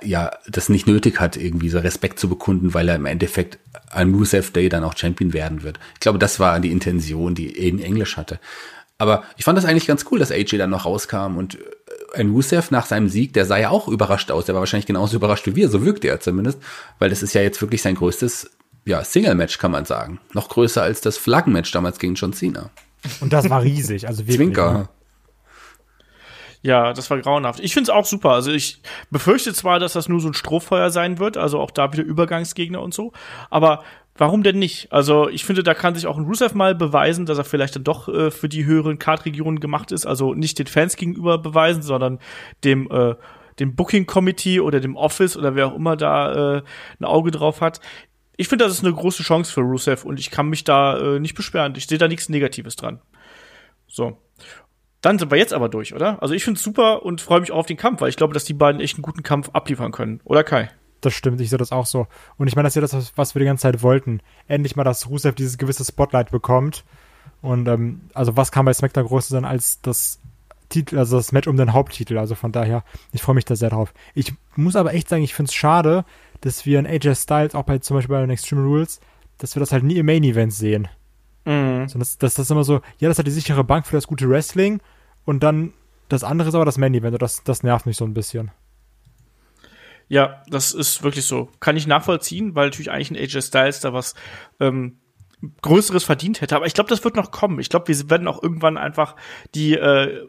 ja 0.03 0.31
das 0.49 0.68
nicht 0.68 0.87
nötig 0.87 1.20
hat, 1.20 1.37
irgendwie 1.37 1.68
so 1.68 1.79
Respekt 1.79 2.18
zu 2.18 2.29
bekunden, 2.29 2.74
weil 2.74 2.89
er 2.89 2.97
im 2.97 3.07
Endeffekt 3.07 3.59
an 3.91 4.14
Rusev 4.14 4.51
Day 4.53 4.68
dann 4.68 4.85
auch 4.85 4.97
Champion 4.97 5.33
werden 5.33 5.62
wird. 5.62 5.79
Ich 5.95 6.01
glaube, 6.01 6.18
das 6.18 6.41
war 6.41 6.59
die 6.61 6.72
Intention, 6.72 7.35
die 7.35 7.59
Aiden 7.59 7.81
English 7.81 8.16
hatte. 8.16 8.39
Aber 8.99 9.22
ich 9.37 9.45
fand 9.45 9.57
das 9.57 9.64
eigentlich 9.64 9.87
ganz 9.87 10.05
cool, 10.11 10.18
dass 10.18 10.33
AJ 10.33 10.59
dann 10.59 10.70
noch 10.70 10.85
rauskam 10.85 11.37
und 11.37 11.55
äh, 11.55 11.59
ein 12.16 12.31
Rusev 12.31 12.70
nach 12.70 12.87
seinem 12.87 13.09
Sieg, 13.09 13.33
der 13.33 13.47
sah 13.47 13.57
ja 13.57 13.70
auch 13.70 13.87
überrascht 13.87 14.31
aus. 14.31 14.47
Der 14.47 14.55
war 14.55 14.61
wahrscheinlich 14.61 14.87
genauso 14.87 15.16
überrascht 15.16 15.47
wie 15.47 15.55
wir, 15.55 15.68
so 15.68 15.85
wirkte 15.85 16.09
er 16.09 16.20
zumindest, 16.20 16.59
weil 16.99 17.09
das 17.09 17.22
ist 17.22 17.33
ja 17.35 17.43
jetzt 17.43 17.61
wirklich 17.62 17.81
sein 17.81 17.95
größtes 17.95 18.51
ja, 18.85 19.05
Single-Match, 19.05 19.59
kann 19.59 19.70
man 19.70 19.85
sagen. 19.85 20.18
Noch 20.33 20.49
größer 20.49 20.83
als 20.83 21.01
das 21.01 21.16
Flaggen-Match 21.16 21.70
damals 21.70 21.99
gegen 21.99 22.14
John 22.14 22.33
Cena. 22.33 22.70
Und 23.20 23.33
das 23.33 23.49
war 23.49 23.62
riesig, 23.62 24.09
also 24.09 24.20
wirklich. 24.22 24.37
Zwinker. 24.37 24.89
Ja, 26.62 26.92
das 26.92 27.09
war 27.11 27.18
grauenhaft. 27.18 27.61
Ich 27.61 27.74
find's 27.74 27.90
auch 27.90 28.04
super. 28.04 28.30
Also 28.30 28.50
ich 28.50 28.80
befürchte 29.11 29.52
zwar, 29.52 29.78
dass 29.78 29.92
das 29.92 30.09
nur 30.09 30.20
so 30.20 30.28
ein 30.28 30.34
Strohfeuer 30.34 30.90
sein 30.90 31.18
wird, 31.18 31.36
also 31.36 31.61
auch 31.61 31.70
da 31.70 31.92
wieder 31.92 32.02
Übergangsgegner 32.02 32.82
und 32.82 32.94
so, 32.94 33.12
aber 33.50 33.84
warum 34.16 34.42
denn 34.42 34.59
nicht? 34.59 34.92
Also 34.92 35.28
ich 35.28 35.44
finde, 35.44 35.62
da 35.62 35.74
kann 35.74 35.94
sich 35.94 36.06
auch 36.06 36.18
ein 36.18 36.24
Rusev 36.24 36.54
mal 36.54 36.74
beweisen, 36.74 37.26
dass 37.26 37.38
er 37.38 37.44
vielleicht 37.44 37.76
dann 37.76 37.84
doch 37.84 38.09
äh, 38.09 38.30
für 38.30 38.48
die 38.48 38.64
höheren 38.64 38.98
Kartregionen 38.98 39.61
gemacht 39.61 39.92
ist, 39.92 40.06
also 40.06 40.34
nicht 40.34 40.59
den 40.59 40.66
Fans 40.66 40.96
gegenüber 40.96 41.38
beweisen, 41.38 41.82
sondern 41.82 42.18
dem 42.64 42.90
äh, 42.90 43.14
dem 43.59 43.74
Booking 43.74 44.06
Committee 44.06 44.61
oder 44.61 44.80
dem 44.80 44.96
Office 44.96 45.36
oder 45.36 45.54
wer 45.54 45.68
auch 45.68 45.74
immer 45.74 45.96
da 45.96 46.59
äh, 46.59 46.62
ein 47.00 47.04
Auge 47.04 47.30
drauf 47.30 47.61
hat. 47.61 47.80
Ich 48.36 48.48
finde, 48.48 48.64
das 48.64 48.74
ist 48.74 48.84
eine 48.84 48.94
große 48.94 49.22
Chance 49.22 49.52
für 49.52 49.62
Rusev 49.62 50.04
und 50.04 50.20
ich 50.20 50.30
kann 50.30 50.48
mich 50.48 50.62
da 50.64 50.96
äh, 50.98 51.20
nicht 51.20 51.34
beschweren. 51.34 51.74
Ich 51.76 51.86
sehe 51.86 51.98
da 51.98 52.06
nichts 52.06 52.28
Negatives 52.28 52.76
dran. 52.76 53.00
So. 53.88 54.16
Dann 55.01 55.18
sind 55.18 55.30
wir 55.30 55.38
jetzt 55.38 55.53
aber 55.53 55.68
durch, 55.68 55.94
oder? 55.94 56.20
Also 56.22 56.34
ich 56.34 56.44
finde 56.44 56.59
es 56.59 56.64
super 56.64 57.05
und 57.05 57.20
freue 57.20 57.40
mich 57.40 57.53
auch 57.53 57.59
auf 57.59 57.66
den 57.66 57.76
Kampf, 57.76 58.01
weil 58.01 58.09
ich 58.09 58.16
glaube, 58.16 58.34
dass 58.34 58.44
die 58.44 58.55
beiden 58.55 58.80
echt 58.80 58.96
einen 58.96 59.03
guten 59.03 59.22
Kampf 59.22 59.51
abliefern 59.53 59.92
können. 59.92 60.20
Oder 60.24 60.42
Kai? 60.42 60.70
Das 61.01 61.14
stimmt, 61.14 61.40
ich 61.40 61.51
sehe 61.51 61.59
das 61.59 61.70
auch 61.70 61.86
so. 61.86 62.09
Und 62.36 62.49
ich 62.49 62.57
meine, 62.57 62.66
das 62.66 62.72
ist 62.72 62.92
ja 62.92 62.99
das, 62.99 63.12
was 63.16 63.34
wir 63.34 63.40
die 63.40 63.46
ganze 63.46 63.62
Zeit 63.62 63.82
wollten. 63.82 64.20
Endlich 64.49 64.74
mal, 64.74 64.84
dass 64.84 65.09
Rusev 65.09 65.36
dieses 65.36 65.57
gewisse 65.57 65.84
Spotlight 65.84 66.32
bekommt. 66.32 66.84
Und 67.40 67.68
ähm, 67.68 68.01
also 68.14 68.36
was 68.36 68.51
kann 68.51 68.64
bei 68.64 68.74
SmackDown 68.74 69.07
größer 69.07 69.30
sein 69.30 69.44
als 69.44 69.80
das 69.80 70.20
Titel, 70.68 70.99
also 70.99 71.16
das 71.16 71.30
Match 71.30 71.46
um 71.46 71.57
den 71.57 71.72
Haupttitel. 71.72 72.18
Also 72.18 72.34
von 72.34 72.51
daher, 72.51 72.82
ich 73.12 73.22
freue 73.22 73.36
mich 73.36 73.44
da 73.44 73.55
sehr 73.55 73.70
drauf. 73.70 73.94
Ich 74.14 74.34
muss 74.57 74.74
aber 74.74 74.92
echt 74.92 75.09
sagen, 75.09 75.22
ich 75.22 75.34
finde 75.34 75.51
es 75.51 75.55
schade, 75.55 76.05
dass 76.40 76.66
wir 76.66 76.80
in 76.80 76.86
AJ 76.86 77.14
Styles, 77.14 77.55
auch 77.55 77.62
bei 77.62 77.78
zum 77.78 77.96
Beispiel 77.96 78.16
bei 78.16 78.20
den 78.20 78.30
Extreme 78.30 78.62
Rules, 78.62 79.01
dass 79.38 79.55
wir 79.55 79.61
das 79.61 79.70
halt 79.70 79.84
nie 79.84 79.99
im 79.99 80.07
Main 80.07 80.24
Event 80.24 80.53
sehen. 80.53 80.88
Mhm. 81.49 81.86
Das, 81.99 82.18
das, 82.18 82.34
das 82.34 82.38
ist 82.38 82.51
immer 82.51 82.64
so, 82.64 82.82
ja, 82.99 83.09
das 83.09 83.18
hat 83.18 83.26
die 83.26 83.30
sichere 83.30 83.64
Bank 83.64 83.86
für 83.86 83.96
das 83.96 84.07
gute 84.07 84.28
Wrestling 84.28 84.80
und 85.24 85.42
dann 85.42 85.72
das 86.09 86.22
andere 86.24 86.49
ist 86.49 86.55
aber 86.55 86.64
das 86.64 86.78
Main 86.78 86.94
Event 86.94 87.14
und 87.14 87.22
das, 87.22 87.42
das 87.42 87.62
nervt 87.62 87.86
mich 87.86 87.96
so 87.96 88.05
ein 88.05 88.14
bisschen. 88.14 88.51
Ja, 90.09 90.42
das 90.49 90.72
ist 90.72 91.03
wirklich 91.03 91.26
so. 91.26 91.51
Kann 91.61 91.76
ich 91.76 91.86
nachvollziehen, 91.86 92.55
weil 92.55 92.66
natürlich 92.66 92.90
eigentlich 92.90 93.11
ein 93.11 93.16
AJ 93.16 93.42
Styles 93.42 93.80
da 93.80 93.92
was 93.92 94.14
ähm, 94.61 94.99
Größeres 95.62 96.05
verdient 96.05 96.40
hätte. 96.40 96.57
Aber 96.57 96.66
ich 96.66 96.74
glaube, 96.74 96.90
das 96.90 97.05
wird 97.05 97.16
noch 97.16 97.30
kommen. 97.30 97.61
Ich 97.61 97.68
glaube, 97.68 97.88
wir 97.88 98.11
werden 98.11 98.26
auch 98.26 98.42
irgendwann 98.42 98.78
einfach 98.78 99.16
die 99.55 99.74
äh, 99.74 100.26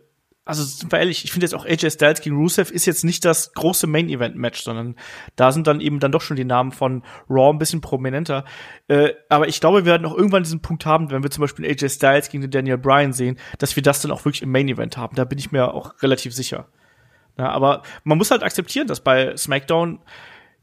also 0.50 0.64
sind 0.64 0.92
wir 0.92 0.98
ehrlich, 0.98 1.24
ich 1.24 1.32
finde 1.32 1.46
jetzt 1.46 1.54
auch 1.54 1.64
AJ 1.64 1.92
Styles 1.92 2.22
gegen 2.22 2.36
Rusev 2.36 2.72
ist 2.72 2.88
jetzt 2.88 3.04
nicht 3.04 3.24
das 3.24 3.54
große 3.54 3.86
Main 3.86 4.10
Event 4.10 4.36
Match, 4.36 4.64
sondern 4.64 4.96
da 5.36 5.52
sind 5.52 5.68
dann 5.68 5.80
eben 5.80 6.00
dann 6.00 6.12
doch 6.12 6.22
schon 6.22 6.38
die 6.38 6.44
Namen 6.44 6.72
von 6.72 7.04
Raw 7.30 7.54
ein 7.54 7.60
bisschen 7.60 7.82
prominenter. 7.82 8.46
Äh, 8.88 9.14
aber 9.30 9.48
ich 9.48 9.62
glaube, 9.62 9.86
wir 9.86 9.92
werden 9.92 10.08
auch 10.08 10.18
irgendwann 10.18 10.42
diesen 10.42 10.62
Punkt 10.62 10.88
haben, 10.88 11.12
wenn 11.12 11.22
wir 11.22 11.30
zum 11.30 11.42
Beispiel 11.42 11.66
AJ 11.66 11.90
Styles 11.90 12.30
gegen 12.30 12.42
den 12.42 12.50
Daniel 12.50 12.80
Bryan 12.80 13.14
sehen, 13.14 13.38
dass 13.60 13.76
wir 13.76 13.84
das 13.84 14.02
dann 14.02 14.10
auch 14.10 14.26
wirklich 14.26 14.42
im 14.42 14.52
Main 14.52 14.68
Event 14.68 14.98
haben. 14.98 15.16
Da 15.16 15.24
bin 15.24 15.38
ich 15.38 15.52
mir 15.52 15.72
auch 15.72 16.02
relativ 16.02 16.34
sicher. 16.34 16.68
Ja, 17.38 17.50
aber 17.50 17.84
man 18.04 18.18
muss 18.18 18.32
halt 18.32 18.42
akzeptieren, 18.42 18.88
dass 18.88 19.02
bei 19.02 19.38
SmackDown 19.38 20.00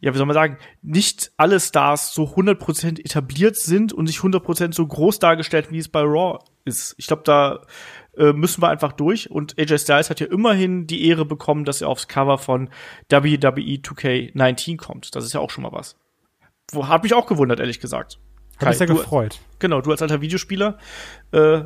ja, 0.00 0.12
wie 0.12 0.18
soll 0.18 0.26
man 0.26 0.34
sagen, 0.34 0.58
nicht 0.82 1.32
alle 1.36 1.58
Stars 1.58 2.12
so 2.12 2.24
100% 2.24 3.00
etabliert 3.00 3.56
sind 3.56 3.92
und 3.92 4.06
sich 4.06 4.18
100% 4.18 4.74
so 4.74 4.86
groß 4.86 5.20
dargestellt, 5.20 5.70
wie 5.70 5.78
es 5.78 5.88
bei 5.88 6.02
Raw 6.02 6.38
ist. 6.66 6.94
Ich 6.98 7.06
glaube, 7.06 7.22
da 7.24 7.62
äh, 8.16 8.32
müssen 8.32 8.62
wir 8.62 8.68
einfach 8.68 8.92
durch. 8.92 9.30
Und 9.30 9.58
AJ 9.58 9.78
Styles 9.78 10.10
hat 10.10 10.20
ja 10.20 10.26
immerhin 10.26 10.86
die 10.86 11.06
Ehre 11.06 11.24
bekommen, 11.24 11.64
dass 11.64 11.82
er 11.82 11.88
aufs 11.88 12.08
Cover 12.08 12.38
von 12.38 12.68
WWE 13.08 13.76
2K19 13.76 14.76
kommt. 14.76 15.14
Das 15.14 15.24
ist 15.24 15.32
ja 15.32 15.40
auch 15.40 15.50
schon 15.50 15.62
mal 15.62 15.72
was. 15.72 15.96
Wo, 16.72 16.88
hat 16.88 17.02
mich 17.02 17.14
auch 17.14 17.26
gewundert, 17.26 17.60
ehrlich 17.60 17.80
gesagt. 17.80 18.18
Hat 18.58 18.68
mich 18.68 18.78
sehr 18.78 18.86
gefreut. 18.86 19.40
Genau, 19.58 19.80
du 19.80 19.90
als 19.90 20.02
alter 20.02 20.20
Videospieler. 20.20 20.78
Äh, 21.32 21.64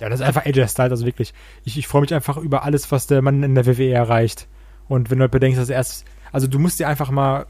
ja, 0.00 0.08
das 0.08 0.20
ist 0.20 0.26
einfach 0.26 0.46
AJ 0.46 0.68
Styles, 0.68 0.92
also 0.92 1.06
wirklich. 1.06 1.34
Ich, 1.64 1.76
ich 1.76 1.88
freue 1.88 2.02
mich 2.02 2.14
einfach 2.14 2.36
über 2.36 2.62
alles, 2.62 2.90
was 2.92 3.06
der 3.06 3.20
Mann 3.22 3.42
in 3.42 3.54
der 3.54 3.66
WWE 3.66 3.90
erreicht. 3.90 4.46
Und 4.88 5.10
wenn 5.10 5.18
du 5.18 5.22
halt 5.22 5.32
bedenkst, 5.32 5.60
dass 5.60 5.68
er 5.68 5.76
erst, 5.76 6.04
also 6.32 6.46
du 6.46 6.58
musst 6.58 6.78
dir 6.78 6.88
einfach 6.88 7.10
mal 7.10 7.46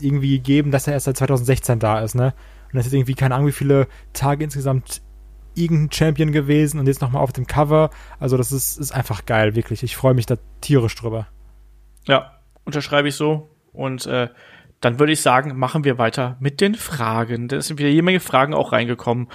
irgendwie 0.00 0.38
geben, 0.38 0.70
dass 0.70 0.86
er 0.86 0.92
erst 0.92 1.06
seit 1.06 1.16
2016 1.16 1.78
da 1.78 2.00
ist, 2.00 2.14
ne? 2.14 2.34
Und 2.66 2.76
das 2.76 2.86
ist 2.86 2.92
irgendwie 2.92 3.14
keine 3.14 3.34
Ahnung, 3.34 3.48
wie 3.48 3.52
viele 3.52 3.88
Tage 4.12 4.44
insgesamt 4.44 5.02
irgendein 5.56 5.92
Champion 5.92 6.32
gewesen 6.32 6.78
und 6.78 6.86
jetzt 6.86 7.00
nochmal 7.00 7.22
auf 7.22 7.32
dem 7.32 7.46
Cover. 7.46 7.90
Also 8.20 8.36
das 8.36 8.52
ist, 8.52 8.78
ist 8.78 8.92
einfach 8.92 9.26
geil, 9.26 9.56
wirklich. 9.56 9.82
Ich 9.82 9.96
freue 9.96 10.14
mich 10.14 10.26
da 10.26 10.36
tierisch 10.60 10.94
drüber. 10.94 11.26
Ja, 12.06 12.38
unterschreibe 12.64 13.08
ich 13.08 13.14
so. 13.14 13.50
Und 13.72 14.06
äh, 14.06 14.28
dann 14.80 14.98
würde 14.98 15.12
ich 15.12 15.22
sagen, 15.22 15.58
machen 15.58 15.84
wir 15.84 15.98
weiter 15.98 16.36
mit 16.38 16.60
den 16.60 16.74
Fragen. 16.74 17.48
Da 17.48 17.60
sind 17.60 17.78
wieder 17.78 17.88
jede 17.88 18.02
Menge 18.02 18.20
Fragen 18.20 18.54
auch 18.54 18.72
reingekommen. 18.72 19.28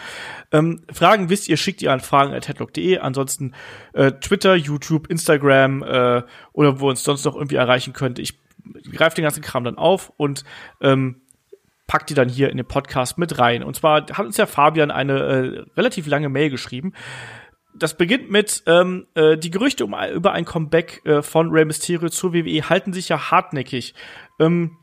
Ähm, 0.52 0.84
Fragen 0.92 1.30
wisst 1.30 1.50
ihr, 1.50 1.58
schickt 1.58 1.82
ihr 1.82 1.92
an 1.92 2.00
fragen.headlock.de. 2.00 3.00
Ansonsten 3.00 3.54
äh, 3.94 4.12
Twitter, 4.12 4.56
YouTube, 4.56 5.08
Instagram 5.08 5.84
äh, 5.84 6.24
oder 6.54 6.80
wo 6.80 6.90
uns 6.90 7.04
sonst 7.04 7.26
noch 7.26 7.36
irgendwie 7.36 7.56
erreichen 7.56 7.94
könnt. 7.94 8.20
Ich 8.20 8.40
greife 8.92 9.16
den 9.16 9.24
ganzen 9.24 9.42
Kram 9.42 9.64
dann 9.64 9.78
auf 9.78 10.12
und 10.18 10.44
ähm, 10.80 11.21
pack 11.92 12.08
die 12.08 12.14
dann 12.14 12.30
hier 12.30 12.50
in 12.50 12.56
den 12.56 12.66
Podcast 12.66 13.18
mit 13.18 13.38
rein. 13.38 13.64
Und 13.64 13.76
zwar 13.76 14.04
hat 14.14 14.26
uns 14.26 14.38
ja 14.38 14.46
Fabian 14.46 14.92
eine 14.92 15.20
äh, 15.20 15.66
relativ 15.76 16.08
lange 16.08 16.30
Mail 16.30 16.50
geschrieben. 16.50 16.94
Das 17.76 17.98
beginnt 17.98 18.32
mit 18.32 18.64
ähm, 18.66 19.08
äh, 19.14 19.38
die 19.38 19.52
Gerüchte 19.52 19.84
um, 19.84 19.94
über 20.14 20.32
ein 20.32 20.46
Comeback 20.46 21.02
äh, 21.06 21.22
von 21.22 21.50
Rey 21.50 21.66
Mysterio 21.66 22.08
zur 22.08 22.34
WWE 22.34 22.70
halten 22.70 22.94
sich 22.94 23.10
ja 23.10 23.30
hartnäckig. 23.30 23.94
Ähm, 24.40 24.78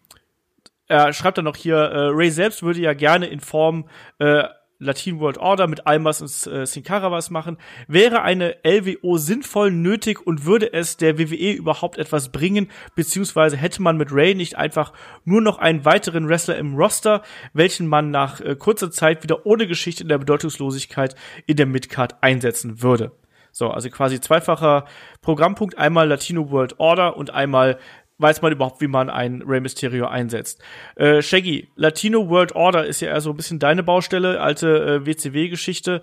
er 0.87 1.15
schreibt 1.15 1.39
dann 1.39 1.47
noch 1.47 1.57
hier, 1.57 1.77
äh, 1.77 2.09
Ray 2.11 2.31
selbst 2.31 2.63
würde 2.63 2.81
ja 2.81 2.93
gerne 2.93 3.29
in 3.29 3.41
Form 3.41 3.89
äh, 4.19 4.45
Latin 4.79 5.19
World 5.19 5.39
Order 5.39 5.67
mit 5.67 5.87
Almas 5.87 6.21
und 6.21 6.53
äh, 6.53 6.65
Sin 6.67 6.85
Cara 6.85 7.11
was 7.11 7.31
machen. 7.31 7.59
Wäre 7.89 8.23
eine 8.23 8.57
LWO 8.65 9.19
sinnvoll 9.19 9.71
nötig 9.71 10.25
und 10.25 10.45
würde 10.45 10.73
es 10.73 10.97
der 10.97 11.19
WWE 11.19 11.53
überhaupt 11.53 11.99
etwas 11.99 12.31
bringen, 12.31 12.71
beziehungsweise 12.95 13.57
hätte 13.57 13.83
man 13.83 13.97
mit 13.97 14.13
Ray 14.13 14.35
nicht 14.35 14.57
einfach 14.57 14.93
nur 15.25 15.41
noch 15.41 15.59
einen 15.59 15.85
weiteren 15.85 16.29
Wrestler 16.29 16.57
im 16.57 16.77
Roster, 16.77 17.23
welchen 17.53 17.87
man 17.87 18.11
nach 18.11 18.41
äh, 18.41 18.55
kurzer 18.55 18.91
Zeit 18.91 19.23
wieder 19.23 19.47
ohne 19.47 19.67
Geschichte 19.67 20.03
in 20.05 20.09
der 20.09 20.19
Bedeutungslosigkeit 20.19 21.15
in 21.47 21.57
der 21.57 21.67
Midcard 21.67 22.23
einsetzen 22.23 22.83
würde. 22.83 23.13
So, 23.51 23.71
also 23.71 23.91
quasi 23.91 24.21
zweifacher 24.21 24.85
Programmpunkt, 25.21 25.79
einmal 25.79 26.07
Latino 26.07 26.51
World 26.51 26.79
Order 26.79 27.17
und 27.17 27.31
einmal 27.31 27.79
weiß 28.19 28.43
man 28.43 28.53
überhaupt, 28.53 28.81
wie 28.81 28.89
man 28.89 29.11
ein 29.11 29.43
Rey 29.43 29.61
Mysterio 29.61 30.07
einsetzt. 30.07 30.61
Äh, 30.97 31.23
Shaggy, 31.23 31.69
Latino 31.77 32.29
World 32.29 32.55
Order 32.55 32.85
ist 32.85 33.01
ja 33.01 33.09
eher 33.09 33.21
so 33.21 33.31
ein 33.31 33.37
bisschen 33.37 33.59
deine 33.59 33.83
Baustelle, 33.83 34.41
alte 34.41 35.03
äh, 35.03 35.07
WCW-Geschichte. 35.07 36.03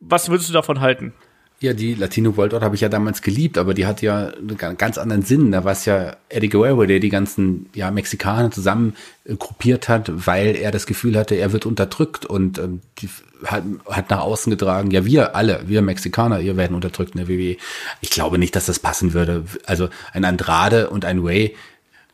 Was 0.00 0.28
würdest 0.28 0.48
du 0.48 0.52
davon 0.52 0.80
halten? 0.80 1.12
Ja, 1.58 1.72
die 1.72 1.94
Latino 1.94 2.36
World 2.36 2.52
Order 2.52 2.66
habe 2.66 2.74
ich 2.74 2.82
ja 2.82 2.90
damals 2.90 3.22
geliebt, 3.22 3.56
aber 3.56 3.72
die 3.72 3.86
hat 3.86 4.02
ja 4.02 4.28
einen 4.28 4.76
ganz 4.76 4.98
anderen 4.98 5.22
Sinn. 5.22 5.52
Da 5.52 5.64
war 5.64 5.72
es 5.72 5.86
ja 5.86 6.16
Eddie 6.28 6.50
Guerrero, 6.50 6.84
der 6.84 7.00
die 7.00 7.08
ganzen 7.08 7.70
ja, 7.74 7.90
Mexikaner 7.90 8.50
zusammen 8.50 8.94
äh, 9.24 9.36
gruppiert 9.36 9.88
hat, 9.88 10.26
weil 10.26 10.54
er 10.54 10.70
das 10.70 10.86
Gefühl 10.86 11.16
hatte, 11.16 11.34
er 11.34 11.52
wird 11.52 11.64
unterdrückt 11.64 12.26
und 12.26 12.58
ähm, 12.58 12.82
die, 12.98 13.08
hat, 13.44 13.64
hat 13.88 14.10
nach 14.10 14.20
außen 14.20 14.50
getragen, 14.50 14.90
ja, 14.90 15.04
wir 15.04 15.34
alle, 15.36 15.62
wir 15.66 15.82
Mexikaner, 15.82 16.40
ihr 16.40 16.56
werden 16.56 16.74
unterdrückt 16.74 17.14
in 17.14 17.26
der 17.26 17.28
WWE. 17.28 17.56
Ich 18.00 18.10
glaube 18.10 18.38
nicht, 18.38 18.56
dass 18.56 18.66
das 18.66 18.78
passen 18.78 19.12
würde. 19.12 19.44
Also 19.64 19.88
ein 20.12 20.24
Andrade 20.24 20.90
und 20.90 21.04
ein 21.04 21.22
Way, 21.22 21.54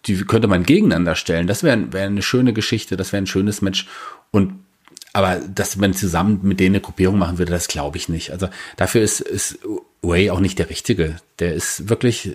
die 0.06 0.16
könnte 0.24 0.48
man 0.48 0.64
gegeneinander 0.64 1.14
stellen. 1.14 1.46
Das 1.46 1.62
wäre 1.62 1.92
wär 1.92 2.06
eine 2.06 2.22
schöne 2.22 2.52
Geschichte, 2.52 2.96
das 2.96 3.12
wäre 3.12 3.22
ein 3.22 3.26
schönes 3.26 3.62
Match. 3.62 3.86
Und 4.30 4.64
aber 5.12 5.36
dass 5.36 5.76
man 5.76 5.92
zusammen 5.92 6.40
mit 6.42 6.58
denen 6.58 6.76
eine 6.76 6.80
Gruppierung 6.80 7.18
machen 7.18 7.38
würde, 7.38 7.52
das 7.52 7.68
glaube 7.68 7.98
ich 7.98 8.08
nicht. 8.08 8.30
Also 8.30 8.48
dafür 8.76 9.02
ist, 9.02 9.20
ist 9.20 9.58
Way 10.00 10.30
auch 10.30 10.40
nicht 10.40 10.58
der 10.58 10.70
Richtige. 10.70 11.16
Der 11.38 11.54
ist 11.54 11.88
wirklich 11.88 12.34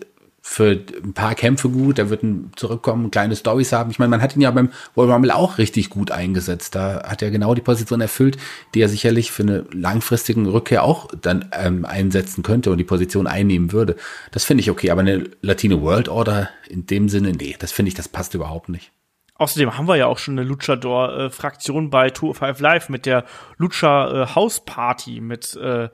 für 0.50 0.80
ein 1.04 1.14
paar 1.14 1.36
Kämpfe 1.36 1.70
gut, 1.70 1.98
der 1.98 2.10
wird 2.10 2.24
zurückkommen, 2.56 3.12
kleine 3.12 3.36
Stories 3.36 3.74
haben. 3.74 3.92
Ich 3.92 4.00
meine, 4.00 4.10
man 4.10 4.22
hat 4.22 4.36
ihn 4.36 4.42
ja 4.42 4.50
beim 4.50 4.70
Royal 4.96 5.12
Rumble 5.12 5.32
auch 5.32 5.58
richtig 5.58 5.90
gut 5.90 6.10
eingesetzt. 6.10 6.74
Da 6.74 7.04
hat 7.04 7.22
er 7.22 7.32
genau 7.32 7.54
die 7.54 7.62
Position 7.62 8.00
erfüllt, 8.00 8.38
die 8.74 8.82
er 8.82 8.88
sicherlich 8.88 9.30
für 9.30 9.44
eine 9.44 9.66
langfristige 9.74 10.52
Rückkehr 10.52 10.84
auch 10.84 11.10
dann 11.22 11.50
ähm, 11.52 11.84
einsetzen 11.86 12.44
könnte 12.44 12.72
und 12.72 12.78
die 12.78 12.86
Position 12.86 13.28
einnehmen 13.28 13.74
würde. 13.74 13.98
Das 14.32 14.46
finde 14.46 14.62
ich 14.62 14.72
okay, 14.72 14.90
aber 14.90 15.02
eine 15.02 15.30
Latino 15.42 15.82
World 15.82 16.08
Order 16.08 16.50
in 16.70 16.86
dem 16.86 17.10
Sinne, 17.10 17.34
nee, 17.34 17.56
das 17.60 17.74
finde 17.74 17.90
ich, 17.90 17.96
das 17.96 18.08
passt 18.08 18.34
überhaupt 18.34 18.70
nicht. 18.70 18.92
Außerdem 19.36 19.78
haben 19.78 19.88
wir 19.88 19.98
ja 19.98 20.08
auch 20.08 20.18
schon 20.18 20.40
eine 20.40 20.48
Luchador-Fraktion 20.48 21.90
bei 21.90 22.10
Tour 22.10 22.32
of 22.32 22.38
Five 22.38 22.62
Live 22.62 22.88
mit 22.88 23.06
der 23.06 23.26
Lucha 23.58 24.24
äh, 24.24 24.28
House 24.34 24.62
Party 24.62 25.20
mit, 25.20 25.58
äh, 25.58 25.90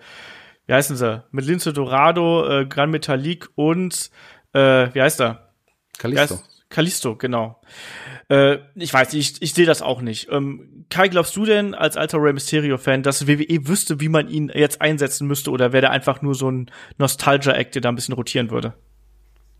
wie 0.68 0.74
heißen 0.74 0.96
sie? 0.96 1.24
Mit 1.32 1.46
Lince 1.46 1.74
Dorado, 1.74 2.48
äh, 2.48 2.66
Gran 2.68 2.92
Metalik 2.92 3.50
und, 3.56 4.12
äh, 4.54 4.94
wie 4.94 5.02
heißt 5.02 5.22
er? 5.22 5.50
Kalisto. 5.98 6.40
Kalisto, 6.70 7.16
genau. 7.16 7.62
Äh, 8.30 8.58
ich 8.76 8.94
weiß 8.94 9.14
nicht, 9.14 9.38
ich, 9.38 9.42
ich 9.42 9.54
sehe 9.54 9.66
das 9.66 9.82
auch 9.82 10.02
nicht. 10.02 10.30
Ähm, 10.32 10.86
Kai, 10.90 11.08
glaubst 11.08 11.36
du 11.36 11.46
denn 11.46 11.76
als 11.76 11.98
alter 11.98 12.18
Rey 12.20 12.34
Mysterio-Fan, 12.34 13.04
dass 13.04 13.28
WWE 13.28 13.68
wüsste, 13.68 14.00
wie 14.00 14.10
man 14.10 14.28
ihn 14.28 14.52
jetzt 14.54 14.82
einsetzen 14.82 15.28
müsste 15.28 15.52
oder 15.52 15.72
wäre 15.72 15.82
der 15.82 15.92
einfach 15.92 16.22
nur 16.22 16.34
so 16.34 16.50
ein 16.50 16.72
Nostalgia-Act, 16.98 17.76
der 17.76 17.82
da 17.82 17.90
ein 17.90 17.96
bisschen 17.96 18.16
rotieren 18.16 18.50
würde? 18.50 18.74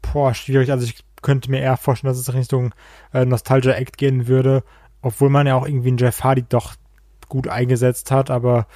Boah, 0.02 0.34
schwierig. 0.34 0.72
Also 0.72 0.86
ich 0.86 1.04
könnte 1.22 1.52
mir 1.52 1.62
eher 1.62 1.78
vorstellen, 1.78 2.12
dass 2.12 2.20
es 2.20 2.34
Richtung 2.34 2.74
äh, 3.14 3.26
Nostalgia 3.26 3.74
Act 3.74 3.98
gehen 3.98 4.28
würde, 4.28 4.64
obwohl 5.02 5.30
man 5.30 5.48
ja 5.48 5.56
auch 5.56 5.68
irgendwie 5.68 5.90
einen 5.90 5.98
Jeff 5.98 6.24
Hardy 6.24 6.44
doch 6.48 6.76
gut 7.30 7.48
eingesetzt 7.48 8.12
hat, 8.12 8.30
aber 8.30 8.68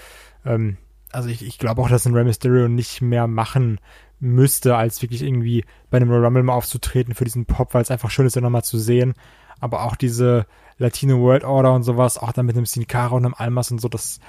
ähm, 0.45 0.77
also 1.11 1.29
ich, 1.29 1.45
ich 1.45 1.57
glaube 1.57 1.81
auch, 1.81 1.89
dass 1.89 2.05
ein 2.05 2.13
Rey 2.13 2.23
Mysterio 2.23 2.67
nicht 2.67 3.01
mehr 3.01 3.27
machen 3.27 3.79
müsste, 4.19 4.75
als 4.75 5.01
wirklich 5.01 5.21
irgendwie 5.21 5.65
bei 5.89 5.97
einem 5.97 6.11
Rumble 6.11 6.43
mal 6.43 6.53
aufzutreten 6.53 7.13
für 7.13 7.23
diesen 7.23 7.45
Pop, 7.45 7.73
weil 7.73 7.81
es 7.81 7.91
einfach 7.91 8.09
schön 8.09 8.25
ist, 8.25 8.35
ja 8.35 8.41
nochmal 8.41 8.63
zu 8.63 8.77
sehen. 8.77 9.13
Aber 9.59 9.83
auch 9.83 9.95
diese 9.95 10.45
Latino 10.77 11.19
World 11.19 11.43
Order 11.43 11.73
und 11.73 11.83
sowas, 11.83 12.17
auch 12.17 12.31
dann 12.31 12.45
mit 12.45 12.55
einem 12.55 12.65
Sin 12.65 12.87
Cara 12.87 13.15
und 13.15 13.25
einem 13.25 13.35
Almas 13.37 13.71
und 13.71 13.79
so, 13.79 13.89
das, 13.89 14.19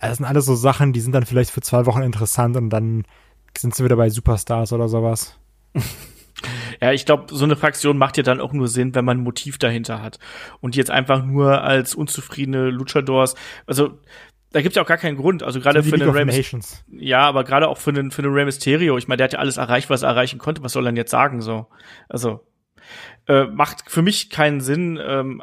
das 0.00 0.16
sind 0.16 0.26
alles 0.26 0.46
so 0.46 0.54
Sachen, 0.54 0.92
die 0.92 1.00
sind 1.00 1.12
dann 1.12 1.26
vielleicht 1.26 1.50
für 1.50 1.60
zwei 1.60 1.86
Wochen 1.86 2.02
interessant 2.02 2.56
und 2.56 2.70
dann 2.70 3.04
sind 3.56 3.74
sie 3.74 3.84
wieder 3.84 3.96
bei 3.96 4.10
Superstars 4.10 4.72
oder 4.72 4.88
sowas. 4.88 5.38
Ja, 6.80 6.92
ich 6.92 7.04
glaube, 7.04 7.34
so 7.34 7.44
eine 7.44 7.56
Fraktion 7.56 7.98
macht 7.98 8.16
ja 8.16 8.22
dann 8.22 8.40
auch 8.40 8.52
nur 8.52 8.68
Sinn, 8.68 8.94
wenn 8.94 9.04
man 9.04 9.18
ein 9.18 9.24
Motiv 9.24 9.58
dahinter 9.58 10.00
hat. 10.00 10.18
Und 10.60 10.76
jetzt 10.76 10.90
einfach 10.90 11.24
nur 11.24 11.62
als 11.64 11.94
unzufriedene 11.94 12.70
Luchadors, 12.70 13.34
also 13.66 13.98
da 14.52 14.62
gibt's 14.62 14.76
ja 14.76 14.82
auch 14.82 14.86
gar 14.86 14.96
keinen 14.96 15.16
Grund. 15.16 15.42
Also 15.42 15.60
gerade 15.60 15.82
für 15.82 15.98
den 15.98 16.08
Rey 16.08 16.24
Ja, 16.90 17.22
aber 17.22 17.44
gerade 17.44 17.68
auch 17.68 17.78
für 17.78 17.92
den 17.92 18.10
für 18.10 18.22
den 18.22 18.32
Rey 18.32 18.44
Mysterio. 18.44 18.96
Ich 18.96 19.08
meine, 19.08 19.18
der 19.18 19.24
hat 19.24 19.32
ja 19.34 19.38
alles 19.38 19.58
erreicht, 19.58 19.90
was 19.90 20.02
er 20.02 20.10
erreichen 20.10 20.38
konnte. 20.38 20.62
Was 20.62 20.72
soll 20.72 20.86
er 20.86 20.90
denn 20.90 20.96
jetzt 20.96 21.10
sagen 21.10 21.40
so? 21.40 21.66
Also 22.08 22.46
äh, 23.26 23.44
macht 23.44 23.90
für 23.90 24.02
mich 24.02 24.30
keinen 24.30 24.60
Sinn. 24.60 24.98
Ähm, 25.02 25.42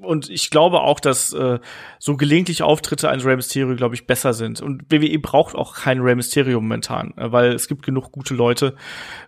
und 0.00 0.30
ich 0.30 0.50
glaube 0.50 0.80
auch, 0.82 1.00
dass 1.00 1.32
äh, 1.32 1.58
so 1.98 2.16
gelegentliche 2.16 2.64
Auftritte 2.64 3.10
eines 3.10 3.24
Rey 3.24 3.34
Mysterio, 3.34 3.74
glaube 3.74 3.96
ich, 3.96 4.06
besser 4.06 4.32
sind. 4.32 4.60
Und 4.60 4.92
WWE 4.92 5.18
braucht 5.18 5.56
auch 5.56 5.74
keinen 5.74 6.02
Rey 6.02 6.14
Mysterio 6.14 6.60
momentan, 6.60 7.14
äh, 7.16 7.32
weil 7.32 7.52
es 7.52 7.66
gibt 7.66 7.84
genug 7.84 8.12
gute 8.12 8.34
Leute. 8.34 8.76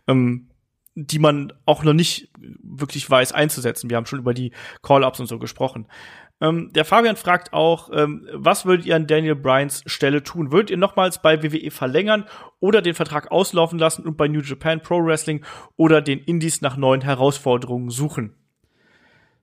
Ähm, 0.06 0.50
die 0.98 1.18
man 1.18 1.52
auch 1.66 1.84
noch 1.84 1.92
nicht 1.92 2.30
wirklich 2.38 3.08
weiß 3.08 3.32
einzusetzen. 3.32 3.90
Wir 3.90 3.98
haben 3.98 4.06
schon 4.06 4.18
über 4.18 4.32
die 4.32 4.52
Call-Ups 4.82 5.20
und 5.20 5.26
so 5.26 5.38
gesprochen. 5.38 5.88
Ähm, 6.40 6.70
der 6.72 6.84
Fabian 6.84 7.16
fragt 7.16 7.52
auch, 7.52 7.90
ähm, 7.92 8.28
was 8.32 8.66
würdet 8.66 8.84
ihr 8.84 8.94
an 8.94 9.06
Daniel 9.06 9.36
Bryans 9.36 9.82
Stelle 9.86 10.22
tun? 10.22 10.52
Würdet 10.52 10.70
ihr 10.70 10.76
nochmals 10.76 11.22
bei 11.22 11.42
WWE 11.42 11.70
verlängern 11.70 12.26
oder 12.60 12.82
den 12.82 12.94
Vertrag 12.94 13.30
auslaufen 13.30 13.78
lassen 13.78 14.04
und 14.04 14.16
bei 14.16 14.28
New 14.28 14.40
Japan 14.40 14.82
Pro 14.82 15.02
Wrestling 15.02 15.44
oder 15.76 16.02
den 16.02 16.18
Indies 16.18 16.60
nach 16.60 16.76
neuen 16.76 17.00
Herausforderungen 17.00 17.90
suchen? 17.90 18.34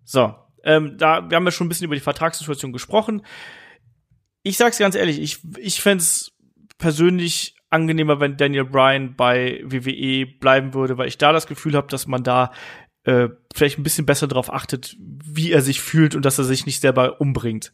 So, 0.04 0.36
ähm, 0.64 0.98
da, 0.98 1.30
wir 1.30 1.36
haben 1.36 1.46
ja 1.46 1.52
schon 1.52 1.66
ein 1.66 1.70
bisschen 1.70 1.86
über 1.86 1.96
die 1.96 2.02
Vertragssituation 2.02 2.74
gesprochen. 2.74 3.26
Ich 4.44 4.58
sag's 4.58 4.78
ganz 4.78 4.96
ehrlich, 4.96 5.20
ich, 5.20 5.40
ich 5.58 5.82
fände 5.82 6.04
persönlich 6.78 7.56
angenehmer, 7.70 8.20
wenn 8.20 8.38
Daniel 8.38 8.66
Bryan 8.66 9.16
bei 9.16 9.62
WWE 9.64 10.28
bleiben 10.28 10.74
würde, 10.76 10.98
weil 10.98 11.08
ich 11.08 11.18
da 11.18 11.32
das 11.32 11.48
Gefühl 11.48 11.76
habe, 11.76 11.88
dass 11.88 12.06
man 12.06 12.24
da 12.24 12.52
äh, 13.04 13.30
vielleicht 13.54 13.78
ein 13.78 13.84
bisschen 13.84 14.06
besser 14.06 14.28
darauf 14.28 14.52
achtet, 14.52 14.96
wie 15.00 15.52
er 15.52 15.62
sich 15.62 15.82
fühlt 15.82 16.16
und 16.16 16.26
dass 16.26 16.38
er 16.38 16.46
sich 16.46 16.66
nicht 16.66 16.82
selber 16.82 17.20
umbringt. 17.20 17.74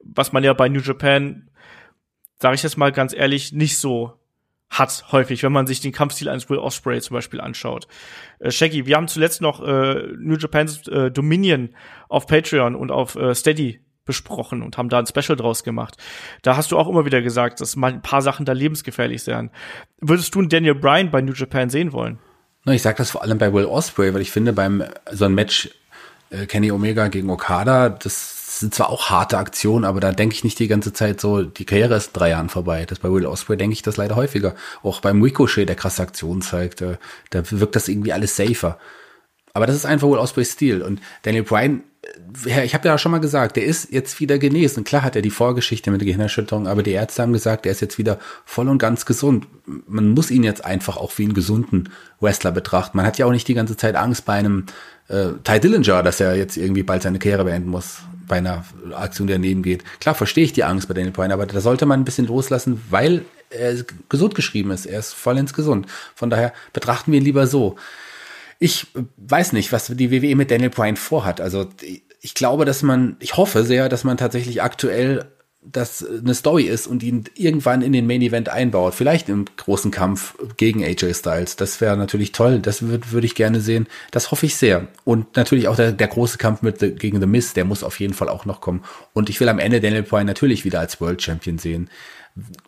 Was 0.00 0.32
man 0.32 0.44
ja 0.44 0.52
bei 0.52 0.68
New 0.68 0.80
Japan, 0.80 1.50
sage 2.38 2.54
ich 2.54 2.62
jetzt 2.62 2.76
mal 2.76 2.92
ganz 2.92 3.12
ehrlich, 3.12 3.52
nicht 3.52 3.78
so 3.78 4.14
hat 4.70 5.06
häufig, 5.12 5.42
wenn 5.42 5.52
man 5.52 5.66
sich 5.66 5.80
den 5.80 5.92
Kampfstil 5.92 6.28
eines 6.28 6.50
Will 6.50 6.58
Osprey 6.58 7.00
zum 7.00 7.14
Beispiel 7.14 7.40
anschaut. 7.40 7.88
Äh, 8.38 8.50
Shaggy, 8.50 8.86
wir 8.86 8.96
haben 8.96 9.08
zuletzt 9.08 9.40
noch 9.40 9.62
äh, 9.62 10.08
New 10.18 10.36
Japan's 10.36 10.86
äh, 10.88 11.10
Dominion 11.10 11.70
auf 12.08 12.26
Patreon 12.26 12.74
und 12.74 12.90
auf 12.90 13.16
äh, 13.16 13.34
Steady 13.34 13.80
besprochen 14.04 14.62
und 14.62 14.78
haben 14.78 14.88
da 14.88 14.98
ein 14.98 15.06
Special 15.06 15.36
draus 15.36 15.64
gemacht. 15.64 15.96
Da 16.42 16.56
hast 16.56 16.72
du 16.72 16.78
auch 16.78 16.88
immer 16.88 17.04
wieder 17.04 17.20
gesagt, 17.20 17.60
dass 17.60 17.76
mal 17.76 17.92
ein 17.92 18.02
paar 18.02 18.22
Sachen 18.22 18.46
da 18.46 18.52
lebensgefährlich 18.52 19.26
wären. 19.26 19.50
Würdest 20.00 20.34
du 20.34 20.38
einen 20.38 20.48
Daniel 20.48 20.74
Bryan 20.74 21.10
bei 21.10 21.20
New 21.20 21.34
Japan 21.34 21.68
sehen 21.68 21.92
wollen? 21.92 22.18
Na, 22.64 22.74
ich 22.74 22.82
sag 22.82 22.96
das 22.96 23.10
vor 23.10 23.22
allem 23.22 23.38
bei 23.38 23.52
Will 23.52 23.64
Osprey, 23.64 24.12
weil 24.12 24.20
ich 24.20 24.30
finde, 24.30 24.52
beim 24.52 24.84
so 25.10 25.24
ein 25.24 25.34
Match 25.34 25.70
äh, 26.30 26.46
Kenny 26.46 26.70
Omega 26.70 27.08
gegen 27.08 27.30
Okada, 27.30 27.88
das 27.88 28.60
sind 28.60 28.74
zwar 28.74 28.90
auch 28.90 29.10
harte 29.10 29.38
Aktionen, 29.38 29.84
aber 29.84 30.00
da 30.00 30.12
denke 30.12 30.34
ich 30.34 30.44
nicht 30.44 30.58
die 30.58 30.68
ganze 30.68 30.92
Zeit 30.92 31.20
so, 31.20 31.42
die 31.42 31.64
Karriere 31.64 31.96
ist 31.96 32.08
in 32.08 32.12
drei 32.14 32.30
Jahren 32.30 32.48
vorbei. 32.48 32.86
Das 32.86 32.98
bei 32.98 33.10
Will 33.10 33.26
Osprey 33.26 33.56
denke 33.56 33.74
ich 33.74 33.82
das 33.82 33.96
leider 33.96 34.16
häufiger. 34.16 34.54
Auch 34.82 35.00
beim 35.00 35.22
Ricochet, 35.22 35.68
der 35.68 35.76
krasse 35.76 36.02
Aktionen 36.02 36.42
zeigt, 36.42 36.82
äh, 36.82 36.96
da 37.30 37.42
wirkt 37.50 37.76
das 37.76 37.88
irgendwie 37.88 38.12
alles 38.12 38.36
safer. 38.36 38.78
Aber 39.58 39.66
das 39.66 39.74
ist 39.74 39.86
einfach 39.86 40.08
Will 40.08 40.18
Ospreys 40.18 40.52
Stil. 40.52 40.82
Und 40.82 41.00
Daniel 41.22 41.42
Bryan 41.42 41.82
ich 42.46 42.74
habe 42.74 42.86
ja 42.86 42.96
schon 42.96 43.10
mal 43.10 43.18
gesagt, 43.18 43.56
der 43.56 43.64
ist 43.64 43.92
jetzt 43.92 44.20
wieder 44.20 44.38
genesen. 44.38 44.84
Klar 44.84 45.02
hat 45.02 45.16
er 45.16 45.20
die 45.20 45.30
Vorgeschichte 45.30 45.90
mit 45.90 46.00
der 46.00 46.06
Gehirnerschütterung, 46.06 46.68
aber 46.68 46.84
die 46.84 46.92
Ärzte 46.92 47.22
haben 47.22 47.32
gesagt, 47.32 47.66
er 47.66 47.72
ist 47.72 47.80
jetzt 47.80 47.98
wieder 47.98 48.20
voll 48.44 48.68
und 48.68 48.78
ganz 48.78 49.04
gesund. 49.04 49.48
Man 49.66 50.10
muss 50.10 50.30
ihn 50.30 50.44
jetzt 50.44 50.64
einfach 50.64 50.96
auch 50.96 51.18
wie 51.18 51.24
einen 51.24 51.34
gesunden 51.34 51.88
Wrestler 52.20 52.52
betrachten. 52.52 52.96
Man 52.96 53.04
hat 53.04 53.18
ja 53.18 53.26
auch 53.26 53.32
nicht 53.32 53.48
die 53.48 53.54
ganze 53.54 53.76
Zeit 53.76 53.96
Angst 53.96 54.24
bei 54.24 54.34
einem 54.34 54.66
äh, 55.08 55.30
Ty 55.42 55.58
Dillinger, 55.58 56.04
dass 56.04 56.20
er 56.20 56.36
jetzt 56.36 56.56
irgendwie 56.56 56.84
bald 56.84 57.02
seine 57.02 57.18
Karriere 57.18 57.44
beenden 57.44 57.70
muss 57.70 57.98
bei 58.28 58.36
einer 58.36 58.64
Aktion, 58.94 59.26
die 59.26 59.32
daneben 59.32 59.62
geht. 59.64 59.82
Klar 60.00 60.14
verstehe 60.14 60.44
ich 60.44 60.52
die 60.52 60.64
Angst 60.64 60.86
bei 60.86 60.94
Daniel 60.94 61.12
Bryan, 61.12 61.32
aber 61.32 61.46
da 61.46 61.60
sollte 61.60 61.84
man 61.84 62.00
ein 62.00 62.04
bisschen 62.04 62.26
loslassen, 62.26 62.80
weil 62.90 63.24
er 63.50 63.74
gesund 64.08 64.34
geschrieben 64.34 64.70
ist. 64.70 64.86
Er 64.86 65.00
ist 65.00 65.14
vollends 65.14 65.52
gesund. 65.54 65.86
Von 66.14 66.30
daher 66.30 66.52
betrachten 66.72 67.10
wir 67.10 67.18
ihn 67.18 67.24
lieber 67.24 67.46
so. 67.46 67.76
Ich 68.58 68.88
weiß 69.16 69.52
nicht, 69.52 69.72
was 69.72 69.86
die 69.86 70.10
WWE 70.10 70.34
mit 70.34 70.50
Daniel 70.50 70.70
Bryan 70.70 70.96
vorhat. 70.96 71.40
Also 71.40 71.68
ich 72.20 72.34
glaube, 72.34 72.64
dass 72.64 72.82
man, 72.82 73.16
ich 73.20 73.36
hoffe 73.36 73.64
sehr, 73.64 73.88
dass 73.88 74.04
man 74.04 74.16
tatsächlich 74.16 74.62
aktuell 74.62 75.26
das 75.60 76.06
eine 76.06 76.34
Story 76.34 76.64
ist 76.64 76.86
und 76.86 77.02
ihn 77.02 77.24
irgendwann 77.34 77.82
in 77.82 77.92
den 77.92 78.06
Main 78.06 78.22
Event 78.22 78.48
einbaut. 78.48 78.94
Vielleicht 78.94 79.28
im 79.28 79.44
großen 79.56 79.90
Kampf 79.90 80.34
gegen 80.56 80.84
AJ 80.84 81.14
Styles. 81.14 81.56
Das 81.56 81.80
wäre 81.80 81.96
natürlich 81.96 82.32
toll. 82.32 82.60
Das 82.60 82.82
würde 82.82 83.10
würd 83.10 83.24
ich 83.24 83.34
gerne 83.34 83.60
sehen. 83.60 83.86
Das 84.10 84.30
hoffe 84.30 84.46
ich 84.46 84.56
sehr. 84.56 84.88
Und 85.04 85.36
natürlich 85.36 85.68
auch 85.68 85.76
der, 85.76 85.92
der 85.92 86.08
große 86.08 86.38
Kampf 86.38 86.62
mit 86.62 86.80
the, 86.80 86.92
gegen 86.92 87.20
The 87.20 87.26
Miz, 87.26 87.54
der 87.54 87.64
muss 87.64 87.82
auf 87.82 87.98
jeden 88.00 88.14
Fall 88.14 88.28
auch 88.28 88.44
noch 88.44 88.60
kommen. 88.60 88.84
Und 89.12 89.28
ich 89.28 89.40
will 89.40 89.48
am 89.48 89.58
Ende 89.58 89.80
Daniel 89.80 90.04
Bryan 90.04 90.26
natürlich 90.26 90.64
wieder 90.64 90.80
als 90.80 91.00
World 91.00 91.22
Champion 91.22 91.58
sehen. 91.58 91.90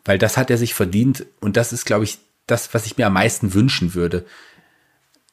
Weil 0.05 0.19
das 0.19 0.37
hat 0.37 0.51
er 0.51 0.59
sich 0.59 0.75
verdient. 0.75 1.27
Und 1.41 1.57
das 1.57 1.73
ist, 1.73 1.87
glaube 1.87 2.05
ich, 2.05 2.19
das, 2.47 2.75
was 2.75 2.87
ich 2.87 2.99
mir 2.99 3.07
am 3.07 3.15
meisten 3.15 3.55
wünschen 3.55 3.95
würde 3.95 4.27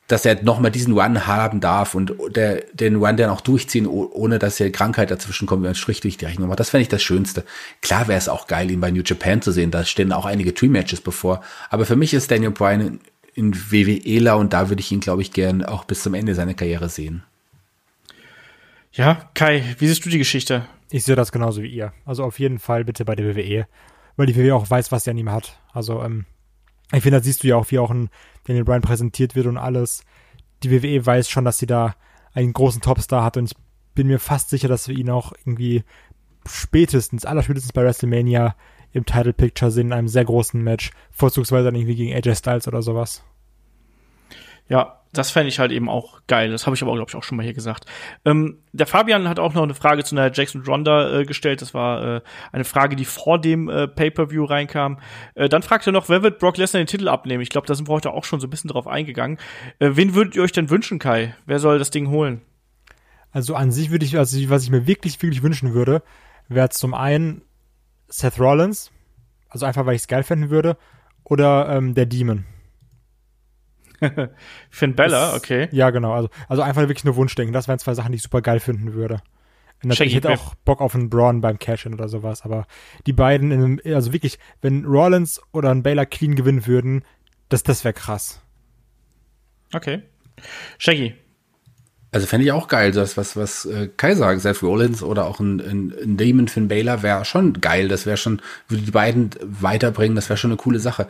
dass 0.08 0.26
er 0.26 0.41
nochmal 0.41 0.72
diesen 0.72 0.97
Run 0.97 1.28
haben 1.28 1.60
darf 1.60 1.93
und 1.93 2.14
der, 2.30 2.64
den 2.74 2.95
Run 2.95 3.18
dann 3.18 3.30
auch 3.30 3.41
durchziehen, 3.41 3.86
ohne 3.88 4.39
dass 4.39 4.58
hier 4.58 4.72
Krankheit 4.72 5.12
dazwischen 5.12 5.47
kommt, 5.47 5.64
wenn 5.64 5.76
Strich 5.76 5.99
durch 5.99 6.18
die 6.18 6.26
Rechnung 6.26 6.47
macht. 6.47 6.62
Das 6.62 6.70
fände 6.70 6.84
ich 6.84 6.88
das 6.88 7.03
Schönste. 7.03 7.43
Klar 7.82 8.08
wäre 8.08 8.18
es 8.18 8.30
auch 8.30 8.47
geil, 8.47 8.72
ihn 8.72 8.80
bei 8.80 8.89
New 8.89 9.03
Japan 9.03 9.41
zu 9.41 9.51
sehen. 9.51 9.70
Da 9.70 9.84
stehen 9.84 10.14
auch 10.14 10.26
einige 10.26 10.53
Dream-Matches 10.53 11.01
bevor. 11.01 11.41
Aber 11.70 11.86
für 11.86 11.97
mich 11.97 12.14
ist 12.14 12.32
Daniel 12.32 12.51
Bryan 12.51 12.99
in 13.34 13.53
WWEla 13.53 14.36
und 14.36 14.53
da 14.53 14.70
würde 14.70 14.80
ich 14.80 14.91
ihn, 14.91 15.01
glaube 15.01 15.22
ich, 15.22 15.34
gern 15.34 15.64
auch 15.64 15.84
bis 15.84 16.03
zum 16.03 16.14
Ende 16.14 16.36
seiner 16.36 16.53
Karriere 16.53 16.88
sehen. 16.88 17.24
Ja, 18.93 19.30
Kai, 19.34 19.76
wie 19.78 19.88
siehst 19.88 20.05
du 20.05 20.10
die 20.10 20.18
Geschichte? 20.18 20.66
Ich 20.89 21.03
sehe 21.03 21.16
das 21.16 21.34
genauso 21.34 21.62
wie 21.62 21.68
ihr. 21.68 21.93
Also 22.05 22.24
auf 22.24 22.39
jeden 22.39 22.60
Fall 22.60 22.86
bitte 22.86 23.03
bei 23.03 23.16
der 23.16 23.36
WWE, 23.36 23.68
weil 24.16 24.26
die 24.26 24.36
WWE 24.38 24.55
auch 24.55 24.70
weiß, 24.70 24.91
was 24.91 25.03
sie 25.03 25.12
an 25.12 25.18
ihm 25.18 25.32
hat. 25.32 25.60
Also 25.74 26.01
ähm, 26.01 26.26
ich 26.93 27.03
finde, 27.03 27.20
da 27.20 27.24
siehst 27.24 27.43
du 27.43 27.47
ja 27.47 27.58
auch, 27.58 27.70
wie 27.70 27.80
auch 27.80 27.91
ein 27.91 28.10
Daniel 28.48 28.64
Bryan 28.64 28.82
präsentiert 28.82 29.36
wird 29.36 29.45
und 29.45 29.58
alles. 29.58 30.04
Die 30.64 30.72
WWE 30.72 31.06
weiß 31.06 31.30
schon, 31.30 31.45
dass 31.45 31.60
sie 31.60 31.68
da 31.68 31.95
einen 32.34 32.54
großen 32.54 32.82
Topstar 32.82 33.24
hat 33.24 33.38
und 33.38 33.52
ich 33.52 33.58
bin 33.93 34.08
mir 34.08 34.20
fast 34.20 34.50
sicher, 34.50 34.68
dass 34.68 34.88
wir 34.88 34.98
ihn 34.98 35.10
auch 35.10 35.34
irgendwie 35.34 35.84
spätestens, 36.45 37.26
allerspätestens 37.26 37.74
bei 37.74 37.84
WrestleMania 37.84 38.56
im 38.93 39.06
Title 39.06 39.34
Picture 39.34 39.70
sehen, 39.70 39.88
in 39.88 39.93
einem 39.93 40.08
sehr 40.08 40.26
großen 40.26 40.62
Match, 40.62 40.91
vorzugsweise 41.12 41.66
dann 41.66 41.76
irgendwie 41.76 41.95
gegen 41.95 42.14
AJ 42.14 42.36
Styles 42.36 42.68
oder 42.68 42.82
sowas. 42.82 43.24
Ja, 44.70 45.02
das 45.18 45.32
fände 45.32 45.49
ich 45.49 45.59
halt 45.59 45.72
eben 45.72 45.89
auch 45.89 46.22
geil. 46.28 46.51
Das 46.51 46.65
habe 46.65 46.76
ich 46.76 46.82
aber, 46.82 46.93
glaube 46.93 47.09
ich, 47.09 47.15
auch 47.15 47.24
schon 47.24 47.38
mal 47.38 47.43
hier 47.43 47.53
gesagt. 47.53 47.86
Ähm, 48.26 48.59
der 48.72 48.88
Fabian 48.88 49.28
hat 49.28 49.39
auch 49.39 49.53
noch 49.53 49.63
eine 49.63 49.74
Frage 49.74 50.03
zu 50.03 50.15
einer 50.15 50.32
Jackson 50.32 50.63
Ronda 50.63 51.20
äh, 51.20 51.26
gestellt. 51.26 51.61
Das 51.61 51.74
war 51.74 52.18
äh, 52.18 52.22
eine 52.51 52.63
Frage, 52.63 52.95
die 52.95 53.05
vor 53.05 53.39
dem 53.39 53.70
äh, 53.70 53.88
Pay-Per-View 53.88 54.45
reinkam. 54.45 54.99
Äh, 55.36 55.49
dann 55.49 55.63
fragt 55.63 55.88
er 55.88 55.93
noch, 55.93 56.09
wer 56.09 56.24
wird 56.24 56.39
Brock 56.39 56.57
Lesnar 56.57 56.82
den 56.82 56.88
Titel 56.88 57.07
abnehmen? 57.07 57.41
Ich 57.41 57.49
glaube, 57.49 57.68
da 57.68 57.76
sind 57.76 57.88
wir 57.89 57.93
heute 57.93 58.11
auch 58.11 58.24
schon 58.24 58.39
so 58.39 58.47
ein 58.47 58.49
bisschen 58.49 58.70
drauf 58.70 58.88
eingegangen. 58.88 59.38
Äh, 59.80 59.91
wen 59.93 60.13
würdet 60.15 60.36
ihr 60.36 60.43
euch 60.43 60.51
denn 60.51 60.70
wünschen, 60.70 60.99
Kai? 60.99 61.36
Wer 61.45 61.59
soll 61.59 61.80
das 61.80 61.89
Ding 61.89 62.09
holen? 62.09 62.41
Also 63.32 63.55
an 63.55 63.72
sich 63.72 63.91
würde 63.91 64.05
ich, 64.05 64.18
also 64.18 64.38
was 64.49 64.63
ich 64.63 64.70
mir 64.70 64.88
wirklich, 64.88 65.22
wirklich 65.22 65.43
wünschen 65.43 65.74
würde, 65.74 66.01
wäre 66.47 66.70
zum 66.70 66.93
einen 66.93 67.41
Seth 68.07 68.39
Rollins, 68.39 68.91
also 69.49 69.65
einfach, 69.65 69.86
weil 69.86 69.95
ich 69.95 70.01
es 70.01 70.07
geil 70.07 70.24
finden 70.24 70.49
würde, 70.49 70.78
oder 71.24 71.70
ähm, 71.70 71.93
der 71.93 72.05
Demon. 72.05 72.45
Finn 74.70 74.95
Bella, 74.95 75.36
okay. 75.36 75.68
Ja, 75.72 75.89
genau. 75.89 76.14
Also, 76.14 76.30
also 76.48 76.62
einfach 76.62 76.82
wirklich 76.84 77.06
nur 77.06 77.16
Wunschdenken. 77.16 77.54
Das 77.54 77.68
wären 77.68 77.80
zwei 77.80 77.93
Sachen, 77.93 78.12
die 78.12 78.18
ich 78.18 78.24
super 78.24 78.41
geil 78.41 78.60
finden 78.60 78.93
würde. 78.93 79.22
Und 79.84 80.00
ich 80.00 80.16
hätte 80.16 80.30
auch 80.32 80.56
Bock 80.56 80.82
auf 80.82 80.95
einen 80.95 81.10
Braun 81.10 81.41
beim 81.41 81.60
Cash-In 81.60 81.93
oder 81.93 82.10
sowas, 82.10 82.43
aber 82.43 82.66
die 83.06 83.14
beiden, 83.14 83.52
in 83.52 83.64
einem, 83.64 83.82
also 83.86 84.12
wirklich, 84.12 84.39
wenn 84.62 84.86
Rollins 84.86 85.39
oder 85.52 85.70
ein 85.70 85.84
Baylor 85.84 86.06
clean 86.08 86.36
gewinnen 86.36 86.66
würden, 86.66 87.04
das, 87.50 87.62
das 87.62 87.84
wäre 87.84 87.93
krass. 87.93 88.41
Okay. 89.74 90.02
Shaggy. 90.80 91.16
Also 92.12 92.26
fände 92.26 92.45
ich 92.45 92.52
auch 92.52 92.68
geil, 92.68 92.91
das, 92.91 93.18
was, 93.18 93.36
was 93.36 93.66
äh, 93.66 93.89
Kai 93.95 94.16
sagt, 94.16 94.41
Seth 94.41 94.64
Rollins 94.64 95.04
oder 95.04 95.26
auch 95.26 95.39
ein, 95.39 95.60
ein, 95.60 95.93
ein 96.04 96.18
Damon 96.18 96.48
Finn 96.48 96.68
Baylor 96.68 97.04
wäre 97.04 97.26
schon 97.26 97.54
geil. 97.62 97.89
Das 97.89 98.06
wäre 98.06 98.18
schon, 98.18 98.41
würde 98.68 98.84
die 98.84 98.91
beiden 98.91 99.30
weiterbringen, 99.41 100.16
das 100.16 100.30
wäre 100.30 100.38
schon 100.38 100.52
eine 100.52 100.58
coole 100.58 100.80
Sache. 100.80 101.08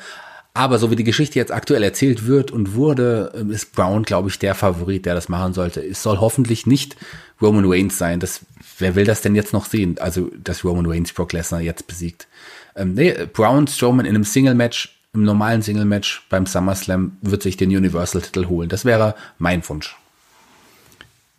Aber 0.58 0.80
so 0.80 0.90
wie 0.90 0.96
die 0.96 1.04
Geschichte 1.04 1.38
jetzt 1.38 1.52
aktuell 1.52 1.84
erzählt 1.84 2.26
wird 2.26 2.50
und 2.50 2.74
wurde, 2.74 3.32
ähm, 3.36 3.52
ist 3.52 3.74
Brown, 3.74 4.02
glaube 4.02 4.30
ich, 4.30 4.40
der 4.40 4.56
Favorit, 4.56 5.06
der 5.06 5.14
das 5.14 5.30
machen 5.30 5.54
sollte. 5.54 5.86
Es 5.86 6.02
soll 6.02 6.20
hoffentlich 6.20 6.66
nicht 6.66 6.96
Roman 7.40 7.66
Reigns 7.68 8.00
sein. 8.00 8.20
Das, 8.20 8.44
wer 8.80 8.96
will 8.96 9.06
das 9.06 9.22
denn 9.22 9.36
jetzt 9.36 9.54
noch 9.54 9.66
sehen? 9.66 10.00
Also, 10.00 10.32
dass 10.36 10.66
Roman 10.66 10.88
Reigns 10.88 11.14
Brock 11.14 11.32
Lesnar 11.32 11.62
jetzt 11.62 11.86
besiegt. 11.86 12.28
Ähm, 12.76 12.96
nee, 12.96 13.14
Brown 13.32 13.68
Strowman 13.68 14.08
in 14.08 14.16
einem 14.16 14.24
Single-Match, 14.24 15.00
im 15.14 15.22
normalen 15.22 15.62
Single-Match 15.62 16.26
beim 16.28 16.48
SummerSlam 16.48 17.18
wird 17.22 17.44
sich 17.44 17.56
den 17.56 17.70
Universal-Titel 17.70 18.48
holen. 18.48 18.68
Das 18.68 18.84
wäre 18.84 19.14
mein 19.38 19.62
Wunsch. 19.70 19.96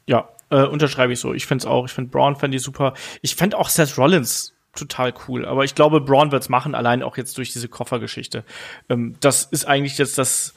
Ja, 0.07 0.29
äh, 0.51 0.63
unterschreibe 0.63 1.13
ich 1.13 1.19
so. 1.19 1.35
Ich 1.35 1.47
finde 1.47 1.63
es 1.63 1.67
auch. 1.67 1.87
Ich 1.87 1.93
finde 1.93 2.13
Brown 2.13 2.37
fände 2.37 2.57
ich 2.57 2.63
super. 2.63 2.95
Ich 3.21 3.35
fände 3.35 3.59
auch 3.59 3.69
Seth 3.69 3.99
Rollins 3.99 4.55
total 4.79 5.13
cool. 5.27 5.45
Aber 5.45 5.65
ich 5.65 5.75
glaube, 5.75 6.01
Braun 6.01 6.33
wird's 6.33 6.49
machen, 6.49 6.75
allein 6.75 7.03
auch 7.03 7.17
jetzt 7.17 7.37
durch 7.39 7.53
diese 7.53 7.69
Koffergeschichte. 7.69 8.45
Ähm, 8.89 9.17
das 9.21 9.45
ist 9.45 9.67
eigentlich 9.67 9.99
jetzt 9.99 10.19
das, 10.19 10.55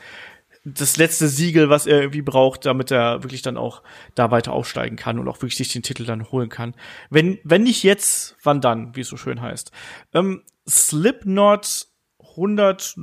das 0.64 0.98
letzte 0.98 1.28
Siegel, 1.28 1.70
was 1.70 1.88
er 1.88 2.00
irgendwie 2.00 2.22
braucht, 2.22 2.66
damit 2.66 2.92
er 2.92 3.24
wirklich 3.24 3.42
dann 3.42 3.58
auch 3.58 3.82
da 4.16 4.32
weiter 4.32 4.54
aufsteigen 4.54 4.96
kann 4.96 5.20
und 5.20 5.28
auch 5.28 5.38
wirklich 5.38 5.58
sich 5.58 5.74
den 5.74 5.84
Titel 5.84 6.06
dann 6.06 6.32
holen 6.32 6.50
kann. 6.50 6.76
Wenn, 7.10 7.40
wenn 7.44 7.64
nicht 7.64 7.84
jetzt, 7.84 8.38
wann 8.44 8.62
dann, 8.62 8.96
wie 8.96 9.02
es 9.02 9.08
so 9.08 9.18
schön 9.18 9.42
heißt. 9.42 9.72
Ähm, 10.14 10.44
Slipknot 10.70 11.88
100, 12.32 12.96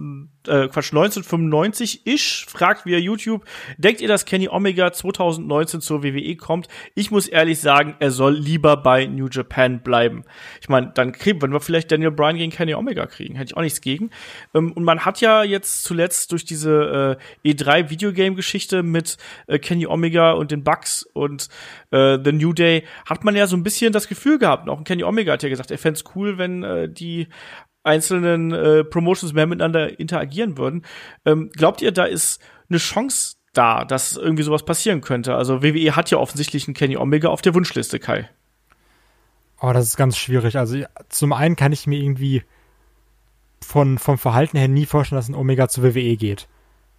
äh, 0.47 0.69
Quatsch, 0.69 0.93
1995-ish, 0.93 2.47
fragt 2.47 2.87
via 2.87 2.99
YouTube, 2.99 3.45
denkt 3.77 4.01
ihr, 4.01 4.09
dass 4.09 4.25
Kenny 4.25 4.49
Omega 4.49 4.93
2019 4.93 5.81
zur 5.81 6.03
WWE 6.03 6.37
kommt? 6.37 6.69
Ich 6.95 7.11
muss 7.11 7.29
ehrlich 7.29 7.61
sagen, 7.61 7.97
er 8.01 8.11
soll 8.11 8.35
lieber 8.35 8.77
bei 8.77 9.07
New 9.07 9.29
Japan 9.31 9.83
bleiben. 9.83 10.25
Ich 10.61 10.69
meine, 10.69 10.93
dann 10.95 11.13
kriegen, 11.13 11.43
wenn 11.43 11.53
wir 11.53 11.61
vielleicht 11.61 11.93
Daniel 11.93 12.11
Bryan 12.11 12.37
gegen 12.37 12.53
Kenny 12.53 12.75
Omega 12.75 13.07
kriegen, 13.07 13.35
hätte 13.37 13.53
ich 13.53 13.57
auch 13.57 13.63
nichts 13.63 13.81
gegen. 13.81 14.11
Ähm, 14.55 14.73
und 14.73 14.85
man 14.85 15.05
hat 15.05 15.21
ja 15.21 15.43
jetzt 15.43 15.85
zuletzt 15.85 16.33
durch 16.33 16.45
diese 16.45 17.19
äh, 17.45 17.51
E3 17.51 17.91
Videogame-Geschichte 17.91 18.83
mit 18.83 19.17
äh, 19.47 19.59
Kenny 19.59 19.87
Omega 19.87 20.33
und 20.33 20.51
den 20.51 20.65
Bucks 20.65 21.03
und 21.13 21.49
äh, 21.91 22.19
The 22.23 22.33
New 22.33 22.53
Day, 22.53 22.85
hat 23.07 23.25
man 23.25 23.37
ja 23.37 23.47
so 23.47 23.57
ein 23.57 23.63
bisschen 23.63 23.93
das 23.93 24.09
Gefühl 24.09 24.39
gehabt, 24.39 24.69
auch 24.69 24.85
Kenny 24.85 25.05
Omega 25.05 25.33
hat 25.33 25.43
ja 25.43 25.49
gesagt, 25.49 25.71
er 25.71 25.79
fände 25.79 25.99
es 25.99 26.05
cool, 26.15 26.39
wenn 26.39 26.63
äh, 26.63 26.89
die 26.89 27.29
einzelnen 27.89 28.53
äh, 28.53 28.85
Promotions 28.85 29.33
mehr 29.33 29.47
miteinander 29.47 29.99
interagieren 29.99 30.57
würden. 30.59 30.85
Ähm, 31.25 31.51
glaubt 31.53 31.83
ihr, 31.83 31.91
da 31.91 32.05
ist 32.05 32.41
eine 32.69 32.79
Chance, 32.79 33.37
da, 33.53 33.85
dass 33.85 34.17
irgendwie 34.17 34.43
sowas 34.43 34.65
passieren 34.65 35.01
könnte? 35.01 35.35
Also 35.35 35.63
WWE 35.63 35.97
hat 35.97 36.11
ja 36.11 36.19
offensichtlich 36.19 36.69
einen 36.69 36.75
Kenny 36.75 36.97
Omega 36.97 37.29
auf 37.29 37.43
der 37.43 37.55
Wunschliste, 37.55 37.99
Kai. 37.99 38.29
Oh, 39.61 39.73
das 39.73 39.87
ist 39.87 39.97
ganz 39.97 40.17
schwierig. 40.17 40.57
Also 40.57 40.85
zum 41.09 41.33
einen 41.33 41.57
kann 41.57 41.73
ich 41.73 41.87
mir 41.87 41.99
irgendwie 41.99 42.45
von, 43.61 43.99
vom 43.99 44.19
Verhalten 44.19 44.57
her 44.57 44.69
nie 44.69 44.87
vorstellen, 44.87 45.19
dass 45.19 45.29
ein 45.29 45.35
Omega 45.35 45.69
zu 45.69 45.83
WWE 45.83 46.17
geht. 46.17 46.47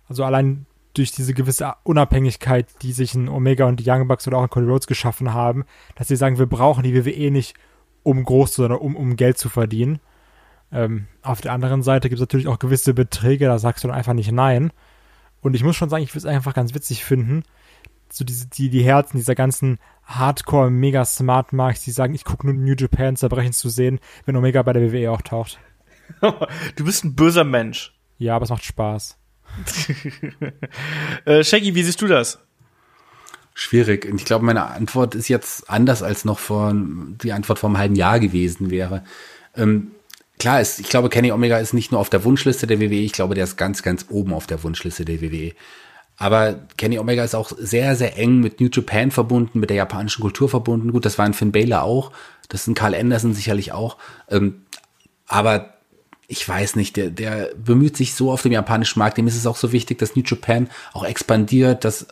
Also 0.10 0.24
allein 0.24 0.66
durch 0.94 1.12
diese 1.12 1.34
gewisse 1.34 1.76
Unabhängigkeit, 1.84 2.68
die 2.82 2.92
sich 2.92 3.14
ein 3.14 3.30
Omega 3.30 3.66
und 3.66 3.80
die 3.80 3.90
Young 3.90 4.08
Bucks 4.08 4.28
oder 4.28 4.38
auch 4.38 4.44
ein 4.44 4.50
Cody 4.50 4.66
Rhodes 4.66 4.88
geschaffen 4.88 5.34
haben, 5.34 5.64
dass 5.96 6.08
sie 6.08 6.16
sagen, 6.16 6.40
wir 6.40 6.48
brauchen 6.48 6.84
die 6.84 6.94
WWE 6.94 7.32
nicht, 7.32 7.56
um 8.04 8.24
groß 8.24 8.54
zu 8.54 8.64
sein, 8.64 8.72
um, 8.72 8.96
um 8.96 9.16
Geld 9.16 9.38
zu 9.38 9.50
verdienen. 9.50 10.00
Ähm, 10.72 11.08
auf 11.22 11.42
der 11.42 11.54
anderen 11.54 11.82
Seite 11.82 12.10
gibt 12.10 12.20
es 12.20 12.22
natürlich 12.22 12.48
auch 12.48 12.60
gewisse 12.60 12.94
Beträge, 12.94 13.46
da 13.46 13.58
sagst 13.58 13.84
du 13.84 13.88
dann 13.88 13.98
einfach 13.98 14.14
nicht 14.14 14.32
nein. 14.32 14.72
Und 15.42 15.56
ich 15.56 15.64
muss 15.64 15.76
schon 15.76 15.90
sagen, 15.90 16.04
ich 16.04 16.12
würde 16.12 16.20
es 16.20 16.26
einfach 16.26 16.54
ganz 16.54 16.74
witzig 16.74 17.04
finden, 17.04 17.44
so 18.12 18.26
diese, 18.26 18.48
die, 18.48 18.70
die 18.70 18.84
Herzen 18.84 19.18
dieser 19.18 19.36
ganzen 19.36 19.80
Hardcore, 20.04 20.72
mega 20.72 21.06
smart 21.06 21.54
Marks, 21.54 21.82
die 21.82 21.92
sagen, 21.92 22.14
ich 22.16 22.26
gucke 22.26 22.48
nur 22.48 22.56
New 22.56 22.76
Japan 22.78 23.16
zerbrechen 23.16 23.54
zu 23.54 23.70
sehen, 23.70 24.00
wenn 24.26 24.36
Omega 24.36 24.62
bei 24.64 24.74
der 24.74 24.92
WWE 24.92 25.12
auftaucht. 25.12 25.60
du 26.22 26.86
bist 26.86 27.04
ein 27.04 27.16
böser 27.16 27.44
Mensch. 27.44 27.94
Ja, 28.18 28.36
aber 28.36 28.44
es 28.44 28.50
macht 28.50 28.66
Spaß. 28.66 29.18
äh, 31.26 31.44
Shaggy, 31.44 31.76
wie 31.76 31.84
siehst 31.84 32.02
du 32.02 32.08
das? 32.08 32.40
Schwierig. 33.54 34.06
Und 34.06 34.16
ich 34.16 34.26
glaube, 34.26 34.46
meine 34.46 34.66
Antwort 34.68 35.16
ist 35.16 35.28
jetzt 35.28 35.70
anders 35.70 36.02
als 36.02 36.26
noch 36.26 36.40
vor 36.40 36.74
die 36.74 37.34
Antwort 37.34 37.60
vor 37.60 37.70
einem 37.70 37.78
halben 37.78 37.96
Jahr 37.96 38.20
gewesen 38.20 38.72
wäre. 38.72 39.04
Ähm, 39.56 39.92
klar 40.40 40.62
ist, 40.62 40.80
ich 40.80 40.90
glaube, 40.90 41.10
Kenny 41.10 41.32
Omega 41.32 41.58
ist 41.60 41.74
nicht 41.74 41.92
nur 41.92 42.02
auf 42.02 42.10
der 42.10 42.24
Wunschliste 42.24 42.66
der 42.66 42.80
WWE, 42.80 42.96
ich 42.96 43.12
glaube, 43.12 43.36
der 43.36 43.44
ist 43.44 43.58
ganz, 43.58 43.84
ganz 43.84 44.06
oben 44.10 44.34
auf 44.34 44.48
der 44.48 44.64
Wunschliste 44.64 45.06
der 45.06 45.22
WWE. 45.22 45.54
Aber 46.18 46.60
Kenny 46.78 47.00
Omega 47.00 47.24
ist 47.24 47.36
auch 47.36 47.52
sehr, 47.58 47.96
sehr 47.96 48.18
eng 48.18 48.40
mit 48.40 48.60
New 48.60 48.68
Japan 48.72 49.12
verbunden, 49.12 49.60
mit 49.60 49.70
der 49.70 49.78
japanischen 49.78 50.22
Kultur 50.22 50.50
verbunden. 50.50 50.92
Gut, 50.92 51.06
das 51.06 51.18
war 51.18 51.26
ein 51.26 51.34
Finn 51.34 51.52
Baylor 51.52 51.84
auch, 51.84 52.12
das 52.50 52.62
ist 52.62 52.68
ein 52.68 52.76
Carl 52.76 52.96
Anderson 52.96 53.34
sicherlich 53.34 53.72
auch. 53.72 53.98
Ähm, 54.30 54.66
aber 55.28 55.76
ich 56.28 56.48
weiß 56.48 56.76
nicht, 56.76 56.98
der, 56.98 57.10
der 57.10 57.52
bemüht 57.56 57.98
sich 57.98 58.14
so 58.14 58.32
auf 58.32 58.42
dem 58.42 58.52
japanischen 58.52 59.00
Markt. 59.00 59.18
Dem 59.18 59.28
ist 59.28 59.38
es 59.38 59.48
auch 59.48 59.56
so 59.56 59.72
wichtig, 59.72 59.98
dass 59.98 60.16
New 60.16 60.24
Japan 60.26 60.70
auch 60.94 61.04
expandiert, 61.04 61.86
dass 61.86 62.08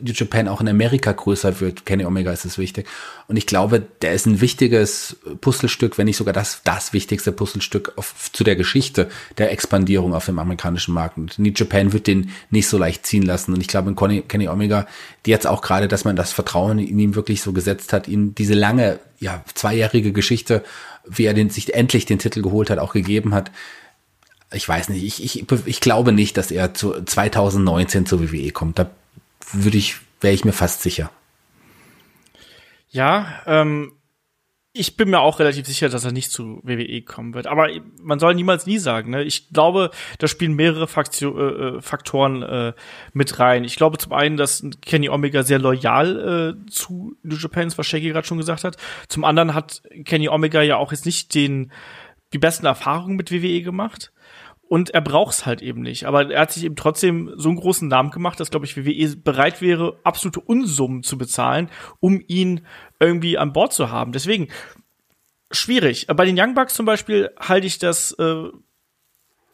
New 0.00 0.12
Japan 0.12 0.48
auch 0.48 0.60
in 0.60 0.68
Amerika 0.68 1.12
größer 1.12 1.60
wird. 1.60 1.86
Kenny 1.86 2.04
Omega 2.04 2.32
ist 2.32 2.44
es 2.44 2.58
wichtig. 2.58 2.86
Und 3.26 3.36
ich 3.36 3.46
glaube, 3.46 3.82
der 4.02 4.12
ist 4.12 4.26
ein 4.26 4.40
wichtiges 4.40 5.16
Puzzlestück, 5.40 5.98
wenn 5.98 6.06
nicht 6.06 6.16
sogar 6.16 6.32
das, 6.32 6.62
das 6.64 6.92
wichtigste 6.92 7.32
Puzzlestück 7.32 7.92
auf, 7.96 8.30
zu 8.32 8.44
der 8.44 8.56
Geschichte 8.56 9.08
der 9.36 9.52
Expandierung 9.52 10.14
auf 10.14 10.26
dem 10.26 10.38
amerikanischen 10.38 10.94
Markt. 10.94 11.18
Und 11.18 11.38
New 11.38 11.52
Japan 11.54 11.92
wird 11.92 12.06
den 12.06 12.30
nicht 12.50 12.68
so 12.68 12.78
leicht 12.78 13.06
ziehen 13.06 13.22
lassen. 13.22 13.52
Und 13.54 13.60
ich 13.60 13.68
glaube, 13.68 13.90
in 13.90 14.28
Kenny 14.28 14.48
Omega, 14.48 14.86
die 15.26 15.30
jetzt 15.30 15.46
auch 15.46 15.62
gerade, 15.62 15.88
dass 15.88 16.04
man 16.04 16.16
das 16.16 16.32
Vertrauen 16.32 16.78
in 16.78 16.98
ihm 16.98 17.14
wirklich 17.14 17.42
so 17.42 17.52
gesetzt 17.52 17.92
hat, 17.92 18.08
ihm 18.08 18.34
diese 18.34 18.54
lange, 18.54 18.98
ja, 19.20 19.44
zweijährige 19.54 20.12
Geschichte 20.12 20.62
wie 21.08 21.24
er 21.24 21.34
den, 21.34 21.50
sich 21.50 21.74
endlich 21.74 22.06
den 22.06 22.18
Titel 22.18 22.42
geholt 22.42 22.70
hat, 22.70 22.78
auch 22.78 22.92
gegeben 22.92 23.34
hat. 23.34 23.50
Ich 24.52 24.68
weiß 24.68 24.88
nicht, 24.88 25.04
ich, 25.04 25.22
ich, 25.24 25.66
ich 25.66 25.80
glaube 25.80 26.12
nicht, 26.12 26.36
dass 26.36 26.50
er 26.50 26.72
zu 26.74 27.02
2019 27.02 28.06
zur 28.06 28.20
WWE 28.22 28.50
kommt. 28.50 28.78
Da 28.78 28.90
würde 29.52 29.78
ich, 29.78 29.96
wäre 30.20 30.34
ich 30.34 30.44
mir 30.44 30.52
fast 30.52 30.82
sicher. 30.82 31.10
Ja, 32.90 33.42
ähm, 33.46 33.92
ich 34.72 34.96
bin 34.96 35.10
mir 35.10 35.20
auch 35.20 35.40
relativ 35.40 35.66
sicher, 35.66 35.88
dass 35.88 36.04
er 36.04 36.12
nicht 36.12 36.30
zu 36.30 36.60
WWE 36.62 37.02
kommen 37.02 37.34
wird. 37.34 37.46
Aber 37.46 37.68
man 38.00 38.18
soll 38.18 38.34
niemals 38.34 38.66
nie 38.66 38.78
sagen. 38.78 39.10
Ne? 39.10 39.24
Ich 39.24 39.50
glaube, 39.50 39.90
da 40.18 40.28
spielen 40.28 40.54
mehrere 40.54 40.86
Faktio 40.86 41.36
äh, 41.36 41.76
äh, 41.78 41.82
Faktoren 41.82 42.42
äh, 42.42 42.72
mit 43.12 43.38
rein. 43.40 43.64
Ich 43.64 43.76
glaube 43.76 43.98
zum 43.98 44.12
einen, 44.12 44.36
dass 44.36 44.64
Kenny 44.82 45.08
Omega 45.08 45.42
sehr 45.42 45.58
loyal 45.58 46.56
äh, 46.66 46.70
zu 46.70 47.16
New 47.22 47.36
Japan 47.36 47.66
ist, 47.66 47.78
was 47.78 47.86
Shaggy 47.86 48.10
gerade 48.10 48.26
schon 48.26 48.38
gesagt 48.38 48.64
hat. 48.64 48.76
Zum 49.08 49.24
anderen 49.24 49.54
hat 49.54 49.82
Kenny 50.04 50.28
Omega 50.28 50.62
ja 50.62 50.76
auch 50.76 50.92
jetzt 50.92 51.06
nicht 51.06 51.34
den 51.34 51.72
die 52.32 52.38
besten 52.38 52.66
Erfahrungen 52.66 53.16
mit 53.16 53.32
WWE 53.32 53.62
gemacht 53.62 54.12
und 54.68 54.90
er 54.90 55.00
braucht's 55.00 55.46
halt 55.46 55.62
eben 55.62 55.80
nicht. 55.80 56.04
Aber 56.04 56.30
er 56.30 56.42
hat 56.42 56.52
sich 56.52 56.64
eben 56.64 56.76
trotzdem 56.76 57.32
so 57.36 57.48
einen 57.48 57.58
großen 57.58 57.88
Namen 57.88 58.10
gemacht, 58.10 58.38
dass, 58.38 58.50
glaube 58.50 58.66
ich, 58.66 58.76
WWE 58.76 59.16
bereit 59.16 59.62
wäre, 59.62 59.98
absolute 60.04 60.40
Unsummen 60.40 61.02
zu 61.02 61.16
bezahlen, 61.16 61.70
um 62.00 62.22
ihn 62.26 62.66
irgendwie 63.00 63.38
an 63.38 63.52
Bord 63.52 63.72
zu 63.72 63.90
haben. 63.90 64.12
Deswegen, 64.12 64.48
schwierig. 65.50 66.06
Bei 66.08 66.24
den 66.26 66.38
Young 66.38 66.54
Bucks 66.54 66.74
zum 66.74 66.84
Beispiel 66.84 67.30
halte 67.40 67.66
ich 67.66 67.78
das 67.78 68.12
äh, 68.12 68.48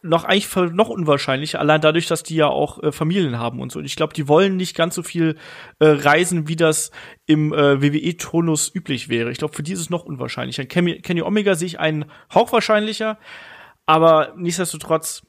noch 0.01 0.25
eigentlich 0.25 0.47
für 0.47 0.67
noch 0.67 0.89
unwahrscheinlicher, 0.89 1.59
allein 1.59 1.81
dadurch, 1.81 2.07
dass 2.07 2.21
die 2.21 2.35
ja 2.35 2.47
auch 2.47 2.83
äh, 2.83 2.91
Familien 2.91 3.39
haben 3.39 3.59
und 3.61 3.71
so. 3.71 3.79
Und 3.79 3.85
ich 3.85 3.95
glaube, 3.95 4.13
die 4.13 4.27
wollen 4.27 4.57
nicht 4.57 4.75
ganz 4.75 4.95
so 4.95 5.01
viel 5.01 5.37
äh, 5.79 5.87
reisen, 5.87 6.47
wie 6.47 6.57
das 6.57 6.91
im 7.25 7.53
äh, 7.53 7.81
WWE-Tonus 7.81 8.73
üblich 8.75 9.09
wäre. 9.09 9.31
Ich 9.31 9.39
glaube, 9.39 9.55
für 9.55 9.63
die 9.63 9.73
ist 9.73 9.79
es 9.79 9.89
noch 9.89 10.03
unwahrscheinlicher. 10.03 10.65
Kenny, 10.65 11.01
Kenny 11.01 11.21
Omega 11.21 11.55
sehe 11.55 11.67
ich 11.67 11.79
einen 11.79 12.05
Hauch 12.33 12.51
wahrscheinlicher. 12.51 13.17
Aber 13.85 14.33
nichtsdestotrotz, 14.35 15.23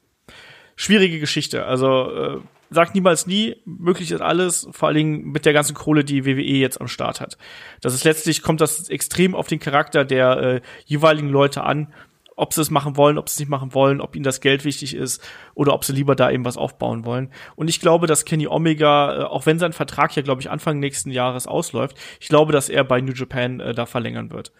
schwierige 0.76 1.18
Geschichte. 1.20 1.64
Also 1.64 2.10
äh, 2.10 2.40
sagt 2.70 2.94
niemals 2.94 3.26
nie, 3.26 3.56
möglich 3.64 4.10
ist 4.10 4.20
alles, 4.20 4.68
vor 4.72 4.88
allen 4.88 4.96
Dingen 4.96 5.24
mit 5.30 5.46
der 5.46 5.52
ganzen 5.52 5.74
Kohle, 5.74 6.04
die 6.04 6.24
WWE 6.24 6.42
jetzt 6.42 6.80
am 6.80 6.88
Start 6.88 7.20
hat. 7.20 7.36
Das 7.80 7.94
ist 7.94 8.04
letztlich, 8.04 8.42
kommt 8.42 8.60
das 8.60 8.88
extrem 8.88 9.34
auf 9.34 9.46
den 9.46 9.58
Charakter 9.58 10.04
der 10.04 10.36
äh, 10.38 10.60
jeweiligen 10.84 11.28
Leute 11.28 11.64
an, 11.64 11.92
ob 12.36 12.52
sie 12.52 12.60
es 12.60 12.70
machen 12.70 12.96
wollen, 12.96 13.16
ob 13.16 13.28
sie 13.28 13.34
es 13.34 13.38
nicht 13.40 13.48
machen 13.48 13.72
wollen, 13.72 14.00
ob 14.00 14.14
ihnen 14.14 14.24
das 14.24 14.40
Geld 14.40 14.64
wichtig 14.64 14.94
ist 14.94 15.26
oder 15.54 15.72
ob 15.72 15.84
sie 15.84 15.94
lieber 15.94 16.14
da 16.14 16.30
eben 16.30 16.44
was 16.44 16.58
aufbauen 16.58 17.06
wollen. 17.06 17.30
Und 17.56 17.68
ich 17.68 17.80
glaube, 17.80 18.06
dass 18.06 18.26
Kenny 18.26 18.46
Omega, 18.46 19.20
äh, 19.20 19.24
auch 19.24 19.46
wenn 19.46 19.58
sein 19.58 19.72
Vertrag 19.72 20.14
ja, 20.14 20.22
glaube 20.22 20.42
ich, 20.42 20.50
Anfang 20.50 20.78
nächsten 20.78 21.10
Jahres 21.10 21.46
ausläuft, 21.46 21.96
ich 22.20 22.28
glaube, 22.28 22.52
dass 22.52 22.68
er 22.68 22.84
bei 22.84 23.00
New 23.00 23.12
Japan 23.12 23.60
äh, 23.60 23.74
da 23.74 23.86
verlängern 23.86 24.30
wird. 24.30 24.52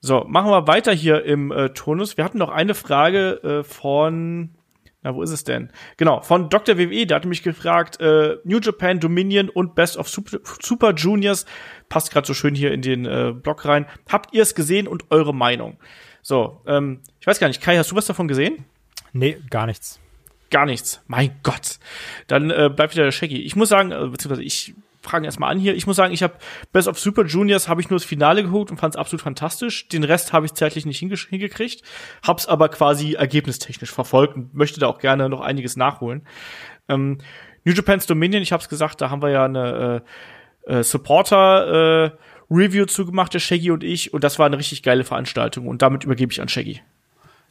So, 0.00 0.24
machen 0.26 0.50
wir 0.50 0.66
weiter 0.66 0.92
hier 0.92 1.24
im 1.24 1.52
äh, 1.52 1.68
Turnus. 1.70 2.16
Wir 2.16 2.24
hatten 2.24 2.38
noch 2.38 2.48
eine 2.48 2.74
Frage 2.74 3.42
äh, 3.42 3.62
von, 3.62 4.50
na, 5.02 5.14
wo 5.14 5.22
ist 5.22 5.30
es 5.30 5.44
denn? 5.44 5.70
Genau, 5.98 6.22
von 6.22 6.48
Dr. 6.48 6.78
WWE, 6.78 7.06
der 7.06 7.16
hatte 7.16 7.28
mich 7.28 7.42
gefragt, 7.42 8.00
äh, 8.00 8.38
New 8.44 8.60
Japan, 8.60 8.98
Dominion 8.98 9.50
und 9.50 9.74
Best 9.74 9.98
of 9.98 10.08
Super, 10.08 10.38
Super 10.62 10.94
Juniors, 10.94 11.44
passt 11.90 12.10
gerade 12.12 12.26
so 12.26 12.32
schön 12.32 12.54
hier 12.54 12.72
in 12.72 12.80
den 12.80 13.04
äh, 13.04 13.34
Blog 13.34 13.66
rein. 13.66 13.84
Habt 14.08 14.32
ihr 14.32 14.42
es 14.42 14.54
gesehen 14.54 14.88
und 14.88 15.10
eure 15.10 15.34
Meinung? 15.34 15.76
So, 16.22 16.62
ähm, 16.66 17.00
ich 17.20 17.26
weiß 17.26 17.38
gar 17.38 17.48
nicht, 17.48 17.60
Kai, 17.60 17.76
hast 17.76 17.90
du 17.90 17.96
was 17.96 18.06
davon 18.06 18.26
gesehen? 18.26 18.64
Nee, 19.12 19.36
gar 19.50 19.66
nichts. 19.66 20.00
Gar 20.50 20.64
nichts. 20.64 21.02
Mein 21.08 21.32
Gott. 21.42 21.78
Dann 22.26 22.50
äh, 22.50 22.70
bleibt 22.74 22.94
wieder 22.94 23.04
der 23.04 23.12
Shaggy. 23.12 23.42
Ich 23.42 23.54
muss 23.54 23.68
sagen, 23.68 23.92
äh, 23.92 24.06
beziehungsweise 24.06 24.42
ich 24.42 24.74
fragen 25.00 25.24
erstmal 25.24 25.50
an 25.50 25.58
hier. 25.58 25.74
Ich 25.74 25.86
muss 25.86 25.96
sagen, 25.96 26.12
ich 26.12 26.22
habe 26.22 26.34
Best 26.72 26.88
of 26.88 26.98
Super 26.98 27.24
Juniors 27.24 27.68
habe 27.68 27.80
ich 27.80 27.90
nur 27.90 27.98
das 27.98 28.06
Finale 28.06 28.42
geholt 28.42 28.70
und 28.70 28.78
fand 28.78 28.94
es 28.94 28.98
absolut 28.98 29.22
fantastisch. 29.22 29.88
Den 29.88 30.04
Rest 30.04 30.32
habe 30.32 30.46
ich 30.46 30.54
zeitlich 30.54 30.86
nicht 30.86 30.98
hingekriegt, 30.98 31.82
hab's 32.22 32.46
aber 32.46 32.68
quasi 32.68 33.14
ergebnistechnisch 33.14 33.92
verfolgt 33.92 34.36
und 34.36 34.54
möchte 34.54 34.80
da 34.80 34.86
auch 34.86 34.98
gerne 34.98 35.28
noch 35.28 35.40
einiges 35.40 35.76
nachholen. 35.76 36.26
Ähm, 36.88 37.18
New 37.64 37.72
Japan's 37.72 38.06
Dominion, 38.06 38.42
ich 38.42 38.52
habe 38.52 38.62
es 38.62 38.68
gesagt, 38.68 39.00
da 39.00 39.10
haben 39.10 39.22
wir 39.22 39.30
ja 39.30 39.44
eine 39.44 40.02
äh, 40.66 40.78
äh, 40.78 40.82
Supporter 40.82 42.06
äh, 42.06 42.10
Review 42.50 42.86
zugemacht, 42.86 43.32
der 43.32 43.38
Shaggy 43.38 43.70
und 43.70 43.84
ich, 43.84 44.12
und 44.12 44.24
das 44.24 44.38
war 44.38 44.46
eine 44.46 44.58
richtig 44.58 44.82
geile 44.82 45.04
Veranstaltung 45.04 45.68
und 45.68 45.82
damit 45.82 46.04
übergebe 46.04 46.32
ich 46.32 46.40
an 46.40 46.48
Shaggy. 46.48 46.80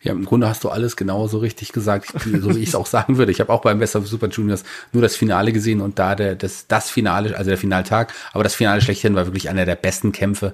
Ja, 0.01 0.13
im 0.13 0.23
Grunde 0.23 0.47
hast 0.47 0.63
du 0.63 0.69
alles 0.69 0.95
genauso 0.95 1.39
richtig 1.39 1.73
gesagt, 1.73 2.13
so 2.23 2.55
wie 2.55 2.59
ich 2.59 2.69
es 2.69 2.75
auch 2.75 2.85
sagen 2.85 3.17
würde. 3.17 3.31
Ich 3.31 3.41
habe 3.41 3.51
auch 3.51 3.61
beim 3.61 3.79
Best 3.79 3.95
of 3.95 4.07
Super 4.07 4.29
Juniors 4.29 4.63
nur 4.93 5.01
das 5.01 5.15
Finale 5.15 5.51
gesehen 5.51 5.81
und 5.81 5.99
da 5.99 6.15
der, 6.15 6.35
das, 6.35 6.67
das 6.67 6.89
Finale, 6.89 7.37
also 7.37 7.49
der 7.49 7.57
Finaltag, 7.57 8.13
aber 8.31 8.43
das 8.43 8.55
Finale 8.55 8.81
schlechthin 8.81 9.15
war 9.15 9.25
wirklich 9.25 9.49
einer 9.49 9.65
der 9.65 9.75
besten 9.75 10.11
Kämpfe, 10.11 10.53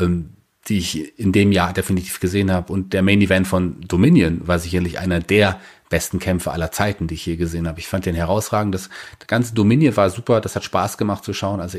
ähm, 0.00 0.30
die 0.68 0.78
ich 0.78 1.18
in 1.18 1.32
dem 1.32 1.52
Jahr 1.52 1.72
definitiv 1.72 2.20
gesehen 2.20 2.50
habe. 2.50 2.72
Und 2.72 2.92
der 2.92 3.02
Main 3.02 3.20
Event 3.20 3.46
von 3.46 3.80
Dominion 3.80 4.46
war 4.46 4.58
sicherlich 4.58 4.98
einer 4.98 5.20
der 5.20 5.60
besten 5.90 6.18
Kämpfe 6.18 6.52
aller 6.52 6.70
Zeiten, 6.70 7.06
die 7.06 7.14
ich 7.14 7.26
je 7.26 7.36
gesehen 7.36 7.68
habe. 7.68 7.80
Ich 7.80 7.88
fand 7.88 8.06
den 8.06 8.14
herausragend. 8.14 8.74
Das, 8.74 8.88
das 9.18 9.26
ganze 9.26 9.54
Dominion 9.54 9.96
war 9.96 10.08
super, 10.08 10.40
das 10.40 10.56
hat 10.56 10.64
Spaß 10.64 10.98
gemacht 10.98 11.24
zu 11.24 11.34
schauen. 11.34 11.60
Also 11.60 11.78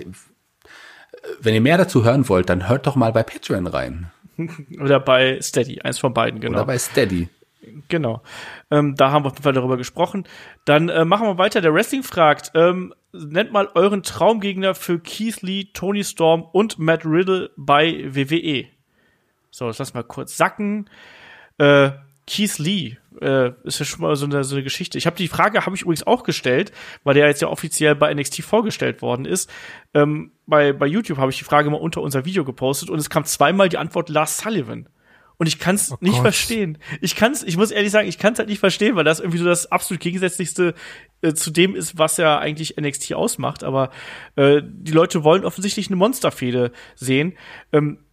wenn 1.40 1.54
ihr 1.54 1.62
mehr 1.62 1.78
dazu 1.78 2.04
hören 2.04 2.28
wollt, 2.30 2.50
dann 2.50 2.68
hört 2.68 2.86
doch 2.88 2.96
mal 2.96 3.12
bei 3.12 3.24
Patreon 3.24 3.68
rein. 3.68 4.12
Oder 4.82 5.00
bei 5.00 5.40
Steady, 5.42 5.82
eins 5.82 6.00
von 6.00 6.14
beiden, 6.14 6.40
genau. 6.40 6.58
Oder 6.58 6.66
bei 6.66 6.78
Steady. 6.78 7.30
Genau. 7.88 8.22
Ähm, 8.70 8.96
da 8.96 9.12
haben 9.12 9.24
wir 9.24 9.28
auf 9.28 9.34
jeden 9.34 9.44
Fall 9.44 9.54
darüber 9.54 9.78
gesprochen. 9.78 10.26
Dann 10.66 10.90
äh, 10.90 11.06
machen 11.06 11.28
wir 11.28 11.38
weiter. 11.38 11.62
Der 11.62 11.74
Wrestling 11.74 12.04
fragt, 12.04 12.52
ähm, 12.54 12.94
nennt 13.12 13.52
mal 13.52 13.70
euren 13.74 14.04
Traumgegner 14.04 14.76
für 14.76 15.00
Keith 15.00 15.42
Lee, 15.42 15.70
Tony 15.74 16.04
Storm 16.04 16.44
und 16.52 16.78
Matt 16.80 17.06
Riddle 17.06 17.52
bei 17.58 18.06
WWE. 18.08 18.66
So, 19.52 19.68
das 19.68 19.80
lassen 19.80 19.96
wir 19.96 20.04
kurz 20.04 20.38
sacken. 20.38 20.90
Äh, 21.58 21.92
Keith 22.28 22.58
Lee, 22.58 22.98
äh, 23.22 23.54
ist 23.64 23.80
ja 23.80 23.86
schon 23.86 24.02
mal 24.02 24.16
so 24.16 24.26
eine, 24.26 24.44
so 24.44 24.56
eine 24.56 24.64
Geschichte. 24.64 24.98
Ich 24.98 25.06
habe 25.06 25.16
die 25.16 25.28
Frage, 25.28 25.66
habe 25.66 25.76
ich 25.76 25.82
übrigens 25.82 26.06
auch 26.06 26.24
gestellt, 26.24 26.72
weil 27.04 27.14
der 27.14 27.28
jetzt 27.28 27.42
ja 27.42 27.48
offiziell 27.48 27.96
bei 27.96 28.14
NXT 28.14 28.44
vorgestellt 28.44 29.02
worden 29.02 29.26
ist. 29.26 29.50
Ähm, 29.94 30.32
bei, 30.46 30.74
bei 30.74 30.86
YouTube 30.86 31.18
habe 31.18 31.32
ich 31.32 31.38
die 31.38 31.44
Frage 31.44 31.70
mal 31.70 31.78
unter 31.78 32.02
unser 32.02 32.26
Video 32.26 32.44
gepostet 32.44 32.90
und 32.90 33.00
es 33.00 33.10
kam 33.10 33.26
zweimal 33.26 33.70
die 33.70 33.78
Antwort 33.78 34.10
Lars 34.10 34.38
Sullivan. 34.38 34.90
Und 35.38 35.48
ich 35.48 35.60
kann 35.60 35.76
es 35.76 35.92
oh 35.92 35.98
nicht 36.00 36.14
Gott. 36.14 36.22
verstehen. 36.22 36.78
Ich 37.02 37.16
kann's, 37.16 37.44
ich 37.44 37.58
muss 37.58 37.72
ehrlich 37.72 37.92
sagen, 37.92 38.08
ich 38.08 38.18
kann 38.18 38.34
es 38.34 38.40
halt 38.40 38.48
nicht 38.48 38.60
verstehen, 38.60 38.96
weil 38.96 39.04
das 39.04 39.20
irgendwie 39.20 39.40
so 39.40 39.46
das 39.46 39.72
absolut 39.72 40.02
gegensätzlichste 40.02 40.74
äh, 41.22 41.34
zu 41.34 41.52
dem 41.52 41.76
ist, 41.76 41.98
was 41.98 42.18
ja 42.18 42.40
eigentlich 42.40 42.78
NXT 42.80 43.14
ausmacht. 43.14 43.64
Aber 43.64 43.92
äh, 44.36 44.62
die 44.64 44.94
Leute 44.94 45.24
wollen 45.24 45.44
offensichtlich 45.44 45.88
eine 45.88 45.98
Monsterfehde 45.98 46.72
sehen. 46.96 47.38
Ähm, 47.74 48.05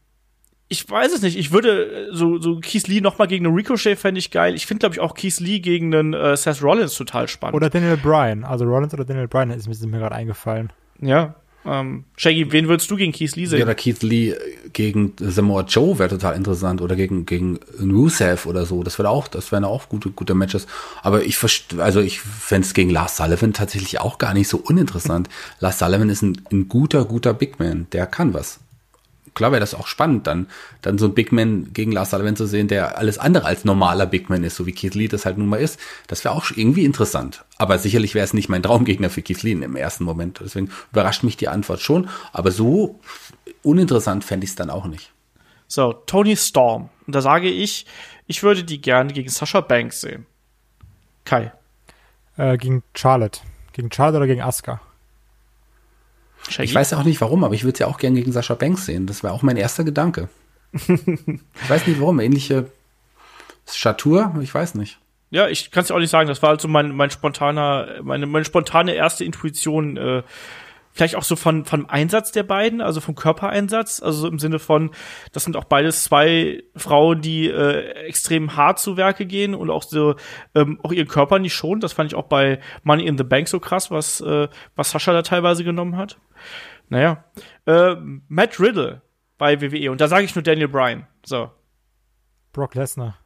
ich 0.72 0.88
weiß 0.88 1.12
es 1.12 1.22
nicht. 1.22 1.38
Ich 1.38 1.52
würde 1.52 2.08
äh, 2.08 2.08
so 2.12 2.38
so 2.38 2.58
Keith 2.60 2.88
Lee 2.88 3.00
noch 3.00 3.18
mal 3.18 3.26
gegen 3.26 3.46
einen 3.46 3.54
Ricochet 3.54 3.98
fände 3.98 4.18
ich 4.18 4.30
geil. 4.30 4.54
Ich 4.54 4.66
finde 4.66 4.80
glaube 4.80 4.94
ich 4.94 5.00
auch 5.00 5.14
Keith 5.14 5.38
Lee 5.38 5.60
gegen 5.60 5.94
einen 5.94 6.14
äh, 6.14 6.36
Seth 6.36 6.62
Rollins 6.62 6.94
total 6.94 7.28
spannend. 7.28 7.54
Oder 7.54 7.70
Daniel 7.70 7.96
Bryan. 7.96 8.44
Also 8.44 8.64
Rollins 8.64 8.94
oder 8.94 9.04
Daniel 9.04 9.28
Bryan 9.28 9.50
ist 9.50 9.68
mir, 9.68 9.88
mir 9.88 9.98
gerade 9.98 10.14
eingefallen. 10.14 10.72
Ja, 11.00 11.34
ähm, 11.64 12.04
Shaggy, 12.16 12.50
wen 12.50 12.68
würdest 12.68 12.90
du 12.90 12.96
gegen 12.96 13.12
Keith 13.12 13.36
Lee 13.36 13.46
sehen? 13.46 13.58
Ja, 13.58 13.64
oder 13.66 13.74
Keith 13.74 14.02
Lee 14.02 14.34
gegen 14.72 15.12
Samoa 15.18 15.62
Joe 15.62 15.98
wäre 15.98 16.08
total 16.08 16.34
interessant 16.34 16.80
oder 16.80 16.96
gegen 16.96 17.24
gegen 17.24 17.60
Rusev 17.80 18.46
oder 18.46 18.66
so. 18.66 18.82
Das 18.82 18.98
wäre 18.98 19.10
auch, 19.10 19.28
das 19.28 19.52
wären 19.52 19.64
auch 19.64 19.88
gute 19.88 20.10
gute 20.10 20.34
Matches. 20.34 20.66
Aber 21.02 21.22
ich 21.22 21.38
also 21.78 22.00
ich 22.00 22.20
fände 22.20 22.66
es 22.66 22.74
gegen 22.74 22.90
Lars 22.90 23.16
Sullivan 23.16 23.52
tatsächlich 23.52 24.00
auch 24.00 24.18
gar 24.18 24.34
nicht 24.34 24.48
so 24.48 24.56
uninteressant. 24.56 25.28
Lars 25.60 25.78
Sullivan 25.78 26.08
ist 26.08 26.22
ein, 26.22 26.40
ein 26.50 26.68
guter 26.68 27.04
guter 27.04 27.34
Big 27.34 27.58
Man, 27.60 27.86
der 27.92 28.06
kann 28.06 28.34
was 28.34 28.61
klar 29.34 29.52
wäre 29.52 29.60
das 29.60 29.74
auch 29.74 29.86
spannend, 29.86 30.26
dann, 30.26 30.46
dann 30.82 30.98
so 30.98 31.06
ein 31.06 31.14
Big 31.14 31.32
Man 31.32 31.72
gegen 31.72 31.92
Lars 31.92 32.10
Sullivan 32.10 32.36
zu 32.36 32.46
sehen, 32.46 32.68
der 32.68 32.98
alles 32.98 33.18
andere 33.18 33.46
als 33.46 33.64
normaler 33.64 34.06
Big 34.06 34.30
Man 34.30 34.44
ist, 34.44 34.56
so 34.56 34.66
wie 34.66 34.72
Keith 34.72 34.94
Lee 34.94 35.08
das 35.08 35.24
halt 35.24 35.38
nun 35.38 35.48
mal 35.48 35.60
ist. 35.60 35.78
Das 36.06 36.24
wäre 36.24 36.34
auch 36.34 36.50
irgendwie 36.54 36.84
interessant. 36.84 37.44
Aber 37.58 37.78
sicherlich 37.78 38.14
wäre 38.14 38.24
es 38.24 38.34
nicht 38.34 38.48
mein 38.48 38.62
Traumgegner 38.62 39.10
für 39.10 39.22
Keith 39.22 39.42
Lee 39.42 39.52
im 39.52 39.76
ersten 39.76 40.04
Moment. 40.04 40.40
Deswegen 40.42 40.70
überrascht 40.92 41.22
mich 41.22 41.36
die 41.36 41.48
Antwort 41.48 41.80
schon. 41.80 42.08
Aber 42.32 42.50
so 42.50 43.00
uninteressant 43.62 44.24
fände 44.24 44.44
ich 44.44 44.50
es 44.50 44.56
dann 44.56 44.70
auch 44.70 44.86
nicht. 44.86 45.12
So, 45.68 45.92
Tony 45.92 46.36
Storm. 46.36 46.90
Und 47.06 47.14
da 47.14 47.22
sage 47.22 47.48
ich, 47.48 47.86
ich 48.26 48.42
würde 48.42 48.64
die 48.64 48.80
gerne 48.80 49.12
gegen 49.12 49.30
Sasha 49.30 49.60
Banks 49.60 50.02
sehen. 50.02 50.26
Kai. 51.24 51.52
Äh, 52.36 52.58
gegen 52.58 52.82
Charlotte. 52.94 53.40
Gegen 53.72 53.90
Charlotte 53.90 54.18
oder 54.18 54.26
gegen 54.26 54.42
Asuka? 54.42 54.80
Shaggy? 56.52 56.68
Ich 56.68 56.74
weiß 56.74 56.92
auch 56.94 57.04
nicht 57.04 57.20
warum, 57.20 57.44
aber 57.44 57.54
ich 57.54 57.64
würde 57.64 57.78
sie 57.78 57.84
ja 57.84 57.88
auch 57.88 57.98
gern 57.98 58.14
gegen 58.14 58.32
Sascha 58.32 58.54
Banks 58.54 58.86
sehen. 58.86 59.06
Das 59.06 59.24
war 59.24 59.32
auch 59.32 59.42
mein 59.42 59.56
erster 59.56 59.84
Gedanke. 59.84 60.28
ich 60.72 61.68
weiß 61.68 61.86
nicht 61.86 62.00
warum. 62.00 62.20
Ähnliche 62.20 62.70
Statur, 63.70 64.34
ich 64.40 64.54
weiß 64.54 64.74
nicht. 64.74 64.98
Ja, 65.30 65.48
ich 65.48 65.70
kann 65.70 65.82
es 65.82 65.90
auch 65.90 65.98
nicht 65.98 66.10
sagen. 66.10 66.28
Das 66.28 66.42
war 66.42 66.50
also 66.50 66.68
mein, 66.68 66.94
mein 66.94 67.10
spontaner, 67.10 68.02
meine, 68.02 68.26
meine 68.26 68.44
spontane 68.44 68.94
erste 68.94 69.24
Intuition. 69.24 69.96
Äh, 69.96 70.22
vielleicht 70.92 71.16
auch 71.16 71.22
so 71.22 71.36
von 71.36 71.64
vom 71.64 71.86
Einsatz 71.88 72.32
der 72.32 72.42
beiden, 72.42 72.80
also 72.80 73.00
vom 73.00 73.14
Körpereinsatz, 73.14 74.02
also 74.02 74.28
im 74.28 74.38
Sinne 74.38 74.58
von, 74.58 74.90
das 75.32 75.44
sind 75.44 75.56
auch 75.56 75.64
beides 75.64 76.04
zwei 76.04 76.62
Frauen, 76.76 77.20
die 77.20 77.48
äh, 77.48 77.92
extrem 78.06 78.56
hart 78.56 78.78
zu 78.78 78.96
Werke 78.96 79.26
gehen 79.26 79.54
und 79.54 79.70
auch 79.70 79.82
so 79.82 80.16
ähm, 80.54 80.78
auch 80.82 80.92
ihren 80.92 81.08
Körper 81.08 81.38
nicht 81.38 81.54
schonen. 81.54 81.80
Das 81.80 81.92
fand 81.92 82.12
ich 82.12 82.16
auch 82.16 82.26
bei 82.26 82.60
Money 82.82 83.06
in 83.06 83.18
the 83.18 83.24
Bank 83.24 83.48
so 83.48 83.60
krass, 83.60 83.90
was 83.90 84.20
äh, 84.20 84.48
was 84.76 84.90
Sascha 84.90 85.12
da 85.12 85.22
teilweise 85.22 85.64
genommen 85.64 85.96
hat. 85.96 86.18
Naja. 86.88 87.24
Äh, 87.66 87.96
Matt 88.28 88.60
Riddle 88.60 89.00
bei 89.38 89.60
WWE. 89.60 89.90
Und 89.90 90.00
da 90.00 90.08
sage 90.08 90.24
ich 90.24 90.34
nur 90.34 90.42
Daniel 90.42 90.68
Bryan. 90.68 91.06
So. 91.24 91.50
Brock 92.52 92.74
Lesnar. 92.74 93.16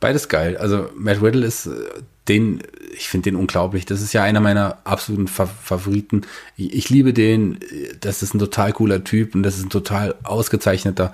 Beides 0.00 0.28
geil. 0.28 0.56
Also 0.58 0.90
Matt 0.94 1.22
Riddle 1.22 1.46
ist 1.46 1.66
äh, 1.66 2.02
den, 2.30 2.62
ich 2.96 3.08
finde 3.08 3.30
den 3.30 3.36
unglaublich. 3.36 3.84
Das 3.86 4.00
ist 4.00 4.12
ja 4.12 4.22
einer 4.22 4.40
meiner 4.40 4.78
absoluten 4.84 5.28
Fa 5.28 5.46
Favoriten. 5.46 6.22
Ich, 6.56 6.72
ich, 6.74 6.90
liebe 6.90 7.12
den. 7.12 7.58
Das 8.00 8.22
ist 8.22 8.34
ein 8.34 8.38
total 8.38 8.72
cooler 8.72 9.04
Typ 9.04 9.34
und 9.34 9.42
das 9.42 9.58
ist 9.58 9.64
ein 9.64 9.70
total 9.70 10.14
ausgezeichneter 10.22 11.12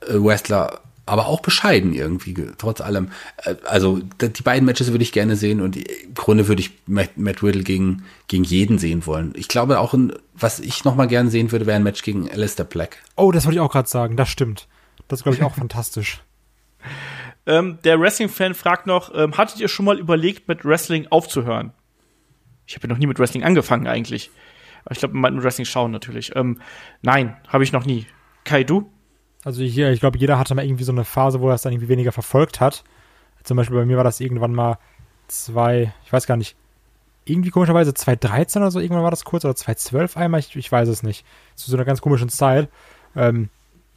äh, 0.00 0.14
Wrestler 0.14 0.80
aber 1.06 1.26
auch 1.26 1.40
bescheiden 1.40 1.94
irgendwie, 1.94 2.34
trotz 2.58 2.80
allem. 2.80 3.10
Äh, 3.44 3.54
also 3.64 4.00
die 4.20 4.42
beiden 4.42 4.66
Matches 4.66 4.90
würde 4.90 5.04
ich 5.04 5.12
gerne 5.12 5.36
sehen 5.36 5.60
und 5.60 5.76
im 5.76 6.14
Grunde 6.14 6.48
würde 6.48 6.60
ich 6.60 6.72
Matt, 6.86 7.16
Matt 7.16 7.42
Riddle 7.42 7.62
gegen, 7.62 8.04
gegen 8.26 8.44
jeden 8.44 8.78
sehen 8.78 9.06
wollen. 9.06 9.32
Ich 9.36 9.48
glaube 9.48 9.78
auch, 9.78 9.94
ein, 9.94 10.12
was 10.34 10.58
ich 10.58 10.84
noch 10.84 10.96
mal 10.96 11.06
gerne 11.06 11.30
sehen 11.30 11.52
würde, 11.52 11.66
wäre 11.66 11.76
ein 11.76 11.84
Match 11.84 12.02
gegen 12.02 12.28
Alistair 12.28 12.64
Black. 12.64 12.98
Oh, 13.14 13.30
das 13.30 13.46
wollte 13.46 13.56
ich 13.56 13.60
auch 13.60 13.70
gerade 13.70 13.88
sagen, 13.88 14.16
das 14.16 14.28
stimmt. 14.28 14.66
Das 15.06 15.20
ist, 15.20 15.22
glaube 15.22 15.36
ich, 15.36 15.44
auch 15.44 15.54
fantastisch. 15.58 16.20
Ähm, 17.46 17.78
der 17.84 18.00
Wrestling-Fan 18.00 18.54
fragt 18.54 18.86
noch, 18.86 19.14
ähm, 19.14 19.36
hattet 19.36 19.60
ihr 19.60 19.68
schon 19.68 19.86
mal 19.86 19.98
überlegt, 19.98 20.48
mit 20.48 20.64
Wrestling 20.64 21.06
aufzuhören? 21.08 21.72
Ich 22.66 22.74
habe 22.74 22.88
ja 22.88 22.92
noch 22.92 22.98
nie 22.98 23.06
mit 23.06 23.18
Wrestling 23.18 23.44
angefangen 23.44 23.86
eigentlich. 23.86 24.30
Aber 24.84 24.92
ich 24.92 24.98
glaube, 24.98 25.16
mit 25.16 25.42
Wrestling 25.42 25.64
schauen 25.64 25.92
natürlich. 25.92 26.34
Ähm, 26.34 26.60
nein, 27.02 27.36
habe 27.48 27.64
ich 27.64 27.72
noch 27.72 27.84
nie. 27.84 28.06
Kai, 28.44 28.64
du? 28.64 28.90
Also 29.44 29.62
hier, 29.62 29.90
ich 29.92 30.00
glaube, 30.00 30.18
jeder 30.18 30.38
hatte 30.38 30.54
mal 30.56 30.64
irgendwie 30.64 30.84
so 30.84 30.92
eine 30.92 31.04
Phase, 31.04 31.40
wo 31.40 31.48
er 31.48 31.54
es 31.54 31.62
dann 31.62 31.72
irgendwie 31.72 31.88
weniger 31.88 32.12
verfolgt 32.12 32.60
hat. 32.60 32.82
Zum 33.44 33.56
Beispiel 33.56 33.76
bei 33.76 33.84
mir 33.84 33.96
war 33.96 34.04
das 34.04 34.20
irgendwann 34.20 34.52
mal 34.52 34.78
zwei, 35.28 35.92
ich 36.04 36.12
weiß 36.12 36.26
gar 36.26 36.36
nicht, 36.36 36.56
irgendwie 37.24 37.50
komischerweise 37.50 37.94
2013 37.94 38.62
oder 38.62 38.70
so, 38.70 38.80
irgendwann 38.80 39.04
war 39.04 39.10
das 39.10 39.24
kurz, 39.24 39.44
oder 39.44 39.54
2012 39.54 40.16
einmal, 40.16 40.40
ich, 40.40 40.54
ich 40.56 40.70
weiß 40.70 40.88
es 40.88 41.02
nicht. 41.02 41.24
Zu 41.54 41.70
so 41.70 41.76
einer 41.76 41.84
ganz 41.84 42.00
komischen 42.00 42.28
Zeit. 42.28 42.68
Ähm, 43.14 43.50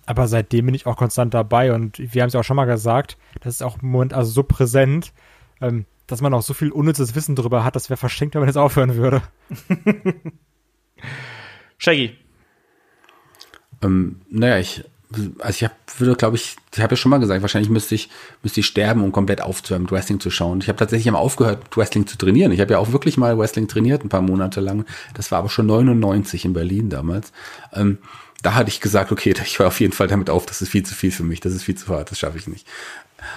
aber 0.10 0.28
seitdem 0.28 0.66
bin 0.66 0.74
ich 0.74 0.88
auch 0.88 0.98
konstant 0.98 1.36
dabei 1.36 1.72
und 1.72 2.00
wir 2.00 2.24
haben 2.24 2.30
es 2.30 2.34
ja 2.34 2.40
auch 2.40 2.44
schon 2.44 2.56
mal 2.56 2.66
gesagt, 2.66 3.16
das 3.42 3.54
ist 3.54 3.62
auch 3.62 3.80
im 3.84 3.90
Moment 3.90 4.16
also 4.16 4.32
so 4.32 4.42
präsent, 4.42 5.14
ähm, 5.62 5.86
dass 6.08 6.20
man 6.20 6.34
auch 6.34 6.42
so 6.42 6.56
viel 6.56 6.72
unnützes 6.72 7.14
Wissen 7.14 7.36
darüber 7.36 7.64
hat, 7.64 7.76
das 7.76 7.92
wäre 7.92 7.98
verschenkt, 7.98 8.34
wenn 8.34 8.42
man 8.42 8.50
jetzt 8.50 8.58
aufhören 8.58 8.96
würde. 8.96 9.22
Shaggy. 11.78 12.18
Ähm, 13.84 14.22
naja, 14.32 14.58
ich 14.58 14.84
also 15.40 15.50
ich 15.50 15.64
hab, 15.64 15.76
würde, 16.00 16.16
glaube 16.16 16.38
ich, 16.38 16.56
ich 16.74 16.82
habe 16.82 16.94
ja 16.94 16.98
schon 16.98 17.10
mal 17.10 17.20
gesagt, 17.20 17.42
wahrscheinlich 17.42 17.70
müsste 17.70 17.96
ich, 17.96 18.10
müsste 18.44 18.60
ich 18.60 18.68
sterben, 18.68 19.04
um 19.04 19.12
komplett 19.12 19.42
aufzuhören, 19.42 19.84
mit 19.84 19.92
Wrestling 19.92 20.20
zu 20.20 20.30
schauen. 20.30 20.62
Ich 20.62 20.70
habe 20.70 20.78
tatsächlich 20.78 21.12
mal 21.12 21.20
aufgehört, 21.20 21.64
mit 21.64 21.78
Wrestling 21.78 22.06
zu 22.06 22.18
trainieren. 22.18 22.52
Ich 22.52 22.62
habe 22.62 22.74
ja 22.74 22.80
auch 22.80 22.92
wirklich 22.92 23.18
mal 23.18 23.38
Wrestling 23.38 23.68
trainiert, 23.68 24.04
ein 24.04 24.10
paar 24.10 24.22
Monate 24.22 24.60
lang. 24.60 24.86
Das 25.16 25.32
war 25.32 25.40
aber 25.40 25.50
schon 25.50 25.66
99 25.66 26.46
in 26.46 26.54
Berlin 26.54 26.90
damals. 26.90 27.32
Ähm, 27.74 28.00
da 28.42 28.56
hatte 28.56 28.70
ich 28.70 28.82
gesagt, 28.82 29.12
okay, 29.12 29.34
ich 29.44 29.60
höre 29.60 29.68
auf 29.68 29.80
jeden 29.80 29.94
Fall 29.94 30.08
damit 30.08 30.30
auf, 30.30 30.46
das 30.46 30.62
ist 30.62 30.70
viel 30.70 30.84
zu 30.84 30.96
viel 30.96 31.12
für 31.12 31.24
mich, 31.24 31.40
das 31.40 31.54
ist 31.54 31.64
viel 31.64 31.76
zu 31.76 31.88
hart, 31.94 32.12
das 32.12 32.20
schaffe 32.20 32.38
ich 32.38 32.48
nicht. 32.48 32.68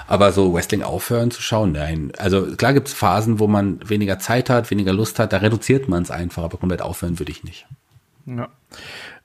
Aber 0.07 0.33
so 0.33 0.53
Wrestling 0.55 0.83
aufhören 0.83 1.31
zu 1.31 1.43
schauen, 1.43 1.73
nein. 1.73 2.13
Also 2.19 2.55
klar 2.57 2.73
gibt 2.73 2.89
es 2.89 2.95
Phasen, 2.95 3.41
wo 3.41 3.49
man 3.49 3.81
weniger 3.89 4.19
Zeit 4.19 4.49
hat, 4.49 4.71
weniger 4.71 4.93
Lust 4.93 5.19
hat, 5.19 5.33
da 5.33 5.39
reduziert 5.39 5.89
man 5.89 6.03
es 6.03 6.11
einfach, 6.11 6.45
aber 6.45 6.59
komplett 6.59 6.83
aufhören 6.83 7.19
würde 7.19 7.33
ich 7.33 7.43
nicht. 7.43 7.67
Ja. 8.27 8.49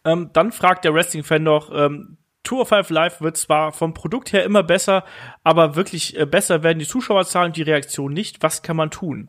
Ähm, 0.04 0.32
dann 0.34 0.52
fragt 0.52 0.84
der 0.84 0.94
Wrestling-Fan 0.94 1.44
noch, 1.44 1.72
ähm, 1.72 2.18
Tour 2.44 2.62
of 2.62 2.70
Five 2.70 2.90
Live 2.90 3.22
wird 3.22 3.36
zwar 3.36 3.74
vom 3.74 3.94
Produkt 3.94 4.32
her 4.32 4.46
immer 4.46 4.64
besser, 4.64 5.04
aber 5.44 5.76
wirklich 5.76 6.18
äh, 6.18 6.26
besser 6.26 6.64
werden 6.64 6.80
die 6.80 6.88
Zuschauerzahlen 6.88 7.48
und 7.48 7.58
die 7.58 7.64
Reaktion 7.64 8.14
nicht. 8.14 8.42
Was 8.42 8.62
kann 8.62 8.78
man 8.78 8.90
tun? 8.90 9.28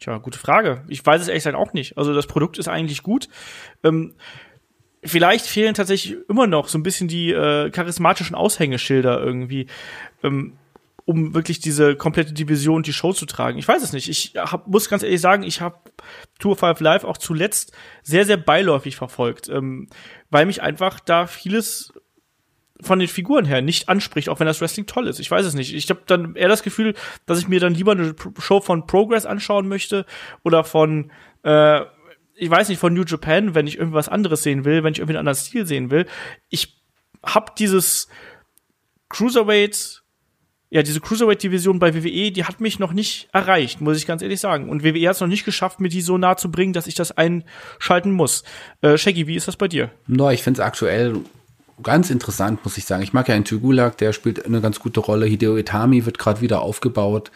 Tja, 0.00 0.16
gute 0.16 0.38
Frage. 0.38 0.82
Ich 0.88 1.04
weiß 1.04 1.20
es 1.20 1.28
ehrlich 1.28 1.44
gesagt 1.44 1.58
auch 1.58 1.74
nicht. 1.74 1.98
Also 1.98 2.14
das 2.14 2.26
Produkt 2.26 2.58
ist 2.58 2.68
eigentlich 2.68 3.02
gut. 3.02 3.28
Ähm, 3.84 4.14
vielleicht 5.04 5.46
fehlen 5.46 5.74
tatsächlich 5.74 6.16
immer 6.28 6.46
noch 6.46 6.68
so 6.68 6.78
ein 6.78 6.82
bisschen 6.82 7.08
die 7.08 7.32
äh, 7.32 7.70
charismatischen 7.70 8.36
Aushängeschilder 8.36 9.20
irgendwie. 9.20 9.66
Ähm, 10.22 10.54
um 11.04 11.34
wirklich 11.34 11.58
diese 11.58 11.96
komplette 11.96 12.32
Division 12.32 12.82
die 12.82 12.92
Show 12.92 13.12
zu 13.12 13.26
tragen. 13.26 13.58
Ich 13.58 13.66
weiß 13.66 13.82
es 13.82 13.92
nicht. 13.92 14.08
Ich 14.08 14.34
hab, 14.36 14.68
muss 14.68 14.88
ganz 14.88 15.02
ehrlich 15.02 15.20
sagen, 15.20 15.42
ich 15.42 15.60
habe 15.60 15.78
Tour 16.38 16.56
5 16.56 16.80
Live 16.80 17.04
auch 17.04 17.18
zuletzt 17.18 17.72
sehr, 18.02 18.24
sehr 18.24 18.36
beiläufig 18.36 18.96
verfolgt, 18.96 19.48
ähm, 19.48 19.88
weil 20.30 20.46
mich 20.46 20.62
einfach 20.62 21.00
da 21.00 21.26
vieles 21.26 21.92
von 22.80 22.98
den 22.98 23.08
Figuren 23.08 23.44
her 23.44 23.62
nicht 23.62 23.88
anspricht, 23.88 24.28
auch 24.28 24.40
wenn 24.40 24.46
das 24.46 24.60
Wrestling 24.60 24.86
toll 24.86 25.06
ist. 25.06 25.20
Ich 25.20 25.30
weiß 25.30 25.46
es 25.46 25.54
nicht. 25.54 25.74
Ich 25.74 25.88
habe 25.90 26.02
dann 26.06 26.34
eher 26.34 26.48
das 26.48 26.62
Gefühl, 26.62 26.94
dass 27.26 27.38
ich 27.38 27.48
mir 27.48 27.60
dann 27.60 27.74
lieber 27.74 27.92
eine 27.92 28.14
Show 28.38 28.60
von 28.60 28.86
Progress 28.86 29.24
anschauen 29.24 29.68
möchte 29.68 30.04
oder 30.42 30.64
von, 30.64 31.10
äh, 31.44 31.80
ich 32.34 32.50
weiß 32.50 32.68
nicht, 32.68 32.78
von 32.78 32.94
New 32.94 33.04
Japan, 33.04 33.54
wenn 33.54 33.66
ich 33.66 33.78
irgendwas 33.78 34.08
anderes 34.08 34.42
sehen 34.42 34.64
will, 34.64 34.82
wenn 34.82 34.92
ich 34.92 34.98
irgendwie 34.98 35.16
einen 35.16 35.28
anderen 35.28 35.38
Stil 35.38 35.66
sehen 35.66 35.90
will. 35.90 36.06
Ich 36.48 36.80
hab 37.22 37.56
dieses 37.56 38.08
Cruiserweight, 39.08 40.02
ja, 40.70 40.82
diese 40.82 41.00
Cruiserweight-Division 41.00 41.78
bei 41.78 41.94
WWE, 41.94 42.32
die 42.32 42.44
hat 42.44 42.60
mich 42.60 42.78
noch 42.78 42.92
nicht 42.92 43.28
erreicht, 43.32 43.80
muss 43.80 43.98
ich 43.98 44.06
ganz 44.06 44.22
ehrlich 44.22 44.40
sagen. 44.40 44.70
Und 44.70 44.82
WWE 44.82 45.08
hat 45.08 45.16
es 45.16 45.20
noch 45.20 45.28
nicht 45.28 45.44
geschafft, 45.44 45.80
mir 45.80 45.90
die 45.90 46.00
so 46.00 46.16
nah 46.16 46.36
zu 46.36 46.50
bringen, 46.50 46.72
dass 46.72 46.86
ich 46.86 46.94
das 46.94 47.12
einschalten 47.12 48.12
muss. 48.12 48.42
Äh, 48.80 48.96
Shaggy, 48.96 49.26
wie 49.26 49.36
ist 49.36 49.48
das 49.48 49.56
bei 49.56 49.68
dir? 49.68 49.90
No, 50.06 50.30
ich 50.30 50.42
finde 50.42 50.60
es 50.60 50.66
aktuell 50.66 51.16
ganz 51.82 52.10
interessant, 52.10 52.64
muss 52.64 52.78
ich 52.78 52.84
sagen. 52.86 53.02
Ich 53.02 53.12
mag 53.12 53.28
ja 53.28 53.34
einen 53.34 53.44
Tugulak, 53.44 53.98
der 53.98 54.12
spielt 54.12 54.44
eine 54.46 54.60
ganz 54.60 54.80
gute 54.80 55.00
Rolle. 55.00 55.26
Hideo 55.26 55.56
Itami 55.56 56.06
wird 56.06 56.18
gerade 56.18 56.40
wieder 56.40 56.62
aufgebaut. 56.62 57.30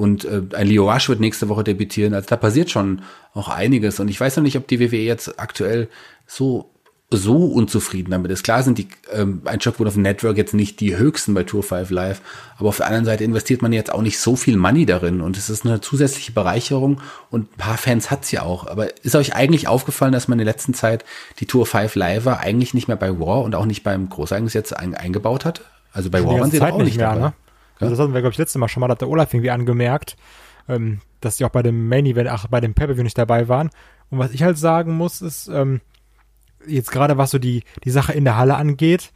Und 0.00 0.24
äh, 0.24 0.40
ein 0.54 0.66
Leo 0.66 0.90
Rush 0.90 1.10
wird 1.10 1.20
nächste 1.20 1.50
Woche 1.50 1.62
debütieren. 1.62 2.14
Also 2.14 2.26
da 2.30 2.36
passiert 2.36 2.70
schon 2.70 3.02
auch 3.34 3.48
einiges. 3.48 4.00
Und 4.00 4.08
ich 4.08 4.18
weiß 4.18 4.34
noch 4.36 4.42
nicht, 4.42 4.56
ob 4.56 4.66
die 4.66 4.80
WWE 4.80 4.96
jetzt 4.96 5.38
aktuell 5.38 5.88
so 6.26 6.70
so 7.12 7.46
unzufrieden 7.46 8.12
damit 8.12 8.30
ist. 8.30 8.44
Klar 8.44 8.62
sind 8.62 8.78
die 8.78 8.86
ähm, 9.12 9.42
Einschlagquoten 9.44 9.88
auf 9.88 9.94
dem 9.94 10.04
Network 10.04 10.36
jetzt 10.36 10.54
nicht 10.54 10.78
die 10.78 10.96
höchsten 10.96 11.34
bei 11.34 11.42
Tour 11.42 11.64
5 11.64 11.90
Live, 11.90 12.20
aber 12.56 12.68
auf 12.68 12.76
der 12.76 12.86
anderen 12.86 13.04
Seite 13.04 13.24
investiert 13.24 13.62
man 13.62 13.72
jetzt 13.72 13.92
auch 13.92 14.00
nicht 14.00 14.20
so 14.20 14.36
viel 14.36 14.56
Money 14.56 14.86
darin 14.86 15.20
und 15.20 15.36
es 15.36 15.50
ist 15.50 15.66
eine 15.66 15.80
zusätzliche 15.80 16.30
Bereicherung 16.30 17.00
und 17.28 17.50
ein 17.50 17.56
paar 17.56 17.78
Fans 17.78 18.12
hat's 18.12 18.30
ja 18.30 18.42
auch. 18.42 18.68
Aber 18.68 19.04
ist 19.04 19.16
euch 19.16 19.34
eigentlich 19.34 19.66
aufgefallen, 19.66 20.12
dass 20.12 20.28
man 20.28 20.38
in 20.38 20.46
der 20.46 20.54
letzten 20.54 20.72
Zeit 20.72 21.04
die 21.40 21.46
Tour 21.46 21.66
5 21.66 21.96
Live 21.96 22.28
eigentlich 22.28 22.74
nicht 22.74 22.86
mehr 22.86 22.96
bei 22.96 23.18
War 23.18 23.42
und 23.42 23.56
auch 23.56 23.66
nicht 23.66 23.82
beim 23.82 24.08
Großereignis 24.08 24.54
jetzt 24.54 24.76
ein, 24.76 24.94
eingebaut 24.94 25.44
hat? 25.44 25.62
Also 25.92 26.10
bei 26.10 26.24
War 26.24 26.38
waren 26.38 26.52
sie 26.52 26.62
auch 26.62 26.80
nicht 26.80 26.96
mehr, 26.96 27.08
dabei. 27.08 27.20
Ne? 27.20 27.32
Also 27.80 27.90
das 27.92 27.98
hatten 28.00 28.14
wir, 28.14 28.20
glaube 28.20 28.32
ich, 28.32 28.38
letztes 28.38 28.58
Mal 28.58 28.68
schon 28.68 28.80
mal, 28.80 28.88
hat 28.88 29.00
der 29.00 29.08
Olaf 29.08 29.32
irgendwie 29.32 29.50
angemerkt, 29.50 30.16
ähm, 30.68 31.00
dass 31.20 31.36
sie 31.36 31.44
auch 31.44 31.50
bei 31.50 31.62
dem 31.62 31.88
Main 31.88 32.06
Event, 32.06 32.28
ach, 32.28 32.46
bei 32.48 32.60
dem 32.60 32.74
Pay-Per-View 32.74 33.02
nicht 33.02 33.18
dabei 33.18 33.48
waren. 33.48 33.70
Und 34.10 34.18
was 34.18 34.32
ich 34.32 34.42
halt 34.42 34.58
sagen 34.58 34.94
muss, 34.94 35.22
ist, 35.22 35.48
ähm, 35.48 35.80
jetzt 36.66 36.90
gerade 36.90 37.16
was 37.16 37.30
so 37.30 37.38
die, 37.38 37.64
die 37.84 37.90
Sache 37.90 38.12
in 38.12 38.24
der 38.24 38.36
Halle 38.36 38.56
angeht, 38.56 39.12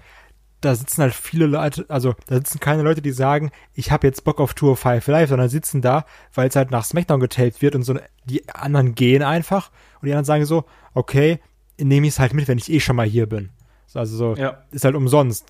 da 0.61 0.75
sitzen 0.75 1.03
halt 1.03 1.13
viele 1.13 1.47
Leute, 1.47 1.85
also 1.89 2.15
da 2.27 2.37
sitzen 2.37 2.59
keine 2.59 2.83
Leute, 2.83 3.03
die 3.03 3.11
sagen, 3.11 3.51
ich 3.75 3.93
habe 3.93 4.07
jetzt 4.07 4.25
Bock 4.25 4.41
auf 4.41 4.55
Tour 4.55 4.77
5 4.77 5.07
Live, 5.09 5.29
sondern 5.29 5.51
sitzen 5.51 5.83
da, 5.83 6.07
weil 6.33 6.49
es 6.49 6.57
halt 6.57 6.71
nach 6.71 6.85
SmackDown 6.85 7.21
getaped 7.21 7.61
wird 7.61 7.75
und 7.75 7.83
so 7.83 7.99
die 8.25 8.49
anderen 8.49 8.95
gehen 8.95 9.23
einfach 9.23 9.71
und 10.01 10.07
die 10.07 10.13
anderen 10.13 10.25
sagen 10.25 10.47
so, 10.47 10.65
okay, 10.95 11.39
nehme 11.79 12.07
ich 12.07 12.15
es 12.15 12.19
halt 12.19 12.33
mit, 12.33 12.49
wenn 12.49 12.59
ich 12.59 12.73
eh 12.73 12.81
schon 12.81 12.97
mal 12.97 13.07
hier 13.07 13.27
bin. 13.27 13.51
Also 13.93 14.17
so, 14.17 14.35
ja. 14.35 14.65
ist 14.73 14.85
halt 14.85 14.97
umsonst. 14.97 15.47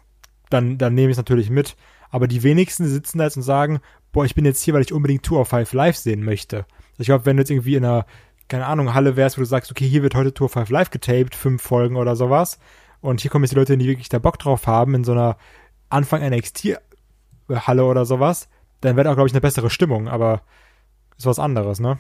Dann, 0.51 0.77
dann 0.77 0.95
nehme 0.95 1.09
ich 1.09 1.15
es 1.15 1.19
natürlich 1.19 1.49
mit. 1.49 1.77
Aber 2.15 2.29
die 2.29 2.45
wenigsten 2.45 2.87
sitzen 2.87 3.19
da 3.19 3.25
jetzt 3.25 3.37
und 3.37 3.43
sagen, 3.43 3.81
boah, 4.13 4.25
ich 4.25 4.37
bin 4.37 4.45
jetzt 4.45 4.63
hier, 4.63 4.73
weil 4.73 4.83
ich 4.83 4.93
unbedingt 4.93 5.25
Tour 5.25 5.45
5 5.45 5.73
Live 5.73 5.97
sehen 5.97 6.23
möchte. 6.23 6.65
Ich 6.97 7.07
glaube, 7.07 7.27
wenn 7.27 7.37
du 7.37 7.41
jetzt 7.41 7.51
irgendwie 7.51 7.75
in 7.75 7.85
einer 7.85 8.07
keine 8.49 8.67
Ahnung, 8.67 8.95
Halle 8.95 9.17
wärst, 9.17 9.37
wo 9.37 9.43
du 9.43 9.47
sagst, 9.47 9.73
okay, 9.73 9.89
hier 9.89 10.05
wird 10.05 10.15
heute 10.15 10.33
Tour 10.33 10.49
5 10.49 10.71
live 10.71 10.91
getaped, 10.91 11.35
fünf 11.35 11.61
Folgen 11.61 11.97
oder 11.97 12.15
sowas. 12.15 12.61
Und 13.01 13.21
hier 13.21 13.33
kommen 13.33 13.43
jetzt 13.43 13.51
die 13.51 13.57
Leute, 13.57 13.77
die 13.77 13.89
wirklich 13.89 14.11
da 14.11 14.21
Bock 14.21 14.39
drauf 14.39 14.69
haben, 14.69 14.95
in 14.95 15.03
so 15.03 15.11
einer 15.11 15.39
Anfang 15.89 16.23
NXT-Halle 16.23 17.85
oder 17.85 18.05
sowas, 18.05 18.49
dann 18.81 18.95
wäre 18.95 19.11
auch, 19.11 19.15
glaube 19.15 19.27
ich, 19.27 19.35
eine 19.35 19.41
bessere 19.41 19.69
Stimmung, 19.69 20.07
aber 20.07 20.43
ist 21.19 21.27
was 21.27 21.41
anderes, 21.41 21.81
ne? 21.81 21.99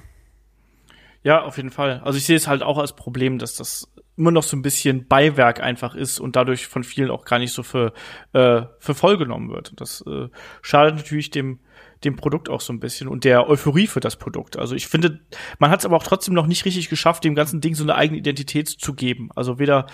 Ja, 1.24 1.42
auf 1.42 1.56
jeden 1.56 1.70
Fall. 1.70 2.02
Also 2.04 2.18
ich 2.18 2.26
sehe 2.26 2.36
es 2.36 2.46
halt 2.46 2.62
auch 2.62 2.78
als 2.78 2.92
Problem, 2.92 3.40
dass 3.40 3.56
das 3.56 3.88
immer 4.16 4.30
noch 4.30 4.42
so 4.42 4.56
ein 4.56 4.62
bisschen 4.62 5.08
Beiwerk 5.08 5.60
einfach 5.60 5.94
ist 5.94 6.20
und 6.20 6.36
dadurch 6.36 6.66
von 6.66 6.84
vielen 6.84 7.10
auch 7.10 7.24
gar 7.24 7.38
nicht 7.38 7.52
so 7.52 7.62
für, 7.62 7.92
äh, 8.32 8.62
für 8.78 8.94
voll 8.94 9.18
genommen 9.18 9.50
wird. 9.50 9.72
Das 9.76 10.04
äh, 10.06 10.28
schadet 10.62 10.96
natürlich 10.96 11.30
dem 11.30 11.60
dem 12.04 12.16
Produkt 12.16 12.48
auch 12.48 12.60
so 12.60 12.72
ein 12.72 12.80
bisschen 12.80 13.08
und 13.08 13.24
der 13.24 13.48
Euphorie 13.48 13.86
für 13.86 14.00
das 14.00 14.16
Produkt. 14.16 14.58
Also 14.58 14.74
ich 14.74 14.86
finde, 14.86 15.20
man 15.58 15.70
hat 15.70 15.80
es 15.80 15.86
aber 15.86 15.96
auch 15.96 16.02
trotzdem 16.02 16.34
noch 16.34 16.46
nicht 16.46 16.64
richtig 16.64 16.88
geschafft, 16.88 17.24
dem 17.24 17.34
ganzen 17.34 17.60
Ding 17.60 17.74
so 17.74 17.82
eine 17.82 17.94
eigene 17.94 18.18
Identität 18.18 18.68
zu 18.68 18.94
geben. 18.94 19.30
Also 19.34 19.58
weder, 19.58 19.86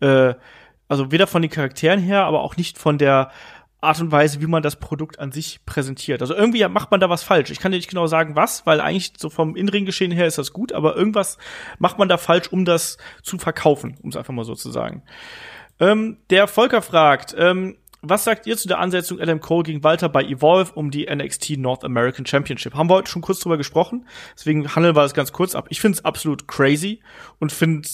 äh, 0.00 0.34
also 0.88 1.12
weder 1.12 1.26
von 1.26 1.42
den 1.42 1.50
Charakteren 1.50 2.00
her, 2.00 2.24
aber 2.24 2.40
auch 2.40 2.56
nicht 2.56 2.78
von 2.78 2.98
der 2.98 3.30
Art 3.80 4.00
und 4.00 4.10
Weise, 4.10 4.40
wie 4.40 4.46
man 4.46 4.62
das 4.62 4.76
Produkt 4.76 5.20
an 5.20 5.30
sich 5.30 5.60
präsentiert. 5.64 6.20
Also 6.20 6.34
irgendwie 6.34 6.66
macht 6.66 6.90
man 6.90 6.98
da 6.98 7.08
was 7.08 7.22
falsch. 7.22 7.50
Ich 7.50 7.60
kann 7.60 7.70
dir 7.70 7.78
nicht 7.78 7.90
genau 7.90 8.08
sagen, 8.08 8.34
was, 8.34 8.66
weil 8.66 8.80
eigentlich 8.80 9.12
so 9.16 9.30
vom 9.30 9.54
inneren 9.54 9.86
Geschehen 9.86 10.10
her 10.10 10.26
ist 10.26 10.38
das 10.38 10.52
gut, 10.52 10.72
aber 10.72 10.96
irgendwas 10.96 11.38
macht 11.78 11.98
man 11.98 12.08
da 12.08 12.16
falsch, 12.16 12.48
um 12.48 12.64
das 12.64 12.98
zu 13.22 13.38
verkaufen, 13.38 13.96
um 14.02 14.10
es 14.10 14.16
einfach 14.16 14.34
mal 14.34 14.44
so 14.44 14.56
zu 14.56 14.70
sagen. 14.70 15.02
Ähm, 15.78 16.18
der 16.30 16.48
Volker 16.48 16.82
fragt, 16.82 17.36
ähm, 17.38 17.76
was 18.00 18.24
sagt 18.24 18.46
ihr 18.46 18.56
zu 18.56 18.68
der 18.68 18.78
Ansetzung 18.78 19.20
Adam 19.20 19.40
Cole 19.40 19.64
gegen 19.64 19.82
Walter 19.82 20.08
bei 20.08 20.22
Evolve 20.22 20.72
um 20.74 20.90
die 20.90 21.06
NXT 21.12 21.58
North 21.58 21.84
American 21.84 22.26
Championship? 22.26 22.74
Haben 22.74 22.90
wir 22.90 22.94
heute 22.94 23.10
schon 23.10 23.22
kurz 23.22 23.40
drüber 23.40 23.56
gesprochen, 23.56 24.06
deswegen 24.36 24.74
handeln 24.74 24.94
wir 24.96 25.04
es 25.04 25.14
ganz 25.14 25.32
kurz 25.32 25.54
ab. 25.54 25.66
Ich 25.70 25.80
finde 25.80 25.98
es 25.98 26.04
absolut 26.04 26.46
crazy 26.46 27.00
und 27.38 27.52
finde 27.52 27.88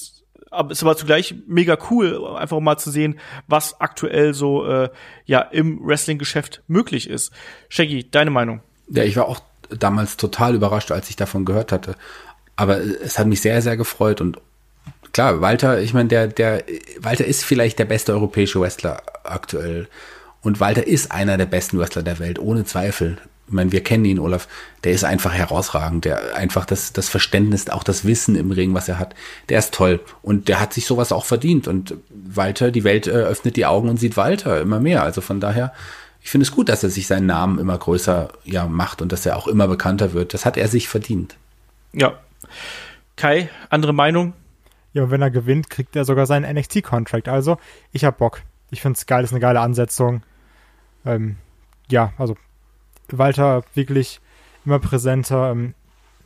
es 0.70 0.78
ist 0.78 0.82
aber 0.82 0.96
zugleich 0.96 1.34
mega 1.46 1.76
cool, 1.90 2.36
einfach 2.36 2.60
mal 2.60 2.76
zu 2.76 2.90
sehen, 2.90 3.18
was 3.46 3.80
aktuell 3.80 4.34
so 4.34 4.66
äh, 4.66 4.88
ja 5.24 5.40
im 5.40 5.80
Wrestling-Geschäft 5.84 6.62
möglich 6.66 7.08
ist. 7.08 7.32
Shaggy, 7.68 8.10
deine 8.10 8.30
Meinung? 8.30 8.60
Ja, 8.88 9.02
ich 9.04 9.16
war 9.16 9.26
auch 9.26 9.40
damals 9.70 10.16
total 10.16 10.54
überrascht, 10.54 10.90
als 10.90 11.10
ich 11.10 11.16
davon 11.16 11.44
gehört 11.44 11.72
hatte. 11.72 11.96
Aber 12.56 12.78
es 12.78 13.18
hat 13.18 13.26
mich 13.26 13.40
sehr, 13.40 13.62
sehr 13.62 13.76
gefreut 13.76 14.20
und 14.20 14.38
klar, 15.12 15.40
Walter, 15.40 15.80
ich 15.80 15.94
meine, 15.94 16.08
der, 16.08 16.26
der, 16.26 16.64
Walter 16.98 17.24
ist 17.24 17.44
vielleicht 17.44 17.78
der 17.78 17.86
beste 17.86 18.12
europäische 18.12 18.60
Wrestler 18.60 19.02
aktuell. 19.22 19.88
Und 20.42 20.60
Walter 20.60 20.86
ist 20.86 21.10
einer 21.10 21.38
der 21.38 21.46
besten 21.46 21.78
Wrestler 21.78 22.02
der 22.02 22.18
Welt, 22.18 22.38
ohne 22.38 22.64
Zweifel. 22.64 23.16
Ich 23.46 23.52
meine, 23.52 23.72
wir 23.72 23.82
kennen 23.82 24.04
ihn, 24.04 24.18
Olaf. 24.18 24.48
Der 24.84 24.92
ist 24.92 25.04
einfach 25.04 25.32
herausragend. 25.32 26.04
Der 26.04 26.34
einfach 26.34 26.64
das, 26.64 26.92
das 26.92 27.08
Verständnis, 27.08 27.68
auch 27.68 27.84
das 27.84 28.04
Wissen 28.04 28.36
im 28.36 28.50
Ring, 28.50 28.74
was 28.74 28.88
er 28.88 28.98
hat, 28.98 29.14
der 29.48 29.58
ist 29.58 29.74
toll. 29.74 30.00
Und 30.22 30.48
der 30.48 30.60
hat 30.60 30.72
sich 30.72 30.86
sowas 30.86 31.12
auch 31.12 31.24
verdient. 31.24 31.68
Und 31.68 31.94
Walter, 32.10 32.70
die 32.70 32.84
Welt 32.84 33.06
äh, 33.06 33.10
öffnet 33.10 33.56
die 33.56 33.66
Augen 33.66 33.88
und 33.88 33.98
sieht 33.98 34.16
Walter 34.16 34.60
immer 34.60 34.80
mehr. 34.80 35.02
Also 35.02 35.20
von 35.20 35.40
daher, 35.40 35.72
ich 36.22 36.30
finde 36.30 36.44
es 36.44 36.52
gut, 36.52 36.70
dass 36.70 36.82
er 36.82 36.90
sich 36.90 37.06
seinen 37.06 37.26
Namen 37.26 37.58
immer 37.58 37.76
größer 37.76 38.30
ja, 38.44 38.66
macht 38.66 39.02
und 39.02 39.12
dass 39.12 39.26
er 39.26 39.36
auch 39.36 39.46
immer 39.46 39.68
bekannter 39.68 40.14
wird. 40.14 40.32
Das 40.32 40.46
hat 40.46 40.56
er 40.56 40.68
sich 40.68 40.88
verdient. 40.88 41.36
Ja. 41.92 42.18
Kai, 43.16 43.50
andere 43.68 43.92
Meinung? 43.92 44.32
Ja, 44.94 45.02
und 45.02 45.10
wenn 45.10 45.22
er 45.22 45.30
gewinnt, 45.30 45.68
kriegt 45.68 45.94
er 45.96 46.04
sogar 46.04 46.26
seinen 46.26 46.50
NXT-Contract. 46.56 47.28
Also, 47.28 47.58
ich 47.92 48.04
hab 48.04 48.18
Bock. 48.18 48.42
Ich 48.70 48.80
find's 48.80 49.06
geil, 49.06 49.22
ist 49.22 49.32
eine 49.32 49.40
geile 49.40 49.60
Ansetzung. 49.60 50.22
Ähm, 51.04 51.36
ja, 51.90 52.12
also 52.16 52.36
Walter 53.10 53.62
wirklich 53.74 54.20
immer 54.64 54.78
präsenter. 54.78 55.50
Ähm, 55.50 55.74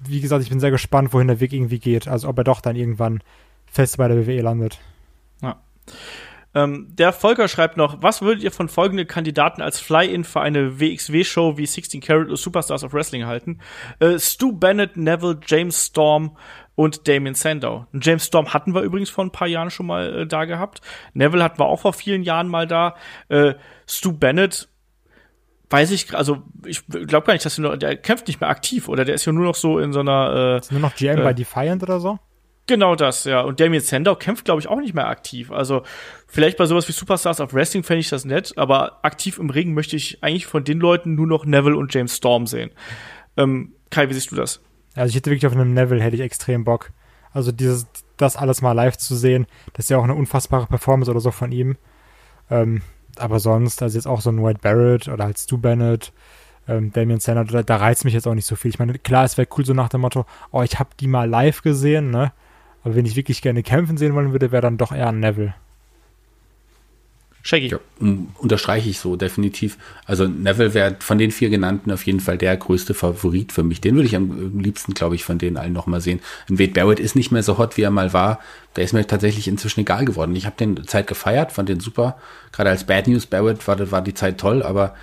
wie 0.00 0.20
gesagt, 0.20 0.42
ich 0.42 0.50
bin 0.50 0.60
sehr 0.60 0.70
gespannt, 0.70 1.12
wohin 1.12 1.28
der 1.28 1.40
Weg 1.40 1.52
irgendwie 1.52 1.78
geht. 1.78 2.08
Also 2.08 2.28
ob 2.28 2.38
er 2.38 2.44
doch 2.44 2.60
dann 2.60 2.76
irgendwann 2.76 3.22
fest 3.66 3.96
bei 3.98 4.08
der 4.08 4.26
WWE 4.26 4.40
landet. 4.40 4.78
Ja. 5.42 5.60
Ähm, 6.54 6.88
der 6.90 7.12
Volker 7.12 7.48
schreibt 7.48 7.76
noch, 7.76 8.02
was 8.02 8.22
würdet 8.22 8.42
ihr 8.42 8.50
von 8.50 8.68
folgenden 8.68 9.06
Kandidaten 9.06 9.60
als 9.60 9.80
Fly-In 9.80 10.24
für 10.24 10.40
eine 10.40 10.80
WXW-Show 10.80 11.58
wie 11.58 11.66
16 11.66 12.00
Carat 12.00 12.28
oder 12.28 12.36
Superstars 12.36 12.84
of 12.84 12.94
Wrestling 12.94 13.26
halten? 13.26 13.58
Äh, 13.98 14.18
Stu 14.18 14.52
Bennett, 14.52 14.96
Neville, 14.96 15.40
James 15.46 15.86
Storm, 15.86 16.36
und 16.78 17.08
Damien 17.08 17.34
Sandow. 17.34 17.86
James 17.92 18.24
Storm 18.24 18.54
hatten 18.54 18.72
wir 18.72 18.82
übrigens 18.82 19.10
vor 19.10 19.24
ein 19.24 19.32
paar 19.32 19.48
Jahren 19.48 19.68
schon 19.68 19.86
mal 19.86 20.20
äh, 20.20 20.26
da 20.28 20.44
gehabt. 20.44 20.80
Neville 21.12 21.42
hatten 21.42 21.58
wir 21.58 21.66
auch 21.66 21.80
vor 21.80 21.92
vielen 21.92 22.22
Jahren 22.22 22.46
mal 22.46 22.68
da. 22.68 22.94
Äh, 23.28 23.54
Stu 23.88 24.12
Bennett 24.12 24.68
weiß 25.70 25.90
ich, 25.90 26.14
also 26.14 26.42
ich 26.64 26.86
glaube 26.86 27.26
gar 27.26 27.32
nicht, 27.32 27.44
dass 27.44 27.58
er 27.58 27.62
nur, 27.62 27.76
der 27.76 27.96
kämpft 27.96 28.26
nicht 28.26 28.40
mehr 28.40 28.50
aktiv 28.50 28.88
oder 28.88 29.04
der 29.04 29.14
ist 29.14 29.24
ja 29.24 29.32
nur 29.32 29.44
noch 29.44 29.54
so 29.54 29.78
in 29.78 29.92
so 29.92 30.00
einer. 30.00 30.56
Äh, 30.56 30.58
ist 30.58 30.72
nur 30.72 30.80
noch 30.80 30.94
GM 30.94 31.18
äh, 31.18 31.22
bei 31.22 31.32
Defiant 31.34 31.82
oder 31.82 32.00
so? 32.00 32.18
Genau 32.66 32.94
das, 32.94 33.24
ja. 33.24 33.40
Und 33.40 33.60
Damien 33.60 33.82
Sandow 33.82 34.14
kämpft, 34.14 34.44
glaube 34.44 34.60
ich, 34.60 34.68
auch 34.68 34.78
nicht 34.78 34.94
mehr 34.94 35.08
aktiv. 35.08 35.50
Also 35.50 35.82
vielleicht 36.26 36.58
bei 36.58 36.66
sowas 36.66 36.86
wie 36.86 36.92
Superstars 36.92 37.40
of 37.40 37.54
Wrestling 37.54 37.82
fände 37.82 38.00
ich 38.00 38.10
das 38.10 38.26
nett, 38.26 38.52
aber 38.56 39.02
aktiv 39.02 39.38
im 39.38 39.48
Ring 39.48 39.72
möchte 39.72 39.96
ich 39.96 40.22
eigentlich 40.22 40.46
von 40.46 40.64
den 40.64 40.78
Leuten 40.78 41.14
nur 41.14 41.26
noch 41.26 41.46
Neville 41.46 41.76
und 41.76 41.94
James 41.94 42.14
Storm 42.14 42.46
sehen. 42.46 42.70
Ähm, 43.38 43.72
Kai, 43.90 44.10
wie 44.10 44.14
siehst 44.14 44.32
du 44.32 44.36
das? 44.36 44.60
Also 44.94 45.08
ich 45.10 45.16
hätte 45.16 45.30
wirklich 45.30 45.46
auf 45.46 45.54
einem 45.54 45.74
Level 45.74 46.02
hätte 46.02 46.16
ich 46.16 46.22
extrem 46.22 46.64
Bock. 46.64 46.92
Also 47.32 47.52
dieses, 47.52 47.86
das 48.18 48.36
alles 48.36 48.60
mal 48.60 48.72
live 48.72 48.98
zu 48.98 49.16
sehen, 49.16 49.46
das 49.72 49.86
ist 49.86 49.90
ja 49.90 49.96
auch 49.96 50.04
eine 50.04 50.14
unfassbare 50.14 50.66
Performance 50.66 51.10
oder 51.10 51.20
so 51.20 51.30
von 51.30 51.52
ihm. 51.52 51.76
Ähm, 52.50 52.82
aber 53.20 53.40
sonst, 53.40 53.82
also 53.82 53.96
jetzt 53.96 54.06
auch 54.06 54.20
so 54.20 54.30
ein 54.30 54.42
White 54.42 54.60
Barrett 54.62 55.08
oder 55.08 55.24
halt 55.24 55.38
Stu 55.38 55.58
Bennett, 55.58 56.12
ähm, 56.66 56.92
Damien 56.92 57.20
Sanner, 57.20 57.44
da, 57.44 57.62
da 57.62 57.76
reizt 57.76 58.04
mich 58.04 58.14
jetzt 58.14 58.26
auch 58.26 58.34
nicht 58.34 58.46
so 58.46 58.56
viel. 58.56 58.70
Ich 58.70 58.78
meine, 58.78 58.98
klar, 58.98 59.24
es 59.24 59.38
wäre 59.38 59.48
cool 59.56 59.64
so 59.64 59.74
nach 59.74 59.88
dem 59.88 60.02
Motto, 60.02 60.26
oh, 60.50 60.62
ich 60.62 60.78
habe 60.78 60.90
die 61.00 61.08
mal 61.08 61.28
live 61.28 61.62
gesehen, 61.62 62.10
ne? 62.10 62.32
Aber 62.82 62.94
wenn 62.94 63.06
ich 63.06 63.16
wirklich 63.16 63.42
gerne 63.42 63.62
kämpfen 63.62 63.96
sehen 63.96 64.14
wollen 64.14 64.32
würde, 64.32 64.52
wäre 64.52 64.62
dann 64.62 64.78
doch 64.78 64.92
eher 64.92 65.08
ein 65.08 65.20
Neville. 65.20 65.54
Shaggy. 67.48 67.68
Ja, 67.68 67.78
unterstreiche 68.40 68.90
ich 68.90 68.98
so, 68.98 69.16
definitiv. 69.16 69.78
Also 70.04 70.28
Neville 70.28 70.74
wäre 70.74 70.96
von 70.98 71.16
den 71.16 71.30
vier 71.30 71.48
genannten 71.48 71.90
auf 71.90 72.04
jeden 72.04 72.20
Fall 72.20 72.36
der 72.36 72.54
größte 72.54 72.92
Favorit 72.92 73.52
für 73.52 73.62
mich. 73.62 73.80
Den 73.80 73.94
würde 73.94 74.06
ich 74.06 74.16
am 74.16 74.60
liebsten, 74.60 74.92
glaube 74.92 75.14
ich, 75.14 75.24
von 75.24 75.38
denen 75.38 75.56
allen 75.56 75.72
nochmal 75.72 76.02
sehen. 76.02 76.20
Und 76.50 76.58
Wade 76.58 76.72
Barrett 76.72 77.00
ist 77.00 77.16
nicht 77.16 77.32
mehr 77.32 77.42
so 77.42 77.56
hot, 77.56 77.78
wie 77.78 77.82
er 77.84 77.90
mal 77.90 78.12
war. 78.12 78.40
Der 78.76 78.84
ist 78.84 78.92
mir 78.92 79.06
tatsächlich 79.06 79.48
inzwischen 79.48 79.80
egal 79.80 80.04
geworden. 80.04 80.36
Ich 80.36 80.44
habe 80.44 80.56
den 80.56 80.86
Zeit 80.86 81.06
gefeiert, 81.06 81.52
fand 81.52 81.70
den 81.70 81.80
super. 81.80 82.18
Gerade 82.52 82.68
als 82.68 82.84
Bad 82.84 83.06
News 83.06 83.24
Barrett 83.24 83.66
war, 83.66 83.90
war 83.90 84.02
die 84.02 84.12
Zeit 84.12 84.36
toll, 84.36 84.62
aber 84.62 84.94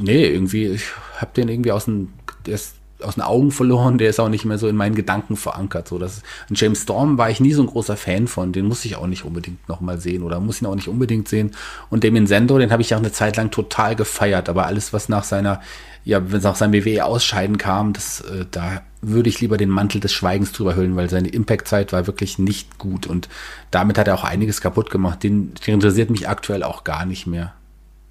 nee, 0.00 0.26
irgendwie, 0.26 0.66
ich 0.66 0.86
habe 1.18 1.30
den 1.36 1.48
irgendwie 1.48 1.70
aus 1.70 1.84
dem, 1.84 2.14
der 2.46 2.54
ist 2.54 2.74
aus 3.04 3.14
den 3.14 3.22
Augen 3.22 3.50
verloren, 3.50 3.98
der 3.98 4.10
ist 4.10 4.20
auch 4.20 4.28
nicht 4.28 4.44
mehr 4.44 4.58
so 4.58 4.68
in 4.68 4.76
meinen 4.76 4.94
Gedanken 4.94 5.36
verankert. 5.36 5.88
So, 5.88 5.98
das 5.98 6.22
und 6.48 6.60
James 6.60 6.82
Storm 6.82 7.18
war 7.18 7.30
ich 7.30 7.40
nie 7.40 7.52
so 7.52 7.62
ein 7.62 7.68
großer 7.68 7.96
Fan 7.96 8.26
von, 8.26 8.52
den 8.52 8.66
muss 8.66 8.84
ich 8.84 8.96
auch 8.96 9.06
nicht 9.06 9.24
unbedingt 9.24 9.68
nochmal 9.68 9.98
sehen 9.98 10.22
oder 10.22 10.40
muss 10.40 10.60
ihn 10.60 10.66
auch 10.66 10.74
nicht 10.74 10.88
unbedingt 10.88 11.28
sehen. 11.28 11.52
Und 11.90 12.04
Damien 12.04 12.26
Sendo, 12.26 12.58
den 12.58 12.72
habe 12.72 12.82
ich 12.82 12.94
auch 12.94 12.98
eine 12.98 13.12
Zeit 13.12 13.36
lang 13.36 13.50
total 13.50 13.96
gefeiert, 13.96 14.48
aber 14.48 14.66
alles, 14.66 14.92
was 14.92 15.08
nach 15.08 15.24
seiner, 15.24 15.60
ja, 16.04 16.30
wenn 16.30 16.38
es 16.38 16.44
nach 16.44 16.56
seinem 16.56 16.72
WWE 16.72 17.04
ausscheiden 17.04 17.58
kam, 17.58 17.92
das, 17.92 18.20
äh, 18.20 18.46
da 18.50 18.82
würde 19.00 19.28
ich 19.28 19.40
lieber 19.40 19.56
den 19.56 19.68
Mantel 19.68 20.00
des 20.00 20.12
Schweigens 20.12 20.52
drüber 20.52 20.76
hüllen, 20.76 20.96
weil 20.96 21.10
seine 21.10 21.28
Impact-Zeit 21.28 21.92
war 21.92 22.06
wirklich 22.06 22.38
nicht 22.38 22.78
gut 22.78 23.06
und 23.06 23.28
damit 23.70 23.98
hat 23.98 24.08
er 24.08 24.14
auch 24.14 24.24
einiges 24.24 24.60
kaputt 24.60 24.90
gemacht. 24.90 25.22
Den, 25.22 25.54
den 25.66 25.74
interessiert 25.74 26.10
mich 26.10 26.28
aktuell 26.28 26.62
auch 26.62 26.84
gar 26.84 27.04
nicht 27.04 27.26
mehr. 27.26 27.54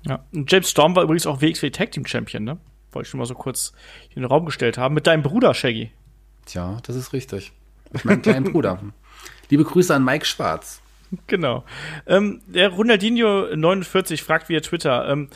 Ja, 0.05 0.19
James 0.47 0.69
Storm 0.69 0.95
war 0.95 1.03
übrigens 1.03 1.25
auch 1.25 1.41
WXW 1.41 1.69
Tag 1.69 1.91
Team 1.91 2.05
Champion, 2.05 2.43
ne? 2.43 2.57
Wollte 2.95 3.07
ich 3.07 3.09
schon 3.09 3.19
mal 3.19 3.25
so 3.25 3.35
kurz 3.35 3.73
in 4.09 4.21
den 4.21 4.25
Raum 4.25 4.45
gestellt 4.45 4.77
haben. 4.77 4.93
Mit 4.93 5.07
deinem 5.07 5.23
Bruder, 5.23 5.53
Shaggy. 5.53 5.91
Tja, 6.45 6.79
das 6.83 6.95
ist 6.95 7.13
richtig. 7.13 7.51
Mit 7.91 8.05
meinem 8.05 8.21
kleinen 8.21 8.51
Bruder. 8.51 8.79
Liebe 9.49 9.63
Grüße 9.63 9.93
an 9.93 10.03
Mike 10.03 10.25
Schwarz. 10.25 10.81
genau. 11.27 11.63
Ähm, 12.07 12.41
der 12.47 12.71
Ronaldinho49 12.71 14.23
fragt 14.23 14.49
via 14.49 14.59
Twitter. 14.61 15.07
Ähm, 15.09 15.29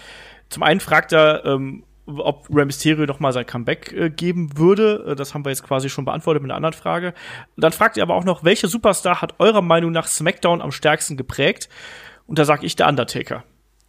zum 0.49 0.63
einen 0.63 0.79
fragt 0.79 1.13
er, 1.13 1.45
ähm, 1.45 1.83
ob 2.07 2.47
Rey 2.49 2.65
Mysterio 2.65 3.05
noch 3.05 3.19
mal 3.19 3.33
sein 3.33 3.45
Comeback 3.45 3.91
äh, 3.93 4.09
geben 4.09 4.57
würde. 4.57 5.05
Äh, 5.07 5.15
das 5.15 5.33
haben 5.33 5.45
wir 5.45 5.49
jetzt 5.49 5.63
quasi 5.63 5.89
schon 5.89 6.05
beantwortet 6.05 6.41
mit 6.41 6.51
einer 6.51 6.55
anderen 6.55 6.73
Frage. 6.73 7.13
Dann 7.57 7.73
fragt 7.73 7.97
er 7.97 8.03
aber 8.03 8.15
auch 8.15 8.23
noch, 8.23 8.43
welcher 8.43 8.67
Superstar 8.67 9.21
hat 9.21 9.39
eurer 9.39 9.61
Meinung 9.61 9.91
nach 9.91 10.07
SmackDown 10.07 10.61
am 10.61 10.71
stärksten 10.71 11.17
geprägt? 11.17 11.69
Und 12.25 12.39
da 12.39 12.45
sag 12.45 12.63
ich 12.63 12.75
der 12.75 12.87
Undertaker. 12.87 13.43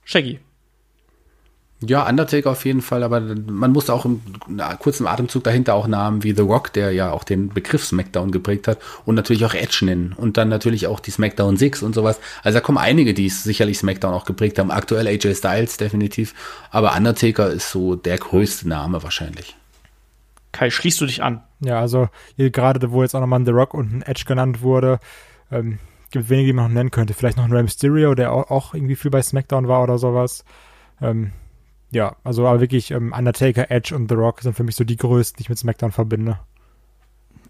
Shaggy. 0.05 0.41
Ja, 1.81 2.09
Undertaker 2.09 2.51
auf 2.51 2.65
jeden 2.65 2.83
Fall, 2.83 3.05
aber 3.05 3.21
man 3.21 3.71
muss 3.71 3.89
auch 3.89 4.05
im 4.05 4.21
na, 4.49 4.75
kurzen 4.75 5.07
Atemzug 5.07 5.45
dahinter 5.45 5.75
auch 5.75 5.87
Namen 5.87 6.25
wie 6.25 6.33
The 6.33 6.43
Rock, 6.43 6.73
der 6.73 6.91
ja 6.91 7.13
auch 7.13 7.23
den 7.23 7.51
Begriff 7.51 7.85
SmackDown 7.85 8.33
geprägt 8.33 8.67
hat, 8.67 8.79
und 9.05 9.15
natürlich 9.15 9.45
auch 9.45 9.55
Edge 9.55 9.85
nennen 9.85 10.13
und 10.13 10.37
dann 10.37 10.49
natürlich 10.49 10.89
auch 10.89 10.99
die 10.99 11.13
SmackDown 11.13 11.57
Six 11.57 11.85
und 11.85 11.95
sowas. 11.95 12.19
Also 12.43 12.59
da 12.59 12.61
kommen 12.61 12.79
einige, 12.79 13.15
die 13.15 13.27
es 13.27 13.45
sicherlich 13.45 13.79
SmackDown 13.79 14.13
auch 14.13 14.25
geprägt 14.25 14.59
haben. 14.59 14.73
Aktuell 14.73 15.07
AJ 15.07 15.37
Styles 15.37 15.77
definitiv, 15.77 16.35
aber 16.73 16.97
Undertaker 16.97 17.49
ist 17.49 17.71
so 17.71 17.95
der 17.95 18.19
größte 18.19 18.69
Name 18.69 19.05
wahrscheinlich. 19.05 19.55
Kai, 20.51 20.71
schließt 20.71 21.01
du 21.01 21.07
dich 21.07 21.23
an? 21.23 21.43
Ja, 21.61 21.79
also 21.79 22.09
gerade 22.37 22.91
wo 22.91 23.03
jetzt 23.03 23.15
auch 23.15 23.21
nochmal 23.21 23.45
The 23.45 23.53
Rock 23.53 23.75
und 23.75 23.93
ein 23.93 24.03
Edge 24.03 24.25
genannt 24.27 24.63
wurde, 24.63 24.99
ähm, 25.53 25.79
gibt 26.11 26.29
wenige, 26.29 26.49
die 26.49 26.53
man 26.55 26.65
noch 26.67 26.75
nennen 26.75 26.91
könnte. 26.91 27.15
Vielleicht 27.15 27.37
noch 27.37 27.45
ein 27.45 27.53
Rey 27.53 27.63
Mysterio, 27.63 28.17
der 28.17 28.33
auch, 28.33 28.51
auch 28.51 28.75
irgendwie 28.75 28.97
viel 28.97 29.13
bei 29.13 29.23
SmackDown 29.23 29.69
war 29.69 29.85
oder 29.85 29.99
sowas. 29.99 30.45
Ähm, 31.01 31.33
ja, 31.91 32.17
also 32.25 32.47
aber 32.47 32.61
wirklich 32.61 32.91
ähm, 32.91 33.13
Undertaker, 33.17 33.71
Edge 33.71 33.95
und 33.95 34.09
The 34.09 34.15
Rock 34.15 34.43
sind 34.43 34.55
für 34.55 34.65
mich 34.65 34.77
so 34.77 34.85
die 34.85 34.97
größten, 34.97 35.39
die 35.39 35.43
ich 35.43 35.49
mit 35.49 35.59
SmackDown 35.59 35.93
verbinde. 35.93 36.39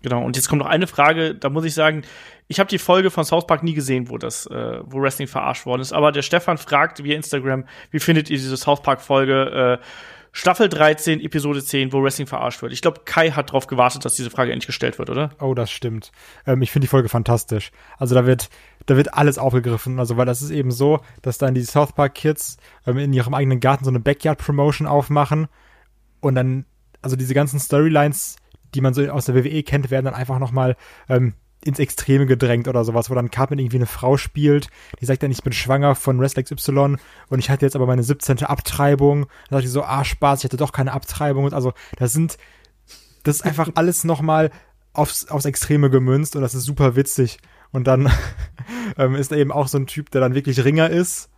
Genau, 0.02 0.24
und 0.24 0.36
jetzt 0.36 0.48
kommt 0.48 0.62
noch 0.62 0.68
eine 0.68 0.86
Frage, 0.86 1.34
da 1.34 1.50
muss 1.50 1.64
ich 1.64 1.74
sagen, 1.74 2.02
ich 2.46 2.60
habe 2.60 2.70
die 2.70 2.78
Folge 2.78 3.10
von 3.10 3.24
South 3.24 3.46
Park 3.46 3.64
nie 3.64 3.74
gesehen, 3.74 4.08
wo 4.08 4.16
das, 4.16 4.46
äh, 4.46 4.80
wo 4.84 5.00
Wrestling 5.02 5.26
verarscht 5.26 5.66
worden 5.66 5.80
ist, 5.80 5.92
aber 5.92 6.12
der 6.12 6.22
Stefan 6.22 6.56
fragt 6.56 7.02
via 7.02 7.16
Instagram, 7.16 7.64
wie 7.90 7.98
findet 7.98 8.30
ihr 8.30 8.36
diese 8.36 8.56
South 8.56 8.82
Park 8.82 9.00
Folge? 9.00 9.80
Äh, 9.80 9.84
Staffel 10.32 10.68
13, 10.68 11.20
Episode 11.20 11.64
10, 11.64 11.92
wo 11.92 12.02
Wrestling 12.02 12.26
verarscht 12.26 12.62
wird. 12.62 12.72
Ich 12.72 12.82
glaube, 12.82 13.00
Kai 13.04 13.30
hat 13.30 13.48
darauf 13.48 13.66
gewartet, 13.66 14.04
dass 14.04 14.14
diese 14.14 14.30
Frage 14.30 14.52
endlich 14.52 14.66
gestellt 14.66 14.98
wird, 14.98 15.10
oder? 15.10 15.30
Oh, 15.40 15.54
das 15.54 15.70
stimmt. 15.70 16.12
Ähm, 16.46 16.62
ich 16.62 16.70
finde 16.70 16.84
die 16.84 16.90
Folge 16.90 17.08
fantastisch. 17.08 17.72
Also 17.96 18.14
da 18.14 18.26
wird, 18.26 18.48
da 18.88 18.96
wird 18.96 19.12
alles 19.14 19.36
aufgegriffen. 19.36 19.98
Also, 19.98 20.16
weil 20.16 20.26
das 20.26 20.40
ist 20.40 20.50
eben 20.50 20.70
so, 20.70 21.00
dass 21.20 21.36
dann 21.36 21.54
die 21.54 21.62
South 21.62 21.92
Park 21.92 22.14
Kids 22.14 22.56
ähm, 22.86 22.96
in 22.96 23.12
ihrem 23.12 23.34
eigenen 23.34 23.60
Garten 23.60 23.84
so 23.84 23.90
eine 23.90 24.00
Backyard 24.00 24.38
Promotion 24.38 24.86
aufmachen 24.86 25.46
und 26.20 26.34
dann, 26.34 26.64
also 27.02 27.14
diese 27.14 27.34
ganzen 27.34 27.60
Storylines, 27.60 28.36
die 28.74 28.80
man 28.80 28.94
so 28.94 29.06
aus 29.08 29.26
der 29.26 29.34
WWE 29.34 29.62
kennt, 29.62 29.90
werden 29.90 30.06
dann 30.06 30.14
einfach 30.14 30.38
nochmal 30.38 30.74
ähm, 31.10 31.34
ins 31.62 31.78
Extreme 31.78 32.24
gedrängt 32.24 32.66
oder 32.66 32.82
sowas, 32.82 33.10
wo 33.10 33.14
dann 33.14 33.30
Cartman 33.30 33.58
irgendwie 33.58 33.76
eine 33.76 33.86
Frau 33.86 34.16
spielt, 34.16 34.68
die 35.00 35.04
sagt 35.04 35.22
dann, 35.22 35.30
ich 35.30 35.42
bin 35.42 35.52
schwanger 35.52 35.94
von 35.94 36.18
Wrestler 36.18 36.44
XY 36.44 36.96
und 37.28 37.38
ich 37.38 37.50
hatte 37.50 37.66
jetzt 37.66 37.76
aber 37.76 37.86
meine 37.86 38.02
17. 38.02 38.44
Abtreibung. 38.44 39.26
Dann 39.50 39.58
sagt 39.58 39.64
die 39.64 39.68
so, 39.68 39.82
ah, 39.82 40.02
Spaß, 40.02 40.40
ich 40.40 40.44
hatte 40.44 40.56
doch 40.56 40.72
keine 40.72 40.92
Abtreibung. 40.92 41.44
Und 41.44 41.52
also, 41.52 41.74
das 41.98 42.14
sind, 42.14 42.38
das 43.22 43.36
ist 43.36 43.42
einfach 43.42 43.68
alles 43.74 44.04
nochmal 44.04 44.50
aufs, 44.94 45.28
aufs 45.28 45.44
Extreme 45.44 45.90
gemünzt 45.90 46.36
und 46.36 46.42
das 46.42 46.54
ist 46.54 46.64
super 46.64 46.96
witzig. 46.96 47.38
Und 47.72 47.86
dann 47.86 48.10
ähm, 48.98 49.14
ist 49.14 49.32
da 49.32 49.36
eben 49.36 49.52
auch 49.52 49.68
so 49.68 49.78
ein 49.78 49.86
Typ, 49.86 50.10
der 50.10 50.20
dann 50.20 50.34
wirklich 50.34 50.64
Ringer 50.64 50.90
ist 50.90 51.30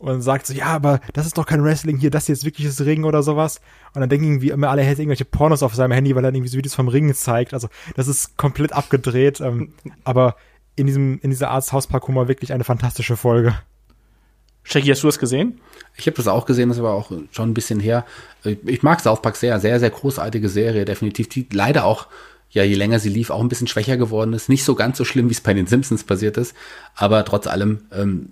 und 0.00 0.22
sagt 0.22 0.46
so, 0.46 0.54
ja, 0.54 0.66
aber 0.66 1.00
das 1.12 1.26
ist 1.26 1.36
doch 1.36 1.44
kein 1.44 1.62
Wrestling 1.62 1.98
hier, 1.98 2.10
das 2.10 2.26
hier 2.26 2.32
ist 2.32 2.44
wirkliches 2.44 2.84
Ring 2.84 3.04
oder 3.04 3.22
sowas. 3.22 3.60
Und 3.94 4.00
dann 4.00 4.08
denken 4.08 4.26
irgendwie 4.26 4.48
immer 4.48 4.70
alle, 4.70 4.80
er 4.82 4.88
hätte 4.88 5.02
irgendwelche 5.02 5.26
Pornos 5.26 5.62
auf 5.62 5.74
seinem 5.74 5.92
Handy, 5.92 6.16
weil 6.16 6.24
er 6.24 6.32
irgendwie 6.32 6.48
so 6.48 6.56
Videos 6.56 6.74
vom 6.74 6.88
Ring 6.88 7.12
zeigt. 7.14 7.52
Also 7.52 7.68
das 7.96 8.08
ist 8.08 8.38
komplett 8.38 8.72
abgedreht. 8.72 9.40
Ähm, 9.40 9.74
aber 10.04 10.36
in 10.74 10.86
diesem, 10.86 11.20
in 11.20 11.30
dieser 11.30 11.50
Art 11.50 11.70
Hauspark-Humor 11.70 12.28
wirklich 12.28 12.52
eine 12.54 12.64
fantastische 12.64 13.16
Folge. 13.16 13.54
Shaggy, 14.62 14.88
hast 14.88 15.02
du 15.02 15.08
das 15.08 15.18
gesehen? 15.18 15.60
Ich 15.96 16.06
habe 16.06 16.16
das 16.16 16.28
auch 16.28 16.46
gesehen, 16.46 16.68
das 16.68 16.82
war 16.82 16.94
auch 16.94 17.10
schon 17.32 17.50
ein 17.50 17.54
bisschen 17.54 17.80
her. 17.80 18.06
Ich 18.44 18.82
mag 18.82 19.00
South 19.00 19.20
Park 19.20 19.36
sehr, 19.36 19.58
sehr, 19.60 19.80
sehr 19.80 19.90
großartige 19.90 20.48
Serie, 20.48 20.84
definitiv, 20.84 21.28
die 21.28 21.46
leider 21.52 21.84
auch, 21.84 22.06
ja, 22.50 22.64
je 22.64 22.74
länger 22.74 22.98
sie 22.98 23.08
lief, 23.08 23.30
auch 23.30 23.40
ein 23.40 23.48
bisschen 23.48 23.68
schwächer 23.68 23.96
geworden 23.96 24.32
ist. 24.32 24.48
Nicht 24.48 24.64
so 24.64 24.74
ganz 24.74 24.98
so 24.98 25.04
schlimm, 25.04 25.28
wie 25.28 25.34
es 25.34 25.40
bei 25.40 25.54
den 25.54 25.66
Simpsons 25.66 26.04
passiert 26.04 26.36
ist, 26.36 26.54
aber 26.94 27.24
trotz 27.24 27.46
allem 27.46 27.82
ähm, 27.92 28.30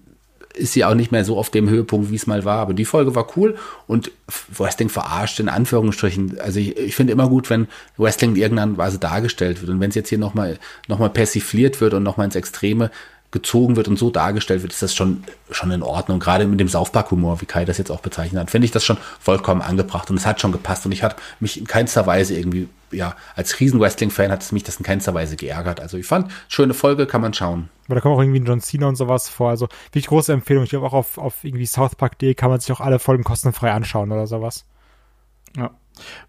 ist 0.59 0.73
sie 0.73 0.85
auch 0.85 0.95
nicht 0.95 1.13
mehr 1.13 1.25
so 1.25 1.39
auf 1.39 1.51
dem 1.51 1.69
Höhepunkt, 1.69 2.11
wie 2.11 2.17
es 2.17 2.27
mal 2.27 2.45
war. 2.45 2.59
Aber 2.59 2.75
die 2.75 2.85
Folge 2.85 3.15
war 3.15 3.37
cool 3.37 3.57
und 3.87 4.11
Wrestling 4.57 4.89
verarscht 4.89 5.41
in 5.41 5.49
Anführungsstrichen. 5.49 6.41
Also 6.41 6.59
ich, 6.59 6.77
ich 6.77 6.95
finde 6.95 7.13
immer 7.13 7.29
gut, 7.29 7.49
wenn 7.49 7.69
Wrestling 7.97 8.31
in 8.31 8.43
irgendeiner 8.43 8.77
Weise 8.77 8.99
dargestellt 8.99 9.61
wird. 9.61 9.71
Und 9.71 9.81
wenn 9.81 9.91
es 9.91 9.95
jetzt 9.95 10.09
hier 10.09 10.19
nochmal 10.19 10.59
noch 10.89 10.99
mal 10.99 11.11
persifliert 11.11 11.81
wird 11.81 11.95
und 11.95 12.03
nochmal 12.03 12.27
ins 12.27 12.37
Extreme 12.37 12.91
gezogen 13.31 13.77
wird 13.77 13.89
und 13.89 13.99
so 13.99 14.11
dargestellt 14.11 14.63
wird, 14.63 14.73
ist 14.73 14.83
das 14.83 14.95
schon, 14.95 15.25
schon 15.51 15.71
in 15.71 15.83
Ordnung. 15.83 16.19
Gerade 16.19 16.47
mit 16.47 16.61
dem 16.61 16.69
South 16.69 16.91
Park 16.91 17.11
Humor, 17.11 17.41
wie 17.41 17.47
Kai 17.47 17.65
das 17.65 17.77
jetzt 17.77 17.91
auch 17.91 18.01
bezeichnet 18.01 18.41
hat, 18.41 18.51
finde 18.51 18.65
ich 18.65 18.71
das 18.71 18.85
schon 18.85 18.97
vollkommen 19.21 19.61
angebracht 19.61 20.11
und 20.11 20.17
es 20.17 20.25
hat 20.25 20.41
schon 20.41 20.53
gepasst 20.53 20.87
und 20.87 20.93
ich 20.93 21.03
hatte 21.03 21.17
mich 21.39 21.59
in 21.59 21.67
keinster 21.67 22.07
Weise 22.07 22.35
irgendwie, 22.35 22.69
ja, 22.91 23.15
als 23.37 23.61
riesen 23.61 23.81
Wrestling-Fan 23.81 24.31
hat 24.31 24.43
es 24.43 24.53
mich 24.53 24.65
das 24.65 24.77
in 24.77 24.85
keinster 24.85 25.13
Weise 25.13 25.37
geärgert. 25.37 25.81
Also 25.81 25.99
ich 25.99 26.07
fand, 26.07 26.31
schöne 26.49 26.73
Folge, 26.73 27.07
kann 27.07 27.21
man 27.21 27.35
schauen. 27.35 27.69
Aber 27.87 27.97
da 27.97 28.01
kommt 28.01 28.17
auch 28.17 28.21
irgendwie 28.21 28.41
ein 28.41 28.47
John 28.47 28.61
Cena 28.61 28.87
und 28.87 28.97
sowas 28.97 29.29
vor. 29.29 29.51
Also 29.51 29.69
wirklich 29.87 30.07
große 30.07 30.33
Empfehlung. 30.33 30.65
Ich 30.65 30.71
glaube 30.71 30.87
auch 30.87 30.95
auf, 30.95 31.19
auf 31.19 31.45
irgendwie 31.45 31.67
Southpark.de 31.67 32.35
kann 32.35 32.51
man 32.51 32.61
sich 32.61 32.73
auch 32.73 32.81
alle 32.81 32.99
Folgen 32.99 33.25
kostenfrei 33.25 33.73
anschauen 33.73 34.11
oder 34.11 34.27
sowas. 34.27 34.65
Ja. 35.57 35.71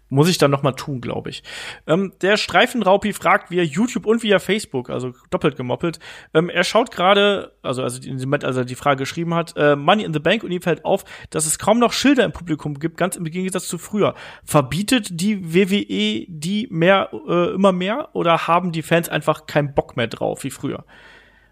Muss 0.08 0.28
ich 0.28 0.38
dann 0.38 0.50
noch 0.50 0.62
mal 0.62 0.72
tun, 0.72 1.00
glaube 1.00 1.30
ich. 1.30 1.42
Ähm, 1.86 2.12
der 2.20 2.36
Streifenraupi 2.36 3.12
fragt 3.12 3.50
via 3.50 3.62
YouTube 3.62 4.06
und 4.06 4.22
via 4.22 4.40
Facebook, 4.40 4.90
also 4.90 5.12
doppelt 5.30 5.56
gemoppelt. 5.56 6.00
Ähm, 6.34 6.50
er 6.50 6.64
schaut 6.64 6.90
gerade, 6.90 7.52
also, 7.62 7.82
also 7.82 8.02
in 8.02 8.18
dem 8.18 8.28
Moment, 8.28 8.44
als 8.44 8.56
er 8.56 8.64
die 8.64 8.74
Frage 8.74 8.98
geschrieben 8.98 9.34
hat, 9.34 9.54
äh, 9.56 9.76
Money 9.76 10.02
in 10.02 10.12
the 10.12 10.18
Bank 10.18 10.42
und 10.42 10.50
ihm 10.50 10.62
fällt 10.62 10.84
auf, 10.84 11.04
dass 11.30 11.46
es 11.46 11.58
kaum 11.58 11.78
noch 11.78 11.92
Schilder 11.92 12.24
im 12.24 12.32
Publikum 12.32 12.78
gibt, 12.78 12.96
ganz 12.96 13.16
im 13.16 13.24
Gegensatz 13.24 13.68
zu 13.68 13.78
früher. 13.78 14.14
Verbietet 14.44 15.08
die 15.12 15.54
WWE 15.54 16.26
die 16.28 16.66
mehr, 16.70 17.10
äh, 17.28 17.54
immer 17.54 17.72
mehr 17.72 18.08
oder 18.12 18.48
haben 18.48 18.72
die 18.72 18.82
Fans 18.82 19.08
einfach 19.08 19.46
keinen 19.46 19.74
Bock 19.74 19.96
mehr 19.96 20.08
drauf 20.08 20.42
wie 20.44 20.50
früher? 20.50 20.84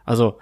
Also, 0.04 0.38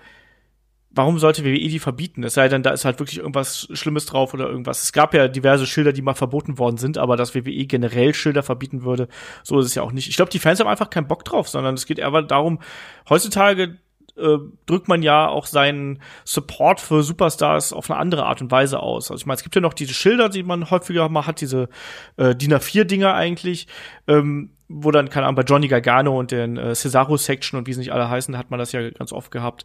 warum 0.96 1.18
sollte 1.18 1.44
WWE 1.44 1.68
die 1.68 1.78
verbieten? 1.78 2.24
Es 2.24 2.34
sei 2.34 2.48
denn, 2.48 2.62
da 2.62 2.70
ist 2.70 2.84
halt 2.84 2.98
wirklich 2.98 3.18
irgendwas 3.18 3.68
Schlimmes 3.72 4.06
drauf 4.06 4.34
oder 4.34 4.48
irgendwas. 4.48 4.82
Es 4.82 4.92
gab 4.92 5.14
ja 5.14 5.28
diverse 5.28 5.66
Schilder, 5.66 5.92
die 5.92 6.02
mal 6.02 6.14
verboten 6.14 6.58
worden 6.58 6.78
sind, 6.78 6.98
aber 6.98 7.16
dass 7.16 7.34
WWE 7.34 7.66
generell 7.66 8.14
Schilder 8.14 8.42
verbieten 8.42 8.82
würde, 8.82 9.08
so 9.42 9.58
ist 9.60 9.66
es 9.66 9.74
ja 9.74 9.82
auch 9.82 9.92
nicht. 9.92 10.08
Ich 10.08 10.16
glaube, 10.16 10.30
die 10.30 10.38
Fans 10.38 10.58
haben 10.58 10.68
einfach 10.68 10.90
keinen 10.90 11.06
Bock 11.06 11.24
drauf, 11.24 11.48
sondern 11.48 11.74
es 11.74 11.86
geht 11.86 11.98
eher 11.98 12.22
darum, 12.22 12.60
heutzutage 13.08 13.78
äh, 14.16 14.38
drückt 14.64 14.88
man 14.88 15.02
ja 15.02 15.28
auch 15.28 15.46
seinen 15.46 16.00
Support 16.24 16.80
für 16.80 17.02
Superstars 17.02 17.72
auf 17.72 17.90
eine 17.90 18.00
andere 18.00 18.24
Art 18.24 18.40
und 18.40 18.50
Weise 18.50 18.80
aus. 18.80 19.10
Also 19.10 19.20
ich 19.20 19.26
meine, 19.26 19.36
es 19.36 19.42
gibt 19.42 19.54
ja 19.54 19.60
noch 19.60 19.74
diese 19.74 19.92
Schilder, 19.92 20.30
die 20.30 20.42
man 20.42 20.70
häufiger 20.70 21.08
mal 21.08 21.26
hat, 21.26 21.42
diese 21.42 21.68
äh, 22.16 22.34
DIN 22.34 22.54
A4-Dinger 22.54 23.12
eigentlich, 23.12 23.66
ähm, 24.08 24.55
wo 24.68 24.90
dann, 24.90 25.08
keine 25.08 25.26
Ahnung, 25.26 25.36
bei 25.36 25.42
Johnny 25.42 25.68
Gargano 25.68 26.18
und 26.18 26.32
den 26.32 26.56
äh, 26.56 26.74
Cesaro 26.74 27.16
Section 27.16 27.58
und 27.58 27.66
wie 27.66 27.72
sie 27.72 27.80
nicht 27.80 27.92
alle 27.92 28.10
heißen, 28.10 28.36
hat 28.36 28.50
man 28.50 28.58
das 28.58 28.72
ja 28.72 28.90
ganz 28.90 29.12
oft 29.12 29.30
gehabt. 29.30 29.64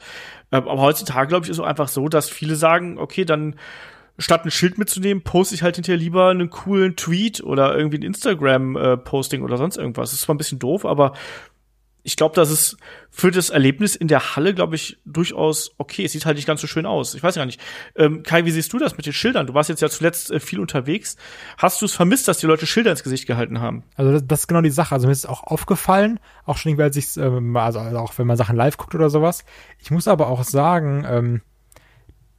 Ähm, 0.52 0.68
aber 0.68 0.82
heutzutage, 0.82 1.28
glaube 1.28 1.46
ich, 1.46 1.50
ist 1.50 1.58
es 1.58 1.64
einfach 1.64 1.88
so, 1.88 2.08
dass 2.08 2.30
viele 2.30 2.56
sagen, 2.56 2.98
okay, 3.00 3.26
dann 3.26 3.56
statt 4.18 4.46
ein 4.46 4.52
Schild 4.52 4.78
mitzunehmen, 4.78 5.24
poste 5.24 5.56
ich 5.56 5.64
halt 5.64 5.76
hinterher 5.76 5.98
lieber 5.98 6.30
einen 6.30 6.50
coolen 6.50 6.96
Tweet 6.96 7.42
oder 7.44 7.76
irgendwie 7.76 7.98
ein 7.98 8.04
Instagram-Posting 8.04 9.42
äh, 9.42 9.44
oder 9.44 9.58
sonst 9.58 9.78
irgendwas. 9.78 10.12
Das 10.12 10.20
ist 10.20 10.22
zwar 10.22 10.36
ein 10.36 10.38
bisschen 10.38 10.60
doof, 10.60 10.86
aber 10.86 11.14
ich 12.04 12.16
glaube, 12.16 12.36
dass 12.36 12.50
es 12.50 12.78
für 13.10 13.30
das 13.30 13.50
Erlebnis 13.50 13.96
in 13.96 14.08
der 14.08 14.36
Halle, 14.36 14.54
glaube 14.54 14.76
ich, 14.76 14.98
durchaus 15.06 15.72
okay. 15.78 16.06
Es 16.06 16.14
sieht 16.14 16.26
halt 16.26 16.38
nicht 16.38 16.48
ganz 16.48 16.62
so 16.62 16.68
schön 16.68 16.86
aus. 16.86 17.14
Ich 17.14 17.22
weiß 17.22 17.36
ja 17.36 17.46
nicht. 17.46 17.62
Ähm, 17.96 18.24
Kai, 18.24 18.46
wie 18.46 18.52
siehst 18.52 18.74
du 18.74 18.80
das 18.80 18.98
mit 18.98 19.06
den 19.06 19.14
Schildern? 19.14 19.48
Du 19.48 19.54
warst 19.54 19.70
jetzt 19.70 19.82
ja 19.82 19.90
zuletzt 19.90 20.32
äh, 20.32 20.40
viel 20.40 20.60
unterwegs. 20.60 21.16
Hast 21.58 21.82
du 21.82 21.86
es 21.86 21.94
vermisst, 21.94 22.28
dass 22.28 22.40
die 22.40 22.48
Leute 22.48 22.66
Schilder 22.66 22.92
ins 22.92 23.04
Gesicht 23.04 23.28
gehalten 23.28 23.60
haben? 23.62 23.84
Also 23.96 24.14
das, 24.14 24.24
das 24.26 24.40
ist 24.42 24.48
genau 24.48 24.62
die 24.62 24.72
Sache. 24.72 24.96
Also 24.96 25.08
mir 25.08 25.12
ist 25.12 25.20
es 25.20 25.26
auch 25.26 25.44
aufgefallen, 25.44 26.20
auch 26.46 26.58
schon 26.58 26.72
irgendwie, 26.72 26.84
als 26.84 26.96
ich 26.96 27.18
ähm, 27.18 27.56
also 27.56 27.80
auch 27.80 28.18
wenn 28.18 28.28
man 28.28 28.38
Sachen 28.38 28.56
live 28.56 28.78
guckt 28.78 28.96
oder 28.96 29.10
sowas. 29.10 29.44
Ich 29.78 29.92
muss 29.92 30.08
aber 30.08 30.28
auch 30.28 30.44
sagen, 30.44 31.06
ähm, 31.08 31.42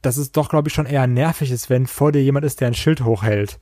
dass 0.01 0.17
es 0.17 0.33
doch, 0.33 0.49
glaube 0.49 0.67
ich, 0.67 0.73
schon 0.73 0.85
eher 0.85 1.07
nervig 1.07 1.51
ist, 1.51 1.69
wenn 1.69 1.87
vor 1.87 2.11
dir 2.11 2.21
jemand 2.21 2.45
ist, 2.45 2.59
der 2.59 2.67
ein 2.67 2.73
Schild 2.73 3.05
hochhält. 3.05 3.59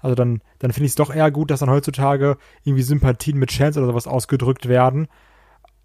Also 0.00 0.14
dann, 0.14 0.42
dann 0.58 0.72
finde 0.72 0.86
ich 0.86 0.92
es 0.92 0.96
doch 0.96 1.14
eher 1.14 1.30
gut, 1.30 1.50
dass 1.50 1.60
dann 1.60 1.70
heutzutage 1.70 2.36
irgendwie 2.64 2.82
Sympathien 2.82 3.38
mit 3.38 3.50
Chance 3.50 3.80
oder 3.80 3.88
sowas 3.88 4.06
ausgedrückt 4.06 4.68
werden, 4.68 5.08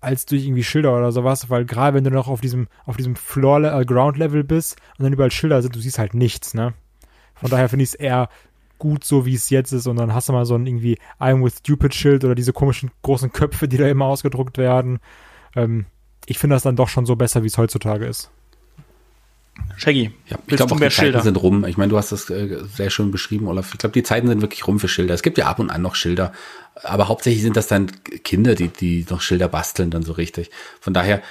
als 0.04 0.26
durch 0.26 0.46
irgendwie 0.46 0.64
Schilder 0.64 0.96
oder 0.98 1.12
sowas, 1.12 1.50
weil 1.50 1.66
gerade 1.66 1.96
wenn 1.96 2.04
du 2.04 2.12
noch 2.12 2.28
auf 2.28 2.42
diesem, 2.42 2.68
auf 2.86 2.98
diesem 2.98 3.16
Floor, 3.16 3.64
äh, 3.64 3.86
Ground 3.86 4.18
Level 4.18 4.44
bist 4.44 4.78
und 4.98 5.04
dann 5.04 5.14
überall 5.14 5.32
Schilder 5.32 5.62
sind, 5.62 5.76
du 5.76 5.80
siehst 5.80 6.00
halt 6.00 6.14
nichts, 6.14 6.54
ne? 6.54 6.74
Von 7.36 7.50
daher 7.50 7.70
finde 7.70 7.84
ich 7.84 7.90
es 7.90 7.96
eher 7.96 8.30
gut, 8.78 9.04
so 9.04 9.26
wie 9.26 9.34
es 9.34 9.50
jetzt 9.50 9.72
ist 9.72 9.88
und 9.88 9.96
dann 9.96 10.14
hast 10.14 10.30
du 10.30 10.34
mal 10.34 10.46
so 10.46 10.56
ein 10.56 10.68
irgendwie 10.68 10.98
I'm 11.20 11.44
with 11.44 11.60
Stupid 11.60 11.96
Schild 11.96 12.26
oder 12.26 12.36
diese 12.36 12.54
komischen 12.54 12.92
großen 13.02 13.32
Köpfe, 13.32 13.68
die 13.68 13.78
da 13.78 13.88
immer 13.88 14.06
ausgedruckt 14.06 14.58
werden. 14.58 15.00
Ähm, 15.56 15.86
ich 16.26 16.38
finde 16.38 16.56
das 16.56 16.64
dann 16.64 16.76
doch 16.76 16.90
schon 16.90 17.06
so 17.06 17.16
besser, 17.16 17.44
wie 17.44 17.48
es 17.48 17.58
heutzutage 17.58 18.06
ist. 18.06 18.30
Shaggy, 19.76 20.12
ja, 20.30 20.38
ich 20.48 20.56
glaube 20.56 20.74
auch 20.76 20.80
die 20.80 20.90
Zeiten 20.90 21.22
sind 21.22 21.36
rum. 21.36 21.66
Ich 21.66 21.78
meine, 21.78 21.90
du 21.90 21.98
hast 21.98 22.12
das 22.12 22.30
äh, 22.30 22.60
sehr 22.76 22.90
schön 22.90 23.12
beschrieben, 23.12 23.48
Olaf. 23.48 23.72
Ich 23.74 23.80
glaube, 23.80 23.94
die 23.94 24.04
Zeiten 24.04 24.28
sind 24.28 24.42
wirklich 24.42 24.66
rum 24.68 24.80
für 24.80 24.88
Schilder. 24.88 25.14
Es 25.14 25.24
gibt 25.24 25.38
ja 25.38 25.48
ab 25.48 25.60
und 25.60 25.70
an 25.70 25.82
noch 25.82 25.96
Schilder, 25.96 26.32
aber 26.84 27.08
hauptsächlich 27.08 27.44
sind 27.44 27.58
das 27.58 27.68
dann 27.68 27.92
Kinder, 28.24 28.56
die 28.56 28.68
die 28.68 29.06
noch 29.10 29.22
Schilder 29.22 29.48
basteln 29.48 29.90
dann 29.90 30.04
so 30.04 30.14
richtig. 30.14 30.52
Von 30.80 30.94
daher 30.94 31.22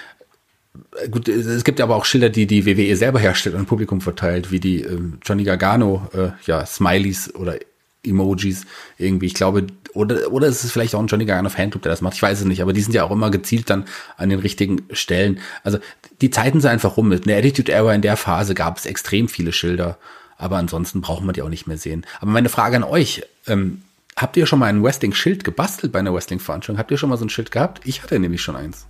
gut, 1.10 1.28
es 1.28 1.64
gibt 1.64 1.80
aber 1.80 1.96
auch 1.96 2.04
Schilder, 2.04 2.30
die 2.30 2.46
die 2.46 2.66
WWE 2.66 2.96
selber 2.96 3.18
herstellt 3.18 3.54
und 3.54 3.66
Publikum 3.66 4.00
verteilt, 4.00 4.50
wie 4.50 4.60
die 4.60 4.82
äh, 4.82 4.98
Johnny 5.22 5.44
Gargano, 5.44 6.08
äh, 6.14 6.30
ja, 6.46 6.64
Smileys 6.64 7.34
oder 7.34 7.56
Emojis 8.04 8.64
irgendwie. 8.98 9.26
Ich 9.26 9.34
glaube, 9.34 9.66
oder, 9.94 10.32
oder 10.32 10.46
ist 10.46 10.64
es 10.64 10.72
vielleicht 10.72 10.94
auch 10.94 11.00
ein 11.00 11.06
Johnny 11.06 11.24
Gargano 11.24 11.48
Fanclub, 11.48 11.82
der 11.82 11.92
das 11.92 12.00
macht. 12.00 12.14
Ich 12.14 12.22
weiß 12.22 12.40
es 12.40 12.44
nicht, 12.44 12.62
aber 12.62 12.72
die 12.72 12.80
sind 12.80 12.94
ja 12.94 13.04
auch 13.04 13.10
immer 13.10 13.30
gezielt 13.30 13.70
dann 13.70 13.84
an 14.16 14.30
den 14.30 14.40
richtigen 14.40 14.82
Stellen. 14.92 15.40
Also 15.62 15.78
die 16.20 16.30
Zeiten 16.30 16.60
sind 16.60 16.70
einfach 16.70 16.96
rum. 16.96 17.12
In 17.12 17.22
der 17.22 17.38
Attitude 17.38 17.70
Era 17.70 17.94
in 17.94 18.02
der 18.02 18.16
Phase 18.16 18.54
gab 18.54 18.78
es 18.78 18.86
extrem 18.86 19.28
viele 19.28 19.52
Schilder, 19.52 19.98
aber 20.36 20.56
ansonsten 20.56 21.00
brauchen 21.00 21.26
wir 21.26 21.32
die 21.32 21.42
auch 21.42 21.48
nicht 21.48 21.66
mehr 21.66 21.78
sehen. 21.78 22.04
Aber 22.20 22.30
meine 22.30 22.48
Frage 22.48 22.76
an 22.76 22.84
euch, 22.84 23.22
ähm, 23.46 23.82
habt 24.16 24.36
ihr 24.36 24.46
schon 24.46 24.58
mal 24.58 24.66
ein 24.66 24.82
Wrestling-Schild 24.82 25.44
gebastelt 25.44 25.92
bei 25.92 26.00
einer 26.00 26.12
Wrestling-Veranstaltung? 26.12 26.78
Habt 26.78 26.90
ihr 26.90 26.98
schon 26.98 27.10
mal 27.10 27.16
so 27.16 27.24
ein 27.24 27.30
Schild 27.30 27.50
gehabt? 27.50 27.80
Ich 27.84 28.02
hatte 28.02 28.18
nämlich 28.18 28.42
schon 28.42 28.56
eins. 28.56 28.86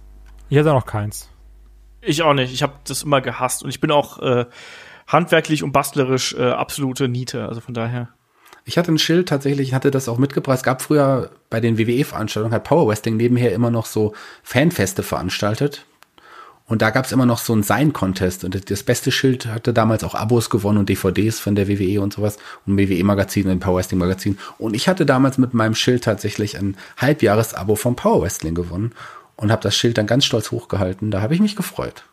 Ich 0.49 0.59
hatte 0.59 0.69
noch 0.71 0.87
keins. 0.87 1.29
Ich 2.01 2.23
auch 2.23 2.35
nicht. 2.35 2.53
Ich 2.53 2.63
habe 2.63 2.75
das 2.85 3.03
immer 3.03 3.21
gehasst 3.21 3.63
und 3.63 3.71
ich 3.71 3.81
bin 3.81 3.91
auch 3.91 4.19
äh, 4.21 4.47
handwerklich 5.07 5.63
und 5.63 5.73
bastlerisch 5.73 6.35
äh, 6.35 6.51
absolute 6.51 7.09
Niete. 7.09 7.49
Also 7.49 7.61
von 7.61 7.75
daher. 7.75 8.09
Ich 8.65 8.79
hatte 8.79 8.93
ein 8.93 8.99
Schild 8.99 9.29
tatsächlich, 9.29 9.69
ich 9.69 9.75
hatte 9.75 9.91
das 9.91 10.09
auch 10.09 10.19
mitgebracht. 10.19 10.59
Es 10.59 10.63
gab 10.63 10.83
früher 10.83 11.31
bei 11.51 11.61
den 11.61 11.79
WWE-Veranstaltungen, 11.79 12.55
hat 12.55 12.65
Power 12.65 12.87
Wrestling 12.89 13.17
nebenher 13.17 13.53
immer 13.53 13.71
noch 13.71 13.87
so 13.87 14.15
Fanfeste 14.43 15.03
veranstaltet. 15.03 15.85
Und 16.67 16.81
da 16.81 16.91
gab 16.91 17.05
es 17.05 17.13
immer 17.13 17.27
noch 17.27 17.39
so 17.39 17.53
einen 17.53 17.65
Sign-Contest. 17.65 18.45
Und 18.45 18.71
das 18.71 18.83
beste 18.85 19.11
Schild 19.11 19.47
hatte 19.47 19.73
damals 19.73 20.05
auch 20.05 20.15
Abos 20.15 20.49
gewonnen 20.49 20.79
und 20.79 20.89
DVDs 20.89 21.41
von 21.41 21.55
der 21.55 21.69
WWE 21.69 22.01
und 22.01 22.15
sowas. 22.15 22.39
Und 22.65 22.79
WWE-Magazin 22.79 23.49
und 23.49 23.61
Power 23.61 23.77
Wrestling-Magazin. 23.77 24.39
Und 24.59 24.75
ich 24.75 24.89
hatte 24.89 25.05
damals 25.05 25.39
mit 25.39 25.55
meinem 25.55 25.75
Schild 25.75 26.05
tatsächlich 26.05 26.57
ein 26.57 26.77
Halbjahres-Abo 26.99 27.75
vom 27.75 27.97
Power 27.97 28.23
Wrestling 28.23 28.55
gewonnen. 28.55 28.93
Und 29.37 29.51
habe 29.51 29.63
das 29.63 29.75
Schild 29.77 29.99
dann 29.99 30.07
ganz 30.07 30.25
stolz 30.25 30.53
hochgehalten. 30.53 31.11
Da 31.11 31.21
habe 31.21 31.35
ich 31.35 31.41
mich 31.41 31.57
gefreut. 31.57 32.05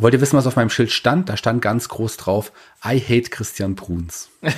Wollt 0.00 0.14
ihr 0.14 0.20
wissen, 0.20 0.36
was 0.36 0.46
auf 0.46 0.54
meinem 0.54 0.70
Schild 0.70 0.92
stand? 0.92 1.28
Da 1.28 1.36
stand 1.36 1.60
ganz 1.60 1.88
groß 1.88 2.16
drauf, 2.18 2.52
I 2.84 3.00
hate 3.00 3.30
Christian 3.30 3.74
Bruns. 3.74 4.30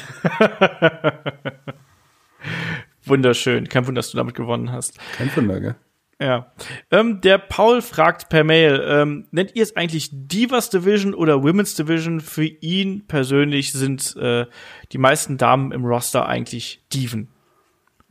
Wunderschön. 3.05 3.67
Kein 3.69 3.87
Wunder, 3.87 4.01
dass 4.01 4.11
du 4.11 4.19
damit 4.19 4.35
gewonnen 4.35 4.71
hast. 4.71 4.99
Kein 5.17 5.35
Wunder, 5.35 5.61
gell? 5.61 5.77
Ja. 6.21 6.53
Ähm, 6.91 7.23
der 7.23 7.39
Paul 7.39 7.81
fragt 7.81 8.29
per 8.29 8.45
Mail, 8.45 8.85
ähm, 8.87 9.29
nennt 9.31 9.57
ihr 9.57 9.63
es 9.63 9.75
eigentlich 9.75 10.11
Divas 10.13 10.69
Division 10.69 11.15
oder 11.15 11.43
Women's 11.43 11.75
Division? 11.75 12.21
Für 12.21 12.45
ihn 12.45 13.07
persönlich 13.07 13.73
sind 13.73 14.15
äh, 14.17 14.45
die 14.93 14.99
meisten 14.99 15.39
Damen 15.39 15.73
im 15.73 15.87
Roster 15.87 16.27
eigentlich 16.27 16.85
Diven. 16.93 17.29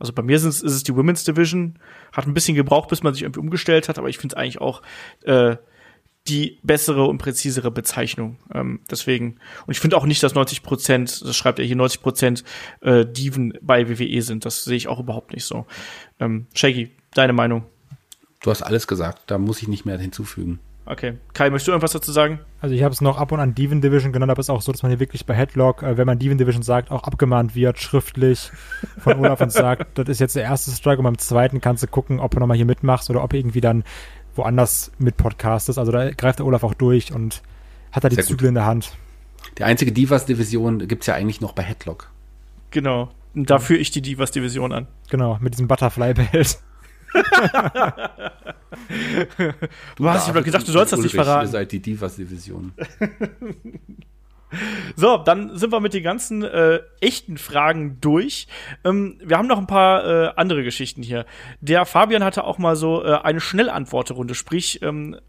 Also 0.00 0.12
bei 0.12 0.22
mir 0.22 0.34
ist 0.34 0.44
es, 0.44 0.62
ist 0.62 0.72
es 0.72 0.82
die 0.82 0.96
Women's 0.96 1.22
Division. 1.22 1.78
Hat 2.12 2.26
ein 2.26 2.34
bisschen 2.34 2.56
gebraucht, 2.56 2.88
bis 2.88 3.04
man 3.04 3.14
sich 3.14 3.22
irgendwie 3.22 3.40
umgestellt 3.40 3.88
hat, 3.88 3.98
aber 3.98 4.08
ich 4.08 4.18
finde 4.18 4.34
es 4.34 4.36
eigentlich 4.36 4.60
auch 4.60 4.82
äh, 5.22 5.56
die 6.28 6.58
bessere 6.62 7.04
und 7.04 7.18
präzisere 7.18 7.70
Bezeichnung. 7.70 8.38
Ähm, 8.52 8.80
deswegen, 8.90 9.38
und 9.66 9.72
ich 9.72 9.80
finde 9.80 9.96
auch 9.96 10.06
nicht, 10.06 10.22
dass 10.22 10.34
90 10.34 10.62
Prozent, 10.62 11.22
das 11.22 11.36
schreibt 11.36 11.58
er 11.58 11.64
hier, 11.64 11.76
90 11.76 12.02
Prozent 12.02 12.44
äh, 12.82 13.06
Diven 13.06 13.54
bei 13.62 13.88
WWE 13.88 14.22
sind. 14.22 14.44
Das 14.44 14.64
sehe 14.64 14.76
ich 14.76 14.88
auch 14.88 15.00
überhaupt 15.00 15.32
nicht 15.32 15.44
so. 15.44 15.66
Ähm, 16.18 16.46
Shaggy, 16.54 16.90
deine 17.14 17.32
Meinung? 17.32 17.64
Du 18.42 18.50
hast 18.50 18.62
alles 18.62 18.86
gesagt, 18.86 19.22
da 19.26 19.38
muss 19.38 19.60
ich 19.62 19.68
nicht 19.68 19.84
mehr 19.84 19.98
hinzufügen. 19.98 20.60
Okay. 20.90 21.18
Kai, 21.34 21.50
möchtest 21.50 21.68
du 21.68 21.72
irgendwas 21.72 21.92
dazu 21.92 22.10
sagen? 22.10 22.40
Also 22.60 22.74
ich 22.74 22.82
habe 22.82 22.92
es 22.92 23.00
noch 23.00 23.18
ab 23.18 23.30
und 23.30 23.38
an 23.38 23.54
Diven 23.54 23.80
Division 23.80 24.12
genannt, 24.12 24.32
aber 24.32 24.40
es 24.40 24.46
ist 24.46 24.50
auch 24.50 24.62
so, 24.62 24.72
dass 24.72 24.82
man 24.82 24.90
hier 24.90 24.98
wirklich 24.98 25.24
bei 25.24 25.34
Headlock, 25.34 25.84
äh, 25.84 25.96
wenn 25.96 26.06
man 26.06 26.18
Diven 26.18 26.36
Division 26.36 26.62
sagt, 26.62 26.90
auch 26.90 27.04
abgemahnt 27.04 27.54
wird, 27.54 27.78
schriftlich 27.78 28.50
von 28.98 29.20
Olaf 29.20 29.40
und 29.40 29.52
sagt, 29.52 29.98
das 29.98 30.08
ist 30.08 30.18
jetzt 30.18 30.34
der 30.34 30.42
erste 30.42 30.72
Strike 30.72 30.98
und 30.98 31.04
beim 31.04 31.18
zweiten 31.18 31.60
kannst 31.60 31.82
du 31.84 31.86
gucken, 31.86 32.18
ob 32.18 32.32
du 32.32 32.40
nochmal 32.40 32.56
hier 32.56 32.66
mitmachst 32.66 33.08
oder 33.08 33.22
ob 33.22 33.34
irgendwie 33.34 33.60
dann 33.60 33.84
woanders 34.34 34.90
mit 34.98 35.16
podcastest. 35.16 35.78
Also 35.78 35.92
da 35.92 36.10
greift 36.10 36.38
der 36.38 36.46
Olaf 36.46 36.62
auch 36.64 36.74
durch 36.74 37.12
und 37.12 37.42
hat 37.92 38.04
da 38.04 38.08
die 38.08 38.16
Sehr 38.16 38.24
Zügel 38.24 38.38
gut. 38.38 38.48
in 38.48 38.54
der 38.54 38.66
Hand. 38.66 38.92
Die 39.58 39.64
einzige 39.64 39.92
Divas-Division 39.92 40.86
gibt 40.86 41.02
es 41.02 41.06
ja 41.06 41.14
eigentlich 41.14 41.40
noch 41.40 41.52
bei 41.52 41.62
Headlock. 41.62 42.10
Genau. 42.70 43.10
Und 43.34 43.50
da 43.50 43.58
führe 43.58 43.80
ich 43.80 43.90
die 43.90 44.02
Divas-Division 44.02 44.72
an. 44.72 44.86
Genau, 45.08 45.38
mit 45.40 45.54
diesem 45.54 45.68
Butterfly-Belt. 45.68 46.58
du 49.96 50.08
hast 50.08 50.28
ich 50.28 50.44
gesagt, 50.44 50.68
du 50.68 50.72
sollst 50.72 50.92
das 50.92 51.00
nicht 51.00 51.14
verraten. 51.14 51.46
Ihr 51.46 51.50
seid 51.50 51.72
die 51.72 51.80
Divas-Division. 51.80 52.72
So, 54.96 55.16
dann 55.16 55.56
sind 55.56 55.72
wir 55.72 55.80
mit 55.80 55.94
den 55.94 56.02
ganzen 56.02 56.42
äh, 56.42 56.80
echten 57.00 57.38
Fragen 57.38 58.00
durch. 58.00 58.48
Ähm, 58.84 59.20
wir 59.22 59.38
haben 59.38 59.46
noch 59.46 59.58
ein 59.58 59.66
paar 59.66 60.04
äh, 60.04 60.32
andere 60.36 60.64
Geschichten 60.64 61.02
hier. 61.02 61.24
Der 61.60 61.86
Fabian 61.86 62.24
hatte 62.24 62.44
auch 62.44 62.58
mal 62.58 62.76
so 62.76 63.04
äh, 63.04 63.14
eine 63.22 63.40
Schnellantworterunde, 63.40 64.34
sprich, 64.34 64.82
ähm, 64.82 65.20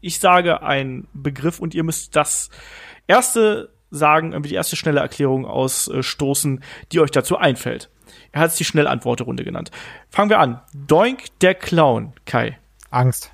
ich 0.00 0.18
sage 0.18 0.62
einen 0.62 1.08
Begriff 1.12 1.58
und 1.58 1.74
ihr 1.74 1.84
müsst 1.84 2.16
das 2.16 2.50
erste 3.06 3.70
sagen, 3.90 4.32
irgendwie 4.32 4.50
die 4.50 4.56
erste 4.56 4.76
schnelle 4.76 5.00
Erklärung 5.00 5.46
ausstoßen, 5.46 6.62
die 6.92 7.00
euch 7.00 7.10
dazu 7.10 7.36
einfällt. 7.36 7.90
Er 8.32 8.42
hat 8.42 8.50
es 8.50 8.56
die 8.56 8.64
Schnellantworterunde 8.64 9.44
genannt. 9.44 9.70
Fangen 10.10 10.30
wir 10.30 10.38
an. 10.38 10.60
Doink 10.74 11.38
der 11.40 11.54
Clown, 11.54 12.12
Kai. 12.24 12.58
Angst. 12.90 13.32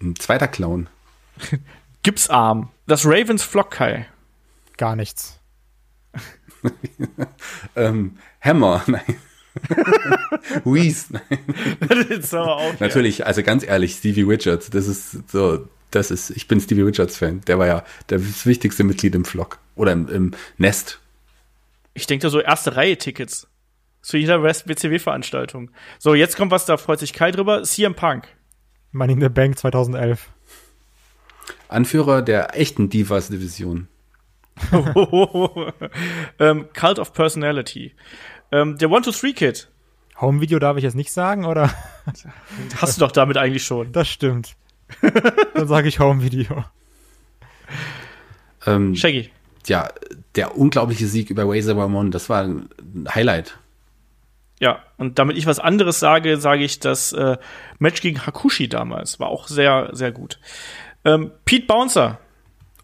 Ein 0.00 0.16
zweiter 0.16 0.48
Clown. 0.48 0.88
Gipsarm. 2.02 2.70
Das 2.86 3.06
Ravens 3.06 3.42
Flockkai. 3.42 4.06
Gar 4.76 4.96
nichts. 4.96 5.40
ähm, 7.76 8.18
Hammer, 8.40 8.82
nein. 8.86 9.02
Whis, 10.64 11.10
nein. 11.10 11.22
Natürlich, 12.80 13.24
also 13.24 13.42
ganz 13.42 13.64
ehrlich, 13.64 13.94
Stevie 13.94 14.22
Richards, 14.22 14.68
das 14.68 14.88
ist 14.88 15.30
so, 15.30 15.68
das 15.92 16.10
ist, 16.10 16.30
ich 16.30 16.48
bin 16.48 16.60
Stevie 16.60 16.82
Richards 16.82 17.16
Fan. 17.16 17.40
Der 17.42 17.58
war 17.58 17.66
ja 17.66 17.84
das 18.08 18.46
wichtigste 18.46 18.82
Mitglied 18.82 19.14
im 19.14 19.24
Flock 19.24 19.60
oder 19.76 19.92
im, 19.92 20.08
im 20.08 20.30
Nest. 20.58 20.98
Ich 21.94 22.06
denke 22.06 22.24
da 22.24 22.30
so 22.30 22.40
erste 22.40 22.74
Reihe 22.74 22.98
Tickets 22.98 23.46
zu 24.02 24.18
jeder 24.18 24.42
West 24.42 24.68
WCW 24.68 24.98
Veranstaltung. 24.98 25.70
So, 25.98 26.14
jetzt 26.14 26.36
kommt 26.36 26.50
was, 26.50 26.66
da 26.66 26.76
freut 26.76 26.98
sich 26.98 27.12
Kai 27.12 27.30
drüber. 27.30 27.62
CM 27.62 27.94
Punk. 27.94 28.26
Money 28.90 29.14
in 29.14 29.20
the 29.20 29.28
Bank 29.28 29.58
2011. 29.58 30.28
Anführer 31.68 32.22
der 32.22 32.58
echten 32.58 32.88
Divas-Division. 32.88 33.88
ähm, 36.38 36.68
Cult 36.72 36.98
of 36.98 37.12
Personality. 37.12 37.94
Ähm, 38.52 38.78
der 38.78 38.90
One-Two-Three-Kid. 38.90 39.68
Home-Video 40.20 40.58
darf 40.60 40.76
ich 40.76 40.84
jetzt 40.84 40.94
nicht 40.94 41.12
sagen, 41.12 41.44
oder? 41.44 41.74
Hast 42.76 42.96
du 42.96 43.00
doch 43.00 43.12
damit 43.12 43.36
eigentlich 43.36 43.64
schon. 43.64 43.90
Das 43.90 44.08
stimmt. 44.08 44.54
Dann 45.54 45.66
sage 45.66 45.88
ich 45.88 45.98
Home-Video. 45.98 46.64
Ähm, 48.66 48.94
Shaggy. 48.94 49.30
Ja, 49.66 49.88
der 50.36 50.56
unglaubliche 50.56 51.06
Sieg 51.06 51.30
über 51.30 51.44
Razor 51.46 51.76
Ramon, 51.76 52.10
das 52.10 52.28
war 52.28 52.44
ein 52.44 52.68
Highlight. 53.12 53.58
Ja, 54.60 54.82
und 54.98 55.18
damit 55.18 55.36
ich 55.36 55.46
was 55.46 55.58
anderes 55.58 55.98
sage, 55.98 56.36
sage 56.36 56.64
ich, 56.64 56.78
das 56.80 57.12
äh, 57.12 57.38
Match 57.78 58.00
gegen 58.00 58.24
Hakushi 58.24 58.68
damals 58.68 59.18
war 59.18 59.28
auch 59.28 59.48
sehr, 59.48 59.90
sehr 59.92 60.12
gut. 60.12 60.38
Ähm, 61.04 61.32
Pete 61.44 61.66
Bouncer. 61.66 62.18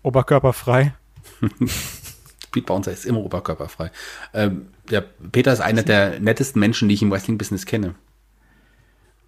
Oberkörperfrei. 0.03 0.95
Pete 2.53 2.67
Bouncer 2.67 2.93
ist 2.93 3.07
immer 3.07 3.21
oberkörperfrei. 3.21 3.91
Ähm, 4.35 4.69
der 4.91 5.01
Peter 5.01 5.53
ist 5.53 5.61
einer 5.61 5.83
der 5.83 6.21
nettesten 6.21 6.61
Menschen, 6.61 6.89
die 6.89 6.95
ich 6.95 7.03
im 7.03 7.11
Wrestling-Business 7.11 7.67
kenne. 7.67 7.95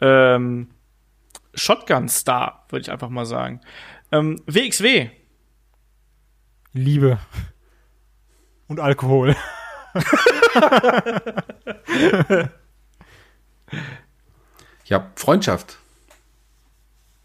Ähm, 0.01 0.69
Shotgun 1.55 2.09
Star, 2.09 2.67
würde 2.69 2.83
ich 2.83 2.91
einfach 2.91 3.09
mal 3.09 3.27
sagen. 3.27 3.61
Ähm, 4.11 4.43
WXW. 4.47 5.11
Liebe. 6.73 7.19
Und 8.67 8.81
Alkohol. 8.81 9.37
ja, 14.87 15.11
Freundschaft. 15.15 15.79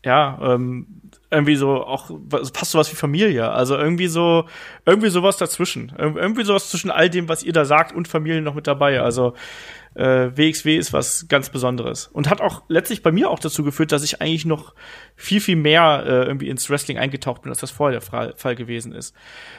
Ja, 0.03 0.37
ähm, 0.41 1.01
irgendwie 1.29 1.55
so 1.55 1.83
auch 1.83 2.09
passt 2.53 2.71
sowas 2.71 2.91
wie 2.91 2.95
Familie. 2.95 3.51
Also 3.51 3.75
irgendwie 3.75 4.07
so 4.07 4.45
irgendwie 4.85 5.09
sowas 5.09 5.37
dazwischen. 5.37 5.93
Irgendwie 5.97 6.43
sowas 6.43 6.69
zwischen 6.69 6.89
all 6.89 7.09
dem, 7.09 7.27
was 7.27 7.43
ihr 7.43 7.53
da 7.53 7.65
sagt 7.65 7.93
und 7.93 8.07
Familie 8.07 8.41
noch 8.41 8.53
mit 8.53 8.67
dabei. 8.67 9.01
Also 9.01 9.33
äh, 9.95 10.31
WXW 10.37 10.77
ist 10.77 10.93
was 10.93 11.27
ganz 11.27 11.49
Besonderes 11.49 12.07
und 12.07 12.29
hat 12.29 12.39
auch 12.39 12.63
letztlich 12.67 13.01
bei 13.01 13.11
mir 13.11 13.29
auch 13.29 13.39
dazu 13.39 13.63
geführt, 13.63 13.91
dass 13.91 14.03
ich 14.03 14.21
eigentlich 14.21 14.45
noch 14.45 14.73
viel 15.15 15.41
viel 15.41 15.55
mehr 15.55 16.03
äh, 16.05 16.25
irgendwie 16.27 16.49
ins 16.49 16.69
Wrestling 16.69 16.97
eingetaucht 16.97 17.41
bin, 17.41 17.51
als 17.51 17.59
das 17.59 17.71
vorher 17.71 17.99
der 17.99 18.33
Fall 18.35 18.55
gewesen 18.55 18.93
ist. 18.93 19.15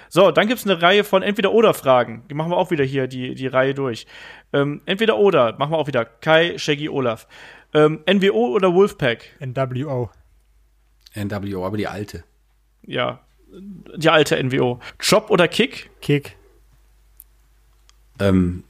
So, 0.09 0.31
dann 0.31 0.47
gibt's 0.47 0.65
eine 0.65 0.81
Reihe 0.81 1.05
von 1.05 1.23
entweder 1.23 1.53
oder 1.53 1.75
Fragen. 1.75 2.25
Die 2.31 2.35
machen 2.35 2.51
wir 2.51 2.57
auch 2.57 2.71
wieder 2.71 2.85
hier 2.85 3.09
die 3.09 3.35
die 3.35 3.47
Reihe 3.47 3.75
durch. 3.75 4.07
Ähm, 4.53 4.81
entweder 4.87 5.19
oder 5.19 5.59
machen 5.59 5.73
wir 5.73 5.79
auch 5.79 5.89
wieder 5.89 6.05
Kai, 6.05 6.57
Shaggy, 6.57 6.89
Olaf. 6.89 7.27
Ähm, 7.75 8.01
NWO 8.09 8.55
oder 8.55 8.73
Wolfpack? 8.73 9.37
NWO. 9.41 10.11
NWO, 11.15 11.67
aber 11.67 11.77
die 11.77 11.89
alte. 11.89 12.25
Ja, 12.83 13.21
die 13.51 14.09
alte 14.09 14.43
NWO. 14.43 14.81
Chop 14.99 15.31
oder 15.31 15.49
Kick? 15.49 15.91
Kick. 16.01 16.37
Ähm, 18.21 18.65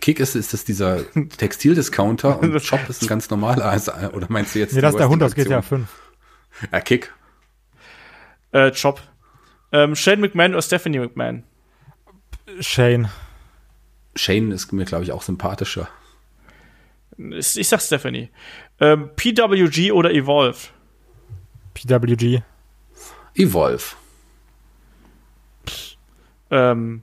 Kick 0.00 0.20
ist, 0.20 0.34
ist 0.34 0.52
das 0.52 0.64
dieser 0.64 1.00
Textildiscounter 1.36 2.40
und 2.40 2.52
Chop 2.66 2.88
ist 2.88 3.02
ein 3.02 3.06
ganz 3.08 3.30
normaler, 3.30 3.64
also, 3.64 3.92
oder 4.12 4.26
meinst 4.28 4.54
du 4.54 4.58
jetzt? 4.58 4.74
Nee, 4.74 4.80
das 4.80 4.94
ist 4.94 5.00
der 5.00 5.08
Hund 5.08 5.22
aus 5.22 5.34
GTA 5.34 5.62
5. 5.62 5.88
Ja, 6.72 6.80
Kick. 6.80 7.12
Äh, 8.52 8.72
Chop. 8.72 9.00
Ähm, 9.72 9.94
Shane 9.94 10.20
McMahon 10.20 10.52
oder 10.52 10.62
Stephanie 10.62 10.98
McMahon? 10.98 11.44
Shane. 12.60 13.08
Shane 14.16 14.50
ist 14.50 14.72
mir, 14.72 14.84
glaube 14.84 15.04
ich, 15.04 15.12
auch 15.12 15.22
sympathischer. 15.22 15.88
Ich 17.18 17.68
sag 17.68 17.80
Stephanie. 17.80 18.30
Ähm, 18.80 19.10
PWG 19.16 19.92
oder 19.92 20.12
Evolve? 20.12 20.58
PWG. 21.86 22.42
Evolve. 23.34 23.84
Ähm, 26.50 27.02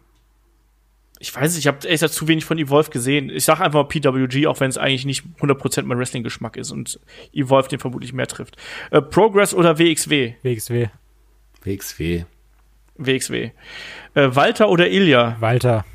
ich 1.19 1.33
weiß 1.33 1.53
nicht, 1.53 1.59
ich 1.59 1.67
habe 1.67 1.87
echt 1.87 2.07
zu 2.09 2.27
wenig 2.27 2.45
von 2.45 2.57
Evolve 2.57 2.89
gesehen. 2.89 3.29
Ich 3.29 3.45
sag 3.45 3.61
einfach 3.61 3.83
mal 3.83 3.87
PWG, 3.87 4.47
auch 4.47 4.59
wenn 4.59 4.69
es 4.69 4.77
eigentlich 4.77 5.05
nicht 5.05 5.23
100% 5.39 5.83
mein 5.83 5.97
Wrestling-Geschmack 5.97 6.57
ist 6.57 6.71
und 6.71 6.99
Evolve 7.33 7.69
den 7.69 7.79
vermutlich 7.79 8.13
mehr 8.13 8.27
trifft. 8.27 8.57
Äh, 8.91 9.01
Progress 9.01 9.53
oder 9.53 9.79
WXW? 9.79 10.33
WXW. 10.43 10.87
WXW. 11.63 12.25
WXW. 12.97 13.51
Äh, 14.13 14.35
Walter 14.35 14.69
oder 14.69 14.89
Ilya? 14.89 15.37
Walter. 15.39 15.85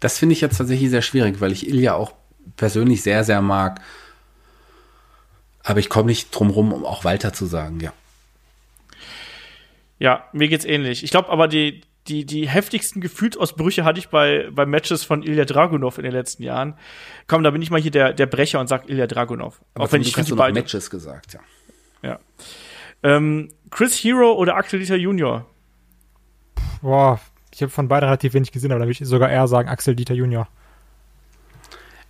Das 0.00 0.18
finde 0.18 0.34
ich 0.34 0.40
jetzt 0.40 0.58
tatsächlich 0.58 0.90
sehr 0.90 1.02
schwierig, 1.02 1.40
weil 1.40 1.52
ich 1.52 1.68
Ilya 1.68 1.94
auch 1.94 2.12
persönlich 2.56 3.02
sehr, 3.02 3.24
sehr 3.24 3.40
mag. 3.40 3.80
Aber 5.66 5.80
ich 5.80 5.88
komme 5.88 6.06
nicht 6.06 6.30
drum 6.30 6.50
rum, 6.50 6.72
um 6.72 6.84
auch 6.86 7.02
Walter 7.02 7.32
zu 7.32 7.44
sagen, 7.44 7.80
ja. 7.80 7.92
Ja, 9.98 10.24
mir 10.32 10.46
geht's 10.46 10.64
ähnlich. 10.64 11.02
Ich 11.02 11.10
glaube 11.10 11.28
aber, 11.28 11.48
die, 11.48 11.80
die, 12.06 12.24
die 12.24 12.48
heftigsten 12.48 13.00
Gefühlsausbrüche 13.00 13.84
hatte 13.84 13.98
ich 13.98 14.08
bei, 14.08 14.48
bei 14.52 14.64
Matches 14.64 15.02
von 15.02 15.24
Ilya 15.24 15.44
Dragunov 15.44 15.98
in 15.98 16.04
den 16.04 16.12
letzten 16.12 16.44
Jahren. 16.44 16.78
Komm, 17.26 17.42
da 17.42 17.50
bin 17.50 17.62
ich 17.62 17.70
mal 17.70 17.80
hier 17.80 17.90
der, 17.90 18.12
der 18.12 18.26
Brecher 18.26 18.60
und 18.60 18.68
sag 18.68 18.88
Ilya 18.88 19.08
Dragunov. 19.08 19.60
Aber 19.74 19.84
auch 19.84 19.92
wenn 19.92 20.02
ich 20.02 20.16
hast 20.16 20.30
du 20.30 20.36
noch 20.36 20.52
Matches 20.52 20.88
gesagt, 20.88 21.34
ja. 21.34 21.40
Ja. 22.02 22.20
Ähm, 23.02 23.48
Chris 23.70 23.96
Hero 23.96 24.34
oder 24.34 24.54
Axel 24.54 24.78
Dieter 24.78 24.96
Junior? 24.96 25.46
Boah, 26.80 27.20
ich 27.52 27.60
habe 27.60 27.70
von 27.70 27.88
beiden 27.88 28.04
relativ 28.08 28.34
wenig 28.34 28.52
gesehen, 28.52 28.70
aber 28.70 28.78
da 28.78 28.86
würde 28.86 29.02
ich 29.02 29.08
sogar 29.08 29.30
eher 29.30 29.48
sagen 29.48 29.68
Axel 29.68 29.96
Dieter 29.96 30.14
Junior. 30.14 30.46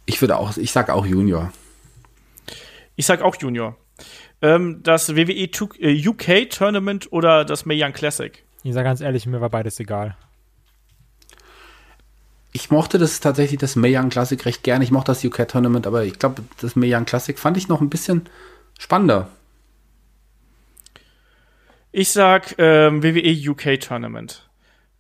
Ich 0.05 0.21
würde 0.21 0.37
auch, 0.37 0.59
ich 0.59 0.73
sag 0.73 0.91
auch 0.91 1.07
Junior. 1.07 1.53
Ich 2.97 3.07
sag 3.07 3.23
auch 3.23 3.37
Junior. 3.37 3.77
Ähm, 4.43 4.83
das 4.83 5.15
WWE 5.15 5.49
UK 6.09 6.29
äh, 6.29 6.47
Tournament 6.47 7.13
oder 7.13 7.45
das 7.45 7.65
Mae 7.67 7.83
Young 7.83 7.93
Classic? 7.93 8.45
Ich 8.63 8.75
sage 8.75 8.85
ganz 8.85 9.01
ehrlich, 9.01 9.27
mir 9.27 9.41
war 9.41 9.51
beides 9.51 9.79
egal. 9.79 10.17
Ich 12.53 12.71
mochte 12.71 12.99
das 12.99 13.21
tatsächlich, 13.21 13.61
das 13.61 13.77
Mae 13.77 13.97
Young 13.97 14.09
Classic 14.09 14.45
recht 14.45 14.63
gerne. 14.63 14.83
Ich 14.83 14.91
mochte 14.91 15.13
das 15.13 15.25
UK 15.25 15.47
Tournament, 15.47 15.87
aber 15.87 16.05
ich 16.05 16.19
glaube, 16.19 16.43
das 16.61 16.75
Mae 16.75 16.95
Young 16.95 17.05
Classic 17.05 17.39
fand 17.39 17.57
ich 17.59 17.69
noch 17.69 17.83
ein 17.83 17.91
bisschen 17.91 18.29
spannender. 18.79 19.29
Ich 21.93 22.11
sag 22.13 22.55
ähm, 22.59 23.03
WWE 23.03 23.51
UK 23.51 23.81
Tournament. 23.81 24.49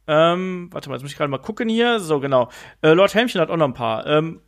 Ähm, 0.06 0.68
warte 0.70 0.88
mal, 0.88 0.94
jetzt 0.94 1.02
muss 1.02 1.12
ich 1.12 1.18
gerade 1.18 1.30
mal 1.30 1.38
gucken 1.38 1.68
hier. 1.68 1.98
So, 2.00 2.20
genau. 2.20 2.50
Äh, 2.82 2.92
Lord 2.92 3.14
Hämchen 3.14 3.40
hat 3.40 3.50
auch 3.50 3.56
noch 3.56 3.66
ein 3.66 3.74
paar. 3.74 4.06
Ähm, 4.06 4.40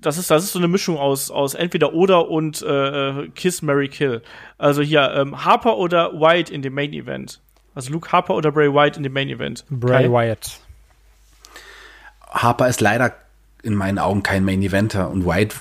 das 0.00 0.18
ist, 0.18 0.30
das 0.30 0.44
ist 0.44 0.52
so 0.52 0.58
eine 0.58 0.68
Mischung 0.68 0.96
aus, 0.96 1.30
aus 1.30 1.54
entweder 1.54 1.92
oder 1.92 2.28
und 2.28 2.62
äh, 2.62 3.28
Kiss, 3.34 3.62
Mary 3.62 3.88
Kill. 3.88 4.22
Also 4.56 4.82
hier, 4.82 5.12
ähm, 5.14 5.44
Harper 5.44 5.76
oder 5.76 6.12
White 6.20 6.52
in 6.52 6.62
dem 6.62 6.74
Main 6.74 6.92
Event. 6.92 7.40
Also 7.74 7.92
Luke 7.92 8.10
Harper 8.10 8.34
oder 8.34 8.52
Bray 8.52 8.72
White 8.72 8.96
in 8.96 9.02
dem 9.02 9.12
Main 9.12 9.28
Event. 9.28 9.64
Bray 9.70 10.04
Kai? 10.04 10.10
Wyatt. 10.10 10.60
Harper 12.28 12.68
ist 12.68 12.80
leider 12.80 13.14
in 13.62 13.74
meinen 13.74 13.98
Augen 13.98 14.22
kein 14.22 14.44
Main 14.44 14.62
Eventer 14.62 15.10
und 15.10 15.26
White 15.26 15.56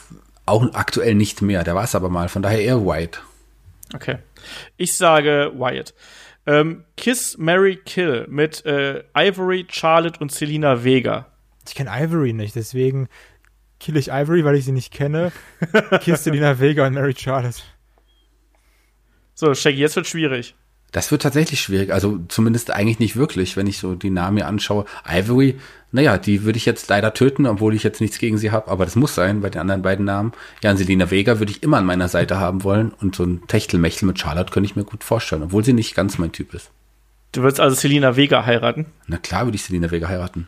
auch 0.46 0.74
aktuell 0.74 1.16
nicht 1.16 1.42
mehr. 1.42 1.64
Der 1.64 1.76
war 1.76 1.84
es 1.84 1.96
aber 1.96 2.10
mal, 2.10 2.30
von 2.30 2.42
daher 2.42 2.62
eher 2.62 2.86
White. 2.86 3.20
Okay. 3.94 4.18
Ich 4.78 4.96
sage 4.96 5.52
Wyatt. 5.56 5.94
Ähm, 6.46 6.86
Kiss, 6.96 7.38
Mary, 7.38 7.76
Kill 7.76 8.26
mit 8.30 8.66
äh, 8.66 9.04
Ivory, 9.16 9.66
Charlotte 9.70 10.20
und 10.20 10.32
Selina 10.32 10.84
Vega. 10.84 11.26
Ich 11.68 11.76
kenne 11.76 11.92
Ivory 11.92 12.32
nicht, 12.32 12.56
deswegen 12.56 13.10
kill 13.80 13.98
ich 13.98 14.10
Ivory, 14.10 14.44
weil 14.44 14.56
ich 14.56 14.66
sie 14.66 14.72
nicht 14.72 14.94
kenne. 14.94 15.32
Kiss 16.02 16.24
Selina 16.24 16.60
Vega 16.60 16.86
und 16.86 16.94
Mary 16.94 17.16
Charlotte. 17.18 17.62
So, 19.34 19.54
Shaggy, 19.54 19.78
jetzt 19.78 19.96
wird 19.96 20.08
schwierig. 20.08 20.56
Das 20.92 21.12
wird 21.12 21.22
tatsächlich 21.22 21.60
schwierig. 21.60 21.94
Also 21.94 22.20
zumindest 22.28 22.72
eigentlich 22.72 23.00
nicht 23.00 23.18
wirklich, 23.18 23.58
wenn 23.58 23.68
ich 23.68 23.78
so 23.78 23.94
die 23.94 24.10
Namen 24.10 24.36
mir 24.36 24.48
anschaue. 24.48 24.86
Ivory, 25.08 25.60
naja, 25.92 26.18
die 26.18 26.44
würde 26.44 26.58
ich 26.58 26.66
jetzt 26.66 26.90
leider 26.90 27.14
töten, 27.14 27.46
obwohl 27.46 27.76
ich 27.76 27.84
jetzt 27.84 28.02
nichts 28.02 28.20
gegen 28.20 28.38
sie 28.38 28.52
habe, 28.52 28.70
aber 28.72 28.86
das 28.86 28.96
muss 28.96 29.14
sein 29.14 29.42
bei 29.42 29.50
den 29.50 29.62
anderen 29.62 29.82
beiden 29.82 30.06
Namen. 30.06 30.32
Jan 30.64 30.78
Selina 30.78 31.12
Vega 31.12 31.40
würde 31.40 31.52
ich 31.52 31.62
immer 31.62 31.78
an 31.78 31.86
meiner 31.86 32.08
Seite 32.08 32.40
haben 32.40 32.64
wollen 32.64 32.92
und 33.02 33.16
so 33.16 33.24
ein 33.24 33.46
Techtelmechtel 33.48 34.08
mit 34.08 34.20
Charlotte 34.20 34.52
könnte 34.52 34.70
ich 34.70 34.76
mir 34.76 34.86
gut 34.86 35.04
vorstellen, 35.04 35.44
obwohl 35.44 35.64
sie 35.64 35.74
nicht 35.74 35.94
ganz 35.94 36.18
mein 36.18 36.32
Typ 36.32 36.54
ist. 36.54 36.72
Du 37.34 37.42
würdest 37.42 37.60
also 37.60 37.76
Selina 37.76 38.16
Vega 38.16 38.46
heiraten? 38.46 38.88
Na 39.08 39.18
klar 39.18 39.46
würde 39.46 39.58
ich 39.58 39.64
Selina 39.64 39.92
Vega 39.92 40.08
heiraten. 40.08 40.48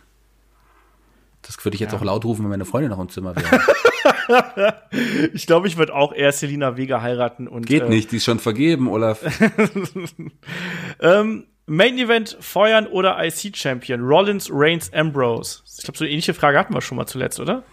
Das 1.50 1.66
würde 1.66 1.74
ich 1.74 1.82
jetzt 1.82 1.94
ja. 1.94 1.98
auch 1.98 2.04
laut 2.04 2.26
rufen, 2.26 2.44
wenn 2.44 2.52
meine 2.52 2.66
Freundin 2.66 2.92
noch 2.92 3.00
im 3.00 3.10
Zimmer 3.10 3.36
wäre. 3.36 4.80
ich 5.34 5.48
glaube, 5.48 5.68
ich 5.68 5.78
würde 5.78 5.96
auch 5.96 6.14
eher 6.14 6.32
Selina 6.32 6.78
Vega 6.78 7.02
heiraten 7.02 7.48
und. 7.48 7.66
Geht 7.66 7.84
äh, 7.84 7.90
nicht, 7.90 8.12
die 8.12 8.18
ist 8.18 8.26
schon 8.26 8.38
vergeben, 8.38 8.88
Olaf. 8.88 9.22
ähm, 11.00 11.48
Main 11.66 11.98
Event 11.98 12.38
feuern 12.40 12.86
oder 12.86 13.18
IC 13.26 13.58
Champion? 13.58 14.02
Rollins, 14.02 14.48
Reigns, 14.52 14.94
Ambrose. 14.94 15.64
Ich 15.76 15.86
glaube, 15.86 15.98
so 15.98 16.04
eine 16.04 16.12
ähnliche 16.12 16.36
Frage 16.36 16.60
hatten 16.60 16.76
wir 16.76 16.82
schon 16.82 16.98
mal 16.98 17.08
zuletzt, 17.08 17.40
oder? 17.40 17.64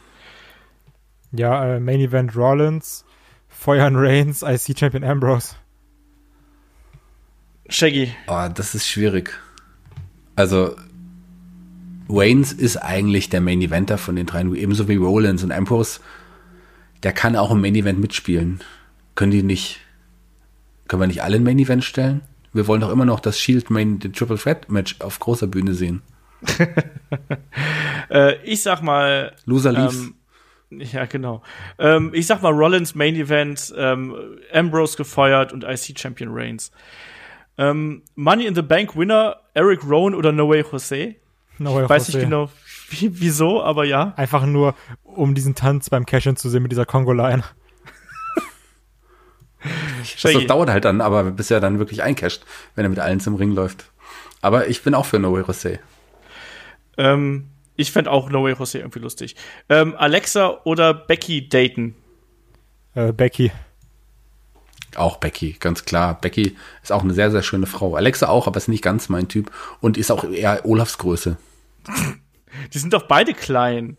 Ja, 1.32 1.74
äh, 1.74 1.78
Main 1.78 2.00
Event 2.00 2.34
Rollins, 2.34 3.04
feuern 3.46 3.94
Reigns, 3.94 4.40
IC 4.40 4.78
Champion 4.78 5.04
Ambrose. 5.04 5.54
Shaggy. 7.68 8.10
Oh, 8.26 8.48
das 8.54 8.74
ist 8.74 8.88
schwierig. 8.88 9.38
Also, 10.34 10.76
Waynes 12.08 12.52
ist 12.52 12.76
eigentlich 12.76 13.28
der 13.28 13.40
Main 13.40 13.60
Eventer 13.60 13.98
von 13.98 14.16
den 14.16 14.26
dreien, 14.26 14.54
ebenso 14.54 14.88
wie 14.88 14.96
Rollins 14.96 15.42
und 15.42 15.52
Ambrose. 15.52 16.00
Der 17.02 17.12
kann 17.12 17.36
auch 17.36 17.50
im 17.50 17.60
Main 17.60 17.74
Event 17.74 18.00
mitspielen. 18.00 18.60
Können 19.14 19.32
die 19.32 19.42
nicht, 19.42 19.80
können 20.88 21.02
wir 21.02 21.06
nicht 21.06 21.22
alle 21.22 21.36
ein 21.36 21.44
Main 21.44 21.58
Event 21.58 21.84
stellen? 21.84 22.22
Wir 22.52 22.66
wollen 22.66 22.80
doch 22.80 22.90
immer 22.90 23.04
noch 23.04 23.20
das 23.20 23.38
Shield 23.38 23.70
Main, 23.70 23.98
den 23.98 24.12
Triple 24.12 24.38
Threat 24.38 24.70
Match 24.70 24.96
auf 25.00 25.18
großer 25.18 25.46
Bühne 25.46 25.74
sehen. 25.74 26.02
äh, 28.10 28.36
ich 28.44 28.62
sag 28.62 28.82
mal. 28.82 29.34
Loser 29.44 29.72
Leaves. 29.72 29.96
Ähm, 29.96 30.14
ja, 30.70 31.04
genau. 31.06 31.42
Ähm, 31.78 32.10
ich 32.14 32.26
sag 32.26 32.42
mal 32.42 32.52
Rollins 32.52 32.94
Main 32.94 33.14
Event, 33.14 33.74
ähm, 33.76 34.14
Ambrose 34.52 34.96
gefeuert 34.96 35.52
und 35.52 35.64
IC 35.64 35.98
Champion 35.98 36.30
Reigns. 36.32 36.72
Ähm, 37.58 38.02
Money 38.14 38.46
in 38.46 38.54
the 38.54 38.62
Bank 38.62 38.96
Winner, 38.96 39.36
Eric 39.54 39.84
Rowan 39.84 40.14
oder 40.14 40.32
No 40.32 40.48
Way 40.48 40.64
Jose? 40.70 41.16
No 41.58 41.82
ich 41.82 41.88
weiß 41.88 42.08
nicht 42.08 42.20
genau, 42.20 42.50
wie, 42.88 43.20
wieso, 43.20 43.62
aber 43.62 43.84
ja. 43.84 44.14
Einfach 44.16 44.46
nur, 44.46 44.74
um 45.02 45.34
diesen 45.34 45.54
Tanz 45.54 45.90
beim 45.90 46.06
Cashen 46.06 46.36
zu 46.36 46.48
sehen 46.48 46.62
mit 46.62 46.72
dieser 46.72 46.86
Kongo-Line. 46.86 47.42
das, 50.22 50.32
das 50.32 50.46
dauert 50.46 50.70
halt 50.70 50.84
dann, 50.84 51.00
aber 51.00 51.24
bis 51.24 51.50
er 51.50 51.60
dann 51.60 51.78
wirklich 51.78 52.02
eincasht, 52.02 52.44
wenn 52.74 52.84
er 52.84 52.88
mit 52.88 52.98
allen 52.98 53.20
zum 53.20 53.34
Ring 53.34 53.52
läuft. 53.52 53.90
Aber 54.42 54.68
ich 54.68 54.82
bin 54.82 54.94
auch 54.94 55.06
für 55.06 55.18
No 55.18 55.32
Way 55.32 55.44
Jose. 55.46 55.78
Ähm, 56.98 57.48
ich 57.74 57.92
fände 57.92 58.10
auch 58.10 58.30
No 58.30 58.44
Way 58.44 58.54
Jose 58.54 58.78
irgendwie 58.78 59.00
lustig. 59.00 59.36
Ähm, 59.68 59.94
Alexa 59.96 60.60
oder 60.64 60.94
Becky 60.94 61.48
daten? 61.48 61.96
Äh, 62.94 63.12
Becky. 63.12 63.50
Auch 64.94 65.18
Becky, 65.18 65.56
ganz 65.58 65.84
klar. 65.84 66.18
Becky 66.20 66.56
ist 66.82 66.92
auch 66.92 67.02
eine 67.02 67.12
sehr, 67.12 67.30
sehr 67.30 67.42
schöne 67.42 67.66
Frau. 67.66 67.96
Alexa 67.96 68.28
auch, 68.28 68.46
aber 68.46 68.56
ist 68.56 68.68
nicht 68.68 68.82
ganz 68.82 69.08
mein 69.08 69.28
Typ 69.28 69.50
und 69.80 69.98
ist 69.98 70.10
auch 70.10 70.24
eher 70.24 70.64
Olafs 70.64 70.96
Größe. 70.98 71.36
Die 72.72 72.78
sind 72.78 72.92
doch 72.92 73.02
beide 73.02 73.34
klein. 73.34 73.96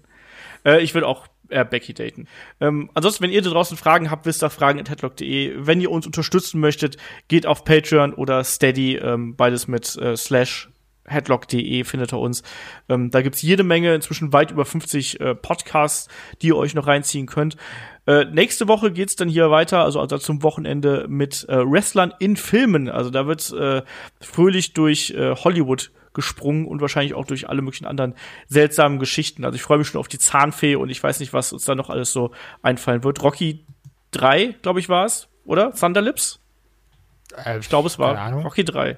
Äh, 0.66 0.82
ich 0.82 0.94
würde 0.94 1.08
auch 1.08 1.28
eher 1.50 1.66
Becky 1.66 1.94
daten. 1.94 2.28
Ähm, 2.60 2.90
ansonsten, 2.94 3.24
wenn 3.24 3.32
ihr 3.32 3.42
da 3.42 3.50
draußen 3.50 3.78
Fragen 3.78 4.12
habt, 4.12 4.26
wisst 4.26 4.44
ihr 4.44 4.50
fragen.headlock.de. 4.50 5.56
Wenn 5.58 5.82
ihr 5.82 5.92
uns 5.92 6.06
unterstützen 6.06 6.60
möchtet, 6.60 6.98
geht 7.28 7.46
auf 7.46 7.64
Patreon 7.64 8.14
oder 8.14 8.44
Steady, 8.44 8.96
ähm, 8.96 9.36
beides 9.36 9.68
mit 9.68 9.96
äh, 9.98 10.18
slash 10.18 10.70
headlock.de 11.08 11.84
findet 11.86 12.14
ihr 12.14 12.20
uns. 12.20 12.44
Ähm, 12.90 13.10
da 13.12 13.22
gibt's 13.22 13.42
jede 13.42 13.64
Menge, 13.64 13.96
inzwischen 13.96 14.34
weit 14.34 14.52
über 14.52 14.66
50 14.66 15.20
äh, 15.20 15.36
Podcasts, 15.36 16.10
die 16.42 16.48
ihr 16.48 16.58
euch 16.58 16.76
noch 16.76 16.88
reinziehen 16.88 17.28
könnt. 17.28 17.56
Äh, 18.06 18.26
nächste 18.26 18.68
Woche 18.68 18.92
geht's 18.92 19.16
dann 19.16 19.30
hier 19.30 19.50
weiter, 19.50 19.84
also, 19.84 20.00
also 20.00 20.18
zum 20.18 20.44
Wochenende 20.44 21.06
mit 21.08 21.46
äh, 21.50 21.58
Wrestlern 21.58 22.14
in 22.20 22.36
Filmen. 22.36 22.90
Also 22.90 23.10
da 23.10 23.26
wird 23.28 23.52
äh, 23.54 23.84
fröhlich 24.20 24.74
durch 24.74 25.12
äh, 25.12 25.36
Hollywood 25.36 25.92
gesprungen 26.18 26.66
und 26.66 26.82
wahrscheinlich 26.82 27.14
auch 27.14 27.26
durch 27.26 27.48
alle 27.48 27.62
möglichen 27.62 27.86
anderen 27.86 28.16
seltsamen 28.48 29.00
Geschichten. 29.00 29.46
Also 29.46 29.56
ich 29.56 29.62
freue 29.62 29.78
mich 29.78 29.88
schon 29.88 30.00
auf 30.00 30.08
die 30.08 30.18
Zahnfee 30.18 30.76
und 30.76 30.90
ich 30.90 31.02
weiß 31.02 31.22
nicht, 31.22 31.32
was 31.32 31.54
uns 31.54 31.64
da 31.64 31.76
noch 31.76 31.90
alles 31.90 32.12
so 32.12 32.32
einfallen 32.62 33.04
wird. 33.04 33.22
Rocky 33.22 33.64
3, 34.12 34.56
glaube 34.64 34.80
ich, 34.80 34.90
war 34.90 35.06
es, 35.06 35.30
oder? 35.46 35.72
Thunderlips? 35.74 36.40
Äh, 37.46 37.60
ich 37.60 37.70
glaube, 37.70 37.88
es 37.88 38.00
war 38.00 38.34
Rocky 38.44 38.66
3. 38.66 38.98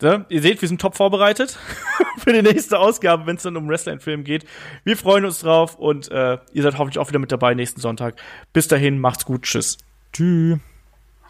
Ja, 0.00 0.24
ihr 0.30 0.40
seht, 0.40 0.62
wir 0.62 0.68
sind 0.68 0.80
top 0.80 0.96
vorbereitet 0.96 1.58
für 2.18 2.32
die 2.32 2.40
nächste 2.40 2.78
Ausgabe, 2.78 3.26
wenn 3.26 3.36
es 3.36 3.42
dann 3.42 3.56
um 3.56 3.68
Wrestling-Film 3.68 4.24
geht. 4.24 4.46
Wir 4.84 4.96
freuen 4.96 5.26
uns 5.26 5.40
drauf 5.40 5.74
und 5.74 6.10
äh, 6.10 6.38
ihr 6.52 6.62
seid 6.62 6.78
hoffentlich 6.78 6.98
auch 6.98 7.08
wieder 7.08 7.18
mit 7.18 7.32
dabei 7.32 7.52
nächsten 7.54 7.80
Sonntag. 7.80 8.14
Bis 8.54 8.68
dahin, 8.68 8.98
macht's 8.98 9.26
gut, 9.26 9.42
tschüss. 9.42 9.76
Tschüss. 10.12 10.58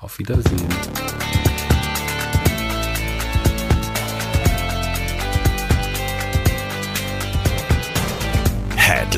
Auf 0.01 0.19
Wiedersehen. 0.19 0.69